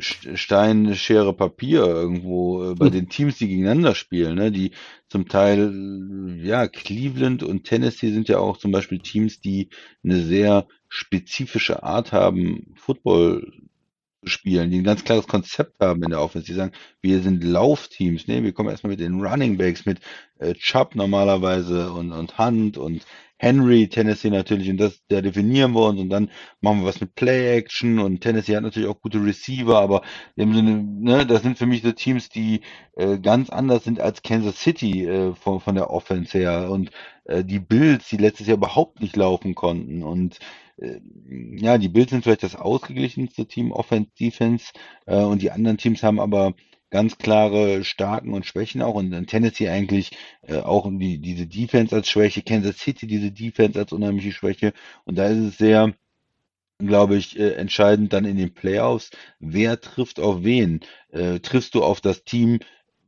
Stein, 0.00 0.94
Schere, 0.94 1.32
Papier 1.32 1.84
irgendwo 1.86 2.72
äh, 2.72 2.74
bei 2.74 2.86
hm. 2.86 2.92
den 2.92 3.08
Teams, 3.08 3.38
die 3.38 3.48
gegeneinander 3.48 3.94
spielen, 3.94 4.36
ne? 4.36 4.52
die 4.52 4.72
zum 5.08 5.28
Teil, 5.28 6.38
ja, 6.42 6.68
Cleveland 6.68 7.42
und 7.42 7.64
Tennessee 7.64 8.12
sind 8.12 8.28
ja 8.28 8.38
auch 8.38 8.58
zum 8.58 8.72
Beispiel 8.72 8.98
Teams, 8.98 9.40
die 9.40 9.70
eine 10.04 10.20
sehr 10.20 10.66
spezifische 10.88 11.82
Art 11.82 12.12
haben, 12.12 12.74
Football 12.76 13.52
zu 14.22 14.28
spielen, 14.30 14.70
die 14.70 14.78
ein 14.78 14.84
ganz 14.84 15.04
klares 15.04 15.26
Konzept 15.26 15.80
haben 15.80 16.02
in 16.02 16.10
der 16.10 16.20
Offense. 16.20 16.46
Die 16.46 16.54
sagen, 16.54 16.72
wir 17.00 17.20
sind 17.22 17.42
Laufteams, 17.42 18.26
ne? 18.26 18.42
wir 18.42 18.52
kommen 18.52 18.68
erstmal 18.68 18.90
mit 18.90 19.00
den 19.00 19.20
Running 19.20 19.56
Backs, 19.56 19.86
mit 19.86 20.00
äh, 20.38 20.54
Chubb 20.54 20.94
normalerweise 20.94 21.92
und, 21.92 22.12
und 22.12 22.38
Hunt 22.38 22.76
und 22.76 23.06
Henry, 23.42 23.88
Tennessee 23.88 24.28
natürlich, 24.28 24.68
und 24.68 24.76
das, 24.76 25.00
da 25.08 25.22
definieren 25.22 25.72
wir 25.72 25.86
uns 25.86 25.98
und 25.98 26.10
dann 26.10 26.30
machen 26.60 26.80
wir 26.80 26.86
was 26.86 27.00
mit 27.00 27.14
Play-Action 27.14 27.98
und 27.98 28.20
Tennessee 28.20 28.54
hat 28.54 28.62
natürlich 28.62 28.88
auch 28.90 29.00
gute 29.00 29.24
Receiver, 29.24 29.80
aber 29.80 30.02
im 30.36 30.52
Sinne, 30.54 30.84
ne, 30.84 31.24
das 31.24 31.40
sind 31.40 31.56
für 31.56 31.64
mich 31.64 31.80
so 31.80 31.90
Teams, 31.92 32.28
die 32.28 32.60
äh, 32.96 33.18
ganz 33.18 33.48
anders 33.48 33.84
sind 33.84 33.98
als 33.98 34.22
Kansas 34.22 34.60
City 34.60 35.06
äh, 35.06 35.34
von, 35.34 35.60
von 35.60 35.74
der 35.74 35.88
Offense 35.88 36.36
her 36.36 36.70
und 36.70 36.90
äh, 37.24 37.42
die 37.42 37.60
Bills, 37.60 38.10
die 38.10 38.18
letztes 38.18 38.46
Jahr 38.46 38.58
überhaupt 38.58 39.00
nicht 39.00 39.16
laufen 39.16 39.54
konnten 39.54 40.02
und 40.02 40.38
äh, 40.76 41.00
ja, 41.56 41.78
die 41.78 41.88
Bills 41.88 42.10
sind 42.10 42.24
vielleicht 42.24 42.42
das 42.42 42.56
ausgeglichenste 42.56 43.46
Team 43.46 43.72
Offense, 43.72 44.10
Defense 44.20 44.66
äh, 45.06 45.16
und 45.16 45.40
die 45.40 45.50
anderen 45.50 45.78
Teams 45.78 46.02
haben 46.02 46.20
aber 46.20 46.52
ganz 46.90 47.18
klare 47.18 47.84
Starken 47.84 48.32
und 48.34 48.46
Schwächen 48.46 48.82
auch 48.82 48.94
und 48.94 49.26
Tennessee 49.26 49.68
eigentlich 49.68 50.10
äh, 50.42 50.58
auch 50.58 50.88
die, 50.90 51.18
diese 51.18 51.46
Defense 51.46 51.94
als 51.94 52.08
Schwäche, 52.08 52.42
Kansas 52.42 52.78
City 52.78 53.06
diese 53.06 53.30
Defense 53.32 53.78
als 53.78 53.92
unheimliche 53.92 54.32
Schwäche 54.32 54.72
und 55.04 55.16
da 55.18 55.26
ist 55.26 55.38
es 55.38 55.58
sehr 55.58 55.94
glaube 56.78 57.16
ich, 57.16 57.38
äh, 57.38 57.52
entscheidend 57.54 58.12
dann 58.12 58.24
in 58.24 58.36
den 58.36 58.54
Playoffs, 58.54 59.10
wer 59.38 59.80
trifft 59.80 60.20
auf 60.20 60.42
wen. 60.44 60.80
Äh, 61.10 61.40
triffst 61.40 61.74
du 61.74 61.82
auf 61.82 62.00
das 62.00 62.24
Team, 62.24 62.58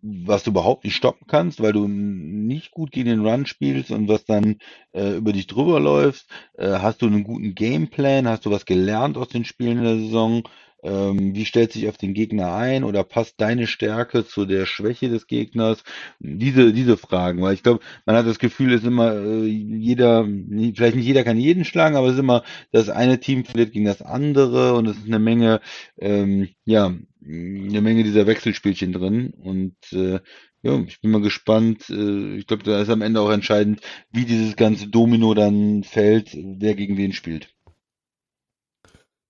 was 0.02 0.42
du 0.42 0.50
überhaupt 0.50 0.84
nicht 0.84 0.96
stoppen 0.96 1.26
kannst, 1.28 1.62
weil 1.62 1.72
du 1.72 1.86
nicht 1.88 2.72
gut 2.72 2.90
gegen 2.90 3.08
den 3.08 3.26
Run 3.26 3.46
spielst 3.46 3.90
und 3.92 4.08
was 4.08 4.24
dann 4.24 4.58
äh, 4.92 5.16
über 5.16 5.32
dich 5.32 5.46
drüber 5.46 5.78
läuft? 5.80 6.26
Äh, 6.54 6.78
hast 6.80 7.02
du 7.02 7.06
einen 7.06 7.24
guten 7.24 7.54
Gameplan? 7.54 8.28
Hast 8.28 8.44
du 8.46 8.50
was 8.50 8.66
gelernt 8.66 9.16
aus 9.16 9.28
den 9.28 9.44
Spielen 9.44 9.78
in 9.78 9.84
der 9.84 9.96
Saison? 9.96 10.42
Ähm, 10.82 11.34
wie 11.34 11.44
stellt 11.44 11.72
sich 11.72 11.88
auf 11.88 11.96
den 11.96 12.14
Gegner 12.14 12.54
ein 12.54 12.84
oder 12.84 13.04
passt 13.04 13.40
deine 13.40 13.66
Stärke 13.66 14.26
zu 14.26 14.46
der 14.46 14.66
Schwäche 14.66 15.08
des 15.08 15.26
Gegners? 15.26 15.84
Diese, 16.18 16.72
diese 16.72 16.96
Fragen, 16.96 17.40
weil 17.42 17.54
ich 17.54 17.62
glaube, 17.62 17.80
man 18.04 18.16
hat 18.16 18.26
das 18.26 18.38
Gefühl, 18.38 18.72
es 18.72 18.82
ist 18.82 18.86
immer 18.86 19.14
äh, 19.14 19.44
jeder, 19.46 20.24
vielleicht 20.24 20.96
nicht 20.96 21.06
jeder 21.06 21.24
kann 21.24 21.38
jeden 21.38 21.64
schlagen, 21.64 21.96
aber 21.96 22.08
es 22.08 22.14
ist 22.14 22.20
immer 22.20 22.42
das 22.72 22.88
eine 22.88 23.20
Team 23.20 23.44
verliert 23.44 23.72
gegen 23.72 23.84
das 23.84 24.02
andere 24.02 24.74
und 24.74 24.86
es 24.86 24.96
ist 24.96 25.06
eine 25.06 25.18
Menge, 25.18 25.60
ähm, 25.98 26.48
ja, 26.64 26.94
eine 27.24 27.80
Menge 27.80 28.02
dieser 28.02 28.26
Wechselspielchen 28.26 28.92
drin 28.92 29.34
und 29.38 29.76
äh, 29.92 30.18
ja, 30.62 30.80
ich 30.86 31.00
bin 31.00 31.10
mal 31.10 31.20
gespannt. 31.20 31.90
Äh, 31.90 32.36
ich 32.36 32.46
glaube, 32.46 32.62
da 32.62 32.80
ist 32.80 32.88
am 32.88 33.02
Ende 33.02 33.20
auch 33.20 33.30
entscheidend, 33.30 33.80
wie 34.12 34.24
dieses 34.24 34.56
ganze 34.56 34.88
Domino 34.88 35.34
dann 35.34 35.82
fällt, 35.82 36.30
wer 36.34 36.74
gegen 36.74 36.96
wen 36.96 37.12
spielt. 37.12 37.54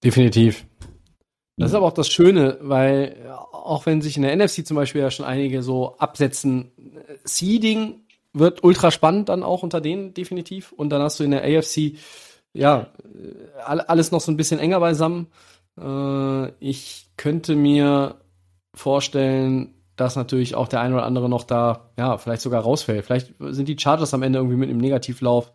Definitiv. 0.04 0.66
Das 1.56 1.70
ist 1.70 1.74
aber 1.74 1.86
auch 1.86 1.92
das 1.92 2.08
Schöne, 2.08 2.58
weil 2.62 3.30
auch 3.52 3.86
wenn 3.86 4.00
sich 4.00 4.16
in 4.16 4.22
der 4.22 4.34
NFC 4.36 4.66
zum 4.66 4.76
Beispiel 4.76 5.02
ja 5.02 5.10
schon 5.10 5.26
einige 5.26 5.62
so 5.62 5.96
absetzen, 5.98 6.72
Seeding 7.24 8.00
wird 8.32 8.64
ultra 8.64 8.90
spannend 8.90 9.28
dann 9.28 9.42
auch 9.42 9.62
unter 9.62 9.80
denen 9.80 10.14
definitiv. 10.14 10.72
Und 10.72 10.90
dann 10.90 11.02
hast 11.02 11.20
du 11.20 11.24
in 11.24 11.32
der 11.32 11.44
AFC 11.44 11.98
ja 12.54 12.88
alles 13.64 14.10
noch 14.10 14.20
so 14.20 14.32
ein 14.32 14.36
bisschen 14.36 14.60
enger 14.60 14.80
beisammen. 14.80 15.28
Äh, 15.78 16.48
ich 16.58 17.10
könnte 17.16 17.54
mir 17.54 18.16
vorstellen, 18.74 19.74
dass 19.96 20.16
natürlich 20.16 20.54
auch 20.54 20.68
der 20.68 20.80
eine 20.80 20.94
oder 20.94 21.04
andere 21.04 21.28
noch 21.28 21.44
da, 21.44 21.90
ja, 21.98 22.16
vielleicht 22.16 22.42
sogar 22.42 22.62
rausfällt. 22.62 23.04
Vielleicht 23.04 23.34
sind 23.38 23.68
die 23.68 23.78
Chargers 23.78 24.14
am 24.14 24.22
Ende 24.22 24.38
irgendwie 24.38 24.56
mit 24.56 24.70
einem 24.70 24.78
Negativlauf. 24.78 25.52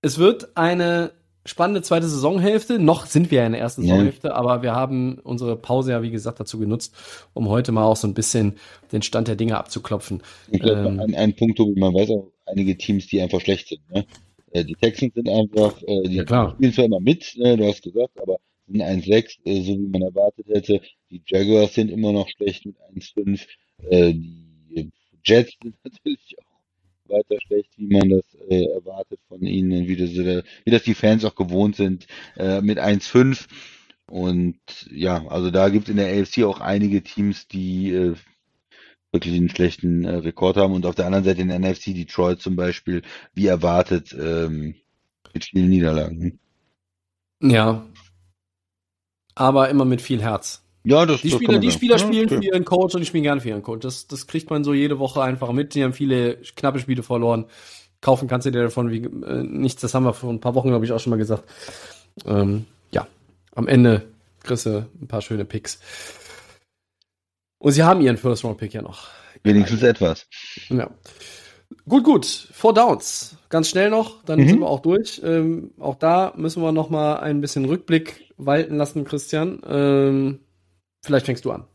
Es 0.00 0.18
wird 0.18 0.56
eine 0.56 1.12
spannende 1.46 1.82
zweite 1.82 2.08
Saisonhälfte. 2.08 2.78
Noch 2.78 3.06
sind 3.06 3.30
wir 3.30 3.40
ja 3.40 3.46
in 3.46 3.52
der 3.52 3.60
ersten 3.60 3.82
ja. 3.82 3.94
Saisonhälfte, 3.94 4.34
aber 4.34 4.62
wir 4.62 4.74
haben 4.74 5.18
unsere 5.22 5.56
Pause 5.56 5.92
ja, 5.92 6.02
wie 6.02 6.10
gesagt, 6.10 6.40
dazu 6.40 6.58
genutzt, 6.58 6.94
um 7.32 7.48
heute 7.48 7.72
mal 7.72 7.84
auch 7.84 7.96
so 7.96 8.06
ein 8.06 8.14
bisschen 8.14 8.56
den 8.92 9.02
Stand 9.02 9.28
der 9.28 9.36
Dinge 9.36 9.56
abzuklopfen. 9.56 10.22
Ich 10.50 10.60
glaube, 10.60 10.88
ähm, 10.88 11.00
ein, 11.00 11.14
ein 11.14 11.34
Punkt, 11.34 11.56
Tobi, 11.56 11.80
man 11.80 11.94
weiß 11.94 12.10
auch 12.10 12.30
einige 12.46 12.76
Teams, 12.76 13.06
die 13.06 13.20
einfach 13.20 13.40
schlecht 13.40 13.68
sind. 13.68 13.80
Ne? 13.90 14.04
Äh, 14.50 14.64
die 14.64 14.74
Texans 14.74 15.14
sind 15.14 15.28
einfach, 15.28 15.80
äh, 15.82 16.08
die 16.08 16.16
ja, 16.16 16.50
spielen 16.50 16.72
zwar 16.72 16.84
immer 16.84 17.00
mit, 17.00 17.34
ne, 17.36 17.56
du 17.56 17.66
hast 17.66 17.82
gesagt, 17.82 18.20
aber 18.20 18.38
sind 18.68 18.82
1-6, 18.82 19.38
äh, 19.44 19.62
so 19.62 19.72
wie 19.72 19.88
man 19.88 20.02
erwartet 20.02 20.46
hätte. 20.48 20.80
Die 21.10 21.22
Jaguars 21.24 21.74
sind 21.74 21.90
immer 21.90 22.12
noch 22.12 22.28
schlecht 22.28 22.66
mit 22.66 22.76
1-5. 22.94 23.46
die 23.90 24.90
Jets 25.24 25.56
sind 25.62 25.74
natürlich 25.84 26.36
auch 26.38 26.45
weiter 27.08 27.36
schlecht, 27.46 27.70
wie 27.76 27.86
man 27.86 28.08
das 28.08 28.24
äh, 28.48 28.66
erwartet 28.66 29.20
von 29.28 29.40
ihnen 29.42 29.86
wie 29.88 29.96
das, 29.96 30.10
äh, 30.10 30.42
wie 30.64 30.70
das 30.70 30.82
die 30.82 30.94
Fans 30.94 31.24
auch 31.24 31.34
gewohnt 31.34 31.76
sind 31.76 32.06
äh, 32.36 32.60
mit 32.60 32.78
1-5. 32.78 33.46
Und 34.08 34.58
ja, 34.90 35.26
also 35.28 35.50
da 35.50 35.68
gibt 35.68 35.84
es 35.84 35.90
in 35.90 35.96
der 35.96 36.20
AFC 36.20 36.44
auch 36.44 36.60
einige 36.60 37.02
Teams, 37.02 37.48
die 37.48 37.92
äh, 37.92 38.14
wirklich 39.12 39.34
einen 39.34 39.48
schlechten 39.48 40.04
äh, 40.04 40.16
Rekord 40.16 40.56
haben. 40.56 40.74
Und 40.74 40.86
auf 40.86 40.94
der 40.94 41.06
anderen 41.06 41.24
Seite 41.24 41.42
in 41.42 41.48
der 41.48 41.58
NFC 41.58 41.94
Detroit 41.94 42.40
zum 42.40 42.56
Beispiel, 42.56 43.02
wie 43.34 43.46
erwartet, 43.46 44.14
ähm, 44.18 44.76
mit 45.34 45.44
vielen 45.44 45.68
Niederlagen. 45.68 46.38
Ja. 47.42 47.86
Aber 49.34 49.68
immer 49.68 49.84
mit 49.84 50.00
viel 50.00 50.22
Herz. 50.22 50.65
Ja, 50.88 51.04
das, 51.04 51.20
Die 51.22 51.30
das 51.30 51.36
Spieler, 51.36 51.58
die. 51.58 51.70
Spieler 51.72 51.96
Ja, 51.96 52.06
spielen 52.06 52.26
okay. 52.26 52.36
für 52.38 52.44
ihren 52.44 52.64
Coach 52.64 52.94
und 52.94 53.00
die 53.00 53.06
spielen 53.06 53.24
gerne 53.24 53.40
für 53.40 53.48
ihren 53.48 53.62
Coach. 53.62 53.82
Das, 53.82 54.06
das 54.06 54.26
kriegt 54.26 54.50
man 54.50 54.62
so 54.62 54.72
jede 54.72 54.98
Woche 55.00 55.20
einfach 55.22 55.50
mit. 55.52 55.74
Die 55.74 55.82
haben 55.82 55.92
viele 55.92 56.36
knappe 56.36 56.78
Spiele 56.78 57.02
verloren. 57.02 57.46
Kaufen 58.00 58.28
kannst 58.28 58.46
du 58.46 58.52
dir 58.52 58.62
davon 58.62 58.90
wie 58.90 59.02
äh, 59.04 59.42
nichts. 59.42 59.80
Das 59.82 59.94
haben 59.94 60.04
wir 60.04 60.14
vor 60.14 60.30
ein 60.30 60.40
paar 60.40 60.54
Wochen, 60.54 60.68
glaube 60.68 60.84
ich, 60.84 60.92
auch 60.92 61.00
schon 61.00 61.10
mal 61.10 61.16
gesagt. 61.16 61.44
Ähm, 62.24 62.66
ja, 62.92 63.06
am 63.54 63.66
Ende 63.66 64.02
kriegst 64.44 64.66
du 64.66 64.86
ein 65.00 65.08
paar 65.08 65.22
schöne 65.22 65.44
Picks. 65.44 65.80
Und 67.58 67.72
sie 67.72 67.82
haben 67.82 68.00
ihren 68.00 68.16
First-Round-Pick 68.16 68.74
ja 68.74 68.82
noch. 68.82 69.08
Wenigstens 69.42 69.82
etwas. 69.82 70.26
Ja. 70.68 70.90
Gut, 71.88 72.04
gut. 72.04 72.26
Four 72.52 72.74
Downs. 72.74 73.36
Ganz 73.48 73.68
schnell 73.70 73.90
noch, 73.90 74.22
dann 74.24 74.38
Mhm. 74.40 74.48
sind 74.48 74.60
wir 74.60 74.68
auch 74.68 74.80
durch. 74.80 75.20
Ähm, 75.24 75.72
auch 75.80 75.96
da 75.96 76.32
müssen 76.36 76.62
wir 76.62 76.70
noch 76.70 76.90
mal 76.90 77.16
ein 77.16 77.40
bisschen 77.40 77.64
Rückblick 77.64 78.32
walten 78.36 78.76
lassen, 78.76 79.04
Christian. 79.04 79.60
Ähm, 79.66 80.40
vielleicht 81.06 81.26
fängst 81.26 81.44
du 81.44 81.52
an. 81.52 81.66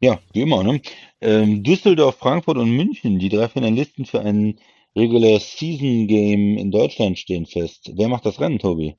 Ja, 0.00 0.20
wie 0.32 0.42
immer, 0.42 0.62
ne? 0.62 0.80
Ähm, 1.20 1.62
Düsseldorf, 1.62 2.16
Frankfurt 2.16 2.56
und 2.58 2.70
München, 2.70 3.18
die 3.18 3.28
drei 3.28 3.48
Finalisten 3.48 4.06
für 4.06 4.20
ein 4.20 4.58
Regular 4.96 5.38
Season 5.40 6.06
Game 6.06 6.56
in 6.58 6.70
Deutschland 6.70 7.18
stehen 7.18 7.46
fest. 7.46 7.92
Wer 7.94 8.08
macht 8.08 8.24
das 8.26 8.40
Rennen, 8.40 8.58
Tobi? 8.58 8.96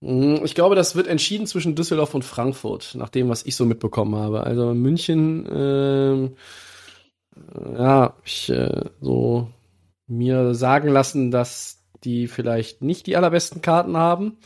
Mm, 0.00 0.44
Ich 0.44 0.54
glaube, 0.54 0.74
das 0.76 0.94
wird 0.96 1.06
entschieden 1.08 1.46
zwischen 1.46 1.74
Düsseldorf 1.74 2.14
und 2.14 2.24
Frankfurt, 2.24 2.94
nach 2.94 3.08
dem, 3.08 3.28
was 3.28 3.44
ich 3.46 3.56
so 3.56 3.64
mitbekommen 3.66 4.14
habe. 4.16 4.44
Also 4.44 4.74
München, 4.74 5.46
ähm, 5.52 6.36
äh, 7.36 7.74
ja, 7.82 8.14
ich 8.24 8.50
äh, 8.50 8.84
so 9.00 9.50
mir 10.06 10.54
sagen 10.54 10.88
lassen, 10.88 11.30
dass 11.30 11.82
die 12.04 12.28
vielleicht 12.28 12.82
nicht 12.82 13.06
die 13.06 13.16
allerbesten 13.16 13.62
Karten 13.62 13.96
haben, 13.96 14.38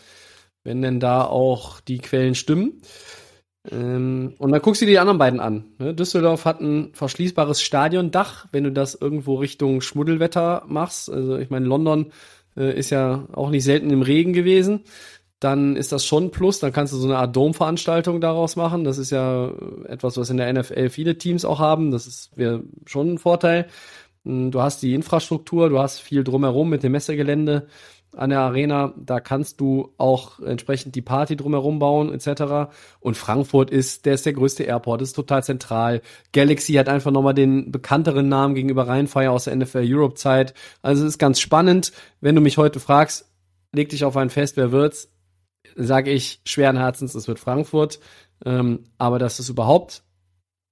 wenn 0.64 0.82
denn 0.82 1.00
da 1.00 1.24
auch 1.26 1.80
die 1.80 1.98
Quellen 1.98 2.34
stimmen. 2.34 2.82
Ähm, 3.70 4.34
und 4.38 4.50
dann 4.50 4.60
guckst 4.60 4.82
du 4.82 4.86
dir 4.86 4.92
die 4.92 4.98
anderen 4.98 5.18
beiden 5.18 5.40
an. 5.40 5.64
Ne? 5.78 5.94
Düsseldorf 5.94 6.44
hat 6.44 6.60
ein 6.60 6.90
verschließbares 6.94 7.62
Stadiondach, 7.62 8.46
wenn 8.52 8.64
du 8.64 8.72
das 8.72 8.94
irgendwo 8.94 9.36
Richtung 9.36 9.80
Schmuddelwetter 9.80 10.64
machst. 10.66 11.10
Also 11.10 11.36
ich 11.36 11.50
meine, 11.50 11.66
London 11.66 12.12
äh, 12.56 12.76
ist 12.76 12.90
ja 12.90 13.28
auch 13.32 13.50
nicht 13.50 13.64
selten 13.64 13.90
im 13.90 14.02
Regen 14.02 14.32
gewesen 14.32 14.84
dann 15.42 15.74
ist 15.74 15.90
das 15.90 16.06
schon 16.06 16.24
ein 16.24 16.30
Plus. 16.30 16.60
Dann 16.60 16.72
kannst 16.72 16.92
du 16.92 16.96
so 16.96 17.08
eine 17.08 17.18
Art 17.18 17.34
Domveranstaltung 17.34 18.20
daraus 18.20 18.56
machen. 18.56 18.84
Das 18.84 18.98
ist 18.98 19.10
ja 19.10 19.48
äh, 19.48 19.88
etwas, 19.88 20.16
was 20.16 20.30
in 20.30 20.36
der 20.36 20.52
NFL 20.52 20.88
viele 20.90 21.18
Teams 21.18 21.44
auch 21.44 21.58
haben. 21.58 21.90
Das 21.90 22.30
wäre 22.36 22.62
schon 22.86 23.14
ein 23.14 23.18
Vorteil. 23.18 23.66
Mm, 24.24 24.50
Du 24.50 24.62
hast 24.62 24.82
die 24.82 24.94
Infrastruktur, 24.94 25.68
du 25.68 25.78
hast 25.80 26.00
viel 26.00 26.22
drumherum 26.24 26.70
mit 26.70 26.82
dem 26.82 26.92
Messegelände 26.92 27.66
an 28.16 28.30
der 28.30 28.40
Arena. 28.40 28.94
Da 28.96 29.20
kannst 29.20 29.60
du 29.60 29.92
auch 29.98 30.40
entsprechend 30.40 30.94
die 30.94 31.02
Party 31.02 31.36
drumherum 31.36 31.78
bauen 31.78 32.12
etc. 32.12 32.72
Und 33.00 33.16
Frankfurt 33.16 33.70
ist, 33.70 34.06
der 34.06 34.14
ist 34.14 34.26
der 34.26 34.32
größte 34.32 34.64
Airport, 34.64 35.02
ist 35.02 35.14
total 35.14 35.42
zentral. 35.42 36.02
Galaxy 36.32 36.74
hat 36.74 36.88
einfach 36.88 37.10
nochmal 37.10 37.34
den 37.34 37.72
bekannteren 37.72 38.28
Namen 38.28 38.54
gegenüber 38.54 38.88
Rheinfire 38.88 39.30
aus 39.30 39.44
der 39.44 39.56
NFL 39.56 39.84
Europe 39.84 40.14
Zeit. 40.14 40.54
Also 40.82 41.02
es 41.02 41.10
ist 41.10 41.18
ganz 41.18 41.40
spannend. 41.40 41.92
Wenn 42.20 42.34
du 42.34 42.40
mich 42.40 42.58
heute 42.58 42.80
fragst, 42.80 43.30
leg 43.72 43.88
dich 43.88 44.04
auf 44.04 44.16
ein 44.16 44.30
Fest, 44.30 44.56
wer 44.56 44.72
wird's? 44.72 45.08
sage 45.76 46.10
ich 46.10 46.40
schweren 46.44 46.76
Herzens, 46.76 47.14
es 47.14 47.28
wird 47.28 47.38
Frankfurt. 47.38 48.00
Ähm, 48.44 48.84
aber 48.98 49.18
dass 49.18 49.38
es 49.38 49.48
überhaupt 49.48 50.02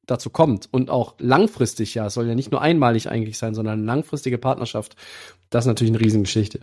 dazu 0.07 0.31
kommt 0.31 0.69
und 0.73 0.91
auch 0.91 1.15
langfristig, 1.19 1.95
ja, 1.95 2.07
es 2.07 2.15
soll 2.15 2.27
ja 2.27 2.35
nicht 2.35 2.51
nur 2.51 2.61
einmalig 2.61 3.09
eigentlich 3.09 3.39
sein, 3.39 3.55
sondern 3.55 3.79
eine 3.79 3.87
langfristige 3.87 4.39
Partnerschaft, 4.39 4.97
das 5.51 5.65
ist 5.65 5.69
natürlich 5.69 5.93
eine 5.93 6.05
Riesengeschichte. 6.05 6.61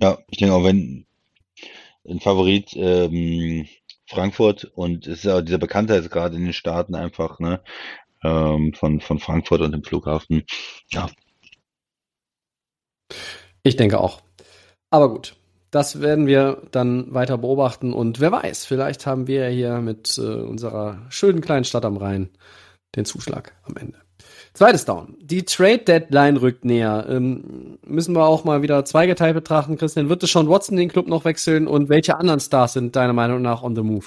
Ja, 0.00 0.18
ich 0.30 0.38
denke 0.38 0.54
auch, 0.54 0.64
wenn 0.64 1.06
ein 2.08 2.20
Favorit 2.20 2.70
ähm, 2.74 3.66
Frankfurt 4.06 4.64
und 4.64 5.06
es 5.06 5.24
ist 5.24 5.30
auch 5.30 5.42
dieser 5.42 5.58
Bekanntheitsgrad 5.58 6.12
gerade 6.12 6.36
in 6.36 6.44
den 6.44 6.52
Staaten 6.52 6.94
einfach, 6.94 7.38
ne, 7.38 7.62
ähm, 8.24 8.72
von, 8.74 9.00
von 9.00 9.18
Frankfurt 9.18 9.60
und 9.60 9.72
dem 9.72 9.84
Flughafen. 9.84 10.44
Ja, 10.90 11.08
Ich 13.62 13.76
denke 13.76 14.00
auch. 14.00 14.22
Aber 14.90 15.10
gut, 15.10 15.36
das 15.70 16.00
werden 16.00 16.26
wir 16.26 16.62
dann 16.70 17.12
weiter 17.12 17.38
beobachten 17.38 17.92
und 17.92 18.20
wer 18.20 18.32
weiß, 18.32 18.64
vielleicht 18.64 19.06
haben 19.06 19.26
wir 19.26 19.48
hier 19.48 19.80
mit 19.80 20.18
äh, 20.18 20.22
unserer 20.22 21.06
schönen 21.10 21.40
kleinen 21.40 21.64
Stadt 21.64 21.84
am 21.84 21.96
Rhein 21.96 22.30
den 22.96 23.04
Zuschlag 23.04 23.54
am 23.64 23.76
Ende. 23.76 23.98
Zweites 24.52 24.84
Down. 24.84 25.16
Die 25.20 25.44
Trade 25.44 25.78
Deadline 25.78 26.36
rückt 26.36 26.64
näher. 26.64 27.06
Ähm, 27.08 27.78
müssen 27.86 28.14
wir 28.14 28.26
auch 28.26 28.44
mal 28.44 28.62
wieder 28.62 28.84
zweigeteilt 28.84 29.34
betrachten, 29.34 29.76
Christian. 29.76 30.08
Wird 30.08 30.22
es 30.22 30.32
Sean 30.32 30.48
Watson 30.48 30.76
den 30.76 30.88
Club 30.88 31.06
noch 31.06 31.24
wechseln 31.24 31.68
und 31.68 31.88
welche 31.88 32.16
anderen 32.16 32.40
Stars 32.40 32.72
sind 32.72 32.96
deiner 32.96 33.12
Meinung 33.12 33.42
nach 33.42 33.62
on 33.62 33.76
the 33.76 33.82
move? 33.82 34.06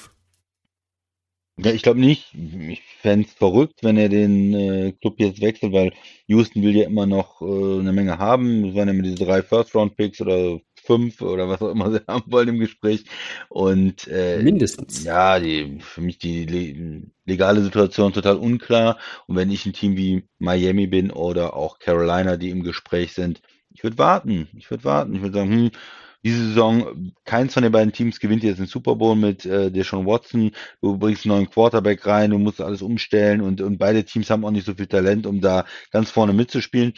Ja, 1.58 1.72
ich 1.72 1.84
glaube 1.84 2.00
nicht. 2.00 2.34
Ich 2.34 2.82
fänd's 3.00 3.34
verrückt, 3.34 3.84
wenn 3.84 3.96
er 3.96 4.10
den 4.10 4.54
äh, 4.54 4.92
Club 5.00 5.20
jetzt 5.20 5.40
wechselt, 5.40 5.72
weil 5.72 5.94
Houston 6.28 6.64
will 6.64 6.76
ja 6.76 6.88
immer 6.88 7.06
noch 7.06 7.42
äh, 7.42 7.80
eine 7.80 7.94
Menge 7.94 8.18
haben. 8.18 8.66
Es 8.66 8.76
waren 8.76 8.88
ja 8.88 8.94
immer 8.94 9.04
diese 9.04 9.24
drei 9.24 9.44
First-Round-Picks 9.44 10.20
oder 10.22 10.60
fünf 10.86 11.22
oder 11.22 11.50
was 11.50 11.62
auch 11.62 11.72
immer 11.72 11.92
sie 11.92 12.02
haben 12.08 12.32
wollen 12.32 12.50
im 12.50 12.60
Gespräch. 12.60 13.06
Und 13.50 14.08
äh, 14.08 14.42
Mindestens. 14.42 15.04
ja, 15.04 15.40
die, 15.40 15.80
für 15.80 16.02
mich 16.02 16.18
die 16.18 16.46
le 16.46 17.04
legale 17.26 17.62
Situation 17.62 18.14
total 18.14 18.36
unklar. 18.36 18.98
Und 19.28 19.36
wenn 19.36 19.52
ich 19.52 19.66
ein 19.66 19.74
Team 19.74 19.96
wie 19.96 20.28
Miami 20.40 20.88
bin 20.88 21.12
oder 21.12 21.56
auch 21.56 21.80
Carolina, 21.80 22.38
die 22.38 22.50
im 22.50 22.64
Gespräch 22.64 23.14
sind, 23.14 23.42
ich 23.70 23.84
würde 23.84 23.98
warten. 23.98 24.50
Ich 24.58 24.70
würde 24.70 24.84
warten. 24.84 25.16
Ich 25.16 25.22
würde 25.22 25.38
sagen, 25.38 25.52
hm, 25.52 25.72
diese 26.24 26.48
Saison, 26.48 27.14
keins 27.26 27.54
von 27.54 27.64
den 27.64 27.72
beiden 27.72 27.92
Teams 27.92 28.20
gewinnt 28.20 28.44
jetzt 28.44 28.60
den 28.60 28.66
Super 28.66 28.96
Bowl 28.96 29.16
mit 29.16 29.46
äh, 29.46 29.72
Deshaun 29.72 30.06
Watson. 30.06 30.52
Du 30.82 30.98
bringst 30.98 31.26
einen 31.26 31.36
neuen 31.36 31.50
Quarterback 31.50 32.06
rein, 32.06 32.32
du 32.32 32.38
musst 32.38 32.62
alles 32.62 32.82
umstellen 32.82 33.42
und, 33.42 33.60
und 33.62 33.78
beide 33.78 34.06
Teams 34.06 34.30
haben 34.30 34.46
auch 34.46 34.52
nicht 34.52 34.66
so 34.66 34.74
viel 34.76 34.88
Talent, 34.88 35.26
um 35.26 35.42
da 35.42 35.66
ganz 35.92 36.12
vorne 36.12 36.34
mitzuspielen. 36.34 36.94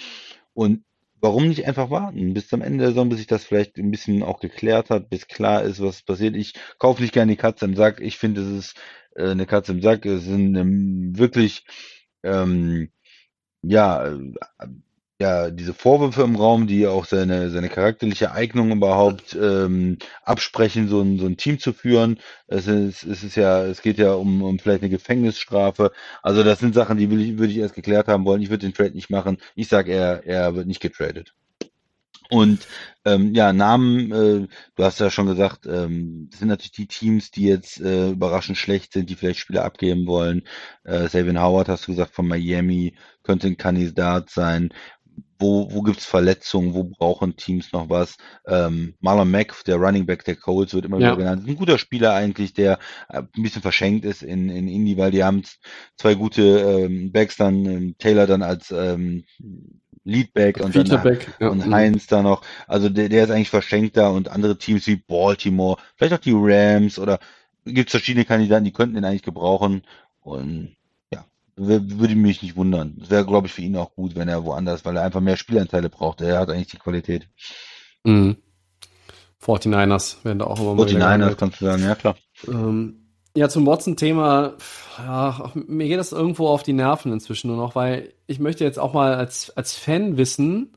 Und 0.54 0.84
warum 1.22 1.48
nicht 1.48 1.66
einfach 1.66 1.90
warten 1.90 2.34
bis 2.34 2.48
zum 2.48 2.62
Ende 2.62 2.80
der 2.80 2.88
Saison, 2.90 3.10
bis 3.10 3.20
sich 3.20 3.28
das 3.28 3.46
vielleicht 3.46 3.78
ein 3.78 3.92
bisschen 3.92 4.24
auch 4.24 4.40
geklärt 4.40 4.90
hat, 4.90 5.10
bis 5.10 5.28
klar 5.28 5.64
ist, 5.64 5.82
was 5.82 6.04
passiert. 6.04 6.36
Ich 6.36 6.54
kaufe 6.80 7.02
nicht 7.02 7.14
gerne 7.14 7.32
die 7.32 7.38
Katze 7.38 7.66
im 7.66 7.76
Sack. 7.76 8.02
Ich 8.02 8.18
finde, 8.18 8.42
es 8.42 8.48
ist 8.50 8.78
äh, 9.16 9.30
eine 9.30 9.46
Katze 9.46 9.72
im 9.74 9.82
Sack. 9.82 10.06
Es 10.06 10.24
sind 10.24 10.56
ähm, 10.56 11.18
wirklich 11.18 11.66
ähm, 12.24 12.92
ja, 13.62 14.08
äh, 14.08 14.34
ja, 15.20 15.50
diese 15.50 15.74
Vorwürfe 15.74 16.24
im 16.24 16.36
Raum, 16.36 16.68
die 16.68 16.88
auch 16.88 17.06
seine, 17.06 17.50
seine 17.50 17.70
charakterliche 17.70 18.32
Eignung 18.34 18.72
überhaupt 18.72 19.34
ähm, 19.42 19.98
absprechen, 20.24 20.90
so 20.90 21.02
ein, 21.02 21.20
so 21.20 21.26
ein 21.26 21.38
Team 21.38 21.58
zu 21.60 21.72
führen. 21.72 22.20
Es 22.48 22.68
ist, 22.68 23.04
es 23.04 23.24
ist 23.24 23.36
ja, 23.36 23.64
es 23.64 23.82
geht 23.82 23.98
ja 23.98 24.14
um, 24.14 24.42
um 24.44 24.60
vielleicht 24.60 24.82
eine 24.82 24.90
Gefängnisstrafe. 24.90 25.92
Also 26.22 26.44
das 26.44 26.60
sind 26.60 26.76
Sachen, 26.76 26.98
die 26.98 27.10
will 27.10 27.22
ich, 27.22 27.38
würde 27.38 27.54
ich 27.54 27.60
erst 27.60 27.76
geklärt 27.76 28.08
haben 28.10 28.26
wollen. 28.26 28.42
Ich 28.42 28.50
würde 28.50 28.66
den 28.66 28.74
Trade 28.74 28.92
nicht 28.92 29.10
machen. 29.10 29.38
Ich 29.56 29.70
sage, 29.70 29.94
er, 29.94 30.26
er 30.26 30.56
wird 30.56 30.68
nicht 30.68 30.82
getradet. 30.82 31.34
Und 32.30 32.68
ähm, 33.06 33.36
ja, 33.36 33.54
Namen, 33.54 34.12
äh, 34.12 34.48
du 34.76 34.84
hast 34.84 35.00
ja 35.00 35.12
schon 35.12 35.28
gesagt, 35.28 35.68
ähm, 35.68 36.30
sind 36.34 36.48
natürlich 36.48 36.72
die 36.72 36.88
Teams, 36.88 37.30
die 37.30 37.44
jetzt 37.44 37.80
äh, 37.80 38.10
überraschend 38.10 38.58
schlecht 38.58 38.94
sind, 38.94 39.10
die 39.10 39.16
vielleicht 39.16 39.40
Spieler 39.40 39.64
abgeben 39.64 40.08
wollen. 40.08 40.42
Äh, 40.84 41.08
Savin 41.08 41.40
Howard, 41.40 41.70
hast 41.70 41.88
du 41.88 41.92
gesagt, 41.92 42.16
von 42.16 42.28
Miami, 42.28 42.96
könnte 43.22 43.48
ein 43.48 43.58
Kandidat 43.58 44.32
sein. 44.32 44.74
Wo, 45.40 45.70
wo 45.72 45.82
gibt's 45.82 46.06
Verletzungen? 46.06 46.74
Wo 46.74 46.84
brauchen 46.86 47.36
Teams 47.36 47.72
noch 47.74 47.90
was? 47.90 48.18
Ähm, 48.48 48.96
Marlon 49.02 49.30
Mack, 49.32 49.64
der 49.66 49.78
Running 49.78 50.06
Back 50.06 50.24
der 50.26 50.36
Colts, 50.36 50.74
wird 50.74 50.86
immer 50.86 51.00
Ja. 51.00 51.12
wieder 51.12 51.18
genannt. 51.18 51.48
Ein 51.48 51.56
guter 51.58 51.78
Spieler 51.78 52.14
eigentlich, 52.14 52.54
der 52.54 52.80
äh, 53.10 53.20
ein 53.20 53.44
bisschen 53.44 53.62
verschenkt 53.62 54.06
ist 54.06 54.24
in, 54.24 54.50
in 54.50 54.68
Indy, 54.68 54.98
weil 54.98 55.12
die 55.12 55.24
haben 55.24 55.44
zwei 55.98 56.16
gute 56.16 56.42
ähm, 56.44 57.12
Backs 57.12 57.38
dann, 57.38 57.66
ähm, 57.66 57.96
Taylor 57.98 58.28
dann 58.28 58.44
als 58.44 58.72
ähm, 58.72 59.26
Leadback 60.04 60.60
und 60.60 60.74
dann. 60.76 60.88
Ja. 61.40 61.50
und 61.52 61.62
Heinz 61.72 62.08
da 62.08 62.22
noch. 62.22 62.44
Also 62.68 62.90
der, 62.90 63.10
der 63.10 63.24
ist 63.26 63.32
eigentlich 63.32 63.50
verschenkt 63.50 63.98
da 63.98 64.10
und 64.10 64.30
andere 64.30 64.58
Teams 64.58 64.88
wie 64.88 64.98
Baltimore, 64.98 65.78
vielleicht 65.96 66.14
auch 66.14 66.20
die 66.20 66.34
Rams 66.36 67.00
oder 67.00 67.20
gibt 67.66 67.90
es 67.90 67.92
verschiedene 67.92 68.26
Kandidaten, 68.26 68.66
die 68.66 68.74
könnten 68.74 68.98
ihn 68.98 69.06
eigentlich 69.06 69.24
gebrauchen. 69.24 69.84
Und 70.22 70.75
würde 71.56 72.16
mich 72.16 72.42
nicht 72.42 72.56
wundern. 72.56 72.98
Es 73.02 73.10
wäre, 73.10 73.26
glaube 73.26 73.48
ich, 73.48 73.54
für 73.54 73.62
ihn 73.62 73.78
auch 73.78 73.94
gut, 73.96 74.16
wenn 74.16 74.28
er 74.28 74.44
woanders, 74.44 74.84
weil 74.86 74.98
er 74.98 75.04
einfach 75.04 75.22
mehr 75.22 75.38
Spielanteile 75.38 75.90
braucht. 75.90 76.22
Er 76.22 76.40
hat 76.40 76.50
eigentlich 76.50 76.68
die 76.68 76.78
Qualität. 76.78 77.28
Mhm. 78.04 78.38
49ers 79.42 80.24
werden 80.24 80.40
da 80.40 80.46
auch 80.46 80.60
immer 80.60 80.74
mal 80.74 80.88
wieder 80.88 81.00
49ers 81.00 81.00
gehandelt. 81.00 81.38
kannst 81.38 81.62
du 81.62 81.66
sagen, 81.66 81.84
ja 81.84 81.96
klar. 81.96 82.16
Ähm, 82.48 83.06
ja, 83.36 83.50
zum 83.50 83.66
Watson-Thema, 83.66 84.54
ja, 84.98 85.52
mir 85.56 85.88
geht 85.88 86.00
das 86.00 86.14
irgendwo 86.14 86.48
auf 86.48 86.64
die 86.64 86.74
Nerven 86.74 87.12
inzwischen 87.12 87.50
nur 87.50 87.58
noch, 87.58 87.76
weil 87.76 88.14
ich 88.28 88.40
möchte 88.40 88.64
jetzt 88.64 88.80
auch 88.80 88.94
mal 88.94 89.16
als, 89.16 89.50
als 89.52 89.76
Fan 89.76 90.18
wissen, 90.18 90.76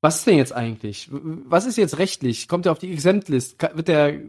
was 0.00 0.16
ist 0.16 0.26
denn 0.26 0.38
jetzt 0.38 0.54
eigentlich? 0.54 1.08
Was 1.10 1.66
ist 1.66 1.76
jetzt 1.76 1.98
rechtlich? 1.98 2.48
Kommt 2.48 2.66
er 2.66 2.72
auf 2.72 2.78
die 2.78 2.92
Exempt-List? 2.92 3.60
Wird 3.74 3.88
der, 3.88 4.20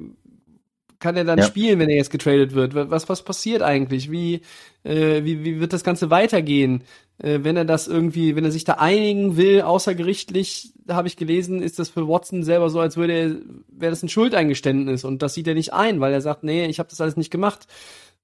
kann 0.99 1.15
er 1.15 1.23
dann 1.23 1.39
ja. 1.39 1.45
spielen, 1.45 1.79
wenn 1.79 1.89
er 1.89 1.95
jetzt 1.95 2.11
getradet 2.11 2.53
wird? 2.53 2.73
Was, 2.73 3.07
was 3.09 3.23
passiert 3.23 3.61
eigentlich? 3.61 4.11
Wie, 4.11 4.41
äh, 4.83 5.23
wie, 5.23 5.43
wie 5.43 5.59
wird 5.59 5.73
das 5.73 5.83
Ganze 5.83 6.09
weitergehen? 6.09 6.83
Äh, 7.19 7.39
wenn 7.43 7.57
er 7.57 7.65
das 7.65 7.87
irgendwie, 7.87 8.35
wenn 8.35 8.45
er 8.45 8.51
sich 8.51 8.63
da 8.63 8.73
einigen 8.73 9.37
will, 9.37 9.61
außergerichtlich, 9.61 10.73
habe 10.89 11.07
ich 11.07 11.17
gelesen, 11.17 11.61
ist 11.61 11.79
das 11.79 11.89
für 11.89 12.07
Watson 12.07 12.43
selber 12.43 12.69
so, 12.69 12.79
als 12.79 12.97
würde 12.97 13.13
er, 13.13 13.35
wäre 13.69 13.91
das 13.91 14.03
ein 14.03 14.09
Schuldeingeständnis 14.09 15.03
und 15.03 15.21
das 15.21 15.33
sieht 15.33 15.47
er 15.47 15.55
nicht 15.55 15.73
ein, 15.73 15.99
weil 15.99 16.13
er 16.13 16.21
sagt, 16.21 16.43
nee, 16.43 16.65
ich 16.65 16.79
habe 16.79 16.89
das 16.89 17.01
alles 17.01 17.17
nicht 17.17 17.31
gemacht. 17.31 17.67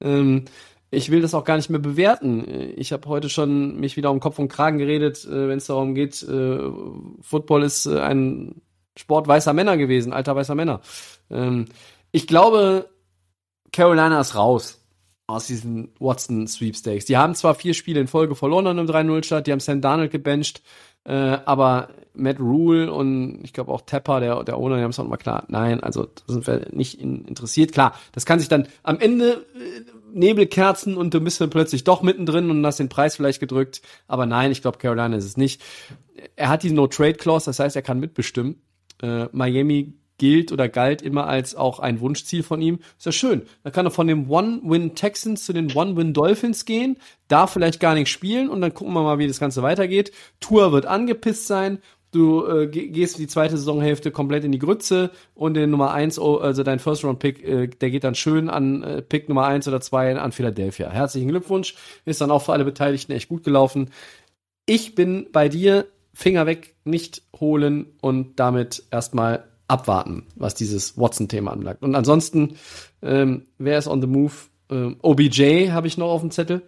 Ähm, 0.02 0.46
ich 0.92 1.10
will 1.10 1.22
das 1.22 1.34
auch 1.34 1.44
gar 1.44 1.58
nicht 1.58 1.72
mehr 1.72 1.80
bewerten. 1.80 2.74
Ich 2.76 2.94
habe 2.94 3.10
heute 3.10 3.28
schon 3.28 3.80
mich 3.80 3.98
wieder 3.98 4.12
um 4.12 4.20
Kopf 4.20 4.38
und 4.38 4.48
Kragen 4.48 4.78
geredet, 4.78 5.26
äh, 5.26 5.48
wenn 5.48 5.58
es 5.58 5.66
darum 5.66 5.96
geht, 5.96 6.22
äh, 6.24 6.60
Football 7.22 7.64
ist 7.64 7.88
äh, 7.88 8.00
ein 8.00 8.62
Sport 8.96 9.28
weißer 9.28 9.54
Männer 9.54 9.76
gewesen, 9.76 10.14
alter 10.14 10.36
weißer 10.36 10.54
Männer. 10.54 10.82
Ähm, 11.32 11.66
ich 12.14 12.28
glaube, 12.28 12.90
Carolina 13.74 14.22
ist 14.22 14.36
raus 14.36 14.80
aus 15.28 15.48
diesen 15.48 15.94
Watson 16.00 16.48
Sweepstakes. 16.48 17.06
Die 17.06 17.18
haben 17.18 17.34
zwar 17.34 17.56
vier 17.56 17.74
Spiele 17.74 18.00
in 18.00 18.08
Folge 18.08 18.36
verloren 18.36 18.68
an 18.68 18.80
einem 18.80 18.88
3-0 18.88 19.24
Start, 19.24 19.48
die 19.48 19.52
haben 19.52 19.60
Sam 19.60 19.82
Darnold 19.82 20.12
gebencht, 20.12 20.62
äh, 21.06 21.12
aber 21.12 21.90
Matt 22.14 22.40
Rule 22.40 22.94
und 22.94 23.40
ich 23.44 23.52
glaube 23.52 23.72
auch 23.72 23.82
Tepper, 23.82 24.20
der, 24.20 24.44
der 24.44 24.58
Owner, 24.58 24.78
die 24.78 24.84
haben 24.84 24.92
es 24.92 25.00
auch 25.00 25.08
mal 25.08 25.18
klar. 25.18 25.46
Nein, 25.48 25.82
also 25.82 26.06
da 26.06 26.34
sind 26.34 26.46
wir 26.46 26.68
nicht 26.72 27.02
in, 27.02 27.26
interessiert. 27.26 27.72
Klar, 27.72 27.96
das 28.12 28.26
kann 28.26 28.40
sich 28.40 28.48
dann 28.48 28.68
am 28.84 29.00
Ende 29.00 29.46
äh, 29.56 29.82
Nebelkerzen 30.14 30.96
und 30.96 31.16
du 31.16 31.20
bist 31.20 31.42
dann 31.42 31.50
plötzlich 31.50 31.84
doch 31.84 32.04
mittendrin 32.04 32.52
und 32.52 32.64
hast 32.64 32.80
den 32.80 32.90
Preis 32.90 33.16
vielleicht 33.16 33.40
gedrückt. 33.40 33.82
Aber 34.08 34.28
nein, 34.28 34.52
ich 34.52 34.62
glaube, 34.62 34.78
Carolina 34.78 35.16
ist 35.18 35.26
es 35.26 35.38
nicht. 35.38 35.64
Er 36.36 36.50
hat 36.50 36.62
die 36.62 36.72
No-Trade-Clause, 36.72 37.46
das 37.48 37.58
heißt, 37.58 37.76
er 37.76 37.82
kann 37.82 38.00
mitbestimmen. 38.00 38.62
Äh, 39.02 39.26
Miami 39.32 39.94
gilt 40.18 40.52
oder 40.52 40.70
galt 40.70 41.02
immer 41.02 41.28
als 41.28 41.56
auch 41.56 41.80
ein 41.80 42.00
Wunschziel 42.00 42.44
von 42.44 42.62
ihm. 42.62 42.80
Ist 42.98 43.06
ja 43.06 43.12
schön. 43.12 43.44
Dann 43.64 43.74
kann 43.74 43.86
er 43.86 43.92
von 43.92 44.08
dem 44.08 44.30
One-Win 44.30 44.96
Texans 44.96 45.46
zu 45.46 45.54
den 45.54 45.72
One-Win 45.72 46.14
Dolphins 46.14 46.66
gehen, 46.66 46.98
da 47.28 47.48
vielleicht 47.48 47.80
gar 47.80 47.94
nicht 47.94 48.10
spielen 48.10 48.50
und 48.50 48.62
dann 48.62 48.74
gucken 48.74 48.94
wir 48.94 49.04
mal, 49.04 49.20
wie 49.20 49.28
das 49.28 49.40
Ganze 49.40 49.64
weitergeht. 49.64 50.12
Tour 50.40 50.72
wird 50.72 50.86
angepisst 50.86 51.48
sein. 51.48 51.80
Du 52.14 52.46
äh, 52.46 52.68
gehst 52.68 53.18
die 53.18 53.26
zweite 53.26 53.58
Saisonhälfte 53.58 54.12
komplett 54.12 54.44
in 54.44 54.52
die 54.52 54.60
Grütze 54.60 55.10
und 55.34 55.56
den 55.56 55.72
Nummer 55.72 55.94
eins, 55.94 56.20
oh, 56.20 56.38
also 56.38 56.62
dein 56.62 56.78
First-Round-Pick, 56.78 57.44
äh, 57.44 57.68
der 57.68 57.90
geht 57.90 58.04
dann 58.04 58.14
schön 58.14 58.50
an 58.50 58.84
äh, 58.84 59.02
Pick 59.02 59.30
Nummer 59.30 59.48
eins 59.48 59.68
oder 59.68 59.82
zwei 59.82 60.16
an 60.16 60.32
Philadelphia. 60.32 60.92
Herzlichen 60.92 61.30
Glückwunsch. 61.30 61.74
Ist 62.06 62.22
dann 62.22 62.30
auch 62.30 62.44
für 62.44 62.54
alle 62.54 62.66
Beteiligten 62.66 63.14
echt 63.14 63.30
gut 63.30 63.44
gelaufen. 63.44 63.90
Ich 64.68 64.94
bin 64.94 65.28
bei 65.32 65.50
dir, 65.50 65.88
Finger 66.14 66.46
weg, 66.46 66.76
nicht 66.86 67.24
holen 67.40 67.88
und 68.00 68.40
damit 68.40 68.84
erstmal 68.92 69.46
abwarten, 69.68 70.28
was 70.36 70.56
dieses 70.56 70.98
Watson-Thema 70.98 71.52
anbelangt. 71.52 71.82
Und 71.82 71.96
ansonsten, 71.96 72.58
ähm, 73.02 73.48
wer 73.58 73.78
ist 73.78 73.88
on 73.88 74.02
the 74.02 74.08
move? 74.08 74.34
Ähm, 74.70 74.98
OBJ 75.02 75.72
habe 75.72 75.88
ich 75.88 75.98
noch 75.98 76.10
auf 76.10 76.22
dem 76.22 76.32
Zettel. 76.32 76.62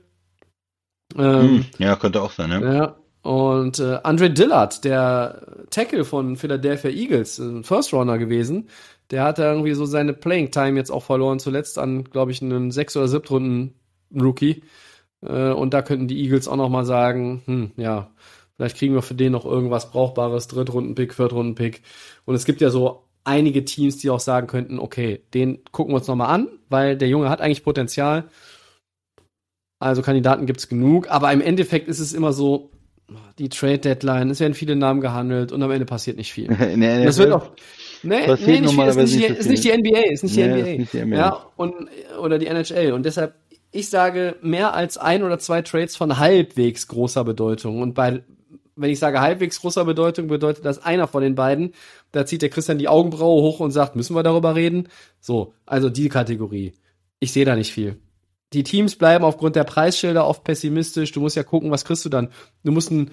Ähm, 1.18 1.42
hm, 1.42 1.66
ja, 1.78 1.96
könnte 1.96 2.22
auch 2.22 2.32
sein, 2.32 2.50
ne? 2.50 2.76
Ja. 2.76 2.96
Und 3.30 3.80
äh, 3.80 4.00
Andre 4.04 4.30
Dillard, 4.30 4.84
der 4.84 5.66
Tackle 5.72 6.06
von 6.06 6.36
Philadelphia 6.36 6.92
Eagles, 6.92 7.40
ein 7.40 7.64
First 7.64 7.92
Runner 7.92 8.20
gewesen, 8.20 8.70
der 9.12 9.24
hat 9.24 9.40
irgendwie 9.40 9.74
so 9.74 9.86
seine 9.86 10.14
Playing 10.14 10.52
Time 10.52 10.78
jetzt 10.78 10.92
auch 10.92 11.04
verloren, 11.04 11.40
zuletzt 11.40 11.80
an, 11.80 12.04
glaube 12.04 12.32
ich, 12.32 12.42
einen 12.42 12.72
sechs 12.72 12.96
oder 12.96 13.08
siebten 13.08 13.34
Runden 13.34 13.74
Rookie. 14.16 14.64
Äh, 15.22 15.52
und 15.52 15.74
da 15.74 15.82
könnten 15.82 16.08
die 16.08 16.22
Eagles 16.22 16.48
auch 16.48 16.56
noch 16.56 16.70
mal 16.70 16.86
sagen, 16.86 17.42
hm, 17.46 17.72
ja, 17.78 18.12
Vielleicht 18.56 18.78
kriegen 18.78 18.94
wir 18.94 19.02
für 19.02 19.16
den 19.16 19.34
noch 19.34 19.46
irgendwas 19.46 19.92
Brauchbares, 19.92 20.48
Drittrunden-Pick, 20.48 21.14
Viertrunden-Pick. 21.14 21.82
Und 22.26 22.36
es 22.36 22.46
gibt 22.46 22.62
ja 22.62 22.70
so 22.70 23.04
einige 23.24 23.66
Teams, 23.66 23.98
die 23.98 24.10
auch 24.10 24.20
sagen 24.20 24.48
könnten, 24.48 24.80
okay, 24.80 25.22
den 25.34 25.64
gucken 25.72 25.94
wir 25.94 25.98
uns 25.98 26.08
nochmal 26.08 26.34
an, 26.34 26.48
weil 26.70 26.96
der 26.96 27.10
Junge 27.10 27.30
hat 27.30 27.42
eigentlich 27.42 27.64
Potenzial. 27.64 28.30
Also 29.80 30.02
Kandidaten 30.02 30.46
gibt's 30.46 30.70
genug, 30.70 31.10
aber 31.10 31.34
im 31.34 31.42
Endeffekt 31.42 31.88
ist 31.88 32.00
es 32.00 32.14
immer 32.14 32.32
so, 32.32 32.72
die 33.38 33.50
Trade 33.50 33.80
Deadline, 33.80 34.32
es 34.32 34.40
werden 34.40 34.54
viele 34.54 34.76
Namen 34.76 35.02
gehandelt 35.02 35.52
und 35.52 35.62
am 35.62 35.70
Ende 35.70 35.86
passiert 35.86 36.18
nicht 36.18 36.32
viel. 36.32 36.48
nee, 36.76 37.04
das 37.04 37.18
wird 37.18 37.32
auch 37.32 37.52
Nee, 38.06 38.28
nee 38.28 38.60
nicht 38.62 38.74
viel, 38.74 38.88
ist 38.88 38.98
nicht, 38.98 39.30
die, 39.30 39.34
ist 39.34 39.50
nicht 39.50 39.64
die 39.64 39.78
NBA, 39.78 40.00
ist 40.12 40.24
nicht 40.24 40.36
die 40.36 40.44
NBA. 40.44 40.58
Ist 40.58 40.80
nicht 40.80 40.94
die 40.94 41.06
NBA. 41.06 41.18
Ja, 41.18 41.46
und, 41.56 41.74
oder 42.20 42.38
die 42.38 42.48
NHL. 42.48 42.94
Und 42.94 43.06
deshalb, 43.06 43.34
ich 43.72 43.90
sage, 43.90 44.36
mehr 44.42 44.74
als 44.74 44.98
ein 44.98 45.24
oder 45.24 45.40
zwei 45.40 45.62
Trades 45.62 45.96
von 45.96 46.20
halbwegs 46.20 46.88
großer 46.88 47.24
Bedeutung. 47.24 47.82
Und 47.82 47.94
bei, 47.96 48.24
wenn 48.76 48.90
ich 48.90 49.00
sage 49.00 49.22
halbwegs 49.22 49.62
großer 49.62 49.86
Bedeutung, 49.86 50.28
bedeutet 50.28 50.66
das 50.66 50.84
einer 50.84 51.08
von 51.08 51.24
den 51.24 51.36
beiden. 51.36 51.74
Da 52.12 52.26
zieht 52.26 52.42
der 52.42 52.50
Christian 52.50 52.78
die 52.78 52.88
Augenbraue 52.88 53.42
hoch 53.42 53.60
und 53.60 53.72
sagt, 53.72 53.96
müssen 53.96 54.16
wir 54.16 54.24
darüber 54.24 54.56
reden? 54.56 54.90
So, 55.20 55.54
also 55.66 55.90
die 55.90 56.10
Kategorie. 56.10 56.74
Ich 57.20 57.32
sehe 57.32 57.46
da 57.46 57.56
nicht 57.56 57.72
viel. 57.72 57.98
Die 58.54 58.64
Teams 58.64 58.96
bleiben 58.96 59.24
aufgrund 59.24 59.56
der 59.56 59.64
Preisschilder 59.64 60.28
oft 60.28 60.44
pessimistisch. 60.44 61.12
Du 61.12 61.22
musst 61.22 61.36
ja 61.36 61.44
gucken, 61.44 61.72
was 61.72 61.86
kriegst 61.86 62.06
du 62.06 62.10
dann. 62.10 62.30
Du 62.64 62.72
musst 62.72 62.92
ein, 62.92 63.12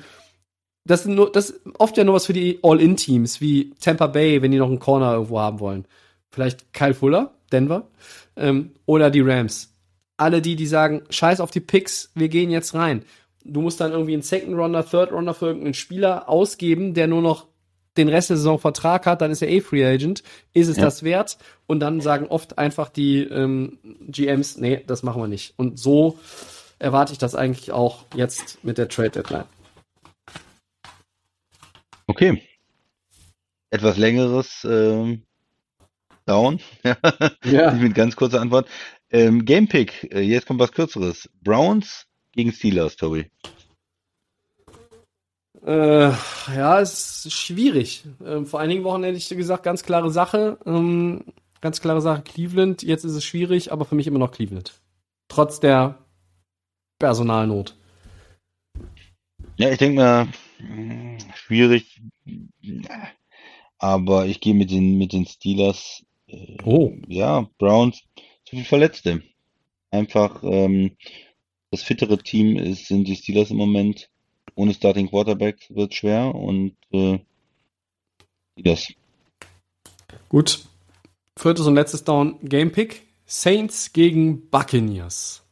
das 0.84 1.02
ist 1.02 1.06
nur, 1.06 1.30
das 1.30 1.50
ist 1.50 1.60
oft 1.78 1.96
ja 1.96 2.04
nur 2.04 2.14
was 2.14 2.26
für 2.26 2.32
die 2.32 2.58
All-In-Teams, 2.62 3.40
wie 3.40 3.70
Tampa 3.80 4.08
Bay, 4.08 4.42
wenn 4.42 4.50
die 4.50 4.58
noch 4.58 4.68
einen 4.68 4.80
Corner 4.80 5.12
irgendwo 5.14 5.38
haben 5.38 5.60
wollen. 5.60 5.86
Vielleicht 6.30 6.72
Kyle 6.72 6.94
Fuller, 6.94 7.34
Denver, 7.52 7.88
ähm, 8.36 8.72
oder 8.86 9.10
die 9.10 9.20
Rams. 9.20 9.74
Alle 10.16 10.42
die, 10.42 10.56
die 10.56 10.66
sagen, 10.66 11.02
scheiß 11.10 11.40
auf 11.40 11.50
die 11.50 11.60
Picks, 11.60 12.10
wir 12.14 12.28
gehen 12.28 12.50
jetzt 12.50 12.74
rein 12.74 13.04
du 13.44 13.60
musst 13.60 13.80
dann 13.80 13.92
irgendwie 13.92 14.14
einen 14.14 14.22
Second 14.22 14.56
Runner, 14.56 14.84
Third 14.84 15.12
Runner 15.12 15.34
für 15.34 15.46
irgendeinen 15.46 15.74
Spieler 15.74 16.28
ausgeben, 16.28 16.94
der 16.94 17.06
nur 17.06 17.22
noch 17.22 17.46
den 17.96 18.08
Rest 18.08 18.30
der 18.30 18.36
Saison 18.36 18.58
Vertrag 18.58 19.06
hat, 19.06 19.20
dann 19.20 19.30
ist 19.30 19.42
er 19.42 19.48
eh 19.48 19.60
Free 19.60 19.84
Agent. 19.84 20.22
Ist 20.54 20.68
es 20.68 20.76
ja. 20.76 20.84
das 20.84 21.02
wert? 21.02 21.36
Und 21.66 21.80
dann 21.80 22.00
sagen 22.00 22.26
oft 22.28 22.58
einfach 22.58 22.88
die 22.88 23.22
ähm, 23.22 23.78
GMs, 24.08 24.56
nee, 24.56 24.82
das 24.86 25.02
machen 25.02 25.20
wir 25.20 25.28
nicht. 25.28 25.54
Und 25.58 25.78
so 25.78 26.18
erwarte 26.78 27.12
ich 27.12 27.18
das 27.18 27.34
eigentlich 27.34 27.70
auch 27.70 28.04
jetzt 28.14 28.64
mit 28.64 28.78
der 28.78 28.88
Trade 28.88 29.10
Deadline. 29.10 29.44
Okay. 32.06 32.42
Etwas 33.70 33.96
längeres 33.96 34.66
ähm, 34.68 35.22
Down. 36.26 36.60
ja. 37.44 37.70
Mit 37.72 37.94
ganz 37.94 38.16
kurzer 38.16 38.40
Antwort. 38.40 38.68
Ähm, 39.10 39.44
Gamepick, 39.44 40.12
äh, 40.12 40.20
jetzt 40.20 40.46
kommt 40.46 40.60
was 40.60 40.72
kürzeres. 40.72 41.28
Browns 41.42 42.06
gegen 42.32 42.52
Steelers, 42.52 42.96
Tobi? 42.96 43.30
Äh, 45.64 46.10
ja, 46.10 46.80
es 46.80 47.26
ist 47.26 47.32
schwierig. 47.32 48.04
Ähm, 48.24 48.46
vor 48.46 48.60
einigen 48.60 48.82
Wochen 48.82 49.04
hätte 49.04 49.16
ich 49.16 49.28
gesagt, 49.28 49.62
ganz 49.62 49.84
klare 49.84 50.10
Sache. 50.10 50.58
Ähm, 50.66 51.24
ganz 51.60 51.80
klare 51.80 52.00
Sache 52.00 52.22
Cleveland. 52.22 52.82
Jetzt 52.82 53.04
ist 53.04 53.14
es 53.14 53.24
schwierig, 53.24 53.70
aber 53.70 53.84
für 53.84 53.94
mich 53.94 54.06
immer 54.06 54.18
noch 54.18 54.32
Cleveland. 54.32 54.80
Trotz 55.28 55.60
der 55.60 55.98
Personalnot. 56.98 57.76
Ja, 59.56 59.70
ich 59.70 59.78
denke 59.78 60.00
mal, 60.00 60.28
schwierig. 61.34 62.00
Aber 63.78 64.26
ich 64.26 64.40
gehe 64.40 64.54
mit 64.54 64.70
den, 64.70 64.98
mit 64.98 65.12
den 65.12 65.26
Steelers. 65.26 66.04
Äh, 66.26 66.56
oh. 66.64 66.92
Ja, 67.06 67.48
Browns. 67.58 68.02
Zu 68.44 68.56
viel 68.56 68.64
Verletzte. 68.64 69.22
Einfach, 69.90 70.42
ähm, 70.42 70.96
das 71.72 71.82
fittere 71.82 72.18
Team 72.18 72.56
ist, 72.56 72.86
sind 72.86 73.08
die 73.08 73.16
Steelers 73.16 73.50
im 73.50 73.56
Moment. 73.56 74.10
Ohne 74.54 74.74
Starting 74.74 75.08
Quarterback 75.08 75.66
wird 75.70 75.94
schwer 75.94 76.34
und 76.34 76.76
äh, 76.92 77.18
das. 78.56 78.92
Gut. 80.28 80.66
Viertes 81.38 81.66
und 81.66 81.74
letztes 81.74 82.04
Down 82.04 82.38
Game 82.42 82.70
Pick. 82.70 83.02
Saints 83.24 83.94
gegen 83.94 84.50
Buccaneers. 84.50 85.42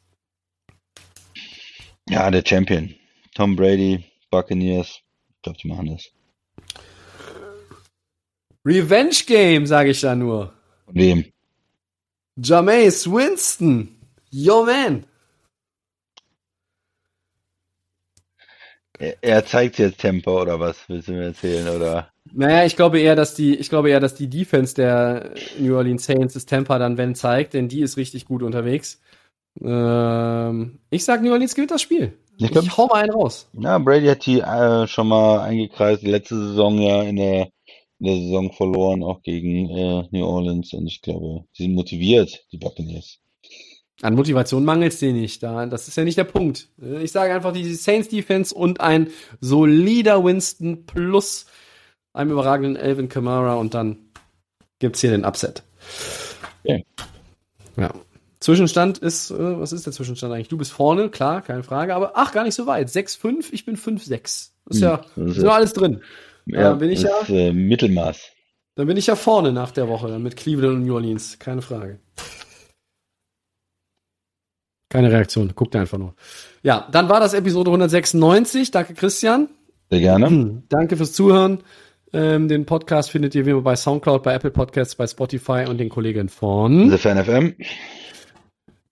Ja, 2.06 2.30
der 2.30 2.44
Champion. 2.47 2.94
Tom 3.34 3.56
Brady, 3.56 4.05
Buccaneers. 4.30 5.01
Ich 5.36 5.42
glaube, 5.42 5.59
die 5.62 5.68
machen 5.68 5.86
das. 5.86 6.10
Revenge 8.66 9.16
Game, 9.26 9.66
sage 9.66 9.90
ich 9.92 10.01
da 10.02 10.14
nur. 10.14 10.52
Wem? 10.88 11.24
Jameis 12.36 13.10
Winston. 13.10 13.97
Yo, 14.30 14.66
man. 14.66 15.06
Er 19.22 19.47
zeigt 19.47 19.78
jetzt 19.78 19.98
Tempo 19.98 20.43
oder 20.43 20.60
was 20.60 20.77
willst 20.89 21.09
du 21.09 21.12
mir 21.12 21.24
erzählen 21.24 21.68
oder? 21.68 22.10
Naja, 22.32 22.66
ich 22.66 22.77
glaube 22.77 23.01
eher, 23.01 23.16
dass 23.16 23.35
die, 23.35 23.56
ich 23.56 23.70
glaube 23.70 23.89
eher, 23.89 24.01
dass 24.01 24.14
die 24.14 24.28
Defense 24.28 24.74
der 24.74 25.32
New 25.59 25.74
Orleans 25.74 26.05
Saints 26.05 26.35
das 26.35 26.44
Tempo 26.44 26.78
dann 26.78 26.98
wenn 26.98 27.14
zeigt, 27.14 27.55
denn 27.55 27.68
die 27.68 27.81
ist 27.81 27.97
richtig 27.97 28.27
gut 28.27 28.43
unterwegs. 28.43 29.01
Ähm, 29.60 30.81
ich 30.90 31.05
sag, 31.05 31.22
New 31.22 31.32
Orleans 31.32 31.55
gewinnt 31.55 31.70
das 31.70 31.82
Spiel. 31.82 32.18
Ich, 32.36 32.51
glaub, 32.51 32.64
ich 32.64 32.77
hau 32.77 32.86
mal 32.86 33.02
einen 33.02 33.12
raus. 33.12 33.48
Ja, 33.55 33.78
Brady 33.78 34.06
hat 34.06 34.27
die 34.27 34.40
äh, 34.40 34.86
schon 34.86 35.09
mal 35.09 35.40
eingekreist, 35.40 36.02
die 36.02 36.10
letzte 36.10 36.36
Saison 36.36 36.78
ja 36.78 37.02
in 37.02 37.16
der, 37.16 37.48
in 37.98 38.06
der 38.06 38.16
Saison 38.16 38.52
verloren, 38.52 39.02
auch 39.02 39.22
gegen 39.22 39.70
äh, 39.70 40.09
New 40.10 40.24
Orleans 40.24 40.74
und 40.74 40.86
ich 40.86 41.01
glaube, 41.01 41.44
sie 41.52 41.64
sind 41.64 41.74
motiviert, 41.74 42.47
die 42.52 42.59
Buccaneers. 42.59 43.18
An 44.02 44.14
Motivation 44.14 44.64
mangelt 44.64 44.93
es 44.94 44.98
dir 44.98 45.12
nicht. 45.12 45.43
Da, 45.43 45.66
das 45.66 45.86
ist 45.89 45.97
ja 45.97 46.05
nicht 46.05 46.16
der 46.16 46.24
Punkt. 46.24 46.68
Ich 47.02 47.12
sage 47.12 47.35
einfach 47.35 47.52
die 47.52 47.74
Saints 47.74 48.09
Defense 48.09 48.55
und 48.55 48.81
ein 48.81 49.09
solider 49.40 50.24
Winston 50.24 50.86
plus 50.86 51.47
einem 52.12 52.31
überragenden 52.32 52.77
Elvin 52.77 53.09
Kamara 53.09 53.55
und 53.55 53.74
dann 53.74 53.98
gibt's 54.78 55.01
hier 55.01 55.10
den 55.10 55.24
Upset. 55.24 55.62
Okay. 56.64 56.85
Ja. 57.77 57.93
Zwischenstand 58.40 58.97
ist, 58.98 59.31
äh, 59.31 59.60
was 59.60 59.72
ist 59.72 59.85
der 59.85 59.93
Zwischenstand 59.93 60.32
eigentlich? 60.32 60.48
Du 60.48 60.56
bist 60.56 60.72
vorne, 60.72 61.10
klar, 61.10 61.43
keine 61.43 61.62
Frage, 61.62 61.94
aber 61.94 62.12
ach, 62.14 62.32
gar 62.32 62.44
nicht 62.44 62.55
so 62.55 62.66
weit. 62.66 62.89
6-5, 62.89 63.48
ich 63.52 63.66
bin 63.66 63.77
5-6. 63.77 64.52
Ist 64.70 64.81
ja, 64.81 65.05
Hm, 65.14 65.28
ist 65.28 65.43
ja 65.43 65.51
alles 65.51 65.74
drin. 65.74 66.01
Ja, 66.47 66.72
Äh, 66.72 66.77
bin 66.77 66.90
ich 66.90 67.02
das 67.02 67.10
ja, 67.10 67.18
ist, 67.20 67.28
äh, 67.31 67.52
Mittelmaß. 67.52 68.18
dann 68.77 68.86
bin 68.86 68.97
ich 68.97 69.06
ja 69.09 69.14
vorne 69.16 69.52
nach 69.52 69.72
der 69.72 69.89
Woche 69.89 70.18
mit 70.18 70.36
Cleveland 70.36 70.77
und 70.77 70.86
New 70.86 70.94
Orleans, 70.94 71.39
keine 71.39 71.60
Frage. 71.60 71.98
Keine 74.90 75.10
Reaktion, 75.10 75.52
guckt 75.54 75.74
einfach 75.76 75.96
nur. 75.96 76.14
Ja, 76.62 76.86
dann 76.92 77.08
war 77.08 77.20
das 77.20 77.32
Episode 77.32 77.70
196. 77.70 78.70
Danke, 78.70 78.92
Christian. 78.92 79.48
Sehr 79.88 80.00
gerne. 80.00 80.26
Hm, 80.26 80.62
Danke 80.68 80.96
fürs 80.96 81.12
Zuhören. 81.12 81.62
Ähm, 82.12 82.48
den 82.48 82.66
Podcast 82.66 83.10
findet 83.10 83.34
ihr 83.34 83.46
wie 83.46 83.50
immer 83.50 83.62
bei 83.62 83.76
Soundcloud, 83.76 84.22
bei 84.24 84.34
Apple 84.34 84.50
Podcasts, 84.50 84.96
bei 84.96 85.06
Spotify 85.06 85.64
und 85.68 85.78
den 85.78 85.88
Kollegen 85.88 86.28
von 86.28 86.90
The 86.90 86.98
Fan 86.98 87.24
FM. 87.24 87.54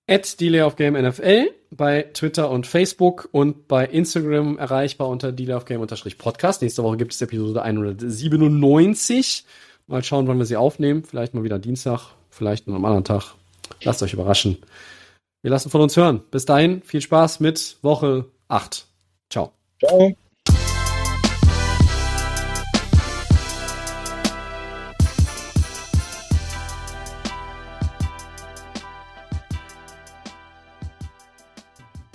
at 0.06 0.40
Delay 0.40 0.62
of 0.62 0.76
Game 0.76 0.94
NFL 0.94 1.50
bei 1.70 2.02
Twitter 2.14 2.50
und 2.50 2.66
Facebook 2.66 3.28
und 3.32 3.68
bei 3.68 3.84
Instagram 3.86 4.56
erreichbar 4.58 5.08
unter 5.08 5.32
Delay 5.32 5.54
of 5.54 5.64
Game 5.64 5.84
Podcast. 6.16 6.62
Nächste 6.62 6.82
Woche 6.82 6.96
gibt 6.96 7.12
es 7.12 7.20
Episode 7.20 7.62
197. 7.62 9.44
Mal 9.86 10.02
schauen, 10.04 10.28
wann 10.28 10.38
wir 10.38 10.46
sie 10.46 10.56
aufnehmen. 10.56 11.04
Vielleicht 11.04 11.34
mal 11.34 11.44
wieder 11.44 11.58
Dienstag, 11.58 12.12
vielleicht 12.30 12.66
noch 12.66 12.76
am 12.76 12.84
anderen 12.84 13.04
Tag. 13.04 13.34
Lasst 13.82 14.02
euch 14.02 14.12
überraschen. 14.12 14.58
Wir 15.42 15.50
lassen 15.50 15.70
von 15.70 15.80
uns 15.80 15.96
hören. 15.96 16.22
Bis 16.30 16.44
dahin, 16.44 16.82
viel 16.82 17.00
Spaß 17.00 17.40
mit 17.40 17.78
Woche 17.82 18.26
8. 18.48 18.86
Ciao. 19.30 19.52
Ciao. 19.78 20.12